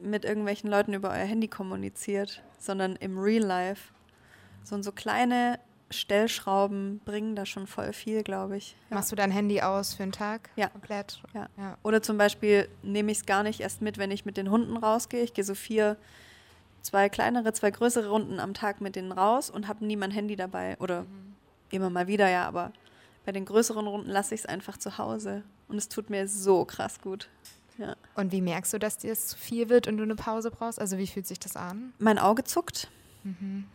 mit 0.00 0.24
irgendwelchen 0.24 0.70
Leuten 0.70 0.94
über 0.94 1.10
euer 1.10 1.26
Handy 1.26 1.48
kommuniziert, 1.48 2.42
sondern 2.58 2.96
im 2.96 3.18
Real 3.18 3.44
Life? 3.44 3.92
So 4.64 4.74
und 4.74 4.82
so 4.82 4.92
kleine 4.92 5.58
Stellschrauben 5.90 7.00
bringen 7.04 7.34
da 7.34 7.46
schon 7.46 7.66
voll 7.66 7.92
viel, 7.92 8.22
glaube 8.22 8.56
ich. 8.56 8.76
Ja. 8.90 8.96
Machst 8.96 9.10
du 9.10 9.16
dein 9.16 9.30
Handy 9.30 9.62
aus 9.62 9.94
für 9.94 10.02
einen 10.02 10.12
Tag? 10.12 10.50
Ja. 10.56 10.68
Komplett? 10.68 11.22
Ja. 11.34 11.48
ja. 11.56 11.78
Oder 11.82 12.02
zum 12.02 12.18
Beispiel 12.18 12.68
nehme 12.82 13.10
ich 13.10 13.18
es 13.18 13.26
gar 13.26 13.42
nicht 13.42 13.60
erst 13.60 13.80
mit, 13.80 13.96
wenn 13.98 14.10
ich 14.10 14.24
mit 14.24 14.36
den 14.36 14.50
Hunden 14.50 14.76
rausgehe. 14.76 15.22
Ich 15.22 15.32
gehe 15.32 15.44
so 15.44 15.54
vier, 15.54 15.96
zwei 16.82 17.08
kleinere, 17.08 17.52
zwei 17.52 17.70
größere 17.70 18.10
Runden 18.10 18.38
am 18.38 18.54
Tag 18.54 18.80
mit 18.80 18.96
denen 18.96 19.12
raus 19.12 19.48
und 19.48 19.66
habe 19.66 19.84
nie 19.84 19.96
mein 19.96 20.10
Handy 20.10 20.36
dabei. 20.36 20.76
Oder 20.78 21.02
mhm. 21.02 21.34
immer 21.70 21.90
mal 21.90 22.06
wieder, 22.06 22.28
ja, 22.28 22.46
aber 22.46 22.72
bei 23.24 23.32
den 23.32 23.44
größeren 23.44 23.86
Runden 23.86 24.10
lasse 24.10 24.34
ich 24.34 24.42
es 24.42 24.46
einfach 24.46 24.76
zu 24.76 24.98
Hause. 24.98 25.42
Und 25.68 25.76
es 25.76 25.88
tut 25.88 26.10
mir 26.10 26.28
so 26.28 26.64
krass 26.64 27.00
gut. 27.00 27.28
Ja. 27.78 27.94
Und 28.14 28.32
wie 28.32 28.40
merkst 28.40 28.74
du, 28.74 28.78
dass 28.78 28.98
dir 28.98 29.12
es 29.12 29.28
zu 29.28 29.38
viel 29.38 29.68
wird 29.68 29.86
und 29.86 29.96
du 29.96 30.02
eine 30.02 30.16
Pause 30.16 30.50
brauchst? 30.50 30.80
Also 30.80 30.98
wie 30.98 31.06
fühlt 31.06 31.26
sich 31.26 31.38
das 31.38 31.56
an? 31.56 31.92
Mein 31.98 32.18
Auge 32.18 32.44
zuckt. 32.44 32.88
Mhm. 33.22 33.66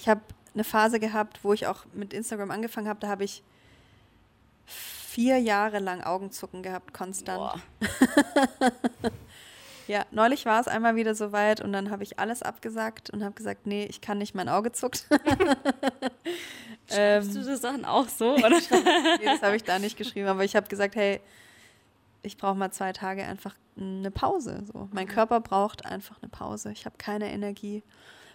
Ich 0.00 0.08
habe 0.08 0.22
eine 0.54 0.64
Phase 0.64 1.00
gehabt, 1.00 1.40
wo 1.42 1.52
ich 1.52 1.66
auch 1.66 1.84
mit 1.92 2.12
Instagram 2.12 2.50
angefangen 2.50 2.88
habe. 2.88 3.00
Da 3.00 3.08
habe 3.08 3.24
ich 3.24 3.42
vier 4.66 5.38
Jahre 5.38 5.78
lang 5.78 6.02
Augenzucken 6.02 6.62
gehabt, 6.62 6.94
konstant. 6.94 7.62
ja, 9.86 10.04
neulich 10.10 10.46
war 10.46 10.60
es 10.60 10.68
einmal 10.68 10.96
wieder 10.96 11.14
so 11.14 11.32
weit 11.32 11.60
und 11.60 11.72
dann 11.72 11.90
habe 11.90 12.02
ich 12.02 12.18
alles 12.18 12.42
abgesagt 12.42 13.10
und 13.10 13.22
habe 13.22 13.34
gesagt, 13.34 13.66
nee, 13.66 13.84
ich 13.84 14.00
kann 14.00 14.18
nicht, 14.18 14.34
mein 14.34 14.48
Auge 14.48 14.72
zuckt. 14.72 15.06
Schreibst 16.88 17.28
ähm, 17.28 17.34
du 17.34 17.44
das 17.44 17.60
Sachen 17.60 17.84
auch 17.84 18.08
so? 18.08 18.34
Oder? 18.34 18.50
nee, 18.50 19.24
das 19.24 19.42
habe 19.42 19.56
ich 19.56 19.64
da 19.64 19.78
nicht 19.78 19.96
geschrieben, 19.96 20.28
aber 20.28 20.44
ich 20.44 20.56
habe 20.56 20.68
gesagt, 20.68 20.96
hey, 20.96 21.20
ich 22.22 22.36
brauche 22.36 22.54
mal 22.54 22.70
zwei 22.70 22.92
Tage 22.92 23.24
einfach 23.24 23.54
eine 23.76 24.10
Pause. 24.10 24.62
So. 24.72 24.88
Mein 24.92 25.06
mhm. 25.06 25.10
Körper 25.10 25.40
braucht 25.40 25.84
einfach 25.84 26.20
eine 26.22 26.28
Pause. 26.28 26.72
Ich 26.72 26.86
habe 26.86 26.96
keine 26.98 27.30
Energie. 27.30 27.82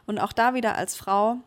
Und 0.05 0.20
auch 0.20 0.34
da 0.34 0.53
wieder 0.53 0.76
als 0.76 0.95
Frau 0.95 1.38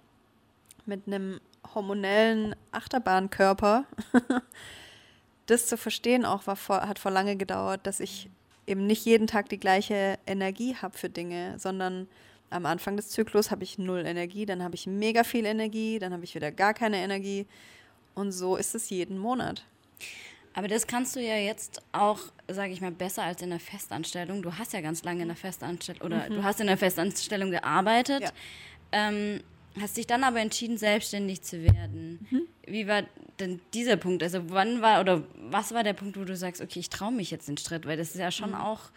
mit 0.86 1.06
einem 1.06 1.40
hormonellen 1.74 2.54
Achterbahnkörper, 2.72 3.84
das 5.46 5.66
zu 5.66 5.76
verstehen 5.76 6.24
auch 6.24 6.46
war 6.46 6.56
vor, 6.56 6.82
hat 6.88 6.98
vor 6.98 7.10
lange 7.10 7.36
gedauert, 7.36 7.86
dass 7.86 8.00
ich 8.00 8.28
eben 8.66 8.86
nicht 8.86 9.04
jeden 9.04 9.26
Tag 9.26 9.48
die 9.48 9.58
gleiche 9.58 10.18
Energie 10.26 10.76
habe 10.76 10.96
für 10.96 11.08
Dinge, 11.08 11.58
sondern 11.58 12.08
am 12.50 12.66
Anfang 12.66 12.96
des 12.96 13.08
Zyklus 13.08 13.50
habe 13.50 13.64
ich 13.64 13.78
null 13.78 14.04
Energie, 14.04 14.46
dann 14.46 14.62
habe 14.62 14.74
ich 14.74 14.86
mega 14.86 15.24
viel 15.24 15.46
Energie, 15.46 15.98
dann 15.98 16.12
habe 16.12 16.24
ich 16.24 16.34
wieder 16.34 16.50
gar 16.50 16.74
keine 16.74 16.98
Energie. 16.98 17.46
Und 18.14 18.32
so 18.32 18.56
ist 18.56 18.74
es 18.74 18.90
jeden 18.90 19.18
Monat. 19.18 19.64
Aber 20.52 20.66
das 20.66 20.86
kannst 20.86 21.14
du 21.14 21.20
ja 21.20 21.36
jetzt 21.36 21.80
auch, 21.92 22.18
sage 22.48 22.72
ich 22.72 22.80
mal, 22.80 22.90
besser 22.90 23.22
als 23.22 23.40
in 23.40 23.50
der 23.50 23.60
Festanstellung. 23.60 24.42
Du 24.42 24.58
hast 24.58 24.72
ja 24.72 24.80
ganz 24.80 25.04
lange 25.04 25.22
in 25.22 25.28
der 25.28 25.36
Festanstellung 25.36 26.02
oder 26.02 26.28
mhm. 26.28 26.34
du 26.34 26.42
hast 26.42 26.60
in 26.60 26.66
der 26.66 26.76
Festanstellung 26.76 27.52
gearbeitet. 27.52 28.22
Ja. 28.22 28.30
Ähm, 28.92 29.42
hast 29.80 29.96
dich 29.96 30.06
dann 30.06 30.24
aber 30.24 30.40
entschieden, 30.40 30.78
selbstständig 30.78 31.42
zu 31.42 31.62
werden. 31.62 32.26
Mhm. 32.30 32.42
Wie 32.66 32.86
war 32.86 33.02
denn 33.38 33.60
dieser 33.72 33.96
Punkt? 33.96 34.22
Also 34.22 34.50
wann 34.50 34.82
war 34.82 35.00
oder 35.00 35.22
was 35.50 35.72
war 35.72 35.84
der 35.84 35.92
Punkt, 35.92 36.18
wo 36.18 36.24
du 36.24 36.36
sagst, 36.36 36.60
okay, 36.60 36.80
ich 36.80 36.90
traue 36.90 37.12
mich 37.12 37.30
jetzt 37.30 37.48
den 37.48 37.56
Schritt, 37.56 37.86
weil 37.86 37.96
das 37.96 38.10
ist 38.10 38.18
ja 38.18 38.30
schon 38.30 38.50
mhm. 38.50 38.56
auch, 38.56 38.90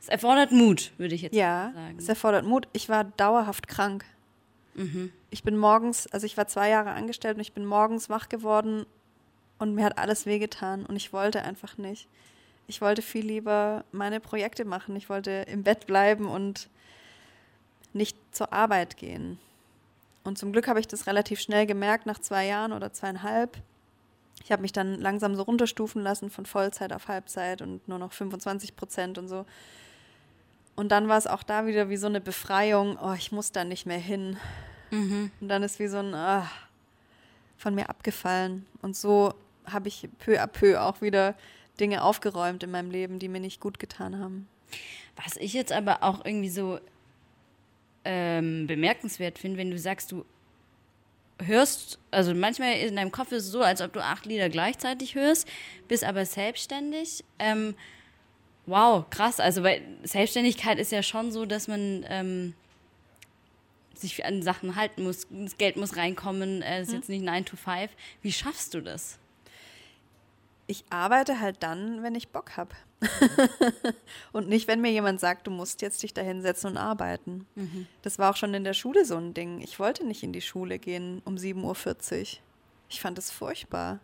es 0.00 0.08
erfordert 0.08 0.52
Mut, 0.52 0.92
würde 0.96 1.14
ich 1.14 1.22
jetzt 1.22 1.34
ja, 1.34 1.72
sagen. 1.74 1.96
Ja, 1.96 2.02
es 2.02 2.08
erfordert 2.08 2.44
Mut. 2.44 2.68
Ich 2.72 2.88
war 2.88 3.04
dauerhaft 3.04 3.68
krank. 3.68 4.04
Mhm. 4.74 5.12
Ich 5.30 5.42
bin 5.42 5.56
morgens, 5.56 6.06
also 6.06 6.24
ich 6.24 6.36
war 6.36 6.46
zwei 6.46 6.70
Jahre 6.70 6.92
angestellt 6.92 7.36
und 7.36 7.42
ich 7.42 7.52
bin 7.52 7.66
morgens 7.66 8.08
wach 8.08 8.28
geworden 8.28 8.86
und 9.58 9.74
mir 9.74 9.84
hat 9.84 9.98
alles 9.98 10.24
wehgetan 10.24 10.86
und 10.86 10.96
ich 10.96 11.12
wollte 11.12 11.42
einfach 11.42 11.76
nicht. 11.76 12.08
Ich 12.68 12.80
wollte 12.80 13.02
viel 13.02 13.26
lieber 13.26 13.84
meine 13.92 14.20
Projekte 14.20 14.64
machen. 14.64 14.94
Ich 14.94 15.08
wollte 15.08 15.30
im 15.48 15.64
Bett 15.64 15.86
bleiben 15.86 16.26
und 16.26 16.68
nicht 17.92 18.16
zur 18.30 18.52
Arbeit 18.52 18.96
gehen. 18.98 19.38
Und 20.24 20.38
zum 20.38 20.52
Glück 20.52 20.68
habe 20.68 20.80
ich 20.80 20.86
das 20.86 21.06
relativ 21.06 21.40
schnell 21.40 21.66
gemerkt, 21.66 22.06
nach 22.06 22.18
zwei 22.18 22.46
Jahren 22.46 22.72
oder 22.72 22.92
zweieinhalb. 22.92 23.58
Ich 24.44 24.52
habe 24.52 24.62
mich 24.62 24.72
dann 24.72 24.94
langsam 24.94 25.34
so 25.34 25.42
runterstufen 25.42 26.02
lassen 26.02 26.30
von 26.30 26.46
Vollzeit 26.46 26.92
auf 26.92 27.08
Halbzeit 27.08 27.62
und 27.62 27.86
nur 27.88 27.98
noch 27.98 28.12
25 28.12 28.76
Prozent 28.76 29.18
und 29.18 29.28
so. 29.28 29.44
Und 30.76 30.92
dann 30.92 31.08
war 31.08 31.18
es 31.18 31.26
auch 31.26 31.42
da 31.42 31.66
wieder 31.66 31.88
wie 31.88 31.96
so 31.96 32.06
eine 32.06 32.20
Befreiung, 32.20 32.98
oh, 33.02 33.14
ich 33.14 33.32
muss 33.32 33.50
da 33.50 33.64
nicht 33.64 33.84
mehr 33.84 33.98
hin. 33.98 34.36
Mhm. 34.90 35.32
Und 35.40 35.48
dann 35.48 35.62
ist 35.62 35.80
wie 35.80 35.88
so 35.88 35.98
ein 35.98 36.14
oh, 36.14 36.46
von 37.56 37.74
mir 37.74 37.90
abgefallen. 37.90 38.64
Und 38.80 38.96
so 38.96 39.34
habe 39.66 39.88
ich 39.88 40.08
peu 40.18 40.40
à 40.40 40.46
peu 40.46 40.80
auch 40.80 41.00
wieder 41.00 41.34
Dinge 41.80 42.02
aufgeräumt 42.02 42.62
in 42.62 42.70
meinem 42.70 42.90
Leben, 42.90 43.18
die 43.18 43.28
mir 43.28 43.40
nicht 43.40 43.60
gut 43.60 43.78
getan 43.78 44.18
haben. 44.18 44.48
Was 45.16 45.36
ich 45.36 45.52
jetzt 45.52 45.72
aber 45.72 46.02
auch 46.02 46.24
irgendwie 46.24 46.48
so 46.48 46.78
ähm, 48.10 48.66
bemerkenswert 48.66 49.38
finde, 49.38 49.58
wenn 49.58 49.70
du 49.70 49.78
sagst, 49.78 50.12
du 50.12 50.24
hörst, 51.44 51.98
also 52.10 52.34
manchmal 52.34 52.72
in 52.78 52.96
deinem 52.96 53.12
Kopf 53.12 53.32
ist 53.32 53.44
es 53.44 53.52
so, 53.52 53.60
als 53.60 53.82
ob 53.82 53.92
du 53.92 54.02
acht 54.02 54.24
Lieder 54.24 54.48
gleichzeitig 54.48 55.14
hörst, 55.14 55.46
bist 55.88 56.04
aber 56.04 56.24
selbstständig. 56.24 57.22
Ähm, 57.38 57.74
wow, 58.64 59.04
krass. 59.10 59.40
Also 59.40 59.62
weil 59.62 59.82
Selbstständigkeit 60.04 60.78
ist 60.78 60.90
ja 60.90 61.02
schon 61.02 61.30
so, 61.30 61.44
dass 61.44 61.68
man 61.68 62.06
ähm, 62.08 62.54
sich 63.94 64.24
an 64.24 64.42
Sachen 64.42 64.74
halten 64.74 65.04
muss, 65.04 65.26
das 65.30 65.58
Geld 65.58 65.76
muss 65.76 65.96
reinkommen, 65.96 66.62
es 66.62 66.68
äh, 66.68 66.82
ist 66.82 66.88
mhm. 66.88 66.94
jetzt 66.94 67.08
nicht 67.10 67.24
9 67.24 67.44
to 67.44 67.56
5. 67.56 67.90
Wie 68.22 68.32
schaffst 68.32 68.72
du 68.72 68.80
das? 68.80 69.18
Ich 70.66 70.82
arbeite 70.88 71.40
halt 71.40 71.62
dann, 71.62 72.02
wenn 72.02 72.14
ich 72.14 72.28
Bock 72.28 72.56
habe. 72.56 72.74
und 74.32 74.48
nicht, 74.48 74.66
wenn 74.68 74.80
mir 74.80 74.90
jemand 74.90 75.20
sagt, 75.20 75.46
du 75.46 75.50
musst 75.50 75.82
jetzt 75.82 76.02
dich 76.02 76.14
da 76.14 76.22
hinsetzen 76.22 76.70
und 76.70 76.76
arbeiten. 76.76 77.46
Mhm. 77.54 77.86
Das 78.02 78.18
war 78.18 78.30
auch 78.30 78.36
schon 78.36 78.54
in 78.54 78.64
der 78.64 78.74
Schule 78.74 79.04
so 79.04 79.16
ein 79.16 79.34
Ding. 79.34 79.60
Ich 79.60 79.78
wollte 79.78 80.04
nicht 80.06 80.22
in 80.22 80.32
die 80.32 80.40
Schule 80.40 80.78
gehen 80.78 81.22
um 81.24 81.36
7.40 81.36 81.62
Uhr. 81.62 82.26
Ich 82.88 83.00
fand 83.00 83.18
es 83.18 83.30
furchtbar. 83.30 84.00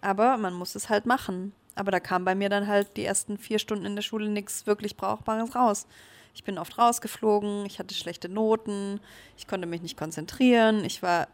Aber 0.00 0.36
man 0.36 0.54
muss 0.54 0.74
es 0.74 0.88
halt 0.88 1.06
machen. 1.06 1.52
Aber 1.74 1.90
da 1.90 2.00
kam 2.00 2.24
bei 2.24 2.34
mir 2.34 2.48
dann 2.48 2.66
halt 2.66 2.96
die 2.96 3.04
ersten 3.04 3.38
vier 3.38 3.58
Stunden 3.58 3.84
in 3.84 3.96
der 3.96 4.02
Schule 4.02 4.28
nichts 4.28 4.66
wirklich 4.66 4.96
Brauchbares 4.96 5.54
raus. 5.54 5.86
Ich 6.34 6.44
bin 6.44 6.58
oft 6.58 6.76
rausgeflogen, 6.78 7.64
ich 7.64 7.78
hatte 7.78 7.94
schlechte 7.94 8.28
Noten, 8.28 9.00
ich 9.38 9.46
konnte 9.46 9.66
mich 9.66 9.80
nicht 9.80 9.96
konzentrieren, 9.96 10.84
ich 10.84 11.02
war 11.02 11.28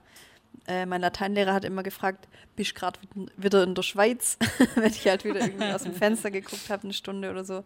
äh, 0.67 0.87
mein 0.87 1.01
Lateinlehrer 1.01 1.53
hat 1.53 1.65
immer 1.65 1.83
gefragt, 1.83 2.29
bist 2.57 2.73
du 2.73 2.75
gerade 2.75 3.01
wieder 3.37 3.63
in 3.65 3.75
der 3.75 3.83
Schweiz? 3.83 4.39
Wenn 4.75 4.93
ich 4.93 5.07
halt 5.07 5.25
wieder 5.25 5.41
irgendwie 5.41 5.73
aus 5.73 5.83
dem 5.83 5.95
Fenster 5.95 6.31
geguckt 6.31 6.71
habe, 6.71 6.85
eine 6.85 6.93
Stunde 6.93 7.31
oder 7.31 7.45
so. 7.45 7.65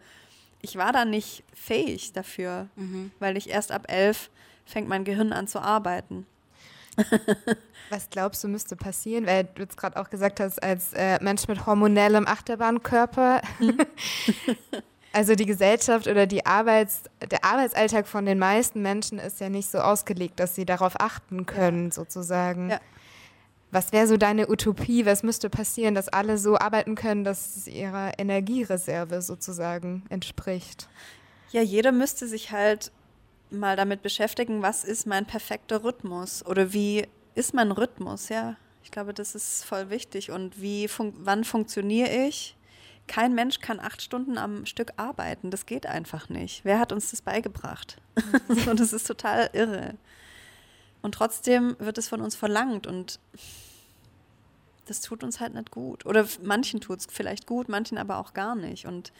Ich 0.62 0.76
war 0.76 0.92
da 0.92 1.04
nicht 1.04 1.44
fähig 1.54 2.12
dafür, 2.12 2.68
mhm. 2.76 3.10
weil 3.18 3.36
ich 3.36 3.50
erst 3.50 3.72
ab 3.72 3.86
elf 3.88 4.30
fängt 4.64 4.88
mein 4.88 5.04
Gehirn 5.04 5.32
an 5.32 5.46
zu 5.46 5.60
arbeiten. 5.60 6.26
Was 7.90 8.10
glaubst 8.10 8.42
du, 8.42 8.48
müsste 8.48 8.74
passieren? 8.74 9.26
Weil 9.26 9.44
du 9.44 9.62
jetzt 9.62 9.76
gerade 9.76 10.00
auch 10.00 10.10
gesagt 10.10 10.40
hast, 10.40 10.62
als 10.62 10.92
äh, 10.94 11.22
Mensch 11.22 11.46
mit 11.46 11.66
hormonellem 11.66 12.26
Achterbahnkörper, 12.26 13.42
mhm. 13.60 13.78
Also 15.16 15.34
die 15.34 15.46
Gesellschaft 15.46 16.08
oder 16.08 16.26
die 16.26 16.44
Arbeits, 16.44 17.04
der 17.30 17.42
Arbeitsalltag 17.42 18.06
von 18.06 18.26
den 18.26 18.38
meisten 18.38 18.82
Menschen 18.82 19.18
ist 19.18 19.40
ja 19.40 19.48
nicht 19.48 19.70
so 19.70 19.78
ausgelegt, 19.78 20.38
dass 20.38 20.54
sie 20.54 20.66
darauf 20.66 21.00
achten 21.00 21.46
können, 21.46 21.86
ja. 21.86 21.92
sozusagen. 21.92 22.68
Ja. 22.68 22.80
Was 23.70 23.92
wäre 23.92 24.06
so 24.06 24.18
deine 24.18 24.50
Utopie? 24.50 25.06
Was 25.06 25.22
müsste 25.22 25.48
passieren, 25.48 25.94
dass 25.94 26.10
alle 26.10 26.36
so 26.36 26.58
arbeiten 26.58 26.96
können, 26.96 27.24
dass 27.24 27.56
es 27.56 27.66
ihrer 27.66 28.18
Energiereserve 28.18 29.22
sozusagen 29.22 30.04
entspricht? 30.10 30.86
Ja, 31.50 31.62
jeder 31.62 31.92
müsste 31.92 32.28
sich 32.28 32.52
halt 32.52 32.92
mal 33.48 33.74
damit 33.74 34.02
beschäftigen, 34.02 34.60
was 34.60 34.84
ist 34.84 35.06
mein 35.06 35.24
perfekter 35.24 35.82
Rhythmus 35.82 36.44
oder 36.44 36.74
wie 36.74 37.06
ist 37.34 37.54
mein 37.54 37.72
Rhythmus, 37.72 38.28
ja. 38.28 38.56
Ich 38.82 38.90
glaube, 38.90 39.14
das 39.14 39.34
ist 39.34 39.64
voll 39.64 39.88
wichtig. 39.88 40.30
Und 40.30 40.60
wie 40.60 40.88
fun 40.88 41.14
wann 41.16 41.42
funktioniere 41.42 42.10
ich? 42.10 42.54
Kein 43.06 43.34
Mensch 43.34 43.60
kann 43.60 43.80
acht 43.80 44.02
Stunden 44.02 44.38
am 44.38 44.66
Stück 44.66 44.92
arbeiten. 44.96 45.50
Das 45.50 45.66
geht 45.66 45.86
einfach 45.86 46.28
nicht. 46.28 46.64
Wer 46.64 46.78
hat 46.78 46.92
uns 46.92 47.10
das 47.10 47.22
beigebracht? 47.22 47.98
und 48.48 48.80
das 48.80 48.92
ist 48.92 49.06
total 49.06 49.50
irre. 49.52 49.94
Und 51.02 51.14
trotzdem 51.14 51.76
wird 51.78 51.98
es 51.98 52.08
von 52.08 52.20
uns 52.20 52.34
verlangt 52.34 52.86
und 52.86 53.20
das 54.86 55.00
tut 55.00 55.22
uns 55.22 55.40
halt 55.40 55.54
nicht 55.54 55.70
gut. 55.70 56.06
Oder 56.06 56.26
manchen 56.42 56.80
tut 56.80 57.00
es 57.00 57.06
vielleicht 57.10 57.46
gut, 57.46 57.68
manchen 57.68 57.98
aber 57.98 58.18
auch 58.18 58.34
gar 58.34 58.54
nicht. 58.54 58.86
Und 58.86 59.12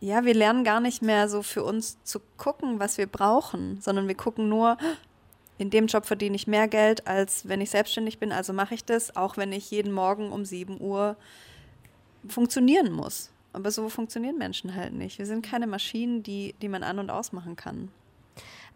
ja, 0.00 0.24
wir 0.24 0.34
lernen 0.34 0.64
gar 0.64 0.80
nicht 0.80 1.02
mehr 1.02 1.28
so 1.28 1.42
für 1.42 1.62
uns 1.62 2.02
zu 2.04 2.20
gucken, 2.38 2.80
was 2.80 2.96
wir 2.96 3.06
brauchen, 3.06 3.80
sondern 3.80 4.08
wir 4.08 4.14
gucken 4.14 4.48
nur, 4.48 4.78
in 5.58 5.68
dem 5.68 5.88
Job 5.88 6.06
verdiene 6.06 6.36
ich 6.36 6.46
mehr 6.46 6.68
Geld, 6.68 7.06
als 7.06 7.46
wenn 7.46 7.60
ich 7.60 7.68
selbstständig 7.68 8.18
bin, 8.18 8.32
also 8.32 8.54
mache 8.54 8.74
ich 8.74 8.84
das, 8.84 9.14
auch 9.14 9.36
wenn 9.36 9.52
ich 9.52 9.70
jeden 9.70 9.92
Morgen 9.92 10.32
um 10.32 10.46
7 10.46 10.80
Uhr 10.80 11.16
funktionieren 12.28 12.92
muss. 12.92 13.30
Aber 13.52 13.70
so 13.70 13.88
funktionieren 13.88 14.38
Menschen 14.38 14.74
halt 14.74 14.92
nicht. 14.92 15.18
Wir 15.18 15.26
sind 15.26 15.44
keine 15.44 15.66
Maschinen, 15.66 16.22
die, 16.22 16.54
die 16.62 16.68
man 16.68 16.82
an- 16.82 16.98
und 16.98 17.10
ausmachen 17.10 17.56
kann. 17.56 17.90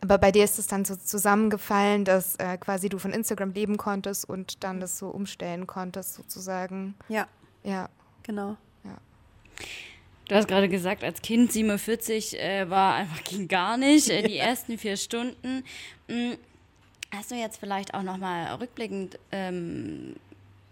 Aber 0.00 0.18
bei 0.18 0.32
dir 0.32 0.44
ist 0.44 0.58
es 0.58 0.66
dann 0.66 0.84
so 0.84 0.96
zusammengefallen, 0.96 2.04
dass 2.04 2.36
äh, 2.36 2.58
quasi 2.58 2.88
du 2.88 2.98
von 2.98 3.12
Instagram 3.12 3.52
leben 3.52 3.76
konntest 3.76 4.28
und 4.28 4.62
dann 4.64 4.80
das 4.80 4.98
so 4.98 5.08
umstellen 5.08 5.66
konntest, 5.66 6.14
sozusagen. 6.14 6.94
Ja. 7.08 7.26
Ja. 7.62 7.88
Genau. 8.22 8.56
Ja. 8.84 8.96
Du 10.28 10.34
hast 10.34 10.48
gerade 10.48 10.68
gesagt, 10.68 11.04
als 11.04 11.22
Kind 11.22 11.52
47 11.52 12.38
äh, 12.40 12.68
war 12.68 12.94
einfach 12.94 13.22
ging 13.24 13.48
gar 13.48 13.76
nicht. 13.76 14.10
Äh, 14.10 14.22
die 14.22 14.36
ersten 14.38 14.76
vier 14.76 14.96
Stunden. 14.96 15.64
Hm, 16.08 16.36
hast 17.14 17.30
du 17.30 17.36
jetzt 17.36 17.58
vielleicht 17.58 17.94
auch 17.94 18.02
nochmal 18.02 18.54
rückblickend, 18.56 19.18
ähm, 19.32 20.16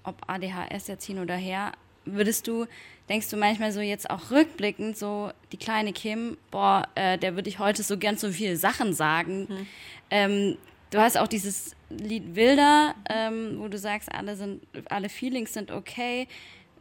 ob 0.05 0.17
ADHS 0.27 0.89
jetzt 0.89 1.05
hin 1.05 1.19
oder 1.19 1.37
her, 1.37 1.73
würdest 2.05 2.47
du, 2.49 2.67
denkst 3.09 3.31
du 3.31 3.37
manchmal 3.37 3.73
so 3.73 3.81
jetzt 3.81 4.11
auch 4.11 4.31
rückblickend, 4.31 4.97
so 4.97 5.31
die 5.53 5.57
kleine 5.57 5.93
Kim, 5.93 6.37
boah, 6.51 6.89
äh, 6.95 7.19
der 7.19 7.35
würde 7.35 7.49
ich 7.49 7.59
heute 7.59 7.83
so 7.83 7.99
gern 7.99 8.17
so 8.17 8.31
viele 8.31 8.57
Sachen 8.57 8.93
sagen. 8.93 9.47
Mhm. 9.49 9.67
Ähm, 10.11 10.59
du 10.91 10.99
hast 10.99 11.19
auch 11.19 11.29
dieses 11.29 11.75
Lied 11.91 12.35
Wilder, 12.35 12.95
ähm, 13.09 13.57
wo 13.59 13.69
du 13.69 13.79
sagst, 13.79 14.11
alle 14.13 14.37
sind, 14.37 14.63
alle 14.89 15.09
Feelings 15.09 15.53
sind 15.53 15.71
okay. 15.71 16.29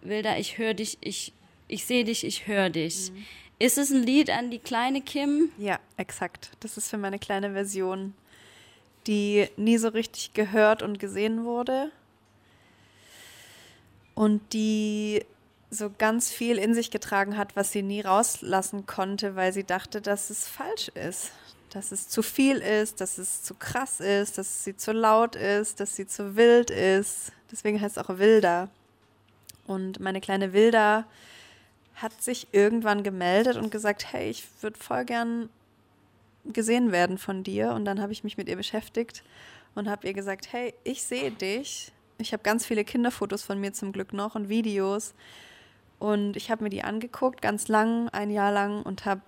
Wilder, 0.01 0.37
ich 0.39 0.57
höre 0.57 0.73
dich, 0.73 0.97
ich, 1.01 1.33
ich 1.67 1.85
sehe 1.85 2.03
dich, 2.03 2.25
ich 2.25 2.47
höre 2.47 2.69
dich. 2.69 3.11
Mhm. 3.11 3.25
Ist 3.59 3.77
es 3.77 3.91
ein 3.91 4.01
Lied 4.01 4.31
an 4.31 4.49
die 4.49 4.59
kleine 4.59 5.01
Kim? 5.01 5.51
Ja, 5.57 5.79
exakt. 5.97 6.51
Das 6.61 6.77
ist 6.77 6.89
für 6.89 6.97
meine 6.97 7.19
kleine 7.19 7.51
Version, 7.53 8.15
die 9.05 9.47
nie 9.55 9.77
so 9.77 9.89
richtig 9.89 10.33
gehört 10.33 10.81
und 10.81 10.97
gesehen 10.97 11.43
wurde 11.43 11.91
und 14.15 14.53
die 14.53 15.25
so 15.69 15.89
ganz 15.97 16.29
viel 16.29 16.57
in 16.57 16.73
sich 16.73 16.91
getragen 16.91 17.37
hat, 17.37 17.55
was 17.55 17.71
sie 17.71 17.81
nie 17.81 18.01
rauslassen 18.01 18.85
konnte, 18.85 19.35
weil 19.35 19.53
sie 19.53 19.63
dachte, 19.63 20.01
dass 20.01 20.29
es 20.29 20.47
falsch 20.47 20.89
ist, 20.89 21.31
dass 21.69 21.93
es 21.93 22.09
zu 22.09 22.21
viel 22.21 22.57
ist, 22.57 22.99
dass 22.99 23.17
es 23.17 23.41
zu 23.43 23.55
krass 23.55 24.01
ist, 24.01 24.37
dass 24.37 24.65
sie 24.65 24.75
zu 24.75 24.91
laut 24.91 25.37
ist, 25.37 25.79
dass 25.79 25.95
sie 25.95 26.05
zu 26.05 26.35
wild 26.35 26.69
ist. 26.69 27.31
Deswegen 27.49 27.79
heißt 27.79 27.97
es 27.97 28.03
auch 28.03 28.17
Wilder. 28.17 28.69
Und 29.65 30.01
meine 30.01 30.19
kleine 30.19 30.51
Wilda 30.51 31.05
hat 31.95 32.21
sich 32.21 32.47
irgendwann 32.51 33.03
gemeldet 33.03 33.55
und 33.55 33.71
gesagt, 33.71 34.11
hey, 34.11 34.29
ich 34.29 34.45
würde 34.61 34.77
voll 34.77 35.05
gern 35.05 35.49
gesehen 36.45 36.91
werden 36.91 37.17
von 37.17 37.43
dir. 37.43 37.71
Und 37.71 37.85
dann 37.85 38.01
habe 38.01 38.11
ich 38.11 38.25
mich 38.25 38.37
mit 38.37 38.49
ihr 38.49 38.57
beschäftigt 38.57 39.23
und 39.75 39.87
habe 39.87 40.07
ihr 40.07 40.13
gesagt, 40.13 40.51
hey, 40.51 40.73
ich 40.83 41.03
sehe 41.03 41.31
dich 41.31 41.93
ich 42.21 42.33
habe 42.33 42.43
ganz 42.43 42.65
viele 42.65 42.83
Kinderfotos 42.83 43.43
von 43.43 43.59
mir 43.59 43.73
zum 43.73 43.91
Glück 43.91 44.13
noch 44.13 44.35
und 44.35 44.49
Videos. 44.49 45.13
Und 45.99 46.35
ich 46.35 46.49
habe 46.49 46.63
mir 46.63 46.69
die 46.69 46.83
angeguckt, 46.83 47.41
ganz 47.41 47.67
lang, 47.67 48.09
ein 48.09 48.31
Jahr 48.31 48.51
lang, 48.51 48.81
und 48.83 49.05
habe 49.05 49.21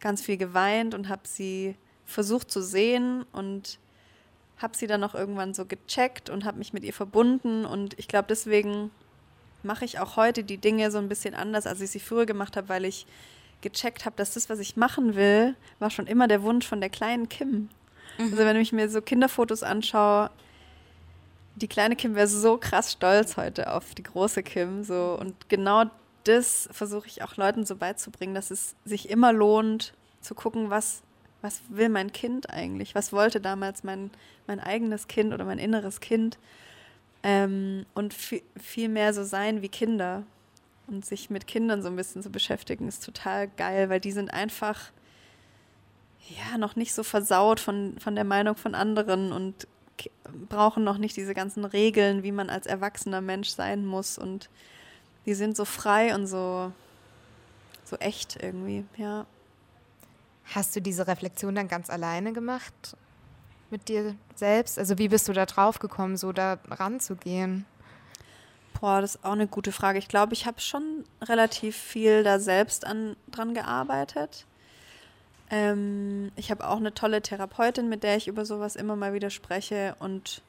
ganz 0.00 0.22
viel 0.22 0.36
geweint 0.36 0.94
und 0.94 1.08
habe 1.08 1.22
sie 1.24 1.74
versucht 2.04 2.50
zu 2.50 2.62
sehen 2.62 3.24
und 3.32 3.78
habe 4.58 4.76
sie 4.76 4.86
dann 4.86 5.00
noch 5.00 5.14
irgendwann 5.14 5.54
so 5.54 5.64
gecheckt 5.64 6.30
und 6.30 6.44
habe 6.44 6.58
mich 6.58 6.72
mit 6.72 6.84
ihr 6.84 6.92
verbunden. 6.92 7.64
Und 7.64 7.98
ich 7.98 8.08
glaube, 8.08 8.26
deswegen 8.28 8.90
mache 9.62 9.84
ich 9.84 9.98
auch 9.98 10.16
heute 10.16 10.44
die 10.44 10.58
Dinge 10.58 10.90
so 10.90 10.98
ein 10.98 11.08
bisschen 11.08 11.34
anders, 11.34 11.66
als 11.66 11.80
ich 11.80 11.90
sie 11.90 12.00
früher 12.00 12.26
gemacht 12.26 12.56
habe, 12.56 12.68
weil 12.68 12.84
ich 12.84 13.06
gecheckt 13.60 14.04
habe, 14.04 14.16
dass 14.16 14.34
das, 14.34 14.48
was 14.50 14.58
ich 14.58 14.76
machen 14.76 15.14
will, 15.14 15.54
war 15.78 15.90
schon 15.90 16.06
immer 16.06 16.28
der 16.28 16.42
Wunsch 16.42 16.66
von 16.66 16.80
der 16.80 16.90
kleinen 16.90 17.28
Kim. 17.28 17.68
Mhm. 18.18 18.24
Also 18.24 18.38
wenn 18.38 18.56
ich 18.56 18.72
mir 18.72 18.88
so 18.88 19.00
Kinderfotos 19.00 19.62
anschaue, 19.62 20.30
die 21.62 21.68
kleine 21.68 21.96
Kim 21.96 22.14
wäre 22.14 22.26
so 22.26 22.58
krass 22.58 22.92
stolz 22.92 23.36
heute 23.36 23.72
auf 23.72 23.94
die 23.94 24.02
große 24.02 24.42
Kim. 24.42 24.82
So. 24.82 25.16
Und 25.18 25.48
genau 25.48 25.84
das 26.24 26.68
versuche 26.72 27.06
ich 27.06 27.22
auch 27.22 27.36
Leuten 27.36 27.64
so 27.64 27.76
beizubringen, 27.76 28.34
dass 28.34 28.50
es 28.50 28.74
sich 28.84 29.08
immer 29.08 29.32
lohnt, 29.32 29.94
zu 30.20 30.34
gucken, 30.34 30.70
was, 30.70 31.02
was 31.40 31.62
will 31.68 31.88
mein 31.88 32.12
Kind 32.12 32.50
eigentlich? 32.50 32.94
Was 32.94 33.12
wollte 33.12 33.40
damals 33.40 33.84
mein, 33.84 34.10
mein 34.46 34.60
eigenes 34.60 35.08
Kind 35.08 35.32
oder 35.32 35.44
mein 35.44 35.58
inneres 35.58 36.00
Kind? 36.00 36.38
Ähm, 37.22 37.86
und 37.94 38.12
viel, 38.12 38.88
mehr 38.88 39.14
so 39.14 39.24
sein 39.24 39.62
wie 39.62 39.68
Kinder. 39.68 40.24
Und 40.88 41.06
sich 41.06 41.30
mit 41.30 41.46
Kindern 41.46 41.80
so 41.80 41.88
ein 41.88 41.96
bisschen 41.96 42.22
zu 42.22 42.30
beschäftigen, 42.30 42.88
ist 42.88 43.04
total 43.04 43.48
geil, 43.48 43.88
weil 43.88 44.00
die 44.00 44.12
sind 44.12 44.34
einfach 44.34 44.90
ja 46.28 46.58
noch 46.58 46.76
nicht 46.76 46.92
so 46.92 47.02
versaut 47.02 47.60
von, 47.60 47.96
von 47.98 48.14
der 48.14 48.24
Meinung 48.24 48.56
von 48.56 48.74
anderen 48.74 49.32
und 49.32 49.66
brauchen 50.48 50.84
noch 50.84 50.98
nicht 50.98 51.16
diese 51.16 51.34
ganzen 51.34 51.64
Regeln, 51.64 52.22
wie 52.22 52.32
man 52.32 52.50
als 52.50 52.66
erwachsener 52.66 53.20
Mensch 53.20 53.50
sein 53.50 53.86
muss. 53.86 54.18
Und 54.18 54.48
die 55.26 55.34
sind 55.34 55.56
so 55.56 55.64
frei 55.64 56.14
und 56.14 56.26
so, 56.26 56.72
so 57.84 57.96
echt 57.96 58.42
irgendwie, 58.42 58.84
ja. 58.96 59.26
Hast 60.54 60.74
du 60.74 60.82
diese 60.82 61.06
Reflexion 61.06 61.54
dann 61.54 61.68
ganz 61.68 61.88
alleine 61.88 62.32
gemacht 62.32 62.96
mit 63.70 63.88
dir 63.88 64.16
selbst? 64.34 64.78
Also 64.78 64.98
wie 64.98 65.08
bist 65.08 65.28
du 65.28 65.32
da 65.32 65.46
drauf 65.46 65.78
gekommen, 65.78 66.16
so 66.16 66.32
da 66.32 66.58
ranzugehen? 66.68 67.64
Boah, 68.80 69.00
das 69.00 69.14
ist 69.14 69.24
auch 69.24 69.32
eine 69.32 69.46
gute 69.46 69.70
Frage. 69.70 69.98
Ich 69.98 70.08
glaube, 70.08 70.32
ich 70.32 70.46
habe 70.46 70.60
schon 70.60 71.04
relativ 71.22 71.76
viel 71.76 72.24
da 72.24 72.40
selbst 72.40 72.84
an, 72.84 73.16
dran 73.30 73.54
gearbeitet. 73.54 74.46
Ähm, 75.52 76.32
ich 76.34 76.50
habe 76.50 76.66
auch 76.66 76.78
eine 76.78 76.94
tolle 76.94 77.20
Therapeutin, 77.20 77.90
mit 77.90 78.02
der 78.02 78.16
ich 78.16 78.26
über 78.26 78.46
sowas 78.46 78.74
immer 78.74 78.96
mal 78.96 79.12
wieder 79.12 79.28
spreche 79.28 79.94
und 80.00 80.42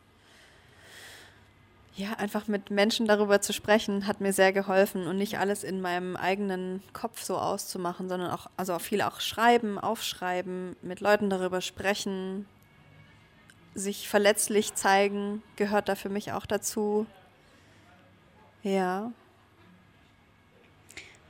ja, 1.96 2.14
einfach 2.14 2.48
mit 2.48 2.72
Menschen 2.72 3.06
darüber 3.06 3.42
zu 3.42 3.54
sprechen, 3.54 4.08
hat 4.08 4.22
mir 4.22 4.34
sehr 4.34 4.54
geholfen 4.54 5.06
und 5.06 5.18
nicht 5.18 5.38
alles 5.38 5.64
in 5.64 5.82
meinem 5.82 6.16
eigenen 6.16 6.82
Kopf 6.94 7.22
so 7.22 7.38
auszumachen, 7.38 8.10
sondern 8.10 8.32
auch, 8.32 8.50
also 8.58 8.80
viel 8.80 9.02
auch 9.02 9.20
schreiben, 9.20 9.78
aufschreiben, 9.78 10.76
mit 10.82 11.02
Leuten 11.02 11.30
darüber 11.30 11.62
sprechen, 11.62 12.48
sich 13.76 14.08
verletzlich 14.08 14.74
zeigen, 14.74 15.44
gehört 15.58 15.90
da 15.90 15.96
für 15.96 16.10
mich 16.10 16.32
auch 16.32 16.46
dazu. 16.46 17.06
Ja. 18.64 19.12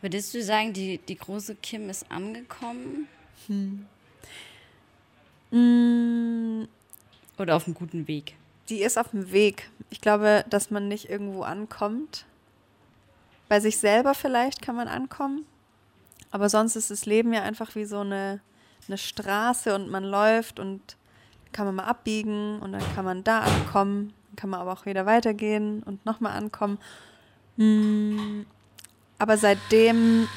Würdest 0.01 0.33
du 0.33 0.43
sagen, 0.43 0.73
die, 0.73 0.99
die 0.99 1.17
große 1.17 1.55
Kim 1.55 1.89
ist 1.89 2.09
angekommen? 2.09 3.07
Hm. 3.47 3.85
Mm. 5.51 6.67
Oder 7.37 7.55
auf 7.55 7.65
einem 7.65 7.75
guten 7.75 8.07
Weg? 8.07 8.35
Die 8.69 8.81
ist 8.81 8.97
auf 8.97 9.09
dem 9.09 9.31
Weg. 9.31 9.69
Ich 9.89 10.01
glaube, 10.01 10.45
dass 10.49 10.71
man 10.71 10.87
nicht 10.87 11.09
irgendwo 11.09 11.43
ankommt. 11.43 12.25
Bei 13.49 13.59
sich 13.59 13.77
selber 13.77 14.13
vielleicht 14.13 14.61
kann 14.61 14.75
man 14.75 14.87
ankommen. 14.87 15.45
Aber 16.31 16.49
sonst 16.49 16.75
ist 16.75 16.89
das 16.89 17.05
Leben 17.05 17.33
ja 17.33 17.43
einfach 17.43 17.75
wie 17.75 17.85
so 17.85 17.99
eine, 17.99 18.39
eine 18.87 18.97
Straße 18.97 19.75
und 19.75 19.91
man 19.91 20.03
läuft 20.03 20.59
und 20.59 20.81
kann 21.51 21.67
man 21.67 21.75
mal 21.75 21.83
abbiegen 21.83 22.59
und 22.59 22.71
dann 22.71 22.95
kann 22.95 23.05
man 23.05 23.23
da 23.23 23.41
ankommen. 23.41 24.13
Dann 24.29 24.35
kann 24.37 24.49
man 24.49 24.59
aber 24.59 24.73
auch 24.73 24.85
wieder 24.87 25.05
weitergehen 25.05 25.83
und 25.83 26.03
nochmal 26.05 26.35
ankommen. 26.35 26.79
Hm. 27.57 28.47
Aber 29.19 29.37
seitdem 29.37 30.27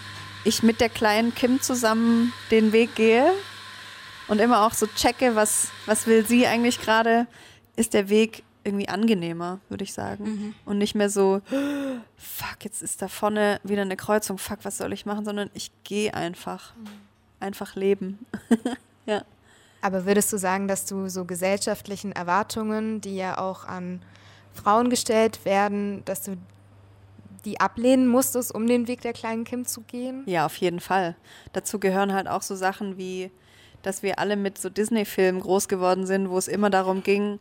ich 0.47 0.63
mit 0.63 0.81
der 0.81 0.89
kleinen 0.89 1.35
Kim 1.35 1.61
zusammen 1.61 2.33
den 2.51 2.73
Weg 2.73 2.95
gehe 2.95 3.33
und 4.29 4.41
immer 4.41 4.67
auch 4.67 4.73
so 4.73 4.87
checke, 4.87 5.35
was, 5.35 5.69
was 5.87 6.07
will 6.07 6.27
sie 6.27 6.47
eigentlich 6.47 6.81
gerade, 6.81 7.27
ist 7.77 7.95
der 7.95 8.09
Weg 8.09 8.43
irgendwie 8.65 8.89
angenehmer, 8.89 9.61
würde 9.69 9.85
ich 9.85 9.93
sagen. 9.93 10.25
Mhm. 10.25 10.55
Und 10.65 10.79
nicht 10.79 10.95
mehr 10.95 11.11
so, 11.11 11.41
fuck, 12.17 12.65
jetzt 12.65 12.83
ist 12.83 13.01
da 13.01 13.09
vorne 13.09 13.61
wieder 13.63 13.83
eine 13.83 13.97
Kreuzung, 13.97 14.39
fuck, 14.39 14.59
was 14.63 14.79
soll 14.79 14.93
ich 14.93 15.07
machen, 15.07 15.25
sondern 15.25 15.51
ich 15.55 15.71
gehe 15.85 16.13
einfach. 16.15 16.75
Mhm. 16.77 16.87
Einfach 17.39 17.77
leben. 17.77 18.27
ja. 19.07 19.23
Aber 19.83 20.07
würdest 20.07 20.33
du 20.33 20.39
sagen, 20.39 20.69
dass 20.69 20.87
du 20.87 21.09
so 21.09 21.27
gesellschaftlichen 21.27 22.13
Erwartungen, 22.13 23.01
die 23.01 23.15
ja 23.15 23.39
auch 23.39 23.65
an 23.65 24.01
Frauen 24.55 24.91
gestellt 24.91 25.45
werden, 25.45 26.03
dass 26.07 26.23
du 26.23 26.39
die 27.47 27.61
ablehnen 27.61 28.09
musstest, 28.09 28.55
um 28.55 28.67
den 28.67 28.89
Weg 28.89 29.01
der 29.01 29.13
kleinen 29.13 29.45
Kim 29.45 29.65
zu 29.65 29.81
gehen? 29.83 30.25
Ja, 30.27 30.45
auf 30.45 30.57
jeden 30.57 30.81
Fall. 30.81 31.17
Dazu 31.53 31.79
gehören 31.79 32.13
halt 32.13 32.29
auch 32.29 32.43
so 32.43 32.57
Sachen 32.57 32.99
wie, 32.99 33.31
dass 33.83 34.03
wir 34.03 34.19
alle 34.19 34.37
mit 34.37 34.59
so 34.59 34.69
Disney-Filmen 34.69 35.41
groß 35.41 35.69
geworden 35.69 36.07
sind, 36.07 36.29
wo 36.29 36.37
es 36.37 36.49
immer 36.49 36.69
darum 36.69 37.03
ging, 37.03 37.39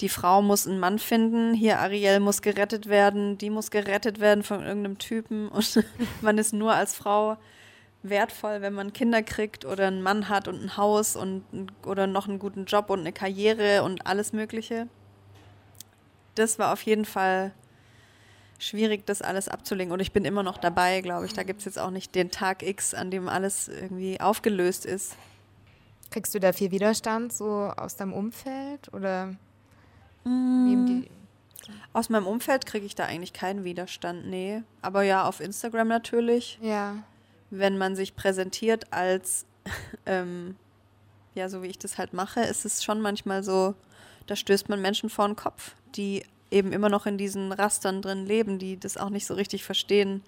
die 0.00 0.08
Frau 0.08 0.42
muss 0.42 0.66
einen 0.66 0.80
Mann 0.80 0.98
finden, 0.98 1.54
hier 1.54 1.78
Ariel 1.78 2.18
muss 2.18 2.42
gerettet 2.42 2.88
werden, 2.88 3.38
die 3.38 3.50
muss 3.50 3.70
gerettet 3.70 4.18
werden 4.18 4.42
von 4.42 4.62
irgendeinem 4.64 4.98
Typen 4.98 5.48
und 5.50 5.84
man 6.22 6.38
ist 6.38 6.52
nur 6.52 6.72
als 6.72 6.94
Frau 6.94 7.36
wertvoll, 8.02 8.62
wenn 8.62 8.72
man 8.72 8.92
Kinder 8.92 9.22
kriegt 9.22 9.64
oder 9.64 9.86
einen 9.86 10.02
Mann 10.02 10.28
hat 10.28 10.48
und 10.48 10.60
ein 10.60 10.76
Haus 10.76 11.14
und 11.14 11.44
oder 11.86 12.08
noch 12.08 12.26
einen 12.26 12.40
guten 12.40 12.64
Job 12.64 12.90
und 12.90 13.00
eine 13.00 13.12
Karriere 13.12 13.84
und 13.84 14.06
alles 14.06 14.32
Mögliche. 14.32 14.88
Das 16.34 16.58
war 16.58 16.72
auf 16.72 16.82
jeden 16.82 17.04
Fall 17.04 17.52
schwierig, 18.62 19.06
das 19.06 19.22
alles 19.22 19.48
abzulegen. 19.48 19.92
Und 19.92 20.00
ich 20.00 20.12
bin 20.12 20.24
immer 20.24 20.42
noch 20.42 20.58
dabei, 20.58 21.00
glaube 21.00 21.26
ich. 21.26 21.32
Da 21.32 21.42
gibt 21.42 21.60
es 21.60 21.64
jetzt 21.64 21.78
auch 21.78 21.90
nicht 21.90 22.14
den 22.14 22.30
Tag 22.30 22.62
X, 22.62 22.94
an 22.94 23.10
dem 23.10 23.28
alles 23.28 23.68
irgendwie 23.68 24.20
aufgelöst 24.20 24.86
ist. 24.86 25.16
Kriegst 26.10 26.34
du 26.34 26.40
da 26.40 26.52
viel 26.52 26.70
Widerstand 26.70 27.32
so 27.32 27.72
aus 27.76 27.96
deinem 27.96 28.12
Umfeld 28.12 28.92
oder 28.92 29.34
mm. 30.24 31.04
Aus 31.92 32.08
meinem 32.08 32.26
Umfeld 32.26 32.66
kriege 32.66 32.86
ich 32.86 32.94
da 32.94 33.04
eigentlich 33.04 33.32
keinen 33.32 33.64
Widerstand, 33.64 34.26
nee. 34.26 34.62
Aber 34.80 35.02
ja, 35.02 35.24
auf 35.24 35.40
Instagram 35.40 35.88
natürlich. 35.88 36.58
Ja. 36.60 36.96
wenn 37.50 37.76
man 37.76 37.96
sich 37.96 38.16
präsentiert 38.16 38.92
als, 38.92 39.44
ähm, 40.06 40.56
ja, 41.34 41.48
so 41.48 41.62
wie 41.62 41.68
ich 41.68 41.78
das 41.78 41.98
halt 41.98 42.14
mache, 42.14 42.40
ist 42.40 42.64
es 42.64 42.82
schon 42.82 43.00
manchmal 43.00 43.42
so, 43.42 43.74
da 44.26 44.36
stößt 44.36 44.68
man 44.68 44.80
Menschen 44.80 45.10
vor 45.10 45.26
den 45.26 45.36
Kopf, 45.36 45.74
die 45.94 46.24
eben 46.52 46.72
immer 46.72 46.88
noch 46.88 47.06
in 47.06 47.18
diesen 47.18 47.52
Rastern 47.52 48.02
drin 48.02 48.26
leben, 48.26 48.58
die 48.58 48.78
das 48.78 48.96
auch 48.96 49.10
nicht 49.10 49.26
so 49.26 49.34
richtig 49.34 49.64
verstehen, 49.64 50.22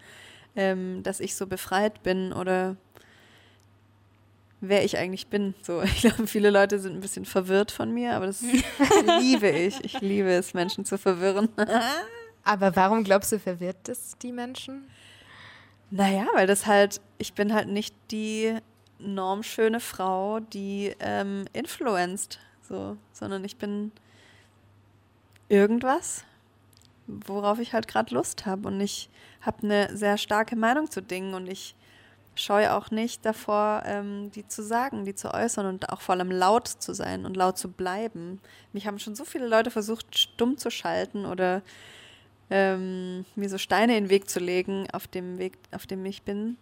ähm, 0.57 1.03
dass 1.03 1.21
ich 1.21 1.35
so 1.35 1.47
befreit 1.47 2.03
bin 2.03 2.33
oder 2.33 2.77
wer 4.61 4.85
ich 4.85 4.99
eigentlich 4.99 5.29
bin. 5.29 5.55
So, 5.63 5.83
ich 5.85 6.01
glaube, 6.01 6.27
viele 6.27 6.51
Leute 6.51 6.79
sind 6.79 6.95
ein 6.95 7.01
bisschen 7.01 7.25
verwirrt 7.25 7.71
von 7.71 7.93
mir, 7.93 8.15
aber 8.15 8.27
das 8.27 8.43
liebe 9.21 9.49
ich. 9.49 9.83
Ich 9.85 10.01
liebe 10.01 10.31
es, 10.31 10.55
Menschen 10.55 10.85
zu 10.85 10.99
verwirren. 10.99 11.49
aber 12.45 12.75
warum 12.77 13.05
glaubst 13.05 13.33
du, 13.33 13.39
verwirrt 13.39 13.77
das 13.85 14.17
die 14.19 14.33
Menschen? 14.33 14.89
Naja, 15.91 16.27
weil 16.35 16.47
das 16.47 16.67
halt, 16.67 17.01
ich 17.19 17.35
bin 17.35 17.55
halt 17.55 17.69
nicht 17.69 17.95
die 18.11 18.57
normschöne 18.99 19.81
Frau, 19.81 20.41
die 20.41 20.95
ähm, 20.99 21.45
influenced, 21.53 22.41
so, 22.63 22.97
sondern 23.13 23.45
ich 23.45 23.57
bin 23.57 23.93
irgendwas, 25.49 26.25
worauf 27.07 27.59
ich 27.59 27.73
halt 27.73 27.89
gerade 27.89 28.15
Lust 28.15 28.47
habe. 28.47 28.69
Und 28.69 28.81
ich 28.81 29.09
habe 29.41 29.63
eine 29.63 29.97
sehr 29.97 30.19
starke 30.19 30.57
Meinung 30.57 30.91
zu 30.91 31.03
Dingen 31.03 31.35
und 31.35 31.49
ich 31.49 31.75
scheue 32.37 32.73
auch 32.75 32.91
nicht 32.91 33.25
davor, 33.25 33.83
ähm, 33.87 34.31
die 34.33 34.47
zu 34.49 34.63
sagen, 34.63 35.05
die 35.05 35.15
zu 35.15 35.33
äußern 35.33 35.67
und 35.67 35.91
auch 35.91 36.01
vor 36.01 36.15
allem 36.15 36.31
laut 36.31 36.67
zu 36.67 36.93
sein 36.93 37.27
und 37.27 37.37
laut 37.37 37.59
zu 37.59 37.71
bleiben. 37.71 38.41
Mich 38.73 38.87
haben 38.87 38.99
schon 38.99 39.15
so 39.15 39.25
viele 39.25 39.47
Leute 39.47 39.71
versucht, 39.71 40.19
stumm 40.19 40.59
zu 40.59 40.71
schalten 40.71 41.27
oder 41.27 41.63
ähm, 42.51 43.25
mir 43.37 43.49
so 43.49 43.59
Steine 43.59 43.97
in 43.97 44.05
den 44.05 44.11
Weg 44.11 44.29
zu 44.29 44.41
legen, 44.41 44.89
auf 44.93 45.07
dem 45.07 45.39
Weg, 45.39 45.59
auf 45.71 45.87
dem 45.87 46.05
ich 46.05 46.23
bin. 46.23 46.57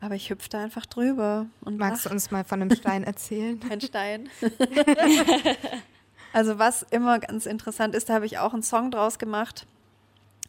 Aber 0.00 0.14
ich 0.16 0.30
hüpfe 0.30 0.48
da 0.48 0.62
einfach 0.62 0.86
drüber. 0.86 1.46
Und 1.60 1.76
Magst 1.78 2.04
lach. 2.04 2.10
du 2.10 2.14
uns 2.14 2.30
mal 2.30 2.44
von 2.44 2.62
einem 2.62 2.74
Stein 2.76 3.04
erzählen? 3.04 3.60
Ein 3.70 3.80
Stein. 3.80 4.28
also 6.32 6.58
was 6.58 6.82
immer 6.90 7.18
ganz 7.18 7.46
interessant 7.46 7.94
ist, 7.94 8.08
da 8.08 8.14
habe 8.14 8.26
ich 8.26 8.38
auch 8.38 8.52
einen 8.52 8.62
Song 8.62 8.90
draus 8.90 9.18
gemacht. 9.18 9.66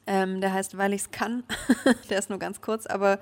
Ähm, 0.06 0.42
der 0.42 0.54
heißt 0.54 0.78
Weil 0.78 0.94
ich's 0.94 1.12
kann. 1.12 1.44
der 2.10 2.20
ist 2.20 2.30
nur 2.30 2.40
ganz 2.40 2.62
kurz, 2.62 2.86
aber 2.86 3.20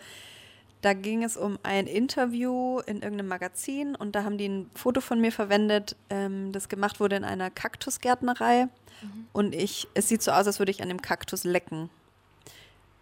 da 0.82 0.94
ging 0.94 1.24
es 1.24 1.38
um 1.38 1.60
ein 1.62 1.86
Interview 1.86 2.80
in 2.80 3.02
irgendeinem 3.02 3.28
Magazin 3.28 3.96
und 3.96 4.16
da 4.16 4.24
haben 4.24 4.40
die 4.40 4.50
ein 4.50 4.72
Foto 4.74 5.00
von 5.00 5.22
mir 5.22 5.32
verwendet, 5.32 5.96
ähm, 6.10 6.52
das 6.52 6.70
gemacht 6.70 7.00
wurde 7.00 7.16
in 7.18 7.24
einer 7.24 7.52
Kaktusgärtnerei. 7.52 8.66
Mhm. 9.02 9.28
Und 9.32 9.54
ich, 9.54 9.88
es 9.94 10.08
sieht 10.08 10.24
so 10.24 10.32
aus, 10.32 10.48
als 10.48 10.58
würde 10.58 10.72
ich 10.72 10.82
an 10.82 10.90
dem 10.90 11.02
Kaktus 11.02 11.44
lecken. 11.44 11.92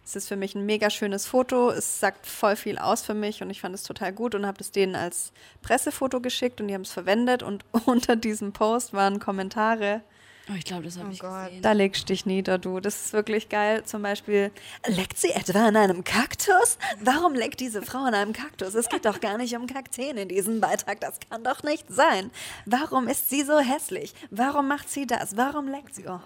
Es 0.04 0.16
ist 0.16 0.28
für 0.28 0.36
mich 0.36 0.54
ein 0.54 0.66
mega 0.66 0.90
schönes 0.90 1.26
Foto. 1.26 1.70
Es 1.70 2.00
sagt 2.00 2.26
voll 2.26 2.56
viel 2.56 2.78
aus 2.78 3.02
für 3.02 3.14
mich 3.14 3.42
und 3.42 3.50
ich 3.50 3.60
fand 3.60 3.74
es 3.74 3.82
total 3.82 4.12
gut 4.12 4.34
und 4.34 4.46
habe 4.46 4.58
es 4.60 4.72
denen 4.72 4.96
als 4.96 5.32
Pressefoto 5.62 6.20
geschickt 6.20 6.60
und 6.60 6.68
die 6.68 6.74
haben 6.74 6.82
es 6.82 6.92
verwendet. 6.92 7.42
Und 7.42 7.64
unter 7.86 8.16
diesem 8.16 8.52
Post 8.52 8.92
waren 8.92 9.20
Kommentare, 9.20 10.02
Oh, 10.50 10.56
ich 10.56 10.64
glaube, 10.64 10.82
das 10.82 10.98
habe 10.98 11.08
oh 11.08 11.12
ich 11.12 11.20
Gott. 11.20 11.44
gesehen. 11.46 11.62
Da 11.62 11.72
legst 11.72 12.08
dich 12.08 12.26
nieder, 12.26 12.58
du. 12.58 12.80
Das 12.80 13.04
ist 13.04 13.12
wirklich 13.12 13.48
geil. 13.50 13.84
Zum 13.84 14.02
Beispiel, 14.02 14.50
leckt 14.86 15.16
sie 15.16 15.30
etwa 15.30 15.68
an 15.68 15.76
einem 15.76 16.02
Kaktus? 16.02 16.76
Warum 17.00 17.34
leckt 17.34 17.60
diese 17.60 17.82
Frau 17.82 17.98
an 18.00 18.14
einem 18.14 18.32
Kaktus? 18.32 18.74
Es 18.74 18.88
geht 18.88 19.04
doch 19.04 19.20
gar 19.20 19.38
nicht 19.38 19.54
um 19.54 19.68
Kakteen 19.68 20.16
in 20.16 20.28
diesem 20.28 20.60
Beitrag. 20.60 20.98
Das 21.00 21.18
kann 21.28 21.44
doch 21.44 21.62
nicht 21.62 21.86
sein. 21.88 22.32
Warum 22.66 23.06
ist 23.06 23.30
sie 23.30 23.42
so 23.44 23.60
hässlich? 23.60 24.12
Warum 24.30 24.66
macht 24.66 24.88
sie 24.88 25.06
das? 25.06 25.36
Warum 25.36 25.68
leckt 25.68 25.94
sie? 25.94 26.08
Oh. 26.08 26.20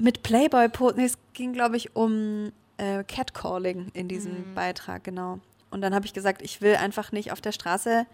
Mit 0.00 0.22
Playboy, 0.22 0.68
nee, 0.96 1.04
es 1.04 1.18
ging, 1.34 1.52
glaube 1.52 1.76
ich, 1.76 1.94
um 1.94 2.52
äh, 2.78 3.04
Catcalling 3.04 3.90
in 3.92 4.08
diesem 4.08 4.50
mhm. 4.50 4.54
Beitrag, 4.54 5.04
genau. 5.04 5.40
Und 5.70 5.82
dann 5.82 5.94
habe 5.94 6.06
ich 6.06 6.14
gesagt, 6.14 6.40
ich 6.42 6.62
will 6.62 6.76
einfach 6.76 7.12
nicht 7.12 7.32
auf 7.32 7.40
der 7.40 7.52
Straße 7.52 8.06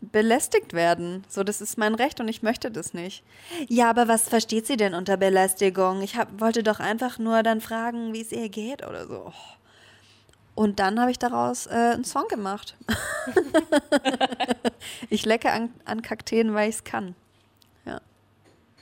belästigt 0.00 0.74
werden. 0.74 1.24
So, 1.28 1.42
das 1.42 1.60
ist 1.60 1.78
mein 1.78 1.94
Recht 1.94 2.20
und 2.20 2.28
ich 2.28 2.42
möchte 2.42 2.70
das 2.70 2.92
nicht. 2.94 3.24
Ja, 3.68 3.90
aber 3.90 4.06
was 4.06 4.28
versteht 4.28 4.66
sie 4.66 4.76
denn 4.76 4.94
unter 4.94 5.16
Belästigung? 5.16 6.02
Ich 6.02 6.16
hab, 6.16 6.40
wollte 6.40 6.62
doch 6.62 6.78
einfach 6.78 7.18
nur 7.18 7.42
dann 7.42 7.60
fragen, 7.60 8.12
wie 8.12 8.20
es 8.20 8.30
ihr 8.30 8.48
geht 8.48 8.86
oder 8.86 9.06
so. 9.06 9.32
Und 10.54 10.78
dann 10.78 11.00
habe 11.00 11.10
ich 11.10 11.18
daraus 11.18 11.66
äh, 11.66 11.94
einen 11.94 12.04
Song 12.04 12.28
gemacht. 12.28 12.76
ich 15.08 15.24
lecke 15.24 15.50
an, 15.50 15.70
an 15.84 16.02
Kakteen, 16.02 16.54
weil 16.54 16.68
ich 16.68 16.76
es 16.76 16.84
kann. 16.84 17.14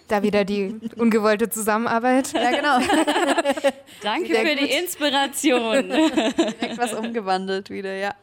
Da 0.08 0.22
wieder 0.22 0.44
die 0.44 0.78
ungewollte 0.96 1.50
Zusammenarbeit. 1.50 2.32
Ja, 2.32 2.50
genau. 2.50 2.78
Danke 4.02 4.34
Sehr 4.34 4.46
für 4.46 4.56
gut. 4.56 4.60
die 4.60 4.72
Inspiration. 4.72 5.88
Direkt 5.88 6.78
was 6.78 6.92
umgewandelt 6.94 7.70
wieder, 7.70 7.94
ja. 7.94 8.14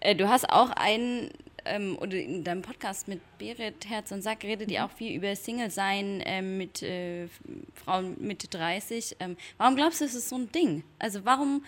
Äh, 0.00 0.16
du 0.16 0.28
hast 0.28 0.50
auch 0.50 0.70
einen, 0.70 1.30
ähm, 1.64 1.96
oder 2.00 2.16
in 2.16 2.42
deinem 2.42 2.62
Podcast 2.62 3.06
mit 3.06 3.20
Berit 3.38 3.88
Herz 3.88 4.10
und 4.10 4.22
Sack 4.22 4.42
redet 4.42 4.70
ihr 4.70 4.80
mhm. 4.80 4.86
auch 4.86 4.90
viel 4.90 5.16
über 5.16 5.34
Single-Sein 5.36 6.20
äh, 6.22 6.42
mit 6.42 6.82
äh, 6.82 7.28
Frauen 7.74 8.16
Mitte 8.18 8.48
30. 8.48 9.16
Ähm, 9.20 9.36
warum 9.58 9.76
glaubst 9.76 10.00
du, 10.00 10.04
ist 10.04 10.14
es 10.14 10.28
so 10.28 10.36
ein 10.36 10.50
Ding? 10.50 10.82
Also 10.98 11.24
warum, 11.24 11.64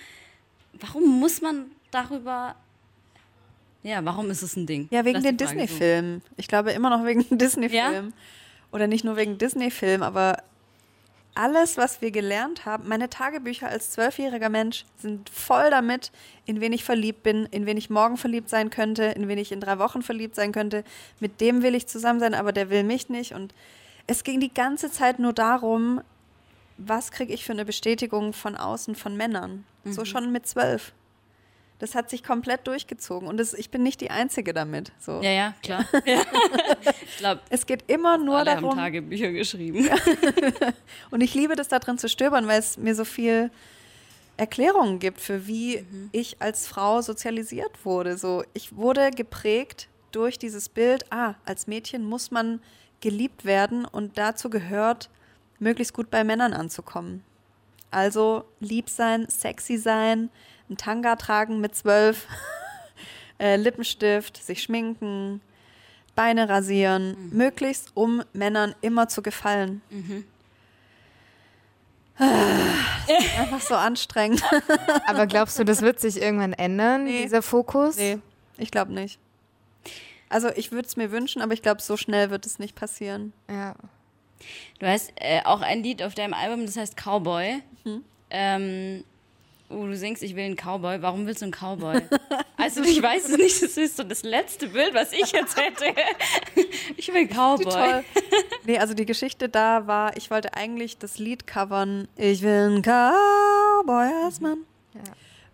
warum 0.73 1.21
muss 1.21 1.41
man 1.41 1.71
darüber 1.93 2.57
ja, 3.87 4.05
warum 4.05 4.31
ist 4.31 4.43
es 4.43 4.57
ein 4.57 4.67
Ding? 4.67 4.89
Ja, 4.91 5.05
wegen 5.05 5.23
den 5.23 5.37
Disney-Filmen. 5.37 6.21
Ich 6.37 6.49
glaube 6.49 6.73
immer 6.73 6.91
noch 6.91 7.05
wegen 7.05 7.25
Disney-Filmen. 7.39 8.09
Ja? 8.09 8.17
Oder 8.73 8.89
nicht 8.89 9.05
nur 9.05 9.17
wegen 9.17 9.39
Disney-Filmen, 9.39 10.03
aber 10.03 10.39
alles, 11.37 11.77
was 11.77 12.01
wir 12.01 12.11
gelernt 12.11 12.65
haben, 12.67 12.89
meine 12.89 13.09
Tagebücher 13.09 13.69
als 13.69 13.91
zwölfjähriger 13.91 14.49
Mensch 14.49 14.87
sind 14.97 15.29
voll 15.29 15.71
damit, 15.71 16.11
in 16.47 16.61
wen 16.61 16.73
ich 16.73 16.83
verliebt 16.83 17.23
bin, 17.23 17.47
in 17.51 17.65
wen 17.67 17.77
ich 17.77 17.89
morgen 17.91 18.17
verliebt 18.17 18.49
sein 18.49 18.71
könnte, 18.71 19.05
in 19.05 19.29
wen 19.29 19.39
ich 19.39 19.53
in 19.53 19.61
drei 19.61 19.79
Wochen 19.79 20.03
verliebt 20.03 20.35
sein 20.35 20.51
könnte. 20.51 20.83
Mit 21.21 21.41
dem 21.41 21.63
will 21.63 21.75
ich 21.75 21.87
zusammen 21.87 22.19
sein, 22.19 22.35
aber 22.35 22.53
der 22.53 22.71
will 22.71 22.83
mich 22.83 23.09
nicht. 23.09 23.35
Und 23.35 23.55
es 24.09 24.25
ging 24.25 24.41
die 24.41 24.53
ganze 24.53 24.91
Zeit 24.91 25.21
nur 25.21 25.33
darum, 25.33 26.01
was 26.79 27.13
kriege 27.13 27.33
ich 27.33 27.45
für 27.45 27.53
eine 27.53 27.65
Bestätigung 27.65 28.33
von 28.33 28.57
außen 28.57 28.97
von 28.97 29.17
Männern. 29.17 29.65
Mhm. 29.85 29.93
So 29.93 30.05
schon 30.05 30.33
mit 30.33 30.47
zwölf. 30.47 30.93
Das 31.79 31.95
hat 31.95 32.09
sich 32.09 32.25
komplett 32.25 32.67
durchgezogen 32.67 33.29
und 33.29 33.37
das, 33.37 33.53
ich 33.53 33.71
bin 33.71 33.83
nicht 33.83 34.01
die 34.01 34.11
Einzige 34.11 34.55
damit. 34.55 34.93
So. 34.99 35.21
Ja, 35.23 35.31
ja, 35.31 35.55
klar. 35.63 35.85
Ja. 36.07 36.23
ich 37.03 37.17
glaube, 37.19 37.43
es 37.51 37.67
geht 37.67 37.85
immer 37.89 38.17
nur 38.17 38.39
alle 38.39 38.53
darum. 38.53 38.71
Haben 38.71 38.79
Tagebücher 38.79 39.31
geschrieben. 39.33 39.89
und 41.11 41.21
ich 41.21 41.35
liebe 41.35 41.55
das 41.55 41.69
da 41.69 41.79
drin 41.79 41.99
zu 41.99 42.09
stöbern, 42.09 42.47
weil 42.47 42.61
es 42.61 42.79
mir 42.79 42.95
so 42.95 43.05
viel 43.05 43.51
Erklärungen 44.37 44.99
gibt 44.99 45.21
für 45.21 45.47
wie 45.47 45.79
mhm. 45.79 46.09
ich 46.13 46.41
als 46.41 46.67
Frau 46.67 47.03
sozialisiert 47.03 47.85
wurde. 47.85 48.17
So, 48.17 48.45
ich 48.55 48.77
wurde 48.77 49.11
geprägt 49.11 49.89
durch 50.13 50.39
dieses 50.39 50.69
Bild. 50.69 51.05
Ah, 51.11 51.35
als 51.45 51.67
Mädchen 51.67 52.05
muss 52.05 52.31
man 52.31 52.61
geliebt 53.01 53.45
werden 53.45 53.85
und 53.85 54.17
dazu 54.17 54.49
gehört, 54.49 55.11
möglichst 55.59 55.95
gut 55.95 56.11
bei 56.11 56.25
Männern 56.25 56.53
anzukommen. 56.53 57.23
Also 57.91 58.45
lieb 58.61 58.91
sein, 58.91 59.27
sexy 59.29 59.79
sein, 59.79 60.31
ein 60.71 60.77
Tanga 60.77 61.17
tragen 61.17 61.61
mit 61.61 61.75
zwölf, 61.75 62.27
äh, 63.39 63.57
Lippenstift, 63.57 64.43
sich 64.43 64.63
schminken, 64.63 65.41
Beine 66.15 66.49
rasieren, 66.49 67.17
mhm. 67.31 67.37
möglichst 67.37 67.93
um 67.95 68.23
Männern 68.33 68.75
immer 68.81 69.09
zu 69.09 69.23
gefallen. 69.23 69.83
Mhm. 69.91 70.25
Das 72.19 73.25
ist 73.25 73.39
einfach 73.39 73.61
so 73.61 73.75
anstrengend. 73.75 74.43
Aber 75.07 75.27
glaubst 75.27 75.59
du, 75.59 75.65
das 75.65 75.83
wird 75.83 76.01
sich 76.01 76.21
irgendwann 76.21 76.55
ändern, 76.55 77.05
nee. 77.05 77.23
dieser 77.23 77.43
Fokus? 77.43 77.97
Nee, 77.97 78.19
ich 78.57 78.71
glaube 78.71 78.95
nicht. 78.95 79.19
Also 80.29 80.49
ich 80.57 80.73
würde 80.73 80.89
es 80.89 80.97
mir 80.97 81.13
wünschen, 81.13 81.41
aber 81.41 81.53
ich 81.53 81.63
glaube, 81.63 81.81
so 81.81 81.97
schnell 81.97 82.31
wird 82.31 82.47
es 82.47 82.59
nicht 82.59 82.75
passieren. 82.75 83.33
Ja. 83.49 83.77
Du 84.81 84.87
hast 84.87 85.13
äh, 85.17 85.43
auch 85.45 85.61
ein 85.61 85.85
Lied 85.85 86.03
auf 86.03 86.15
deinem 86.15 86.35
Album, 86.35 86.67
das 86.67 86.77
heißt 86.77 86.97
Cowboy. 86.97 87.63
Mhm. 87.85 88.05
Ähm, 88.31 89.05
Oh, 89.69 89.85
du 89.85 89.97
singst, 89.97 90.23
ich 90.23 90.37
will 90.37 90.45
einen 90.45 90.57
Cowboy. 90.57 91.03
Warum 91.03 91.27
willst 91.27 91.43
du 91.43 91.47
einen 91.47 91.53
Cowboy? 91.53 92.01
also 92.57 92.83
ich 92.83 93.03
weiß 93.03 93.31
es 93.31 93.37
nicht, 93.37 93.63
das 93.63 93.77
ist 93.77 93.97
so 93.97 94.05
das 94.05 94.23
letzte 94.23 94.69
Bild, 94.69 94.95
was 94.95 95.13
ich 95.13 95.33
jetzt 95.33 95.57
hätte. 95.57 95.87
ich 96.97 97.09
will 97.09 97.23
einen 97.23 97.29
Cowboy. 97.29 98.03
Nee, 98.65 98.79
also 98.79 98.95
die 98.95 99.07
Geschichte 99.07 99.49
da 99.49 99.87
war, 99.87 100.17
ich 100.17 100.29
wollte 100.29 100.55
eigentlich 100.55 100.99
das 100.99 101.19
Lied 101.19 101.47
covern, 101.47 102.09
ich 102.17 102.43
will 102.43 102.51
einen 102.51 102.83
Cowboy 102.83 104.11
als 104.25 104.41
Mann. 104.41 104.59
Ja. 104.93 105.03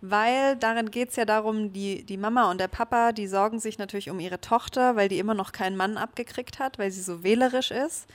Weil 0.01 0.57
darin 0.57 0.91
geht 0.91 1.11
es 1.11 1.17
ja 1.17 1.27
darum, 1.27 1.75
die, 1.75 2.05
die 2.05 2.17
Mama 2.17 2.51
und 2.51 2.59
der 2.59 2.69
Papa, 2.69 3.13
die 3.13 3.27
sorgen 3.27 3.61
sich 3.61 3.79
natürlich 3.79 4.09
um 4.09 4.19
ihre 4.19 4.41
Tochter, 4.41 4.97
weil 4.97 5.09
die 5.09 5.19
immer 5.19 5.35
noch 5.35 5.53
keinen 5.53 5.77
Mann 5.77 5.99
abgekriegt 5.99 6.59
hat, 6.59 6.79
weil 6.79 6.91
sie 6.91 7.03
so 7.03 7.23
wählerisch 7.23 7.71
ist. 7.71 8.09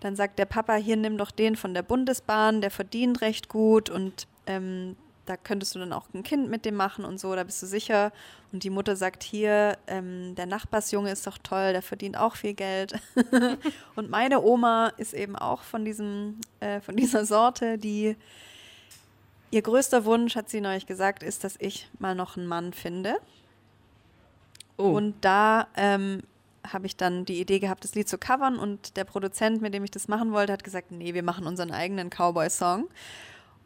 Dann 0.00 0.14
sagt 0.14 0.38
der 0.38 0.44
Papa, 0.44 0.74
hier 0.74 0.96
nimm 0.96 1.16
doch 1.16 1.30
den 1.30 1.56
von 1.56 1.72
der 1.72 1.82
Bundesbahn, 1.82 2.60
der 2.60 2.70
verdient 2.70 3.22
recht 3.22 3.48
gut 3.48 3.88
und 3.88 4.26
ähm, 4.46 4.96
da 5.26 5.36
könntest 5.36 5.74
du 5.74 5.78
dann 5.78 5.92
auch 5.92 6.06
ein 6.12 6.22
Kind 6.22 6.50
mit 6.50 6.64
dem 6.64 6.74
machen 6.74 7.04
und 7.04 7.18
so, 7.18 7.34
da 7.34 7.44
bist 7.44 7.62
du 7.62 7.66
sicher. 7.66 8.12
Und 8.52 8.62
die 8.62 8.70
Mutter 8.70 8.96
sagt 8.96 9.22
hier, 9.22 9.78
ähm, 9.86 10.34
der 10.34 10.46
Nachbarsjunge 10.46 11.10
ist 11.10 11.26
doch 11.26 11.38
toll, 11.38 11.72
der 11.72 11.82
verdient 11.82 12.16
auch 12.16 12.36
viel 12.36 12.54
Geld. 12.54 12.94
und 13.96 14.10
meine 14.10 14.42
Oma 14.42 14.88
ist 14.96 15.14
eben 15.14 15.36
auch 15.36 15.62
von 15.62 15.84
diesem, 15.84 16.40
äh, 16.60 16.80
von 16.80 16.96
dieser 16.96 17.24
Sorte, 17.24 17.78
die 17.78 18.16
ihr 19.50 19.62
größter 19.62 20.04
Wunsch, 20.04 20.36
hat 20.36 20.50
sie 20.50 20.60
neulich 20.60 20.86
gesagt, 20.86 21.22
ist, 21.22 21.44
dass 21.44 21.54
ich 21.58 21.88
mal 21.98 22.14
noch 22.14 22.36
einen 22.36 22.46
Mann 22.46 22.72
finde. 22.72 23.16
Oh. 24.76 24.90
Und 24.90 25.14
da 25.20 25.68
ähm, 25.76 26.22
habe 26.72 26.86
ich 26.86 26.96
dann 26.96 27.24
die 27.24 27.40
Idee 27.40 27.60
gehabt, 27.60 27.84
das 27.84 27.94
Lied 27.94 28.08
zu 28.08 28.18
covern 28.18 28.58
und 28.58 28.96
der 28.96 29.04
Produzent, 29.04 29.62
mit 29.62 29.74
dem 29.74 29.84
ich 29.84 29.90
das 29.90 30.08
machen 30.08 30.32
wollte, 30.32 30.52
hat 30.52 30.64
gesagt, 30.64 30.90
nee, 30.90 31.14
wir 31.14 31.22
machen 31.22 31.46
unseren 31.46 31.70
eigenen 31.70 32.10
Cowboy-Song. 32.10 32.88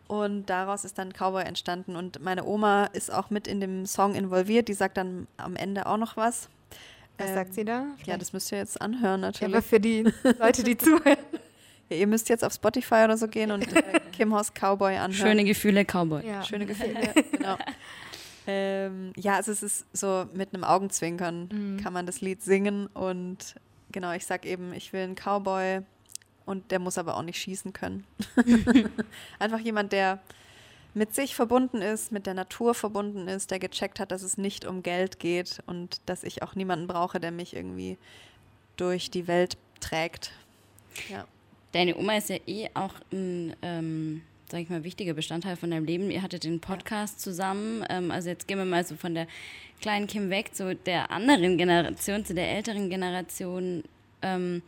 Und 0.08 0.46
daraus 0.46 0.84
ist 0.84 0.98
dann 0.98 1.12
Cowboy 1.12 1.44
entstanden. 1.44 1.94
Und 1.94 2.20
meine 2.22 2.44
Oma 2.44 2.86
ist 2.86 3.12
auch 3.12 3.30
mit 3.30 3.46
in 3.46 3.60
dem 3.60 3.84
Song 3.86 4.14
involviert. 4.14 4.68
Die 4.68 4.72
sagt 4.74 4.96
dann 4.96 5.26
am 5.36 5.54
Ende 5.54 5.86
auch 5.86 5.98
noch 5.98 6.16
was. 6.16 6.48
Was 7.18 7.28
Ähm, 7.28 7.34
sagt 7.34 7.54
sie 7.54 7.64
da? 7.64 7.84
Ja, 8.06 8.16
das 8.16 8.32
müsst 8.32 8.50
ihr 8.50 8.58
jetzt 8.58 8.80
anhören 8.80 9.20
Ja, 9.20 9.26
natürlich. 9.28 9.54
aber 9.54 9.62
für 9.62 9.78
die 9.80 10.04
Leute, 10.38 10.62
die 10.64 10.76
zuhören. 10.78 11.18
Ja, 11.90 11.96
ihr 11.96 12.06
müsst 12.06 12.28
jetzt 12.30 12.42
auf 12.44 12.52
Spotify 12.54 13.04
oder 13.04 13.16
so 13.18 13.28
gehen 13.28 13.50
und 13.50 13.70
äh, 13.76 14.00
Kim 14.12 14.34
Haus 14.34 14.50
Cowboy 14.52 14.96
anhören. 14.96 15.12
Schöne 15.12 15.44
Gefühle, 15.44 15.84
Cowboy. 15.84 16.26
Ja. 16.26 16.42
Schöne 16.42 16.64
Gefühle, 16.66 17.12
genau. 17.32 17.56
Ähm, 18.46 19.12
ja, 19.16 19.34
also 19.34 19.52
es 19.52 19.62
ist 19.62 19.84
so 19.92 20.24
mit 20.32 20.54
einem 20.54 20.64
Augenzwinkern 20.64 21.48
Mhm. 21.52 21.82
kann 21.82 21.92
man 21.92 22.06
das 22.06 22.20
Lied 22.22 22.42
singen 22.42 22.86
und 22.88 23.54
genau, 23.92 24.12
ich 24.12 24.24
sag 24.24 24.46
eben, 24.46 24.72
ich 24.72 24.92
will 24.94 25.02
einen 25.02 25.14
Cowboy 25.16 25.80
und 26.48 26.70
der 26.70 26.78
muss 26.78 26.98
aber 26.98 27.16
auch 27.16 27.22
nicht 27.22 27.38
schießen 27.38 27.72
können. 27.72 28.04
Einfach 29.38 29.60
jemand, 29.60 29.92
der 29.92 30.20
mit 30.94 31.14
sich 31.14 31.34
verbunden 31.34 31.82
ist, 31.82 32.12
mit 32.12 32.26
der 32.26 32.34
Natur 32.34 32.74
verbunden 32.74 33.28
ist, 33.28 33.50
der 33.50 33.58
gecheckt 33.58 34.00
hat, 34.00 34.10
dass 34.10 34.22
es 34.22 34.38
nicht 34.38 34.64
um 34.64 34.82
Geld 34.82 35.20
geht 35.20 35.62
und 35.66 36.00
dass 36.06 36.24
ich 36.24 36.42
auch 36.42 36.54
niemanden 36.54 36.86
brauche, 36.86 37.20
der 37.20 37.30
mich 37.30 37.54
irgendwie 37.54 37.98
durch 38.76 39.10
die 39.10 39.26
Welt 39.26 39.58
trägt. 39.80 40.32
Ja. 41.08 41.26
Deine 41.72 41.96
Oma 41.96 42.16
ist 42.16 42.30
ja 42.30 42.38
eh 42.46 42.70
auch 42.74 42.94
ein, 43.12 43.54
ähm, 43.62 44.22
sag 44.50 44.60
ich 44.60 44.70
mal, 44.70 44.84
wichtiger 44.84 45.14
Bestandteil 45.14 45.56
von 45.56 45.70
deinem 45.70 45.84
Leben. 45.84 46.10
Ihr 46.10 46.22
hattet 46.22 46.44
den 46.44 46.60
Podcast 46.60 47.20
zusammen. 47.20 47.84
Ähm, 47.90 48.10
also 48.10 48.30
jetzt 48.30 48.48
gehen 48.48 48.58
wir 48.58 48.64
mal 48.64 48.84
so 48.84 48.96
von 48.96 49.14
der 49.14 49.26
kleinen 49.80 50.06
Kim 50.06 50.30
weg 50.30 50.54
zu 50.54 50.74
der 50.74 51.10
anderen 51.10 51.58
Generation, 51.58 52.24
zu 52.24 52.34
der 52.34 52.50
älteren 52.50 52.88
Generation. 52.88 53.84
Ähm, 54.22 54.62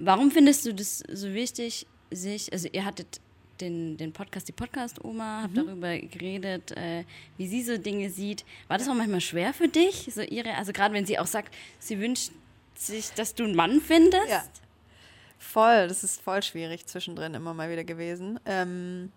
warum 0.00 0.30
findest 0.30 0.66
du 0.66 0.74
das 0.74 1.04
so 1.12 1.32
wichtig, 1.32 1.86
sich, 2.10 2.52
also 2.52 2.68
ihr 2.72 2.84
hattet 2.84 3.20
den, 3.60 3.96
den 3.96 4.12
Podcast, 4.12 4.48
die 4.48 4.52
Podcast-Oma, 4.52 5.42
habt 5.42 5.56
darüber 5.56 5.96
geredet, 5.98 6.72
äh, 6.72 7.04
wie 7.36 7.46
sie 7.46 7.62
so 7.62 7.76
Dinge 7.76 8.10
sieht. 8.10 8.44
War 8.68 8.78
das 8.78 8.88
auch 8.88 8.94
manchmal 8.94 9.20
schwer 9.20 9.52
für 9.52 9.68
dich? 9.68 10.10
So 10.12 10.22
ihre, 10.22 10.54
also 10.54 10.72
gerade 10.72 10.94
wenn 10.94 11.06
sie 11.06 11.18
auch 11.18 11.26
sagt, 11.26 11.54
sie 11.78 12.00
wünscht 12.00 12.32
sich, 12.74 13.10
dass 13.10 13.34
du 13.34 13.44
einen 13.44 13.54
Mann 13.54 13.80
findest? 13.80 14.28
Ja. 14.28 14.42
Voll, 15.38 15.88
das 15.88 16.02
ist 16.02 16.20
voll 16.20 16.42
schwierig 16.42 16.86
zwischendrin 16.86 17.34
immer 17.34 17.54
mal 17.54 17.70
wieder 17.70 17.84
gewesen. 17.84 18.40
Ähm, 18.46 19.12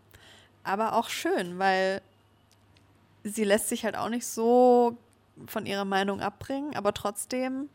aber 0.64 0.96
auch 0.98 1.10
schön, 1.10 1.58
weil 1.60 2.02
sie 3.24 3.44
lässt 3.46 3.70
sich 3.70 3.86
halt 3.86 3.96
auch 3.96 4.10
nicht 4.10 4.26
so 4.26 4.98
von 5.48 5.66
ihrer 5.66 5.86
Meinung 5.86 6.22
abbringen, 6.22 6.76
aber 6.76 6.94
trotzdem 6.94 7.70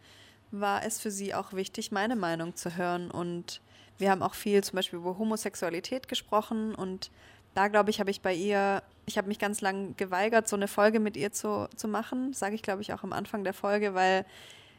war 0.51 0.85
es 0.85 1.01
für 1.01 1.11
sie 1.11 1.35
auch 1.35 1.53
wichtig, 1.53 1.93
meine 1.93 2.17
Meinung 2.17 2.57
zu 2.57 2.77
hören. 2.77 3.11
Und 3.11 3.61
wir 3.99 4.11
haben 4.11 4.23
auch 4.23 4.35
viel 4.35 4.63
zum 4.63 4.77
Beispiel 4.77 4.99
über 4.99 5.19
Homosexualität 5.19 6.09
gesprochen 6.09 6.75
und 6.75 7.11
da 7.55 7.69
glaube 7.69 7.91
ich, 7.91 7.99
habe 7.99 8.11
ich 8.11 8.21
bei 8.21 8.35
ihr, 8.35 8.83
ich 9.07 9.19
habe 9.19 9.27
mich 9.27 9.39
ganz 9.39 9.61
lang 9.61 9.97
geweigert, 9.97 10.49
so 10.49 10.55
eine 10.55 10.69
Folge 10.69 11.01
mit 11.01 11.17
ihr 11.17 11.33
zu, 11.33 11.69
zu 11.75 11.89
machen, 11.89 12.33
sage 12.33 12.55
ich 12.55 12.63
glaube 12.63 12.83
ich 12.83 12.93
auch 12.93 13.03
am 13.03 13.13
Anfang 13.13 13.43
der 13.43 13.55
Folge, 13.55 13.95
weil 13.95 14.25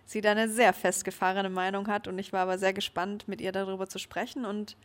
sie 0.06 0.22
da 0.22 0.32
eine 0.32 0.48
sehr 0.48 0.72
festgefahrene 0.72 1.50
Meinung 1.50 1.88
hat 1.88 2.08
und 2.08 2.18
ich 2.18 2.32
war 2.32 2.41
aber 2.41 2.58
sehr 2.58 2.74
gespannt, 2.74 3.28
mit 3.28 3.41
ihr 3.41 3.52
darüber 3.52 3.90
zu 3.90 4.00
sprechen 4.00 4.46
und 4.46 4.78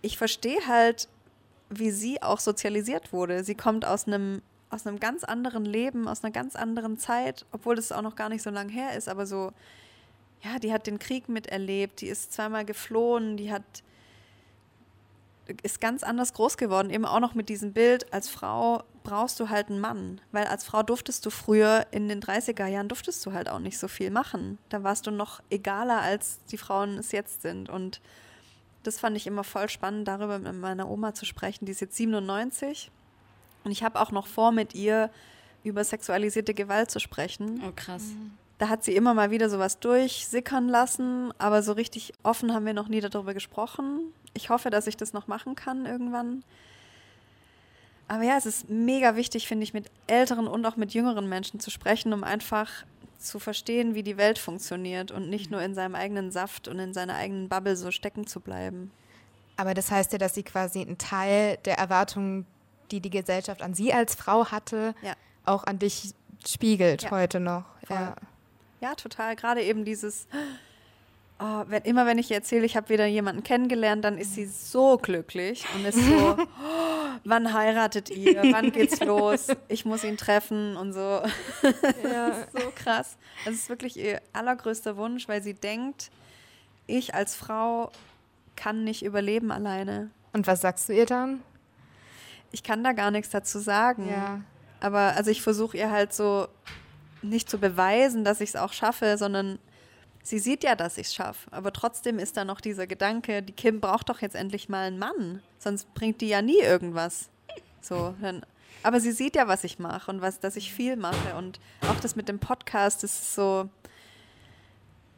ich 0.00 0.16
verstehe 0.16 0.66
halt, 0.66 1.08
wie 1.68 1.90
sie 1.90 2.22
auch 2.22 2.40
sozialisiert 2.40 3.12
wurde. 3.12 3.44
Sie 3.44 3.54
kommt 3.54 3.84
aus 3.84 4.06
einem 4.06 4.40
aus 4.70 4.86
einem 4.86 5.00
ganz 5.00 5.24
anderen 5.24 5.64
Leben, 5.64 6.08
aus 6.08 6.22
einer 6.22 6.32
ganz 6.32 6.56
anderen 6.56 6.98
Zeit, 6.98 7.46
obwohl 7.52 7.76
das 7.76 7.92
auch 7.92 8.02
noch 8.02 8.16
gar 8.16 8.28
nicht 8.28 8.42
so 8.42 8.50
lang 8.50 8.68
her 8.68 8.96
ist, 8.96 9.08
aber 9.08 9.26
so, 9.26 9.52
ja, 10.42 10.58
die 10.58 10.72
hat 10.72 10.86
den 10.86 10.98
Krieg 10.98 11.28
miterlebt, 11.28 12.00
die 12.00 12.08
ist 12.08 12.32
zweimal 12.32 12.64
geflohen, 12.64 13.36
die 13.36 13.52
hat 13.52 13.82
ist 15.62 15.80
ganz 15.80 16.02
anders 16.02 16.34
groß 16.34 16.58
geworden, 16.58 16.90
eben 16.90 17.06
auch 17.06 17.20
noch 17.20 17.34
mit 17.34 17.48
diesem 17.48 17.72
Bild, 17.72 18.12
als 18.12 18.28
Frau 18.28 18.82
brauchst 19.02 19.40
du 19.40 19.48
halt 19.48 19.70
einen 19.70 19.80
Mann, 19.80 20.20
weil 20.30 20.46
als 20.46 20.64
Frau 20.64 20.82
durftest 20.82 21.24
du 21.24 21.30
früher 21.30 21.86
in 21.90 22.08
den 22.08 22.20
30er 22.20 22.66
Jahren 22.66 22.88
durftest 22.88 23.24
du 23.24 23.32
halt 23.32 23.48
auch 23.48 23.58
nicht 23.58 23.78
so 23.78 23.88
viel 23.88 24.10
machen. 24.10 24.58
Da 24.68 24.82
warst 24.82 25.06
du 25.06 25.10
noch 25.10 25.40
egaler, 25.48 26.02
als 26.02 26.40
die 26.50 26.58
Frauen 26.58 26.98
es 26.98 27.12
jetzt 27.12 27.40
sind 27.40 27.70
und 27.70 28.02
das 28.82 28.98
fand 28.98 29.16
ich 29.16 29.26
immer 29.26 29.44
voll 29.44 29.68
spannend, 29.68 30.06
darüber 30.06 30.38
mit 30.38 30.54
meiner 30.54 30.88
Oma 30.88 31.14
zu 31.14 31.24
sprechen. 31.24 31.64
Die 31.64 31.72
ist 31.72 31.80
jetzt 31.80 31.96
97 31.96 32.90
und 33.64 33.70
ich 33.70 33.82
habe 33.82 34.00
auch 34.00 34.10
noch 34.10 34.26
vor, 34.26 34.52
mit 34.52 34.74
ihr 34.74 35.10
über 35.64 35.84
sexualisierte 35.84 36.54
Gewalt 36.54 36.90
zu 36.90 37.00
sprechen. 37.00 37.62
Oh, 37.66 37.72
krass. 37.74 38.04
Da 38.58 38.68
hat 38.68 38.82
sie 38.82 38.96
immer 38.96 39.14
mal 39.14 39.30
wieder 39.30 39.48
sowas 39.48 39.78
durchsickern 39.78 40.68
lassen, 40.68 41.32
aber 41.38 41.62
so 41.62 41.72
richtig 41.72 42.12
offen 42.22 42.52
haben 42.52 42.66
wir 42.66 42.74
noch 42.74 42.88
nie 42.88 43.00
darüber 43.00 43.34
gesprochen. 43.34 44.12
Ich 44.34 44.50
hoffe, 44.50 44.70
dass 44.70 44.86
ich 44.86 44.96
das 44.96 45.12
noch 45.12 45.28
machen 45.28 45.54
kann 45.54 45.86
irgendwann. 45.86 46.42
Aber 48.08 48.22
ja, 48.22 48.36
es 48.36 48.46
ist 48.46 48.68
mega 48.70 49.16
wichtig, 49.16 49.46
finde 49.46 49.64
ich, 49.64 49.74
mit 49.74 49.90
älteren 50.06 50.48
und 50.48 50.64
auch 50.64 50.76
mit 50.76 50.94
jüngeren 50.94 51.28
Menschen 51.28 51.60
zu 51.60 51.70
sprechen, 51.70 52.12
um 52.12 52.24
einfach 52.24 52.84
zu 53.18 53.38
verstehen, 53.38 53.94
wie 53.94 54.02
die 54.02 54.16
Welt 54.16 54.38
funktioniert 54.38 55.10
und 55.10 55.28
nicht 55.28 55.50
nur 55.50 55.60
in 55.60 55.74
seinem 55.74 55.94
eigenen 55.94 56.30
Saft 56.30 56.68
und 56.68 56.78
in 56.78 56.94
seiner 56.94 57.14
eigenen 57.14 57.48
Bubble 57.48 57.76
so 57.76 57.90
stecken 57.90 58.26
zu 58.26 58.40
bleiben. 58.40 58.90
Aber 59.56 59.74
das 59.74 59.90
heißt 59.90 60.12
ja, 60.12 60.18
dass 60.18 60.34
sie 60.34 60.44
quasi 60.44 60.80
einen 60.80 60.98
Teil 60.98 61.58
der 61.64 61.78
Erwartungen, 61.78 62.46
die 62.90 63.00
die 63.00 63.10
Gesellschaft 63.10 63.62
an 63.62 63.74
sie 63.74 63.92
als 63.92 64.14
Frau 64.14 64.46
hatte, 64.50 64.94
Ja. 65.02 65.14
auch 65.44 65.64
an 65.64 65.78
dich 65.78 66.14
spiegelt 66.46 67.02
Ja. 67.04 67.10
heute 67.10 67.40
noch. 67.40 67.64
Ja. 67.88 68.14
Ja, 68.80 68.94
total. 68.94 69.34
Gerade 69.34 69.62
eben 69.62 69.84
dieses, 69.84 70.28
oh, 71.40 71.64
wenn, 71.66 71.82
immer 71.82 72.06
wenn 72.06 72.18
ich 72.18 72.30
ihr 72.30 72.36
erzähle, 72.36 72.64
ich 72.64 72.76
habe 72.76 72.88
wieder 72.90 73.06
jemanden 73.06 73.42
kennengelernt, 73.42 74.04
dann 74.04 74.18
ist 74.18 74.34
sie 74.34 74.46
so 74.46 74.98
glücklich 74.98 75.64
und 75.74 75.84
ist 75.84 75.98
so, 75.98 76.36
oh, 76.38 77.18
wann 77.24 77.52
heiratet 77.52 78.10
ihr? 78.10 78.40
Wann 78.52 78.70
geht's 78.72 79.00
los? 79.04 79.48
Ich 79.68 79.84
muss 79.84 80.04
ihn 80.04 80.16
treffen 80.16 80.76
und 80.76 80.92
so. 80.92 81.00
Ja. 82.04 82.28
Das 82.30 82.38
ist 82.38 82.52
so 82.62 82.72
krass. 82.74 83.16
Das 83.44 83.54
ist 83.54 83.68
wirklich 83.68 83.96
ihr 83.96 84.20
allergrößter 84.32 84.96
Wunsch, 84.96 85.28
weil 85.28 85.42
sie 85.42 85.54
denkt, 85.54 86.10
ich 86.86 87.14
als 87.14 87.34
Frau 87.34 87.90
kann 88.56 88.84
nicht 88.84 89.04
überleben 89.04 89.50
alleine. 89.52 90.10
Und 90.32 90.46
was 90.46 90.60
sagst 90.60 90.88
du 90.88 90.92
ihr 90.94 91.06
dann? 91.06 91.42
Ich 92.50 92.62
kann 92.62 92.82
da 92.84 92.92
gar 92.92 93.10
nichts 93.10 93.30
dazu 93.30 93.58
sagen. 93.58 94.08
Ja. 94.08 94.40
Aber 94.80 95.14
also 95.16 95.30
ich 95.30 95.42
versuche 95.42 95.76
ihr 95.76 95.90
halt 95.90 96.12
so 96.12 96.48
nicht 97.22 97.50
zu 97.50 97.58
beweisen, 97.58 98.24
dass 98.24 98.40
ich 98.40 98.50
es 98.50 98.56
auch 98.56 98.72
schaffe, 98.72 99.18
sondern 99.18 99.58
sie 100.22 100.38
sieht 100.38 100.62
ja, 100.62 100.76
dass 100.76 100.98
ich 100.98 101.08
es 101.08 101.14
schaffe. 101.14 101.50
Aber 101.52 101.72
trotzdem 101.72 102.18
ist 102.18 102.36
da 102.36 102.44
noch 102.44 102.60
dieser 102.60 102.86
Gedanke, 102.86 103.42
die 103.42 103.52
Kim 103.52 103.80
braucht 103.80 104.08
doch 104.08 104.20
jetzt 104.20 104.36
endlich 104.36 104.68
mal 104.68 104.86
einen 104.86 104.98
Mann, 104.98 105.42
sonst 105.58 105.92
bringt 105.94 106.20
die 106.20 106.28
ja 106.28 106.42
nie 106.42 106.58
irgendwas. 106.58 107.28
So, 107.80 108.14
dann, 108.20 108.44
aber 108.82 109.00
sie 109.00 109.12
sieht 109.12 109.36
ja, 109.36 109.48
was 109.48 109.64
ich 109.64 109.78
mache 109.78 110.10
und 110.10 110.20
was, 110.20 110.40
dass 110.40 110.56
ich 110.56 110.72
viel 110.72 110.96
mache 110.96 111.36
und 111.36 111.58
auch 111.88 111.98
das 112.00 112.16
mit 112.16 112.28
dem 112.28 112.38
Podcast 112.38 113.04
ist 113.04 113.34
so. 113.34 113.68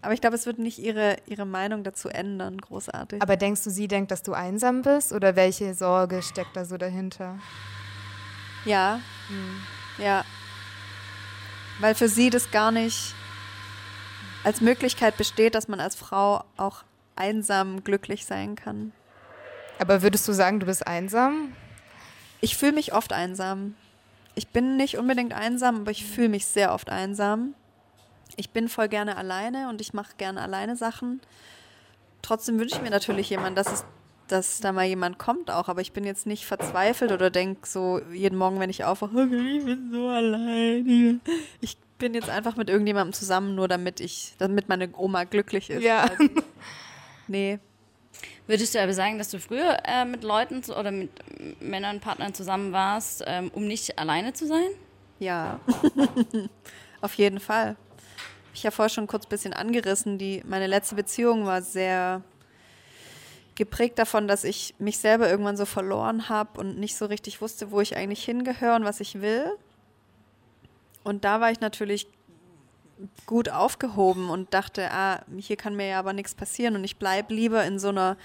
Aber 0.02 0.14
ich 0.14 0.20
glaube, 0.20 0.36
es 0.36 0.46
wird 0.46 0.58
nicht 0.58 0.78
ihre, 0.78 1.16
ihre 1.26 1.44
Meinung 1.44 1.84
dazu 1.84 2.08
ändern, 2.08 2.58
großartig. 2.58 3.22
Aber 3.22 3.36
denkst 3.36 3.64
du, 3.64 3.70
sie 3.70 3.86
denkt, 3.86 4.10
dass 4.10 4.22
du 4.22 4.32
einsam 4.32 4.82
bist? 4.82 5.12
Oder 5.12 5.36
welche 5.36 5.74
Sorge 5.74 6.22
steckt 6.22 6.56
da 6.56 6.64
so 6.64 6.78
dahinter? 6.78 7.38
Ja. 8.64 9.00
Ja. 9.98 10.24
Weil 11.80 11.94
für 11.94 12.08
sie 12.08 12.30
das 12.30 12.50
gar 12.50 12.70
nicht 12.70 13.14
als 14.42 14.60
Möglichkeit 14.60 15.16
besteht, 15.16 15.54
dass 15.54 15.68
man 15.68 15.80
als 15.80 15.94
Frau 15.94 16.44
auch 16.56 16.84
einsam 17.16 17.84
glücklich 17.84 18.24
sein 18.24 18.54
kann. 18.54 18.92
Aber 19.78 20.02
würdest 20.02 20.26
du 20.28 20.32
sagen, 20.32 20.60
du 20.60 20.66
bist 20.66 20.86
einsam? 20.86 21.52
Ich 22.40 22.56
fühle 22.56 22.72
mich 22.72 22.94
oft 22.94 23.12
einsam. 23.12 23.74
Ich 24.34 24.48
bin 24.48 24.76
nicht 24.76 24.96
unbedingt 24.96 25.34
einsam, 25.34 25.80
aber 25.80 25.90
ich 25.90 26.06
fühle 26.06 26.30
mich 26.30 26.46
sehr 26.46 26.72
oft 26.72 26.88
einsam. 26.88 27.54
Ich 28.40 28.50
bin 28.50 28.70
voll 28.70 28.88
gerne 28.88 29.18
alleine 29.18 29.68
und 29.68 29.82
ich 29.82 29.92
mache 29.92 30.16
gerne 30.16 30.40
alleine 30.40 30.74
Sachen. 30.74 31.20
Trotzdem 32.22 32.58
wünsche 32.58 32.76
ich 32.76 32.82
mir 32.82 32.88
natürlich 32.88 33.28
jemanden, 33.28 33.54
dass 33.54 33.70
es 33.70 33.84
dass 34.28 34.60
da 34.60 34.70
mal 34.72 34.86
jemand 34.86 35.18
kommt 35.18 35.50
auch, 35.50 35.68
aber 35.68 35.80
ich 35.80 35.92
bin 35.92 36.04
jetzt 36.04 36.24
nicht 36.24 36.46
verzweifelt 36.46 37.10
oder 37.10 37.30
denke 37.30 37.66
so 37.66 38.00
jeden 38.12 38.38
Morgen, 38.38 38.60
wenn 38.60 38.70
ich 38.70 38.84
aufwache, 38.84 39.16
okay, 39.16 39.58
ich 39.58 39.64
bin 39.64 39.90
so 39.92 40.06
allein. 40.06 41.20
Ich 41.60 41.76
bin 41.98 42.14
jetzt 42.14 42.30
einfach 42.30 42.56
mit 42.56 42.70
irgendjemandem 42.70 43.12
zusammen, 43.12 43.56
nur 43.56 43.66
damit 43.66 43.98
ich, 43.98 44.34
damit 44.38 44.68
meine 44.68 44.88
Oma 44.96 45.24
glücklich 45.24 45.68
ist. 45.68 45.82
Ja. 45.82 46.06
quasi. 46.06 46.30
Nee. 47.26 47.58
Würdest 48.46 48.74
du 48.74 48.80
aber 48.80 48.92
sagen, 48.92 49.18
dass 49.18 49.30
du 49.30 49.40
früher 49.40 49.78
äh, 49.84 50.04
mit 50.04 50.22
Leuten 50.22 50.62
zu, 50.62 50.78
oder 50.78 50.92
mit 50.92 51.10
Männern, 51.60 52.00
Partnern 52.00 52.32
zusammen 52.32 52.72
warst, 52.72 53.24
ähm, 53.26 53.50
um 53.52 53.66
nicht 53.66 53.98
alleine 53.98 54.32
zu 54.32 54.46
sein? 54.46 54.70
Ja, 55.18 55.60
auf 57.00 57.14
jeden 57.14 57.40
Fall. 57.40 57.76
Ich 58.54 58.62
ja 58.62 58.70
vorher 58.70 58.90
schon 58.90 59.06
kurz 59.06 59.26
ein 59.26 59.28
bisschen 59.28 59.52
angerissen. 59.52 60.18
Die, 60.18 60.42
meine 60.46 60.66
letzte 60.66 60.94
Beziehung 60.94 61.46
war 61.46 61.62
sehr 61.62 62.22
geprägt 63.54 63.98
davon, 63.98 64.26
dass 64.26 64.44
ich 64.44 64.74
mich 64.78 64.98
selber 64.98 65.28
irgendwann 65.30 65.56
so 65.56 65.66
verloren 65.66 66.28
habe 66.28 66.58
und 66.58 66.78
nicht 66.78 66.96
so 66.96 67.06
richtig 67.06 67.42
wusste, 67.42 67.70
wo 67.70 67.80
ich 67.80 67.96
eigentlich 67.96 68.24
hingehöre 68.24 68.76
und 68.76 68.84
was 68.84 69.00
ich 69.00 69.20
will. 69.20 69.52
Und 71.04 71.24
da 71.24 71.40
war 71.40 71.50
ich 71.50 71.60
natürlich 71.60 72.06
gut 73.26 73.48
aufgehoben 73.48 74.30
und 74.30 74.52
dachte, 74.52 74.90
ah, 74.90 75.22
hier 75.38 75.56
kann 75.56 75.76
mir 75.76 75.88
ja 75.88 75.98
aber 75.98 76.12
nichts 76.12 76.34
passieren 76.34 76.74
und 76.76 76.84
ich 76.84 76.96
bleibe 76.96 77.34
lieber 77.34 77.64
in 77.64 77.78
so 77.78 77.88
einer 77.88 78.16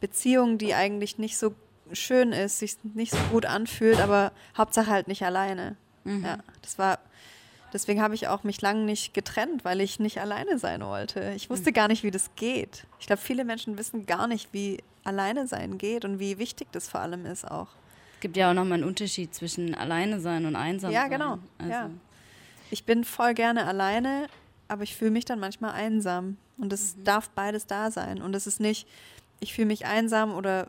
Beziehung, 0.00 0.58
die 0.58 0.74
eigentlich 0.74 1.18
nicht 1.18 1.36
so 1.36 1.54
schön 1.92 2.32
ist, 2.32 2.58
sich 2.58 2.76
nicht 2.82 3.12
so 3.12 3.18
gut 3.30 3.46
anfühlt, 3.46 4.00
aber 4.00 4.32
Hauptsache 4.56 4.90
halt 4.90 5.08
nicht 5.08 5.24
alleine. 5.24 5.76
Mhm. 6.04 6.24
Ja, 6.24 6.38
das 6.62 6.78
war 6.78 6.98
Deswegen 7.72 8.02
habe 8.02 8.14
ich 8.14 8.28
auch 8.28 8.44
mich 8.44 8.60
lange 8.60 8.84
nicht 8.84 9.14
getrennt, 9.14 9.64
weil 9.64 9.80
ich 9.80 9.98
nicht 9.98 10.20
alleine 10.20 10.58
sein 10.58 10.82
wollte. 10.82 11.32
Ich 11.36 11.48
wusste 11.48 11.72
gar 11.72 11.88
nicht, 11.88 12.02
wie 12.02 12.10
das 12.10 12.30
geht. 12.36 12.86
Ich 13.00 13.06
glaube, 13.06 13.22
viele 13.22 13.44
Menschen 13.44 13.78
wissen 13.78 14.04
gar 14.04 14.26
nicht, 14.26 14.52
wie 14.52 14.82
alleine 15.04 15.46
sein 15.46 15.78
geht 15.78 16.04
und 16.04 16.18
wie 16.18 16.38
wichtig 16.38 16.68
das 16.72 16.88
vor 16.88 17.00
allem 17.00 17.24
ist 17.24 17.50
auch. 17.50 17.68
Es 18.14 18.20
gibt 18.20 18.36
ja 18.36 18.50
auch 18.50 18.54
nochmal 18.54 18.74
einen 18.74 18.84
Unterschied 18.84 19.34
zwischen 19.34 19.74
alleine 19.74 20.20
sein 20.20 20.44
und 20.44 20.54
einsam 20.54 20.92
ja, 20.92 21.02
sein. 21.02 21.10
Genau. 21.10 21.38
Also. 21.58 21.72
Ja, 21.72 21.82
genau. 21.84 21.94
Ich 22.70 22.84
bin 22.84 23.04
voll 23.04 23.34
gerne 23.34 23.66
alleine, 23.66 24.28
aber 24.68 24.82
ich 24.82 24.94
fühle 24.94 25.10
mich 25.10 25.24
dann 25.24 25.40
manchmal 25.40 25.72
einsam. 25.72 26.36
Und 26.58 26.72
es 26.72 26.96
mhm. 26.96 27.04
darf 27.04 27.30
beides 27.30 27.66
da 27.66 27.90
sein. 27.90 28.20
Und 28.22 28.34
es 28.36 28.46
ist 28.46 28.60
nicht, 28.60 28.86
ich 29.40 29.54
fühle 29.54 29.66
mich 29.66 29.86
einsam 29.86 30.34
oder 30.34 30.68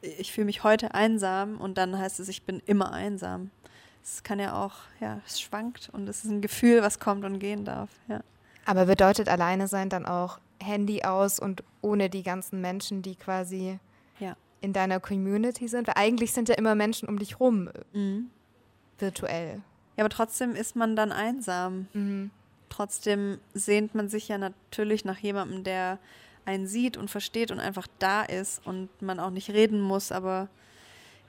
ich 0.00 0.32
fühle 0.32 0.46
mich 0.46 0.64
heute 0.64 0.94
einsam 0.94 1.58
und 1.58 1.78
dann 1.78 1.96
heißt 1.98 2.20
es, 2.20 2.28
ich 2.28 2.42
bin 2.42 2.62
immer 2.66 2.92
einsam 2.92 3.50
es 4.06 4.22
kann 4.22 4.38
ja 4.38 4.64
auch, 4.64 4.74
ja, 5.00 5.20
es 5.26 5.40
schwankt 5.40 5.90
und 5.92 6.08
es 6.08 6.24
ist 6.24 6.30
ein 6.30 6.40
Gefühl, 6.40 6.80
was 6.80 7.00
kommt 7.00 7.24
und 7.24 7.40
gehen 7.40 7.64
darf, 7.64 7.90
ja. 8.06 8.20
Aber 8.64 8.86
bedeutet 8.86 9.28
alleine 9.28 9.68
sein 9.68 9.88
dann 9.88 10.06
auch 10.06 10.38
Handy 10.60 11.02
aus 11.02 11.38
und 11.38 11.62
ohne 11.82 12.08
die 12.08 12.22
ganzen 12.22 12.60
Menschen, 12.60 13.02
die 13.02 13.14
quasi 13.14 13.78
ja. 14.18 14.36
in 14.60 14.72
deiner 14.72 15.00
Community 15.00 15.68
sind? 15.68 15.86
Weil 15.86 15.94
eigentlich 15.96 16.32
sind 16.32 16.48
ja 16.48 16.56
immer 16.56 16.74
Menschen 16.74 17.08
um 17.08 17.18
dich 17.18 17.38
rum, 17.38 17.68
mhm. 17.92 18.30
virtuell. 18.98 19.60
Ja, 19.96 20.04
aber 20.04 20.08
trotzdem 20.08 20.54
ist 20.54 20.76
man 20.76 20.96
dann 20.96 21.12
einsam. 21.12 21.88
Mhm. 21.92 22.30
Trotzdem 22.68 23.38
sehnt 23.54 23.94
man 23.94 24.08
sich 24.08 24.28
ja 24.28 24.38
natürlich 24.38 25.04
nach 25.04 25.18
jemandem, 25.18 25.62
der 25.62 25.98
einen 26.44 26.66
sieht 26.66 26.96
und 26.96 27.10
versteht 27.10 27.50
und 27.50 27.60
einfach 27.60 27.86
da 27.98 28.22
ist 28.22 28.66
und 28.66 28.88
man 29.00 29.20
auch 29.20 29.30
nicht 29.30 29.50
reden 29.50 29.80
muss, 29.80 30.12
aber 30.12 30.48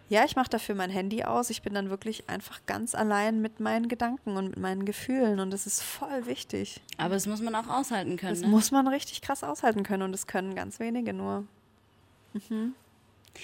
ja, 0.09 0.23
ich 0.23 0.35
mache 0.35 0.49
dafür 0.49 0.75
mein 0.75 0.89
Handy 0.89 1.23
aus. 1.23 1.49
Ich 1.49 1.61
bin 1.61 1.73
dann 1.73 1.89
wirklich 1.89 2.29
einfach 2.29 2.61
ganz 2.65 2.95
allein 2.95 3.41
mit 3.41 3.59
meinen 3.59 3.89
Gedanken 3.89 4.37
und 4.37 4.49
mit 4.49 4.59
meinen 4.59 4.85
Gefühlen 4.85 5.39
und 5.39 5.51
das 5.51 5.67
ist 5.67 5.81
voll 5.81 6.25
wichtig. 6.25 6.81
Aber 6.97 7.15
das 7.15 7.25
muss 7.25 7.41
man 7.41 7.53
auch 7.55 7.67
aushalten 7.67 8.15
können. 8.17 8.33
Das 8.33 8.41
ne? 8.41 8.47
muss 8.47 8.71
man 8.71 8.87
richtig 8.87 9.21
krass 9.21 9.43
aushalten 9.43 9.83
können 9.83 10.03
und 10.03 10.11
das 10.13 10.27
können 10.27 10.55
ganz 10.55 10.79
wenige 10.79 11.13
nur. 11.13 11.45
Mhm. 12.33 12.73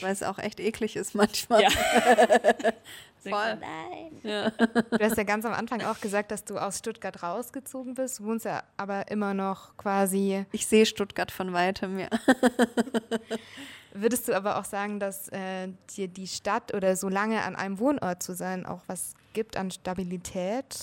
Weil 0.02 0.12
es 0.12 0.24
auch 0.24 0.40
echt 0.40 0.60
eklig 0.60 0.96
ist 0.96 1.16
manchmal. 1.16 1.64
Ja. 1.64 1.70
Voll. 3.24 3.58
Nein. 3.62 4.20
Ja. 4.24 4.50
Du 4.50 5.00
hast 5.00 5.18
ja 5.18 5.24
ganz 5.24 5.46
am 5.46 5.54
Anfang 5.54 5.82
auch 5.84 6.00
gesagt, 6.02 6.32
dass 6.32 6.44
du 6.44 6.58
aus 6.58 6.80
Stuttgart 6.80 7.24
rausgezogen 7.24 7.94
bist, 7.94 8.20
du 8.20 8.26
wohnst 8.26 8.46
ja 8.46 8.64
aber 8.76 9.10
immer 9.10 9.34
noch 9.34 9.78
quasi. 9.78 10.46
Ich 10.52 10.68
sehe 10.68 10.86
Stuttgart 10.86 11.32
von 11.32 11.54
weitem, 11.54 12.00
ja. 12.00 12.10
Würdest 13.96 14.28
du 14.28 14.36
aber 14.36 14.58
auch 14.58 14.66
sagen, 14.66 15.00
dass 15.00 15.30
äh, 15.30 15.70
dir 15.96 16.08
die 16.08 16.28
Stadt 16.28 16.74
oder 16.74 16.96
so 16.96 17.10
lange 17.10 17.44
an 17.44 17.56
einem 17.56 17.78
Wohnort 17.78 18.24
zu 18.24 18.34
sein 18.34 18.66
auch 18.66 18.82
was 18.88 19.14
gibt 19.34 19.56
an 19.56 19.70
Stabilität? 19.70 20.80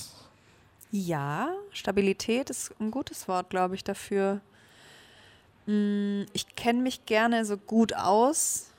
Ja, 0.93 1.51
Stabilität 1.73 2.51
ist 2.51 2.73
ein 2.81 2.93
gutes 2.93 3.27
Wort, 3.27 3.51
glaube 3.51 3.75
ich, 3.75 3.83
dafür. 3.83 4.41
Mm, 5.67 6.23
ich 6.33 6.55
kenne 6.55 6.83
mich 6.83 7.05
gerne 7.07 7.45
so 7.45 7.57
gut 7.57 7.95
aus 7.95 8.71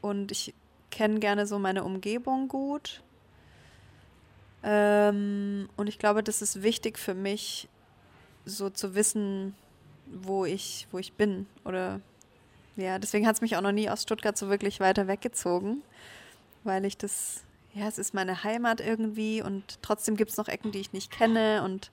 und 0.00 0.32
ich 0.32 0.54
kenne 0.90 1.20
gerne 1.20 1.46
so 1.46 1.58
meine 1.58 1.84
Umgebung 1.84 2.48
gut. 2.48 3.02
Ähm, 4.62 5.68
und 5.76 5.88
ich 5.88 5.98
glaube, 5.98 6.22
das 6.22 6.40
ist 6.40 6.62
wichtig 6.62 6.98
für 6.98 7.14
mich, 7.14 7.68
so 8.46 8.70
zu 8.70 8.94
wissen, 8.94 9.54
wo 10.06 10.46
ich, 10.46 10.86
wo 10.90 10.98
ich 10.98 11.12
bin 11.12 11.46
oder 11.64 12.00
ja, 12.76 12.98
deswegen 12.98 13.26
hat 13.26 13.36
es 13.36 13.40
mich 13.40 13.56
auch 13.56 13.60
noch 13.60 13.72
nie 13.72 13.88
aus 13.88 14.02
Stuttgart 14.02 14.36
so 14.36 14.48
wirklich 14.48 14.80
weiter 14.80 15.06
weggezogen, 15.06 15.82
weil 16.64 16.84
ich 16.84 16.96
das, 16.96 17.44
ja, 17.72 17.86
es 17.86 17.98
ist 17.98 18.14
meine 18.14 18.44
Heimat 18.44 18.80
irgendwie 18.80 19.42
und 19.42 19.78
trotzdem 19.82 20.16
gibt 20.16 20.30
es 20.30 20.36
noch 20.36 20.48
Ecken, 20.48 20.72
die 20.72 20.80
ich 20.80 20.92
nicht 20.92 21.10
kenne 21.10 21.62
und 21.62 21.90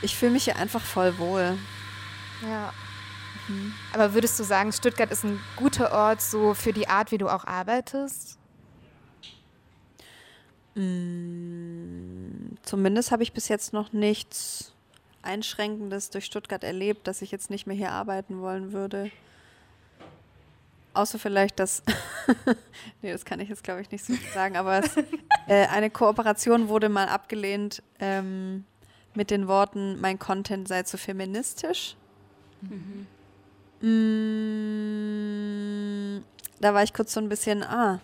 ich 0.00 0.16
fühle 0.16 0.32
mich 0.32 0.44
hier 0.44 0.56
einfach 0.56 0.80
voll 0.80 1.18
wohl. 1.18 1.58
Ja. 2.42 2.72
Mhm. 3.48 3.74
Aber 3.92 4.14
würdest 4.14 4.38
du 4.38 4.44
sagen, 4.44 4.72
Stuttgart 4.72 5.10
ist 5.10 5.24
ein 5.24 5.40
guter 5.56 5.92
Ort 5.92 6.22
so 6.22 6.54
für 6.54 6.72
die 6.72 6.88
Art, 6.88 7.12
wie 7.12 7.18
du 7.18 7.28
auch 7.28 7.44
arbeitest? 7.44 8.38
Mm, 10.74 12.56
zumindest 12.62 13.12
habe 13.12 13.22
ich 13.22 13.32
bis 13.32 13.48
jetzt 13.48 13.72
noch 13.72 13.92
nichts 13.92 14.72
Einschränkendes 15.22 16.10
durch 16.10 16.24
Stuttgart 16.24 16.64
erlebt, 16.64 17.06
dass 17.06 17.22
ich 17.22 17.30
jetzt 17.30 17.50
nicht 17.50 17.66
mehr 17.66 17.76
hier 17.76 17.92
arbeiten 17.92 18.40
wollen 18.40 18.72
würde. 18.72 19.10
Außer 20.94 21.18
vielleicht, 21.18 21.58
dass, 21.58 21.82
nee, 23.02 23.10
das 23.12 23.24
kann 23.24 23.40
ich 23.40 23.48
jetzt 23.48 23.64
glaube 23.64 23.80
ich 23.80 23.90
nicht 23.90 24.04
so 24.04 24.12
sagen, 24.34 24.56
aber 24.56 24.84
es, 24.84 24.94
äh, 25.46 25.66
eine 25.68 25.88
Kooperation 25.90 26.68
wurde 26.68 26.90
mal 26.90 27.08
abgelehnt 27.08 27.82
ähm, 27.98 28.64
mit 29.14 29.30
den 29.30 29.48
Worten, 29.48 30.00
mein 30.00 30.18
Content 30.18 30.68
sei 30.68 30.82
zu 30.82 30.98
feministisch. 30.98 31.96
Mhm. 32.60 33.06
Mm, 33.80 34.42
da 36.60 36.74
war 36.74 36.82
ich 36.82 36.92
kurz 36.92 37.14
so 37.14 37.20
ein 37.20 37.28
bisschen, 37.28 37.62
ah, 37.62 38.00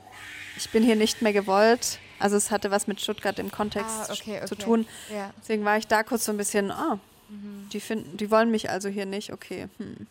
ich 0.56 0.70
bin 0.70 0.82
hier 0.82 0.97
nicht 0.97 1.23
mehr 1.23 1.32
gewollt. 1.32 1.98
Also 2.19 2.36
es 2.36 2.51
hatte 2.51 2.70
was 2.70 2.89
mit 2.89 3.01
Stuttgart 3.01 3.39
im 3.39 3.52
Kontext 3.52 4.10
ah, 4.10 4.12
okay, 4.12 4.39
okay. 4.39 4.47
zu 4.47 4.56
tun. 4.56 4.86
Ja. 5.12 5.32
Deswegen 5.40 5.65
war 5.65 5.78
ich 5.78 5.86
da 5.86 6.02
kurz 6.02 6.24
so 6.24 6.32
ein 6.32 6.36
bisschen, 6.36 6.70
ah, 6.73 6.98
mhm. 7.28 7.69
die 7.73 7.81
finden, 7.81 8.16
die 8.16 8.31
wollen 8.31 8.51
mich 8.51 8.70
also 8.70 8.89
hier 8.89 9.06
nicht, 9.06 9.32
okay. 9.32 9.69
Hm. 9.78 10.09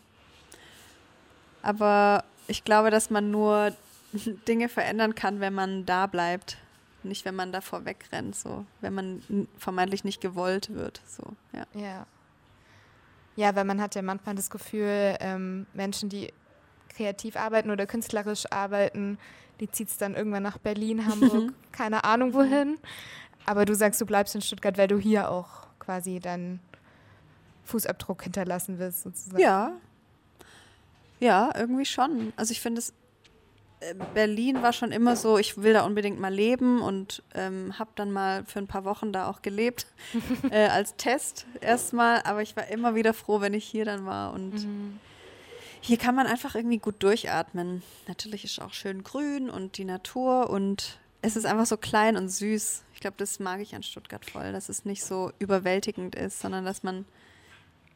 Aber 1.60 2.24
ich 2.48 2.64
glaube, 2.64 2.90
dass 2.90 3.10
man 3.10 3.30
nur 3.30 3.72
Dinge 4.48 4.68
verändern 4.68 5.14
kann, 5.14 5.40
wenn 5.40 5.54
man 5.54 5.86
da 5.86 6.06
bleibt. 6.06 6.58
Nicht, 7.04 7.24
wenn 7.24 7.36
man 7.36 7.52
davor 7.52 7.84
wegrennt, 7.84 8.34
so. 8.34 8.64
Wenn 8.80 8.94
man 8.94 9.48
vermeintlich 9.56 10.02
nicht 10.02 10.20
gewollt 10.20 10.74
wird, 10.74 11.00
so, 11.06 11.22
ja. 11.52 11.64
Ja. 11.80 12.06
Ja, 13.36 13.54
weil 13.54 13.64
man 13.64 13.80
hat 13.80 13.94
ja 13.94 14.02
manchmal 14.02 14.34
das 14.34 14.50
Gefühl, 14.50 15.16
ähm, 15.20 15.66
Menschen, 15.72 16.08
die 16.08 16.32
kreativ 16.88 17.36
arbeiten 17.36 17.70
oder 17.70 17.86
künstlerisch 17.86 18.50
arbeiten, 18.50 19.16
die 19.60 19.70
zieht 19.70 19.88
es 19.88 19.96
dann 19.96 20.16
irgendwann 20.16 20.42
nach 20.42 20.58
Berlin, 20.58 21.06
Hamburg, 21.06 21.52
keine 21.72 22.02
Ahnung 22.02 22.34
wohin. 22.34 22.78
Aber 23.46 23.64
du 23.64 23.74
sagst, 23.76 24.00
du 24.00 24.06
bleibst 24.06 24.34
in 24.34 24.42
Stuttgart, 24.42 24.76
weil 24.76 24.88
du 24.88 24.98
hier 24.98 25.30
auch 25.30 25.68
quasi 25.78 26.18
deinen 26.18 26.58
Fußabdruck 27.64 28.24
hinterlassen 28.24 28.80
willst, 28.80 29.02
sozusagen. 29.02 29.40
Ja, 29.40 29.72
ja, 31.20 31.50
irgendwie 31.56 31.84
schon. 31.84 32.32
Also 32.36 32.52
ich 32.52 32.60
finde 32.60 32.80
es, 32.80 32.92
äh, 33.80 33.94
Berlin 34.14 34.62
war 34.62 34.72
schon 34.72 34.92
immer 34.92 35.16
so, 35.16 35.38
ich 35.38 35.60
will 35.62 35.72
da 35.72 35.84
unbedingt 35.84 36.18
mal 36.18 36.32
leben 36.32 36.80
und 36.80 37.22
ähm, 37.34 37.78
habe 37.78 37.90
dann 37.94 38.10
mal 38.10 38.44
für 38.44 38.58
ein 38.58 38.66
paar 38.66 38.84
Wochen 38.84 39.12
da 39.12 39.28
auch 39.28 39.42
gelebt 39.42 39.86
äh, 40.50 40.68
als 40.68 40.96
Test 40.96 41.46
erstmal. 41.60 42.22
Aber 42.22 42.42
ich 42.42 42.56
war 42.56 42.68
immer 42.68 42.94
wieder 42.94 43.14
froh, 43.14 43.40
wenn 43.40 43.54
ich 43.54 43.64
hier 43.64 43.84
dann 43.84 44.06
war 44.06 44.32
und 44.32 44.54
mhm. 44.54 44.98
hier 45.80 45.96
kann 45.96 46.14
man 46.14 46.26
einfach 46.26 46.54
irgendwie 46.54 46.78
gut 46.78 47.02
durchatmen. 47.02 47.82
Natürlich 48.06 48.44
ist 48.44 48.60
auch 48.60 48.72
schön 48.72 49.04
grün 49.04 49.50
und 49.50 49.78
die 49.78 49.84
Natur 49.84 50.50
und 50.50 50.98
es 51.20 51.36
ist 51.36 51.46
einfach 51.46 51.66
so 51.66 51.76
klein 51.76 52.16
und 52.16 52.28
süß. 52.28 52.82
Ich 52.94 53.00
glaube, 53.00 53.16
das 53.18 53.40
mag 53.40 53.60
ich 53.60 53.74
an 53.74 53.82
Stuttgart 53.82 54.24
voll, 54.24 54.52
dass 54.52 54.68
es 54.68 54.84
nicht 54.84 55.04
so 55.04 55.32
überwältigend 55.38 56.14
ist, 56.14 56.40
sondern 56.40 56.64
dass 56.64 56.82
man 56.82 57.04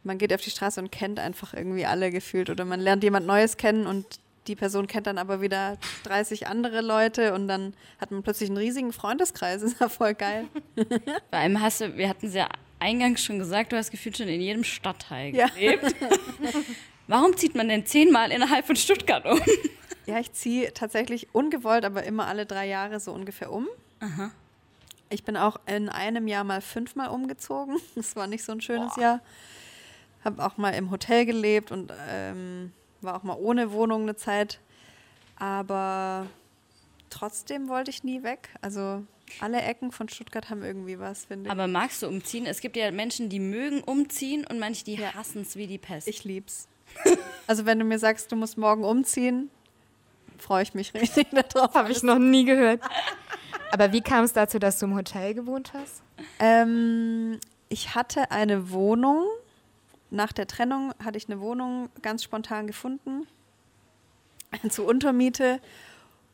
man 0.05 0.19
geht 0.19 0.33
auf 0.33 0.41
die 0.41 0.51
Straße 0.51 0.81
und 0.81 0.91
kennt 0.91 1.20
einfach 1.20 1.55
irgendwie 1.55 1.87
alle 1.87 2.11
gefühlt 2.11 2.51
oder 2.51 2.65
man 2.65 2.81
lernt 2.81 3.05
jemand 3.05 3.27
Neues 3.27 3.57
kennen 3.57 3.87
und 3.87 4.20
die 4.49 4.57
Person 4.57 4.89
kennt 4.89 5.07
dann 5.07 5.19
aber 5.19 5.41
wieder 5.41 5.79
30 6.05 6.49
andere 6.49 6.81
Leute 6.81 7.35
und 7.35 7.47
dann 7.47 7.74
hat 8.01 8.11
man 8.11 8.23
plötzlich 8.23 8.51
einen 8.51 8.59
riesigen 8.59 8.93
Freundeskreis. 8.93 9.62
Das 9.62 9.73
ist 9.73 9.81
ja 9.81 9.89
voll 9.89 10.15
geil. 10.15 10.47
Vor 10.74 11.39
allem 11.39 11.61
hast 11.61 11.81
du, 11.81 11.97
wir 11.97 12.09
hatten 12.09 12.27
es 12.27 12.35
ja 12.35 12.49
eingangs 12.81 13.23
schon 13.23 13.39
gesagt, 13.39 13.73
du 13.73 13.77
hast 13.77 13.91
gefühlt 13.91 14.16
schon 14.16 14.29
in 14.29 14.41
jedem 14.41 14.65
Stadtteil 14.65 15.33
gelebt. 15.33 15.95
Ja. 16.01 16.09
Warum 17.07 17.37
zieht 17.37 17.55
man 17.55 17.69
denn 17.69 17.87
zehnmal 17.87 18.33
innerhalb 18.33 18.66
von 18.66 18.77
Stuttgart 18.77 19.24
um? 19.27 19.41
Ja, 20.07 20.19
ich 20.19 20.33
ziehe 20.33 20.73
tatsächlich 20.73 21.29
ungewollt, 21.33 21.85
aber 21.85 22.03
immer 22.05 22.27
alle 22.27 22.47
drei 22.47 22.66
Jahre 22.66 22.99
so 22.99 23.12
ungefähr 23.12 23.53
um. 23.53 23.69
Aha. 24.01 24.33
Ich 25.11 25.23
bin 25.23 25.37
auch 25.37 25.61
in 25.66 25.89
einem 25.89 26.27
Jahr 26.27 26.43
mal 26.43 26.61
fünfmal 26.61 27.09
umgezogen. 27.09 27.77
Das 27.95 28.16
war 28.16 28.27
nicht 28.27 28.43
so 28.43 28.53
ein 28.53 28.61
schönes 28.61 28.95
Boah. 28.95 29.03
Jahr 29.03 29.20
habe 30.24 30.44
auch 30.44 30.57
mal 30.57 30.70
im 30.70 30.90
Hotel 30.90 31.27
gelebt 31.27 31.73
und 31.73 31.93
ähm, 32.09 32.73
war 33.01 33.16
auch 33.16 33.23
mal 33.23 33.36
ohne 33.39 33.73
Wohnung 33.73 34.03
eine 34.03 34.16
Zeit. 34.16 34.61
Aber 35.36 36.27
trotzdem 37.11 37.69
wollte 37.69 37.90
ich 37.90 38.05
nie 38.05 38.23
weg. 38.23 38.51
Also 38.61 39.05
alle 39.40 39.61
Ecken 39.62 39.93
von 39.93 40.09
Stuttgart 40.09 40.51
haben 40.51 40.62
irgendwie 40.62 40.99
was, 40.99 41.27
finde 41.27 41.47
ich. 41.47 41.51
Aber 41.51 41.66
magst 41.66 42.03
du 42.03 42.09
umziehen? 42.09 42.47
Es 42.47 42.61
gibt 42.61 42.77
ja 42.77 42.90
Menschen, 42.90 43.28
die 43.28 43.40
mögen 43.40 43.82
umziehen 43.82 44.47
und 44.49 44.59
manche, 44.59 44.85
die 44.85 44.94
ja. 44.94 45.15
hassen 45.15 45.43
es 45.43 45.57
wie 45.57 45.66
die 45.66 45.78
Pest. 45.78 46.09
Ich 46.09 46.24
lieb's. 46.24 46.69
Also 47.49 47.66
wenn 47.66 47.78
du 47.78 47.85
mir 47.85 47.99
sagst, 47.99 48.31
du 48.31 48.36
musst 48.36 48.57
morgen 48.57 48.85
umziehen, 48.85 49.51
freue 50.39 50.62
ich 50.62 50.74
mich 50.74 50.94
richtig 50.94 51.27
darauf. 51.53 51.74
Habe 51.74 51.90
ich 51.90 52.03
noch 52.03 52.19
nie 52.19 52.44
gehört. 52.44 52.81
Aber 53.73 53.93
wie 53.93 54.01
kam 54.01 54.24
es 54.24 54.32
dazu, 54.32 54.59
dass 54.59 54.78
du 54.78 54.86
im 54.86 54.94
Hotel 54.94 55.35
gewohnt 55.35 55.73
hast? 55.74 56.03
Ähm, 56.39 57.40
ich 57.69 57.94
hatte 57.94 58.31
eine 58.31 58.70
Wohnung. 58.70 59.27
Nach 60.12 60.30
der 60.30 60.47
Trennung 60.47 60.93
hatte 61.02 61.16
ich 61.16 61.26
eine 61.26 61.40
Wohnung 61.40 61.89
ganz 62.02 62.22
spontan 62.22 62.66
gefunden. 62.66 63.26
Zur 64.68 64.86
Untermiete. 64.86 65.59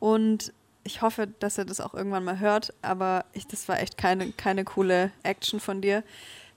Und 0.00 0.52
ich 0.82 1.00
hoffe, 1.00 1.28
dass 1.38 1.58
er 1.58 1.64
das 1.64 1.80
auch 1.80 1.94
irgendwann 1.94 2.24
mal 2.24 2.40
hört. 2.40 2.74
Aber 2.82 3.24
ich, 3.34 3.46
das 3.46 3.68
war 3.68 3.78
echt 3.80 3.96
keine, 3.96 4.32
keine 4.32 4.64
coole 4.64 5.12
Action 5.22 5.60
von 5.60 5.80
dir. 5.80 6.02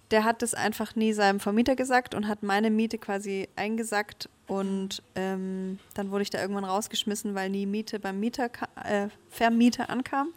Der 0.09 0.23
hat 0.23 0.41
das 0.41 0.55
einfach 0.55 0.95
nie 0.95 1.13
seinem 1.13 1.39
Vermieter 1.39 1.75
gesagt 1.75 2.15
und 2.15 2.27
hat 2.27 2.41
meine 2.41 2.71
Miete 2.71 2.97
quasi 2.97 3.47
eingesackt. 3.55 4.27
Und 4.47 5.03
ähm, 5.13 5.77
dann 5.93 6.09
wurde 6.09 6.23
ich 6.23 6.31
da 6.31 6.41
irgendwann 6.41 6.65
rausgeschmissen, 6.65 7.35
weil 7.35 7.51
nie 7.51 7.67
Miete 7.67 7.99
beim 7.99 8.19
Mieter, 8.19 8.49
äh, 8.83 9.09
Vermieter 9.29 9.91
ankam. 9.91 10.29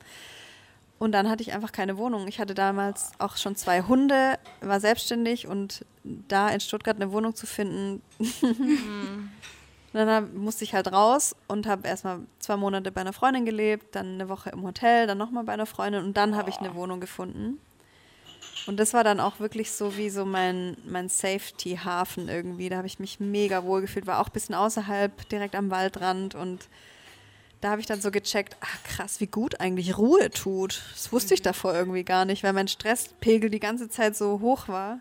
Und 1.04 1.12
dann 1.12 1.28
hatte 1.28 1.42
ich 1.42 1.52
einfach 1.52 1.70
keine 1.70 1.98
Wohnung. 1.98 2.26
Ich 2.28 2.40
hatte 2.40 2.54
damals 2.54 3.12
auch 3.18 3.36
schon 3.36 3.56
zwei 3.56 3.82
Hunde, 3.82 4.38
war 4.62 4.80
selbstständig 4.80 5.46
und 5.46 5.84
da 6.02 6.48
in 6.48 6.60
Stuttgart 6.60 6.96
eine 6.96 7.12
Wohnung 7.12 7.34
zu 7.34 7.46
finden, 7.46 8.00
dann 9.92 10.08
hab, 10.08 10.32
musste 10.32 10.64
ich 10.64 10.72
halt 10.72 10.90
raus 10.90 11.36
und 11.46 11.66
habe 11.66 11.86
erstmal 11.86 12.20
zwei 12.38 12.56
Monate 12.56 12.90
bei 12.90 13.02
einer 13.02 13.12
Freundin 13.12 13.44
gelebt, 13.44 13.94
dann 13.94 14.14
eine 14.14 14.30
Woche 14.30 14.48
im 14.48 14.62
Hotel, 14.62 15.06
dann 15.06 15.18
nochmal 15.18 15.44
bei 15.44 15.52
einer 15.52 15.66
Freundin 15.66 16.02
und 16.04 16.16
dann 16.16 16.36
habe 16.36 16.48
ich 16.48 16.56
eine 16.56 16.74
Wohnung 16.74 17.00
gefunden. 17.00 17.60
Und 18.66 18.80
das 18.80 18.94
war 18.94 19.04
dann 19.04 19.20
auch 19.20 19.40
wirklich 19.40 19.72
so 19.72 19.98
wie 19.98 20.08
so 20.08 20.24
mein, 20.24 20.78
mein 20.86 21.10
Safety-Hafen 21.10 22.30
irgendwie. 22.30 22.70
Da 22.70 22.78
habe 22.78 22.86
ich 22.86 22.98
mich 22.98 23.20
mega 23.20 23.64
wohl 23.64 23.82
gefühlt, 23.82 24.06
war 24.06 24.20
auch 24.20 24.28
ein 24.28 24.32
bisschen 24.32 24.54
außerhalb, 24.54 25.28
direkt 25.28 25.54
am 25.54 25.70
Waldrand 25.70 26.34
und 26.34 26.66
da 27.60 27.70
habe 27.70 27.80
ich 27.80 27.86
dann 27.86 28.00
so 28.00 28.10
gecheckt, 28.10 28.56
ach 28.60 28.82
krass, 28.84 29.20
wie 29.20 29.26
gut 29.26 29.60
eigentlich 29.60 29.96
Ruhe 29.96 30.30
tut. 30.30 30.82
Das 30.92 31.12
wusste 31.12 31.34
ich 31.34 31.42
davor 31.42 31.74
irgendwie 31.74 32.04
gar 32.04 32.24
nicht, 32.24 32.42
weil 32.44 32.52
mein 32.52 32.68
Stresspegel 32.68 33.48
die 33.50 33.60
ganze 33.60 33.88
Zeit 33.88 34.16
so 34.16 34.40
hoch 34.40 34.68
war. 34.68 35.00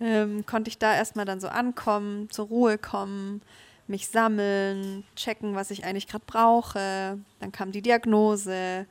Ähm, 0.00 0.44
konnte 0.44 0.68
ich 0.68 0.78
da 0.78 0.94
erstmal 0.94 1.24
dann 1.24 1.40
so 1.40 1.48
ankommen, 1.48 2.28
zur 2.30 2.46
Ruhe 2.48 2.78
kommen, 2.78 3.40
mich 3.86 4.08
sammeln, 4.08 5.04
checken, 5.16 5.54
was 5.54 5.70
ich 5.70 5.84
eigentlich 5.84 6.08
gerade 6.08 6.24
brauche. 6.26 7.18
Dann 7.40 7.52
kam 7.52 7.72
die 7.72 7.80
Diagnose. 7.82 8.86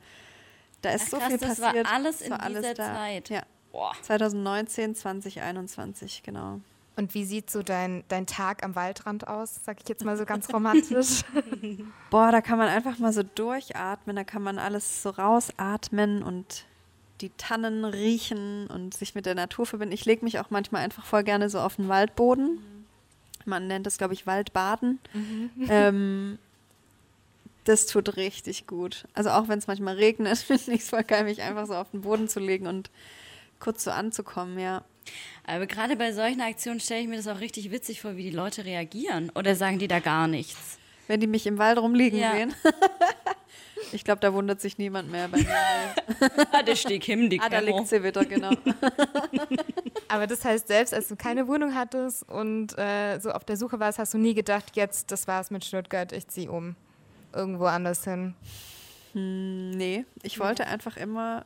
Da 0.82 0.90
ist 0.90 1.04
Ach, 1.06 1.10
so 1.10 1.16
krass, 1.18 1.28
viel 1.28 1.38
das 1.38 1.60
passiert. 1.60 1.86
war 1.86 1.94
alles 1.94 2.18
Das 2.18 2.26
in 2.26 2.30
war 2.32 2.42
alles 2.42 2.62
dieser 2.62 2.74
da. 2.74 2.94
Zeit. 2.94 3.28
Ja, 3.30 3.42
Boah. 3.72 3.92
2019, 4.02 4.94
2021, 4.94 6.22
genau. 6.22 6.60
Und 6.96 7.14
wie 7.14 7.24
sieht 7.24 7.50
so 7.50 7.62
dein, 7.62 8.04
dein 8.08 8.26
Tag 8.26 8.62
am 8.62 8.76
Waldrand 8.76 9.26
aus? 9.26 9.60
Sag 9.64 9.82
ich 9.82 9.88
jetzt 9.88 10.04
mal 10.04 10.16
so 10.16 10.24
ganz 10.24 10.52
romantisch. 10.52 11.22
Boah, 12.10 12.30
da 12.30 12.40
kann 12.40 12.58
man 12.58 12.68
einfach 12.68 12.98
mal 12.98 13.12
so 13.12 13.22
durchatmen, 13.22 14.14
da 14.14 14.22
kann 14.22 14.42
man 14.42 14.58
alles 14.58 15.02
so 15.02 15.10
rausatmen 15.10 16.22
und 16.22 16.66
die 17.20 17.30
Tannen 17.30 17.84
riechen 17.84 18.68
und 18.68 18.94
sich 18.94 19.14
mit 19.14 19.26
der 19.26 19.34
Natur 19.34 19.66
verbinden. 19.66 19.94
Ich 19.94 20.04
lege 20.04 20.24
mich 20.24 20.38
auch 20.38 20.50
manchmal 20.50 20.82
einfach 20.82 21.04
voll 21.04 21.24
gerne 21.24 21.50
so 21.50 21.60
auf 21.60 21.76
den 21.76 21.88
Waldboden. 21.88 22.58
Man 23.44 23.66
nennt 23.66 23.86
das, 23.86 23.98
glaube 23.98 24.14
ich, 24.14 24.26
Waldbaden. 24.26 24.98
Ähm, 25.68 26.38
das 27.64 27.86
tut 27.86 28.16
richtig 28.16 28.66
gut. 28.66 29.06
Also 29.14 29.30
auch 29.30 29.48
wenn 29.48 29.58
es 29.58 29.66
manchmal 29.66 29.96
regnet, 29.96 30.38
finde 30.38 30.72
ich 30.72 30.82
es 30.82 30.90
voll 30.90 31.04
geil, 31.04 31.24
mich 31.24 31.42
einfach 31.42 31.66
so 31.66 31.74
auf 31.74 31.90
den 31.90 32.02
Boden 32.02 32.28
zu 32.28 32.40
legen 32.40 32.66
und 32.66 32.90
kurz 33.58 33.84
so 33.84 33.90
anzukommen, 33.90 34.58
ja. 34.58 34.82
Aber 35.46 35.66
gerade 35.66 35.96
bei 35.96 36.12
solchen 36.12 36.40
Aktionen 36.40 36.80
stelle 36.80 37.02
ich 37.02 37.08
mir 37.08 37.16
das 37.16 37.28
auch 37.28 37.40
richtig 37.40 37.70
witzig 37.70 38.00
vor, 38.00 38.16
wie 38.16 38.22
die 38.22 38.30
Leute 38.30 38.64
reagieren. 38.64 39.30
Oder 39.34 39.54
sagen 39.54 39.78
die 39.78 39.88
da 39.88 40.00
gar 40.00 40.26
nichts? 40.26 40.78
Wenn 41.06 41.20
die 41.20 41.26
mich 41.26 41.46
im 41.46 41.58
Wald 41.58 41.78
rumliegen 41.78 42.18
Ja. 42.18 42.32
sehen. 42.32 42.54
ich 43.92 44.04
glaube, 44.04 44.20
da 44.20 44.32
wundert 44.32 44.60
sich 44.60 44.78
niemand 44.78 45.10
mehr 45.10 45.28
bei 45.28 45.38
mir. 45.38 45.48
Ah, 46.50 46.62
der 46.66 46.76
steht 46.76 47.04
him, 47.04 47.28
die 47.28 47.40
ah, 47.40 47.48
da 47.48 47.58
liegt 47.58 47.86
sie 47.88 48.02
wieder, 48.02 48.24
genau. 48.24 48.52
Aber 50.08 50.26
das 50.26 50.44
heißt, 50.44 50.68
selbst 50.68 50.94
als 50.94 51.08
du 51.08 51.16
keine 51.16 51.46
Wohnung 51.46 51.74
hattest 51.74 52.26
und 52.28 52.78
äh, 52.78 53.18
so 53.20 53.30
auf 53.32 53.44
der 53.44 53.56
Suche 53.56 53.78
warst, 53.80 53.98
hast 53.98 54.14
du 54.14 54.18
nie 54.18 54.34
gedacht, 54.34 54.76
jetzt, 54.76 55.10
das 55.10 55.28
war's 55.28 55.50
mit 55.50 55.64
Stuttgart, 55.64 56.12
ich 56.12 56.26
ziehe 56.28 56.50
um. 56.50 56.76
Irgendwo 57.34 57.64
anders 57.64 58.04
hin. 58.04 58.34
Nee, 59.12 60.04
ich 60.22 60.40
wollte 60.40 60.66
einfach 60.66 60.96
immer 60.96 61.44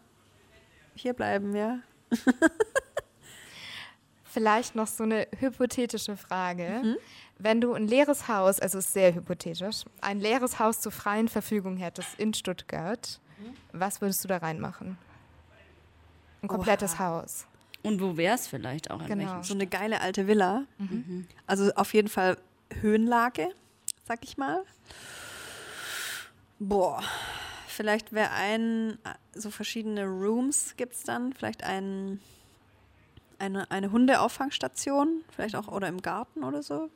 hier 0.95 1.15
bleiben, 1.15 1.55
ja. 1.57 1.79
Vielleicht 4.31 4.75
noch 4.75 4.87
so 4.87 5.05
eine 5.05 5.27
hypothetische 5.39 6.17
Frage. 6.17 6.81
Mhm. 6.85 6.97
Wenn 7.39 7.61
du 7.61 7.73
ein 7.73 7.87
leeres 7.87 8.29
Haus, 8.29 8.61
also 8.61 8.79
ist 8.79 8.93
sehr 8.93 9.15
hypothetisch, 9.15 9.85
ein 10.01 10.21
leeres 10.21 10.59
Haus 10.59 10.81
zur 10.81 10.93
freien 10.93 11.29
Verfügung 11.29 11.77
hättest 11.77 12.19
in 12.19 12.35
Stuttgart, 12.35 13.21
Mhm. 13.39 13.55
was 13.73 14.01
würdest 14.01 14.25
du 14.25 14.29
da 14.29 14.39
reinmachen? 14.39 14.99
Ein 16.43 16.49
komplettes 16.49 16.99
Haus. 16.99 17.47
Und 17.83 18.01
wo 18.01 18.17
wär's 18.17 18.49
vielleicht 18.49 18.91
auch? 18.91 19.05
Genau. 19.07 19.43
So 19.43 19.55
eine 19.55 19.67
geile 19.69 20.01
alte 20.01 20.27
Villa. 20.27 20.65
Also 21.47 21.73
auf 21.75 21.95
jeden 21.95 22.09
Fall 22.09 22.37
Höhenlage, 22.81 23.49
sag 24.05 24.25
ich 24.25 24.37
mal. 24.37 24.65
Boah, 26.59 27.03
vielleicht 27.69 28.13
wäre 28.13 28.31
ein, 28.33 28.99
so 29.33 29.51
verschiedene 29.51 30.05
Rooms 30.07 30.75
gibt 30.77 30.95
es 30.95 31.05
dann. 31.05 31.33
Vielleicht 31.33 31.63
ein, 31.63 32.21
eine, 33.39 33.71
eine 33.71 33.93
Hundeauffangstation, 33.93 35.25
vielleicht 35.35 35.57
auch 35.57 35.69
oder 35.69 35.89
im 35.89 36.03
Garten 36.03 36.45
oder 36.45 36.63
so. 36.63 36.91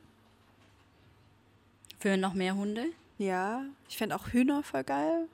Für 1.99 2.17
noch 2.17 2.33
mehr 2.33 2.55
Hunde? 2.55 2.85
Ja, 3.17 3.63
ich 3.87 3.97
fände 3.97 4.15
auch 4.15 4.27
Hühner 4.27 4.63
voll 4.63 4.83
geil. 4.83 5.27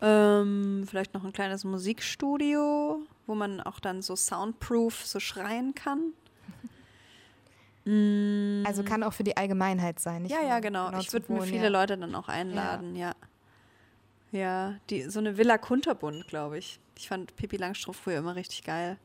Ähm, 0.00 0.84
vielleicht 0.88 1.14
noch 1.14 1.24
ein 1.24 1.32
kleines 1.32 1.64
Musikstudio, 1.64 3.00
wo 3.26 3.34
man 3.34 3.60
auch 3.60 3.80
dann 3.80 4.02
so 4.02 4.14
soundproof 4.14 5.04
so 5.04 5.20
schreien 5.20 5.74
kann. 5.74 6.00
Also 8.66 8.82
kann 8.84 9.02
auch 9.02 9.14
für 9.14 9.24
die 9.24 9.38
Allgemeinheit 9.38 9.98
sein. 9.98 10.24
nicht 10.24 10.30
ja, 10.30 10.42
ja, 10.42 10.60
genau. 10.60 10.88
genau 10.88 11.00
ich 11.00 11.10
würde 11.10 11.32
mir 11.32 11.40
viele 11.40 11.62
ja. 11.62 11.68
Leute 11.70 11.96
dann 11.96 12.14
auch 12.14 12.28
einladen, 12.28 12.94
ja. 12.96 13.14
Ja, 14.30 14.74
die, 14.90 15.04
so 15.04 15.20
eine 15.20 15.38
Villa 15.38 15.56
Kunterbund, 15.56 16.28
glaube 16.28 16.58
ich. 16.58 16.80
Ich 16.98 17.08
fand 17.08 17.34
Pippi 17.36 17.56
Langstrumpf 17.56 17.98
früher 17.98 18.18
immer 18.18 18.36
richtig 18.36 18.62
geil. 18.64 18.98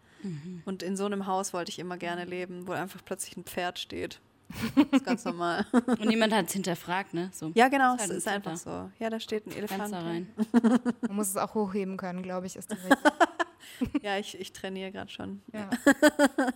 Und 0.66 0.84
in 0.84 0.96
so 0.98 1.06
einem 1.06 1.26
Haus 1.28 1.54
wollte 1.54 1.70
ich 1.72 1.80
immer 1.80 1.98
gerne 1.98 2.26
leben, 2.26 2.68
wo 2.68 2.72
einfach 2.72 3.02
plötzlich 3.04 3.38
ein 3.38 3.44
Pferd 3.44 3.80
steht. 3.80 4.20
Das 4.76 4.86
ist 5.00 5.06
ganz 5.06 5.26
normal. 5.26 5.66
Und 5.72 6.06
niemand 6.06 6.32
hat 6.34 6.46
es 6.48 6.54
hinterfragt, 6.54 7.14
ne? 7.14 7.30
So. 7.34 7.52
Ja, 7.56 7.70
genau, 7.70 7.96
Ist 7.96 8.02
halt 8.02 8.12
es 8.12 8.18
ist 8.18 8.28
einfach 8.28 8.52
da. 8.52 8.58
so. 8.58 8.92
Ja, 9.00 9.10
da 9.10 9.20
steht 9.20 9.48
ein 9.48 9.52
Elefant. 9.54 9.82
Fenster 9.82 10.06
rein. 10.06 10.28
Man 11.08 11.16
muss 11.16 11.30
es 11.30 11.38
auch 11.38 11.56
hochheben 11.56 11.98
können, 11.98 12.22
glaube 12.22 12.46
ich, 12.46 12.56
ist 12.56 12.70
das 12.72 12.78
richtig. 13.82 14.04
Ja, 14.04 14.18
ich, 14.20 14.40
ich 14.40 14.52
trainiere 14.54 14.92
gerade 14.92 15.10
schon. 15.10 15.42
ja. 15.54 15.70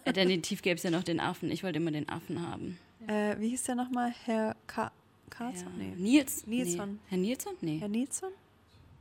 Äh, 0.06 0.14
Definitiv 0.14 0.61
gäbe 0.61 0.76
es 0.76 0.84
ja 0.84 0.91
noch 0.91 1.03
den 1.03 1.19
Affen. 1.19 1.49
Ich 1.49 1.64
wollte 1.64 1.77
immer 1.77 1.89
den 1.91 2.07
Affen 2.07 2.45
haben. 2.48 2.77
Äh, 3.07 3.39
wie 3.39 3.49
hieß 3.49 3.64
der 3.64 3.76
nochmal? 3.76 4.14
Herr 4.26 4.56
Ka 4.68 4.91
Karlsson? 5.31 5.72
Ja. 5.80 5.85
Nee. 5.85 5.94
Nils? 5.98 6.45
Nilsson. 6.45 6.89
Nee. 6.91 6.99
Herr 7.10 7.18
Nilsson? 7.18 7.53
Nee. 7.61 7.80
Herr 7.80 7.88
Nilsson? 7.89 8.30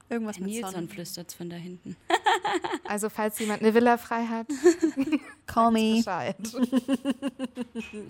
Irgendwas 0.08 0.36
Herr 0.36 0.44
mit 0.44 0.52
Nilsson 0.52 0.72
Son. 0.72 0.88
flüstert 0.88 1.32
von 1.32 1.50
da 1.50 1.56
hinten. 1.56 1.96
Also 2.84 3.08
falls 3.08 3.38
jemand 3.40 3.60
eine 3.62 3.74
Villa 3.74 3.98
frei 3.98 4.24
hat, 4.26 4.46
Call 5.46 5.72
me. 5.72 5.96
Bescheid. 5.96 6.36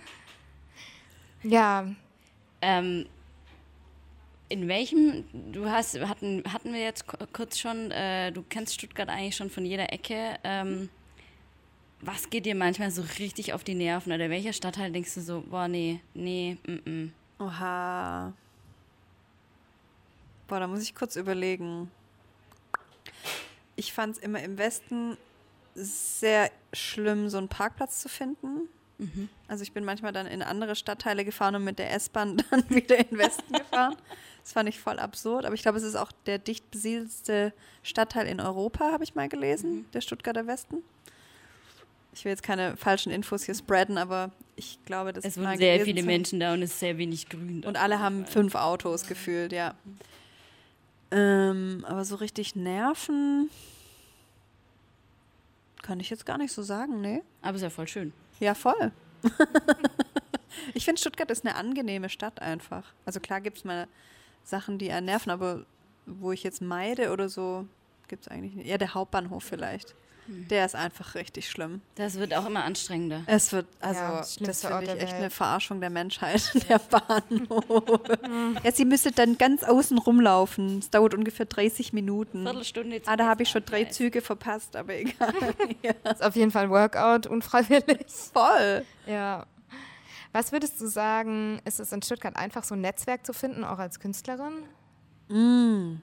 ja, 1.43 1.87
Ähm, 2.61 3.07
in 4.49 4.69
welchem, 4.69 5.25
du 5.53 5.69
hast, 5.71 5.99
hatten, 6.01 6.43
hatten 6.53 6.73
wir 6.73 6.81
jetzt 6.81 7.07
ku- 7.07 7.17
kurz 7.33 7.59
schon, 7.59 7.91
äh, 7.91 8.31
du 8.33 8.43
kennst 8.49 8.75
Stuttgart 8.75 9.09
eigentlich 9.09 9.37
schon 9.37 9.51
von 9.51 9.65
jeder 9.65 9.93
Ecke. 9.93 10.39
Ähm, 10.45 10.89
was 12.01 12.31
geht 12.31 12.47
dir 12.47 12.55
manchmal 12.55 12.91
so 12.91 13.03
richtig 13.19 13.53
auf 13.55 13.65
die 13.65 13.75
Nerven? 13.75 14.13
Oder 14.13 14.31
welcher 14.31 14.53
Stadtteil 14.53 14.93
denkst 14.93 15.15
du 15.15 15.21
so, 15.23 15.43
boah, 15.49 15.67
nee, 15.69 16.01
nee, 16.15 16.57
mm, 16.67 16.91
mm. 16.91 17.13
Oha. 17.41 18.33
Boah, 20.49 20.61
da 20.61 20.67
muss 20.67 20.83
ich 20.83 20.95
kurz 20.95 21.17
überlegen. 21.17 21.91
Ich 23.75 23.93
fand 23.93 24.17
es 24.17 24.23
immer 24.23 24.43
im 24.43 24.59
Westen 24.59 25.17
sehr 25.75 26.51
schlimm, 26.73 27.29
so 27.29 27.39
einen 27.39 27.49
Parkplatz 27.49 28.01
zu 28.01 28.09
finden. 28.09 28.69
Also 29.47 29.63
ich 29.63 29.73
bin 29.73 29.85
manchmal 29.85 30.13
dann 30.13 30.27
in 30.27 30.43
andere 30.43 30.75
Stadtteile 30.75 31.25
gefahren 31.25 31.55
und 31.57 31.65
mit 31.65 31.79
der 31.79 31.93
S-Bahn 31.93 32.43
dann 32.51 32.69
wieder 32.71 32.99
in 32.99 33.09
den 33.09 33.19
Westen 33.19 33.53
gefahren. 33.53 33.97
Das 34.43 34.53
fand 34.53 34.69
ich 34.69 34.81
voll 34.81 34.99
absurd. 34.99 35.45
Aber 35.45 35.55
ich 35.55 35.63
glaube, 35.63 35.77
es 35.77 35.85
ist 35.85 35.97
auch 35.97 36.13
der 36.25 36.39
dicht 36.39 36.71
besiedelste 36.71 37.53
Stadtteil 37.83 38.27
in 38.27 38.41
Europa, 38.41 38.93
habe 38.93 39.05
ich 39.05 39.15
mal 39.15 39.29
gelesen, 39.29 39.87
der 39.93 40.01
Stuttgarter 40.01 40.47
Westen. 40.47 40.79
Ich 42.15 42.25
will 42.25 42.31
jetzt 42.31 42.43
keine 42.43 42.79
falschen 42.79 43.13
Infos 43.13 43.45
hier 43.45 43.55
spreaden, 43.55 43.99
aber 43.99 44.31
ich 44.55 44.79
glaube, 44.87 45.13
das 45.13 45.25
Es 45.25 45.37
mal 45.37 45.49
wohnen 45.49 45.59
sehr 45.59 45.85
viele 45.85 46.03
Menschen 46.03 46.41
da 46.41 46.55
und 46.55 46.63
es 46.63 46.71
ist 46.71 46.81
sehr 46.81 46.97
wenig 46.97 47.29
Grün. 47.29 47.61
da. 47.61 47.69
und 47.69 47.77
alle 47.77 47.99
haben 48.01 48.25
fünf 48.25 48.55
Autos 48.55 49.07
gefühlt, 49.07 49.53
ja. 49.53 49.75
Ähm, 51.17 51.85
aber 51.89 52.05
so 52.05 52.17
richtig 52.17 52.55
nerven 52.55 53.49
kann 55.83 56.01
ich 56.01 56.11
jetzt 56.11 56.27
gar 56.27 56.37
nicht 56.37 56.53
so 56.53 56.63
sagen, 56.63 57.01
ne? 57.01 57.23
Aber 57.43 57.57
ist 57.57 57.63
ja 57.63 57.71
voll 57.71 57.89
schön. 57.89 58.13
Ja, 58.39 58.55
voll. 58.55 58.93
Ich 60.75 60.85
finde, 60.85 61.01
Stuttgart 61.01 61.31
ist 61.31 61.47
eine 61.47 61.55
angenehme 61.55 62.09
Stadt 62.09 62.41
einfach. 62.41 62.85
Also 63.05 63.21
klar 63.21 63.41
gibt 63.41 63.59
es 63.59 63.65
mal 63.65 63.89
Sachen, 64.45 64.79
die 64.79 64.91
einen 64.91 65.07
nerven, 65.07 65.31
aber 65.31 65.65
wo 66.07 66.33
ich 66.33 66.43
jetzt 66.43 66.63
meide 66.63 67.13
oder 67.13 67.29
so, 67.29 67.67
gibt 68.09 68.23
es 68.23 68.29
eigentlich 68.29 68.55
nicht. 68.55 68.69
Ja, 68.69 68.79
der 68.79 68.95
Hauptbahnhof 68.95 69.45
vielleicht. 69.45 69.95
Hm. 70.27 70.49
Der 70.49 70.67
ist 70.67 70.75
einfach 70.75 71.15
richtig 71.15 71.49
schlimm. 71.49 71.81
Das 71.95 72.19
wird 72.19 72.35
auch 72.35 72.47
immer 72.47 72.65
anstrengender. 72.65 73.23
Es 73.27 73.53
wird, 73.53 73.67
also, 73.81 74.01
ja, 74.01 74.17
das, 74.19 74.37
das 74.37 74.67
finde 74.67 74.85
ich 74.85 75.03
echt 75.03 75.15
eine 75.15 75.31
Verarschung 75.31 75.81
der 75.81 75.91
Menschheit, 75.91 76.51
der 76.69 76.79
Bahnhof. 76.79 78.01
ja, 78.65 78.73
sie 78.73 78.85
müsste 78.85 79.13
dann 79.13 79.39
ganz 79.39 79.63
außen 79.63 79.99
rumlaufen. 79.99 80.79
Es 80.79 80.91
dauert 80.91 81.15
ungefähr 81.15 81.47
30 81.47 81.93
Minuten. 81.93 82.43
Viertelstunde. 82.43 83.03
Ah, 83.07 83.17
da 83.17 83.27
habe 83.27 83.43
ich 83.43 83.51
schon 83.51 83.65
drei 83.65 83.85
Züge 83.85 84.21
verpasst, 84.21 84.77
aber 84.77 84.95
egal. 84.95 85.35
ja. 85.83 85.93
Das 86.03 86.21
ist 86.21 86.25
auf 86.25 86.37
jeden 86.37 86.51
Fall 86.51 86.65
ein 86.65 86.71
Workout, 86.71 87.27
unfreiwillig. 87.27 88.07
Voll. 88.33 88.85
Ja. 89.07 89.47
Was 90.33 90.53
würdest 90.53 90.81
du 90.81 90.87
sagen, 90.87 91.61
ist 91.65 91.81
es 91.81 91.93
in 91.93 92.03
Stuttgart 92.03 92.37
einfach 92.37 92.65
so 92.65 92.75
ein 92.75 92.81
Netzwerk 92.81 93.25
zu 93.25 93.33
finden, 93.33 93.65
auch 93.65 93.79
als 93.79 94.01
Künstlerin? 94.01 94.65
Mm. 95.29 96.01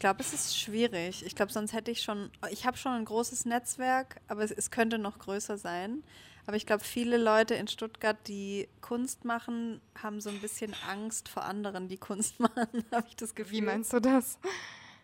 Glaube, 0.00 0.20
es 0.20 0.32
ist 0.32 0.58
schwierig. 0.58 1.24
Ich 1.24 1.36
glaube, 1.36 1.52
sonst 1.52 1.72
hätte 1.72 1.92
ich 1.92 2.02
schon, 2.02 2.30
ich 2.50 2.66
habe 2.66 2.76
schon 2.76 2.92
ein 2.92 3.04
großes 3.04 3.44
Netzwerk, 3.44 4.20
aber 4.26 4.42
es, 4.42 4.50
es 4.50 4.72
könnte 4.72 4.98
noch 4.98 5.20
größer 5.20 5.56
sein. 5.56 6.02
Aber 6.46 6.56
ich 6.56 6.66
glaube, 6.66 6.82
viele 6.82 7.16
Leute 7.16 7.54
in 7.54 7.68
Stuttgart, 7.68 8.16
die 8.26 8.68
Kunst 8.80 9.24
machen, 9.24 9.80
haben 10.02 10.20
so 10.20 10.30
ein 10.30 10.40
bisschen 10.40 10.74
Angst 10.88 11.28
vor 11.28 11.44
anderen, 11.44 11.86
die 11.86 11.98
Kunst 11.98 12.40
machen, 12.40 12.84
habe 12.90 13.06
ich 13.08 13.14
das 13.14 13.36
Gefühl. 13.36 13.58
Wie 13.58 13.62
meinst 13.62 13.92
du 13.92 14.00
das? 14.00 14.38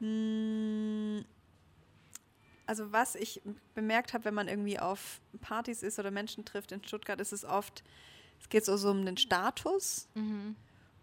Hm, 0.01 1.25
also 2.67 2.91
was 2.91 3.15
ich 3.15 3.43
bemerkt 3.75 4.13
habe, 4.13 4.25
wenn 4.25 4.35
man 4.35 4.49
irgendwie 4.49 4.79
auf 4.81 5.21
Partys 5.41 5.83
ist 5.83 5.99
oder 5.99 6.11
Menschen 6.11 6.45
trifft 6.45 6.73
in 6.73 6.83
Stuttgart, 6.83 7.21
ist 7.21 7.33
es 7.33 7.45
oft, 7.45 7.85
es 8.41 8.49
geht 8.49 8.65
so, 8.65 8.77
so 8.77 8.91
um 8.91 9.05
den 9.07 9.17
Status. 9.17 10.09
Mhm. 10.15 10.57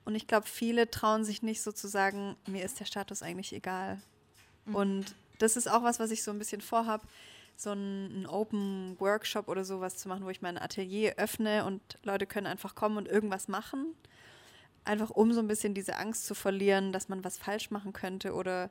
Und 0.06 0.16
ich 0.16 0.28
glaube, 0.28 0.48
viele 0.48 0.90
trauen 0.90 1.24
sich 1.24 1.44
nicht 1.44 1.62
sozusagen, 1.62 2.36
mir 2.48 2.64
ist 2.66 2.80
der 2.80 2.86
Status 2.86 3.24
eigentlich 3.24 3.54
egal. 3.54 4.02
Mhm. 4.66 4.76
Und 4.76 5.16
das 5.40 5.58
ist 5.58 5.70
auch 5.70 5.84
was, 5.84 6.00
was 6.00 6.12
ich 6.12 6.24
so 6.24 6.32
ein 6.32 6.40
bisschen 6.40 6.62
vorhabe, 6.62 7.06
so 7.56 7.72
einen 7.72 8.26
Open 8.26 8.96
Workshop 9.00 9.48
oder 9.48 9.64
sowas 9.64 9.98
zu 9.98 10.08
machen, 10.08 10.26
wo 10.26 10.30
ich 10.30 10.42
mein 10.42 10.58
Atelier 10.58 11.16
öffne 11.18 11.66
und 11.66 11.82
Leute 12.04 12.26
können 12.26 12.48
einfach 12.48 12.76
kommen 12.76 12.98
und 12.98 13.08
irgendwas 13.08 13.48
machen. 13.48 13.94
Einfach 14.86 15.12
um 15.12 15.32
so 15.32 15.40
ein 15.40 15.48
bisschen 15.48 15.74
diese 15.74 15.98
Angst 15.98 16.26
zu 16.26 16.36
verlieren, 16.36 16.92
dass 16.92 17.10
man 17.10 17.24
was 17.24 17.38
falsch 17.38 17.72
machen 17.72 17.94
könnte 17.94 18.34
oder 18.34 18.70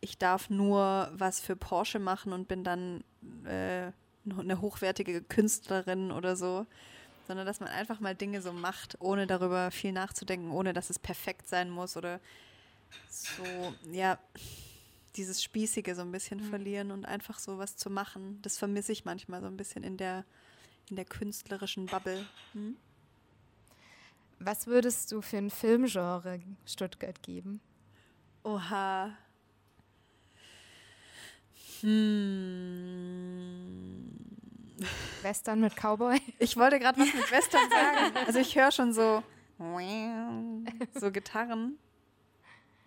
ich 0.00 0.16
darf 0.16 0.48
nur 0.48 1.10
was 1.12 1.40
für 1.40 1.56
Porsche 1.56 1.98
machen 1.98 2.32
und 2.32 2.48
bin 2.48 2.64
dann 2.64 3.04
äh, 3.44 3.92
eine 4.38 4.60
hochwertige 4.60 5.22
Künstlerin 5.22 6.10
oder 6.12 6.36
so 6.36 6.66
sondern 7.30 7.46
dass 7.46 7.60
man 7.60 7.68
einfach 7.68 8.00
mal 8.00 8.16
Dinge 8.16 8.42
so 8.42 8.52
macht, 8.52 8.96
ohne 8.98 9.28
darüber 9.28 9.70
viel 9.70 9.92
nachzudenken, 9.92 10.50
ohne 10.50 10.72
dass 10.72 10.90
es 10.90 10.98
perfekt 10.98 11.46
sein 11.46 11.70
muss 11.70 11.96
oder 11.96 12.18
so, 13.08 13.44
ja, 13.92 14.18
dieses 15.14 15.40
Spießige 15.40 15.94
so 15.94 16.02
ein 16.02 16.10
bisschen 16.10 16.40
mhm. 16.40 16.50
verlieren 16.50 16.90
und 16.90 17.04
einfach 17.04 17.38
so 17.38 17.56
was 17.56 17.76
zu 17.76 17.88
machen. 17.88 18.40
Das 18.42 18.58
vermisse 18.58 18.90
ich 18.90 19.04
manchmal 19.04 19.40
so 19.42 19.46
ein 19.46 19.56
bisschen 19.56 19.84
in 19.84 19.96
der, 19.96 20.24
in 20.88 20.96
der 20.96 21.04
künstlerischen 21.04 21.86
Bubble. 21.86 22.26
Hm? 22.54 22.76
Was 24.40 24.66
würdest 24.66 25.12
du 25.12 25.22
für 25.22 25.36
ein 25.36 25.50
Filmgenre 25.50 26.40
Stuttgart 26.66 27.22
geben? 27.22 27.60
Oha. 28.42 29.16
Hm. 31.82 33.20
Western 35.22 35.60
mit 35.60 35.74
Cowboy? 35.76 36.20
Ich 36.38 36.56
wollte 36.56 36.78
gerade 36.78 37.00
was 37.00 37.12
mit 37.12 37.30
Western 37.30 37.70
sagen. 37.70 38.16
Also 38.26 38.38
ich 38.38 38.56
höre 38.56 38.70
schon 38.70 38.92
so 38.92 39.22
so 40.94 41.10
Gitarren. 41.10 41.78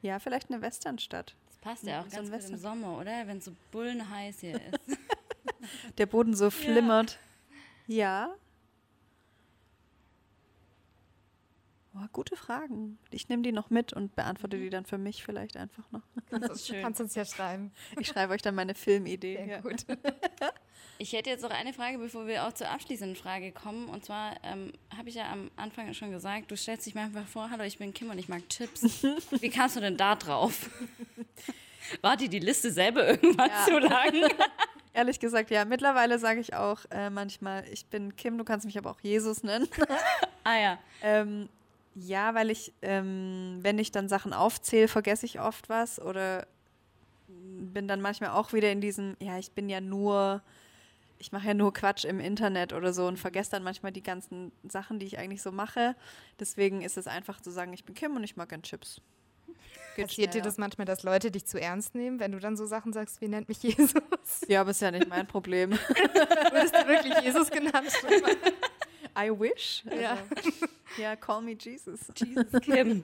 Ja, 0.01 0.19
vielleicht 0.19 0.49
eine 0.49 0.61
Westernstadt. 0.61 1.35
Das 1.47 1.57
passt 1.57 1.83
ja 1.83 2.01
auch 2.01 2.05
so 2.09 2.17
ganz 2.17 2.31
gut 2.31 2.49
im 2.49 2.57
Sommer, 2.57 2.97
oder? 2.97 3.27
Wenn 3.27 3.37
es 3.37 3.45
so 3.45 3.51
bullenheiß 3.71 4.39
hier 4.39 4.55
ist. 4.87 4.97
Der 5.97 6.05
Boden 6.05 6.35
so 6.35 6.49
flimmert. 6.49 7.19
Ja. 7.87 8.27
ja. 8.27 8.35
Oh, 11.95 12.05
gute 12.11 12.35
Fragen. 12.35 12.97
Ich 13.11 13.29
nehme 13.29 13.43
die 13.43 13.51
noch 13.51 13.69
mit 13.69 13.93
und 13.93 14.15
beantworte 14.15 14.57
die 14.57 14.71
dann 14.71 14.85
für 14.85 14.97
mich 14.97 15.23
vielleicht 15.23 15.57
einfach 15.57 15.83
noch. 15.91 16.01
Kannst, 16.29 16.69
du 16.69 16.81
kannst 16.81 16.99
uns 16.99 17.13
ja 17.13 17.23
schreiben. 17.23 17.71
Ich 17.99 18.07
schreibe 18.07 18.33
euch 18.33 18.41
dann 18.41 18.55
meine 18.55 18.73
Filmidee. 18.73 19.37
Sehr 19.37 19.47
ja. 19.47 19.61
gut. 19.61 19.85
Ich 20.99 21.11
hätte 21.11 21.29
jetzt 21.29 21.41
noch 21.41 21.49
eine 21.49 21.73
Frage, 21.73 21.97
bevor 21.97 22.27
wir 22.27 22.45
auch 22.45 22.53
zur 22.53 22.69
abschließenden 22.69 23.15
Frage 23.15 23.51
kommen. 23.51 23.89
Und 23.89 24.05
zwar 24.05 24.35
ähm, 24.43 24.71
habe 24.95 25.09
ich 25.09 25.15
ja 25.15 25.31
am 25.31 25.49
Anfang 25.55 25.91
schon 25.93 26.11
gesagt, 26.11 26.51
du 26.51 26.55
stellst 26.55 26.85
dich 26.85 26.93
mir 26.93 27.01
einfach 27.01 27.25
vor, 27.25 27.49
hallo, 27.49 27.63
ich 27.63 27.79
bin 27.79 27.93
Kim 27.93 28.11
und 28.11 28.19
ich 28.19 28.29
mag 28.29 28.47
Chips. 28.47 29.03
Wie 29.41 29.49
kamst 29.49 29.75
du 29.75 29.81
denn 29.81 29.97
da 29.97 30.15
drauf? 30.15 30.69
War 32.01 32.15
dir 32.15 32.29
die 32.29 32.39
Liste 32.39 32.71
selber 32.71 33.07
irgendwann 33.07 33.49
ja. 33.49 33.65
zu 33.65 33.79
lang? 33.79 34.13
Ehrlich 34.93 35.19
gesagt, 35.19 35.49
ja. 35.49 35.65
Mittlerweile 35.65 36.19
sage 36.19 36.39
ich 36.39 36.53
auch 36.53 36.79
äh, 36.91 37.09
manchmal, 37.09 37.65
ich 37.69 37.87
bin 37.87 38.15
Kim, 38.15 38.37
du 38.37 38.43
kannst 38.43 38.65
mich 38.65 38.77
aber 38.77 38.91
auch 38.91 39.01
Jesus 39.01 39.41
nennen. 39.43 39.67
ah 40.43 40.57
ja. 40.57 40.77
Ähm, 41.01 41.49
ja, 41.95 42.35
weil 42.35 42.49
ich, 42.49 42.73
ähm, 42.81 43.59
wenn 43.61 43.79
ich 43.79 43.91
dann 43.91 44.07
Sachen 44.07 44.33
aufzähle, 44.33 44.87
vergesse 44.87 45.25
ich 45.25 45.39
oft 45.39 45.69
was 45.69 45.99
oder 45.99 46.47
bin 47.27 47.87
dann 47.87 48.01
manchmal 48.01 48.31
auch 48.31 48.53
wieder 48.53 48.71
in 48.71 48.81
diesem, 48.81 49.15
ja, 49.19 49.37
ich 49.37 49.51
bin 49.51 49.69
ja 49.69 49.81
nur 49.81 50.41
ich 51.23 51.31
mache 51.31 51.47
ja 51.47 51.53
nur 51.53 51.71
Quatsch 51.71 52.03
im 52.03 52.19
Internet 52.19 52.73
oder 52.73 52.91
so 52.91 53.07
und 53.07 53.17
vergesse 53.17 53.51
dann 53.51 53.63
manchmal 53.63 53.93
die 53.93 54.03
ganzen 54.03 54.51
Sachen, 54.67 54.99
die 54.99 55.05
ich 55.05 55.17
eigentlich 55.17 55.41
so 55.41 55.53
mache. 55.53 55.95
Deswegen 56.37 56.81
ist 56.81 56.97
es 56.97 57.07
einfach 57.07 57.39
zu 57.39 57.49
sagen, 57.49 57.71
ich 57.71 57.85
bin 57.85 57.95
Kim 57.95 58.17
und 58.17 58.25
ich 58.25 58.35
mag 58.35 58.49
gern 58.49 58.61
Chips. 58.61 58.99
Geht 59.95 60.07
Passiert 60.07 60.33
dir 60.33 60.41
das 60.41 60.57
manchmal, 60.57 60.83
dass 60.83 61.03
Leute 61.03 61.31
dich 61.31 61.45
zu 61.45 61.61
ernst 61.61 61.95
nehmen, 61.95 62.19
wenn 62.19 62.33
du 62.33 62.39
dann 62.39 62.57
so 62.57 62.65
Sachen 62.65 62.91
sagst, 62.91 63.21
wie 63.21 63.29
nennt 63.29 63.47
mich 63.47 63.63
Jesus? 63.63 63.93
Ja, 64.47 64.61
aber 64.61 64.71
ist 64.71 64.81
ja 64.81 64.91
nicht 64.91 65.07
mein 65.07 65.25
Problem. 65.25 65.71
Wurdest 66.51 66.75
du 66.75 66.87
wirklich 66.87 67.17
Jesus 67.21 67.49
genannt? 67.49 67.87
I 69.17 69.29
wish. 69.29 69.83
Also, 69.85 70.01
ja. 70.01 70.17
Ja, 70.97 71.15
call 71.15 71.41
me 71.41 71.55
Jesus. 71.59 71.99
Jesus 72.15 72.45
Kim. 72.61 73.03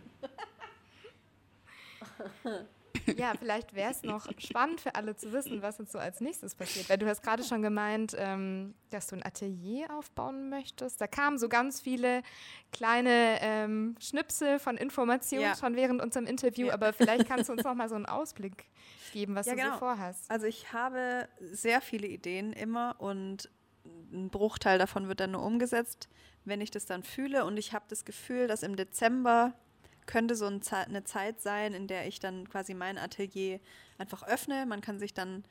ja, 3.17 3.33
vielleicht 3.37 3.73
wäre 3.73 3.91
es 3.91 4.03
noch 4.03 4.27
spannend 4.37 4.81
für 4.81 4.95
alle 4.95 5.15
zu 5.15 5.31
wissen, 5.31 5.61
was 5.61 5.77
jetzt 5.77 5.91
so 5.91 5.99
als 5.99 6.21
nächstes 6.21 6.55
passiert. 6.55 6.89
Weil 6.89 6.97
du 6.97 7.07
hast 7.07 7.21
gerade 7.21 7.43
schon 7.43 7.61
gemeint, 7.61 8.15
ähm, 8.17 8.73
dass 8.89 9.07
du 9.07 9.15
ein 9.15 9.25
Atelier 9.25 9.87
aufbauen 9.97 10.49
möchtest. 10.49 10.99
Da 11.01 11.07
kamen 11.07 11.37
so 11.37 11.49
ganz 11.49 11.81
viele 11.81 12.21
kleine 12.71 13.39
ähm, 13.41 13.95
Schnipsel 13.99 14.59
von 14.59 14.77
Informationen 14.77 15.43
ja. 15.43 15.55
schon 15.55 15.75
während 15.75 16.01
unserem 16.01 16.25
Interview, 16.25 16.67
ja. 16.67 16.73
aber 16.73 16.93
vielleicht 16.93 17.27
kannst 17.27 17.49
du 17.49 17.53
uns 17.53 17.63
noch 17.63 17.75
mal 17.75 17.89
so 17.89 17.95
einen 17.95 18.05
Ausblick 18.05 18.65
geben, 19.11 19.35
was 19.35 19.45
ja, 19.45 19.53
du 19.53 19.59
genau. 19.59 19.73
so 19.73 19.79
vorhast. 19.79 20.29
Also 20.29 20.45
ich 20.45 20.73
habe 20.73 21.27
sehr 21.39 21.81
viele 21.81 22.07
Ideen 22.07 22.53
immer 22.53 22.95
und 22.99 23.49
ein 24.11 24.29
Bruchteil 24.29 24.77
davon 24.77 25.07
wird 25.07 25.19
dann 25.19 25.31
nur 25.31 25.43
umgesetzt, 25.43 26.09
wenn 26.45 26.61
ich 26.61 26.71
das 26.71 26.85
dann 26.85 27.03
fühle. 27.03 27.45
Und 27.45 27.57
ich 27.57 27.73
habe 27.73 27.85
das 27.87 28.05
Gefühl, 28.05 28.47
dass 28.47 28.63
im 28.63 28.75
Dezember 28.75 29.53
könnte 30.05 30.35
so 30.35 30.45
eine 30.45 31.03
Zeit 31.03 31.41
sein, 31.41 31.73
in 31.73 31.87
der 31.87 32.07
ich 32.07 32.19
dann 32.19 32.49
quasi 32.49 32.73
mein 32.73 32.97
Atelier 32.97 33.59
einfach 33.97 34.23
öffne. 34.23 34.65
Man 34.65 34.81
kann 34.81 34.99
sich 34.99 35.13
dann 35.13 35.43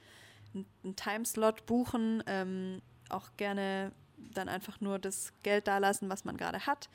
einen 0.55 0.97
Timeslot 0.97 1.67
buchen, 1.67 2.25
ähm, 2.27 2.83
auch 3.09 3.31
gerne 3.37 3.93
dann 4.17 4.49
einfach 4.49 4.81
nur 4.81 4.99
das 4.99 5.33
Geld 5.43 5.69
dalassen, 5.69 6.09
was 6.09 6.25
man 6.25 6.37
gerade 6.37 6.67
hat 6.67 6.89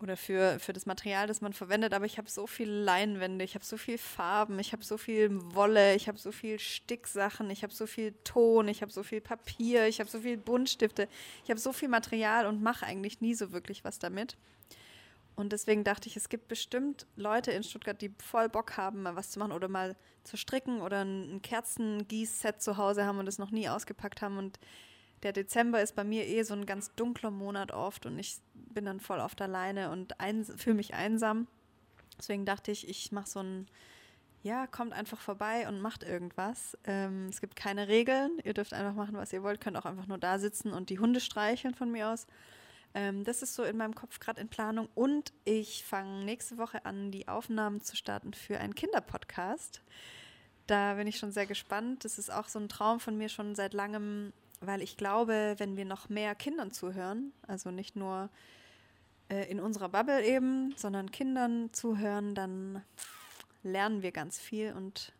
oder 0.00 0.16
für, 0.16 0.58
für 0.60 0.72
das 0.72 0.86
Material, 0.86 1.26
das 1.26 1.40
man 1.40 1.52
verwendet. 1.52 1.92
Aber 1.92 2.04
ich 2.04 2.18
habe 2.18 2.30
so 2.30 2.46
viele 2.46 2.82
Leinwände, 2.84 3.44
ich 3.44 3.54
habe 3.54 3.64
so 3.64 3.76
viel 3.76 3.98
Farben, 3.98 4.58
ich 4.58 4.72
habe 4.72 4.84
so 4.84 4.96
viel 4.96 5.30
Wolle, 5.54 5.94
ich 5.94 6.08
habe 6.08 6.18
so 6.18 6.30
viel 6.30 6.58
Sticksachen, 6.58 7.50
ich 7.50 7.62
habe 7.62 7.72
so 7.72 7.86
viel 7.86 8.14
Ton, 8.24 8.68
ich 8.68 8.82
habe 8.82 8.92
so 8.92 9.02
viel 9.02 9.20
Papier, 9.20 9.86
ich 9.86 10.00
habe 10.00 10.08
so 10.08 10.20
viel 10.20 10.36
Buntstifte, 10.36 11.08
ich 11.44 11.50
habe 11.50 11.60
so 11.60 11.72
viel 11.72 11.88
Material 11.88 12.46
und 12.46 12.62
mache 12.62 12.86
eigentlich 12.86 13.20
nie 13.20 13.34
so 13.34 13.52
wirklich 13.52 13.84
was 13.84 13.98
damit. 13.98 14.36
Und 15.34 15.52
deswegen 15.52 15.84
dachte 15.84 16.08
ich, 16.08 16.16
es 16.16 16.28
gibt 16.28 16.48
bestimmt 16.48 17.06
Leute 17.14 17.52
in 17.52 17.62
Stuttgart, 17.62 18.00
die 18.00 18.12
voll 18.18 18.48
Bock 18.48 18.76
haben, 18.76 19.02
mal 19.02 19.14
was 19.14 19.30
zu 19.30 19.38
machen 19.38 19.52
oder 19.52 19.68
mal 19.68 19.94
zu 20.24 20.36
stricken 20.36 20.80
oder 20.80 21.04
ein 21.04 21.42
Kerzengießset 21.42 22.60
zu 22.60 22.76
Hause 22.76 23.04
haben 23.04 23.18
und 23.18 23.28
es 23.28 23.38
noch 23.38 23.52
nie 23.52 23.68
ausgepackt 23.68 24.20
haben. 24.20 24.36
Und 24.36 24.58
der 25.22 25.32
Dezember 25.32 25.80
ist 25.80 25.94
bei 25.94 26.02
mir 26.02 26.26
eh 26.26 26.42
so 26.42 26.54
ein 26.54 26.66
ganz 26.66 26.92
dunkler 26.94 27.30
Monat 27.30 27.72
oft 27.72 28.06
und 28.06 28.18
ich 28.18 28.40
bin 28.74 28.84
dann 28.84 29.00
voll 29.00 29.20
oft 29.20 29.40
alleine 29.40 29.90
und 29.90 30.14
fühle 30.56 30.76
mich 30.76 30.94
einsam. 30.94 31.46
Deswegen 32.18 32.44
dachte 32.44 32.70
ich, 32.70 32.88
ich 32.88 33.12
mache 33.12 33.28
so 33.28 33.40
ein, 33.40 33.66
ja, 34.42 34.66
kommt 34.66 34.92
einfach 34.92 35.20
vorbei 35.20 35.68
und 35.68 35.80
macht 35.80 36.02
irgendwas. 36.02 36.76
Ähm, 36.84 37.26
es 37.28 37.40
gibt 37.40 37.56
keine 37.56 37.88
Regeln. 37.88 38.38
Ihr 38.44 38.54
dürft 38.54 38.72
einfach 38.72 38.94
machen, 38.94 39.16
was 39.16 39.32
ihr 39.32 39.42
wollt. 39.42 39.60
Könnt 39.60 39.76
auch 39.76 39.84
einfach 39.84 40.06
nur 40.06 40.18
da 40.18 40.38
sitzen 40.38 40.72
und 40.72 40.90
die 40.90 40.98
Hunde 40.98 41.20
streicheln 41.20 41.74
von 41.74 41.90
mir 41.90 42.08
aus. 42.08 42.26
Ähm, 42.94 43.24
das 43.24 43.42
ist 43.42 43.54
so 43.54 43.64
in 43.64 43.76
meinem 43.76 43.94
Kopf 43.94 44.18
gerade 44.20 44.40
in 44.40 44.48
Planung. 44.48 44.88
Und 44.94 45.32
ich 45.44 45.84
fange 45.84 46.24
nächste 46.24 46.58
Woche 46.58 46.84
an, 46.84 47.10
die 47.10 47.28
Aufnahmen 47.28 47.80
zu 47.80 47.96
starten 47.96 48.32
für 48.34 48.58
einen 48.58 48.74
Kinderpodcast. 48.74 49.82
Da 50.66 50.94
bin 50.94 51.06
ich 51.06 51.18
schon 51.18 51.32
sehr 51.32 51.46
gespannt. 51.46 52.04
Das 52.04 52.18
ist 52.18 52.30
auch 52.30 52.48
so 52.48 52.58
ein 52.58 52.68
Traum 52.68 53.00
von 53.00 53.16
mir 53.16 53.28
schon 53.28 53.54
seit 53.54 53.74
langem, 53.74 54.32
weil 54.60 54.82
ich 54.82 54.96
glaube, 54.96 55.54
wenn 55.58 55.76
wir 55.76 55.84
noch 55.84 56.08
mehr 56.08 56.34
Kindern 56.34 56.70
zuhören, 56.70 57.32
also 57.46 57.70
nicht 57.70 57.96
nur 57.96 58.30
äh, 59.28 59.50
in 59.50 59.60
unserer 59.60 59.88
Bubble 59.88 60.24
eben, 60.24 60.74
sondern 60.76 61.10
Kindern 61.10 61.72
zuhören, 61.72 62.34
dann 62.34 62.82
lernen 63.62 64.02
wir 64.02 64.12
ganz 64.12 64.38
viel 64.38 64.72
und 64.72 65.12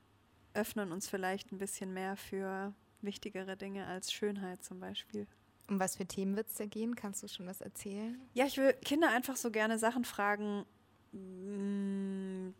öffnen 0.54 0.92
uns 0.92 1.08
vielleicht 1.08 1.52
ein 1.52 1.58
bisschen 1.58 1.92
mehr 1.92 2.16
für 2.16 2.74
wichtigere 3.00 3.56
Dinge 3.56 3.86
als 3.86 4.12
Schönheit 4.12 4.64
zum 4.64 4.80
Beispiel. 4.80 5.26
Um 5.68 5.78
was 5.78 5.96
für 5.96 6.06
Themen 6.06 6.34
wird 6.34 6.48
es 6.48 6.54
da 6.54 6.64
gehen? 6.64 6.96
Kannst 6.96 7.22
du 7.22 7.28
schon 7.28 7.46
was 7.46 7.60
erzählen? 7.60 8.18
Ja, 8.32 8.46
ich 8.46 8.56
will 8.56 8.72
Kinder 8.84 9.10
einfach 9.10 9.36
so 9.36 9.50
gerne 9.50 9.78
Sachen 9.78 10.04
fragen. 10.04 10.64
mm, 11.12 12.54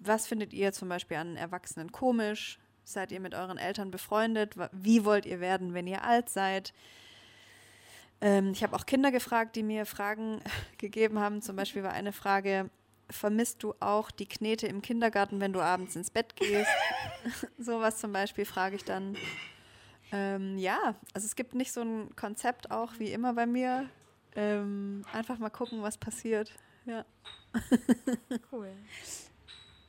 Was 0.00 0.26
findet 0.26 0.52
ihr 0.52 0.72
zum 0.72 0.88
Beispiel 0.88 1.16
an 1.16 1.36
Erwachsenen 1.36 1.92
komisch? 1.92 2.58
Seid 2.84 3.12
ihr 3.12 3.20
mit 3.20 3.34
euren 3.34 3.58
Eltern 3.58 3.90
befreundet? 3.90 4.54
Wie 4.72 5.04
wollt 5.04 5.26
ihr 5.26 5.40
werden, 5.40 5.74
wenn 5.74 5.86
ihr 5.86 6.04
alt 6.04 6.28
seid? 6.28 6.72
Ähm, 8.20 8.52
ich 8.52 8.62
habe 8.62 8.76
auch 8.76 8.86
Kinder 8.86 9.10
gefragt, 9.10 9.56
die 9.56 9.62
mir 9.62 9.86
Fragen 9.86 10.40
gegeben 10.78 11.18
haben. 11.18 11.42
Zum 11.42 11.56
Beispiel 11.56 11.82
war 11.82 11.92
eine 11.92 12.12
Frage, 12.12 12.70
vermisst 13.10 13.62
du 13.62 13.74
auch 13.80 14.10
die 14.10 14.26
Knete 14.26 14.66
im 14.66 14.82
Kindergarten, 14.82 15.40
wenn 15.40 15.52
du 15.52 15.60
abends 15.60 15.96
ins 15.96 16.10
Bett 16.10 16.36
gehst? 16.36 16.70
Sowas 17.58 17.98
zum 17.98 18.12
Beispiel 18.12 18.44
frage 18.44 18.76
ich 18.76 18.84
dann. 18.84 19.16
Ähm, 20.12 20.58
ja, 20.58 20.94
also 21.12 21.26
es 21.26 21.36
gibt 21.36 21.54
nicht 21.54 21.72
so 21.72 21.80
ein 21.80 22.14
Konzept 22.16 22.70
auch 22.70 22.92
wie 22.98 23.10
immer 23.12 23.34
bei 23.34 23.46
mir. 23.46 23.88
Ähm, 24.36 25.04
einfach 25.12 25.38
mal 25.38 25.50
gucken, 25.50 25.82
was 25.82 25.96
passiert. 25.96 26.52
Ja. 26.86 27.04
Cool. 28.50 28.72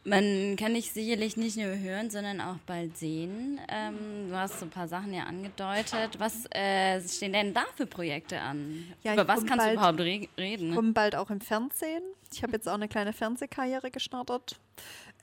Man 0.07 0.56
kann 0.56 0.76
dich 0.76 0.91
sicherlich 0.91 1.36
nicht 1.36 1.57
nur 1.57 1.77
hören, 1.80 2.11
sondern 2.11 2.40
auch 2.40 2.57
bald 2.68 2.95
sehen. 2.95 3.60
Ähm, 3.68 4.30
du 4.30 4.36
hast 4.38 4.60
so 4.60 4.65
ein 4.65 4.69
paar 4.69 4.88
Sachen 4.88 5.11
ja 5.14 5.23
angedeutet. 5.23 6.19
Was 6.19 6.45
äh, 6.52 7.02
stehen 7.02 7.34
denn 7.34 7.56
da 7.56 7.64
für 7.76 7.88
Projekte 7.88 8.40
an? 8.40 8.86
Ja, 9.03 9.14
Über 9.14 9.23
ich 9.23 9.27
was 9.27 9.36
kannst 9.45 9.52
du 9.53 9.57
bald- 9.57 9.73
überhaupt 9.73 9.99
re 10.02 10.27
reden? 10.38 10.76
Kommen 10.76 10.94
bald 10.94 11.15
auch 11.15 11.32
im 11.32 11.41
Fernsehen. 11.41 12.03
Ich 12.32 12.44
habe 12.44 12.53
jetzt 12.53 12.69
auch 12.69 12.76
eine 12.76 12.88
kleine 12.88 13.14
Fernsehkarriere 13.14 13.90
gestartet. 13.90 14.60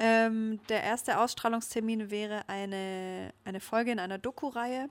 Ähm, 0.01 0.59
der 0.69 0.83
erste 0.83 1.21
Ausstrahlungstermin 1.21 2.11
wäre 2.11 2.49
eine, 2.49 3.33
eine 3.45 3.61
Folge 3.61 3.93
in 3.93 4.01
einer 4.01 4.19
Doku-Reihe. 4.19 4.89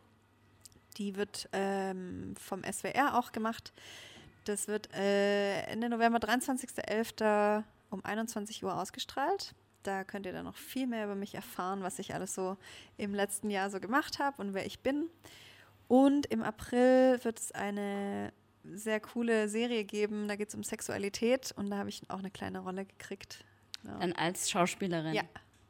Die 0.97 1.17
wird 1.17 1.49
ähm, 1.51 2.35
vom 2.39 2.63
SWR 2.63 3.17
auch 3.17 3.33
gemacht. 3.33 3.73
Das 4.45 4.67
wird 4.69 4.93
äh, 4.93 5.63
Ende 5.63 5.89
November, 5.89 6.19
23.11. 6.19 7.63
um 7.89 8.05
21 8.05 8.63
Uhr 8.63 8.73
ausgestrahlt. 8.79 9.53
Da 9.83 10.03
könnt 10.03 10.25
ihr 10.25 10.33
dann 10.33 10.45
noch 10.45 10.55
viel 10.55 10.87
mehr 10.87 11.05
über 11.05 11.15
mich 11.15 11.35
erfahren, 11.35 11.81
was 11.81 11.99
ich 11.99 12.13
alles 12.13 12.35
so 12.35 12.57
im 12.97 13.15
letzten 13.15 13.49
Jahr 13.49 13.69
so 13.69 13.79
gemacht 13.79 14.19
habe 14.19 14.41
und 14.41 14.53
wer 14.53 14.65
ich 14.65 14.79
bin. 14.79 15.09
Und 15.87 16.25
im 16.27 16.43
April 16.43 17.19
wird 17.23 17.39
es 17.39 17.51
eine 17.51 18.31
sehr 18.63 18.99
coole 18.99 19.49
Serie 19.49 19.83
geben. 19.83 20.27
Da 20.27 20.35
geht 20.35 20.49
es 20.49 20.55
um 20.55 20.63
Sexualität 20.63 21.53
und 21.57 21.69
da 21.69 21.77
habe 21.77 21.89
ich 21.89 22.01
auch 22.09 22.19
eine 22.19 22.31
kleine 22.31 22.59
Rolle 22.59 22.85
gekriegt. 22.85 23.43
Genau. 23.81 23.99
Dann 23.99 24.13
als 24.13 24.49
Schauspielerin. 24.49 25.13
Ja, 25.13 25.23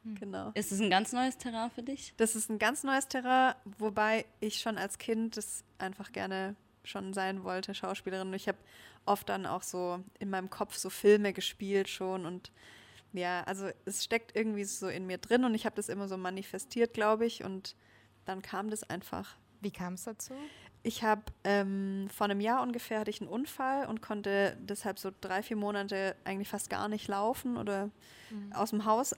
genau. 0.04 0.50
Ist 0.54 0.72
es 0.72 0.80
ein 0.80 0.90
ganz 0.90 1.12
neues 1.12 1.38
Terrain 1.38 1.70
für 1.70 1.82
dich? 1.82 2.14
Das 2.18 2.36
ist 2.36 2.50
ein 2.50 2.58
ganz 2.58 2.84
neues 2.84 3.08
Terrain, 3.08 3.54
wobei 3.78 4.26
ich 4.40 4.60
schon 4.60 4.78
als 4.78 4.98
Kind 4.98 5.36
das 5.36 5.64
einfach 5.78 6.12
gerne 6.12 6.54
schon 6.84 7.14
sein 7.14 7.44
wollte, 7.44 7.74
Schauspielerin. 7.74 8.28
Und 8.28 8.34
Ich 8.34 8.48
habe 8.48 8.58
oft 9.06 9.28
dann 9.28 9.46
auch 9.46 9.62
so 9.62 10.00
in 10.18 10.30
meinem 10.30 10.50
Kopf 10.50 10.76
so 10.76 10.90
Filme 10.90 11.32
gespielt 11.32 11.88
schon 11.88 12.26
und 12.26 12.52
ja, 13.12 13.42
also 13.44 13.68
es 13.84 14.04
steckt 14.04 14.34
irgendwie 14.36 14.64
so 14.64 14.88
in 14.88 15.06
mir 15.06 15.18
drin 15.18 15.44
und 15.44 15.54
ich 15.54 15.66
habe 15.66 15.76
das 15.76 15.88
immer 15.88 16.08
so 16.08 16.16
manifestiert, 16.16 16.94
glaube 16.94 17.26
ich, 17.26 17.44
und 17.44 17.76
dann 18.24 18.42
kam 18.42 18.70
das 18.70 18.84
einfach. 18.84 19.36
Wie 19.60 19.70
kam 19.70 19.94
es 19.94 20.04
dazu? 20.04 20.34
Ich 20.82 21.04
habe 21.04 21.22
ähm, 21.44 22.08
vor 22.12 22.24
einem 22.24 22.40
Jahr 22.40 22.62
ungefähr 22.62 23.00
hatte 23.00 23.10
ich 23.10 23.20
einen 23.20 23.30
Unfall 23.30 23.86
und 23.86 24.02
konnte 24.02 24.56
deshalb 24.60 24.98
so 24.98 25.12
drei, 25.20 25.42
vier 25.42 25.56
Monate 25.56 26.16
eigentlich 26.24 26.48
fast 26.48 26.70
gar 26.70 26.88
nicht 26.88 27.06
laufen 27.06 27.56
oder 27.56 27.90
aus 28.54 28.70
dem 28.70 28.84
Haus 28.84 29.14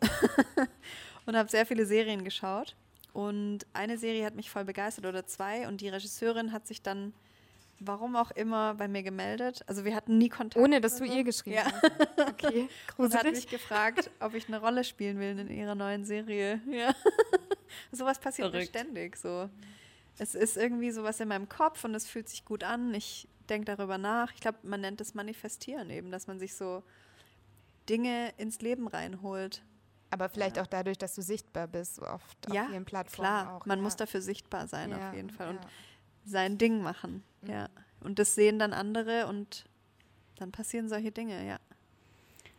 und 1.26 1.36
habe 1.36 1.48
sehr 1.48 1.64
viele 1.64 1.86
Serien 1.86 2.24
geschaut. 2.24 2.76
Und 3.14 3.60
eine 3.72 3.96
Serie 3.96 4.26
hat 4.26 4.34
mich 4.34 4.50
voll 4.50 4.64
begeistert 4.64 5.06
oder 5.06 5.24
zwei 5.24 5.68
und 5.68 5.80
die 5.80 5.88
Regisseurin 5.88 6.52
hat 6.52 6.66
sich 6.66 6.82
dann, 6.82 7.14
warum 7.80 8.16
auch 8.16 8.30
immer, 8.32 8.74
bei 8.74 8.88
mir 8.88 9.02
gemeldet. 9.02 9.62
Also 9.66 9.84
wir 9.84 9.94
hatten 9.94 10.18
nie 10.18 10.28
Kontakt. 10.28 10.62
Ohne, 10.62 10.80
dass 10.80 10.96
du 10.96 11.06
so. 11.06 11.12
ihr 11.12 11.24
geschrieben 11.24 11.56
Ja. 11.56 11.64
hast. 11.64 12.30
Okay, 12.30 12.68
Und 12.96 13.14
hat 13.14 13.24
mich 13.24 13.32
gruselig. 13.34 13.48
gefragt, 13.48 14.10
ob 14.20 14.34
ich 14.34 14.48
eine 14.48 14.60
Rolle 14.60 14.84
spielen 14.84 15.18
will 15.18 15.38
in 15.38 15.48
ihrer 15.50 15.74
neuen 15.74 16.04
Serie. 16.04 16.60
Ja. 16.70 16.94
sowas 17.92 18.18
passiert 18.18 18.48
mir 18.48 18.52
Verrückt. 18.52 18.68
ständig 18.70 19.16
so. 19.16 19.48
Es 20.18 20.34
ist 20.34 20.56
irgendwie 20.56 20.90
sowas 20.92 21.18
in 21.20 21.28
meinem 21.28 21.48
Kopf 21.48 21.84
und 21.84 21.94
es 21.94 22.06
fühlt 22.06 22.28
sich 22.28 22.44
gut 22.44 22.62
an. 22.62 22.94
Ich 22.94 23.28
denke 23.48 23.74
darüber 23.76 23.98
nach. 23.98 24.32
Ich 24.32 24.40
glaube, 24.40 24.58
man 24.62 24.80
nennt 24.80 25.00
es 25.00 25.14
Manifestieren 25.14 25.90
eben, 25.90 26.10
dass 26.10 26.26
man 26.28 26.38
sich 26.38 26.54
so 26.54 26.82
Dinge 27.88 28.32
ins 28.38 28.60
Leben 28.60 28.86
reinholt. 28.88 29.62
Aber 30.10 30.28
vielleicht 30.28 30.58
auch 30.60 30.68
dadurch, 30.68 30.96
dass 30.98 31.14
du 31.16 31.22
sichtbar 31.22 31.66
bist, 31.66 31.96
so 31.96 32.02
oft 32.02 32.46
auf 32.48 32.54
ja, 32.54 32.66
vielen 32.66 32.84
Plattformen 32.84 33.28
klar. 33.28 33.56
auch. 33.56 33.66
man 33.66 33.78
ja. 33.80 33.82
muss 33.82 33.96
dafür 33.96 34.22
sichtbar 34.22 34.68
sein 34.68 34.90
Ja, 34.90 35.08
auf 35.08 35.14
jeden 35.14 35.30
Fall 35.30 35.48
und 35.48 35.56
ja. 35.56 35.68
Sein 36.24 36.58
Ding 36.58 36.82
machen. 36.82 37.22
Ja. 37.46 37.68
Und 38.00 38.18
das 38.18 38.34
sehen 38.34 38.58
dann 38.58 38.72
andere 38.72 39.26
und 39.26 39.64
dann 40.36 40.52
passieren 40.52 40.88
solche 40.88 41.10
Dinge, 41.12 41.46
ja. 41.46 41.58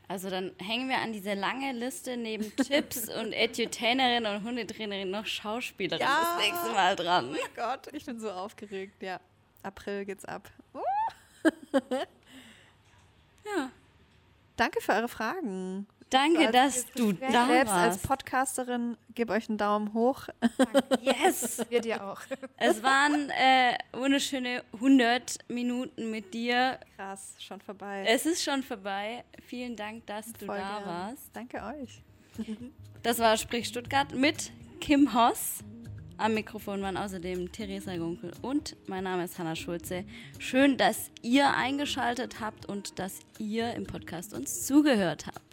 Also 0.08 0.30
dann 0.30 0.52
hängen 0.60 0.88
wir 0.88 1.00
an 1.00 1.14
diese 1.14 1.34
lange 1.34 1.72
Liste 1.72 2.16
neben 2.16 2.56
Tipps 2.56 3.10
und 3.20 3.34
Edutainerin 3.34 4.26
und 4.28 4.44
Hundetrainerin 4.44 5.10
noch 5.10 5.26
Schauspielerin 5.26 6.00
Ja. 6.06 6.36
das 6.38 6.46
nächste 6.46 6.72
Mal 6.74 6.96
dran. 6.96 7.34
Oh 7.36 7.48
Gott, 7.56 7.88
ich 7.92 8.06
bin 8.06 8.20
so 8.20 8.30
aufgeregt. 8.30 9.02
Ja, 9.02 9.20
April 9.64 10.06
geht's 10.06 10.26
ab. 10.26 10.50
Uh. 10.74 10.80
Ja. 13.46 13.72
Danke 14.58 14.82
für 14.82 14.94
eure 14.94 15.08
Fragen. 15.10 15.88
Danke, 16.10 16.52
dass 16.52 16.86
du 16.96 17.14
da 17.14 17.48
Selbst 17.48 17.74
als 17.74 17.96
warst. 17.96 18.08
Podcasterin, 18.08 18.96
gebe 19.14 19.34
euch 19.34 19.50
einen 19.50 19.58
Daumen 19.58 19.94
hoch. 19.94 20.28
Yes! 21.02 21.66
Wir 21.70 21.82
dir 21.82 22.04
auch. 22.06 22.22
Es 22.58 22.84
waren 22.84 23.30
äh, 23.32 23.78
wunderschöne 23.92 24.64
100 24.74 25.40
Minuten 25.50 26.12
mit 26.12 26.34
dir. 26.34 26.80
Krass, 26.96 27.34
schon 27.40 27.60
vorbei. 27.60 28.06
Es 28.08 28.26
ist 28.26 28.44
schon 28.44 28.64
vorbei. 28.64 29.24
Vielen 29.46 29.76
Dank, 29.76 30.06
dass 30.06 30.32
du 30.34 30.46
Voll 30.46 30.58
da 30.58 30.78
gern. 30.80 30.88
warst. 30.88 31.30
Danke 31.34 31.62
euch. 31.64 32.02
Das 33.04 33.20
war 33.20 33.36
Sprich 33.38 33.68
Stuttgart 33.68 34.14
mit 34.14 34.52
Kim 34.80 35.14
Hoss. 35.14 35.60
Am 36.18 36.34
Mikrofon 36.34 36.82
waren 36.82 36.96
außerdem 36.96 37.52
Theresa 37.52 37.98
Gunkel 37.98 38.32
und 38.42 38.78
mein 38.88 39.04
Name 39.04 39.26
ist 39.26 39.38
Hanna 39.38 39.54
Schulze. 39.56 40.06
Schön, 40.40 40.78
dass 40.78 41.12
ihr 41.22 41.54
eingeschaltet 41.54 42.40
habt 42.40 42.66
und 42.68 43.00
dass 43.00 43.20
ihr 43.38 43.74
im 43.74 43.86
Podcast 43.86 44.34
uns 44.34 44.66
zugehört 44.66 45.28
habt. 45.28 45.45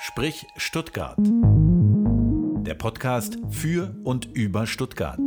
Sprich 0.00 0.46
Stuttgart. 0.56 1.18
Der 1.18 2.74
Podcast 2.74 3.38
für 3.50 3.94
und 4.04 4.26
über 4.34 4.66
Stuttgart. 4.66 5.20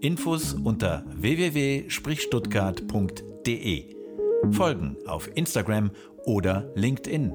Infos 0.00 0.54
unter 0.54 1.04
www.sprichstuttgart.de. 1.14 3.96
Folgen 4.52 4.96
auf 5.06 5.28
Instagram 5.34 5.90
oder 6.24 6.70
LinkedIn. 6.74 7.34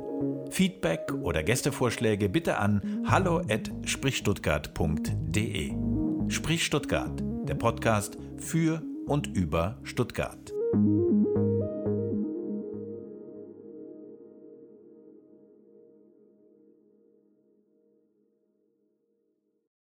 Feedback 0.51 1.11
oder 1.21 1.43
Gästevorschläge 1.43 2.29
bitte 2.29 2.59
an 2.59 3.03
hallo@sprichstuttgart.de. 3.05 5.73
Sprich 6.29 6.63
Stuttgart, 6.63 7.21
der 7.43 7.55
Podcast 7.55 8.17
für 8.37 8.81
und 9.05 9.27
über 9.35 9.77
Stuttgart. 9.83 10.52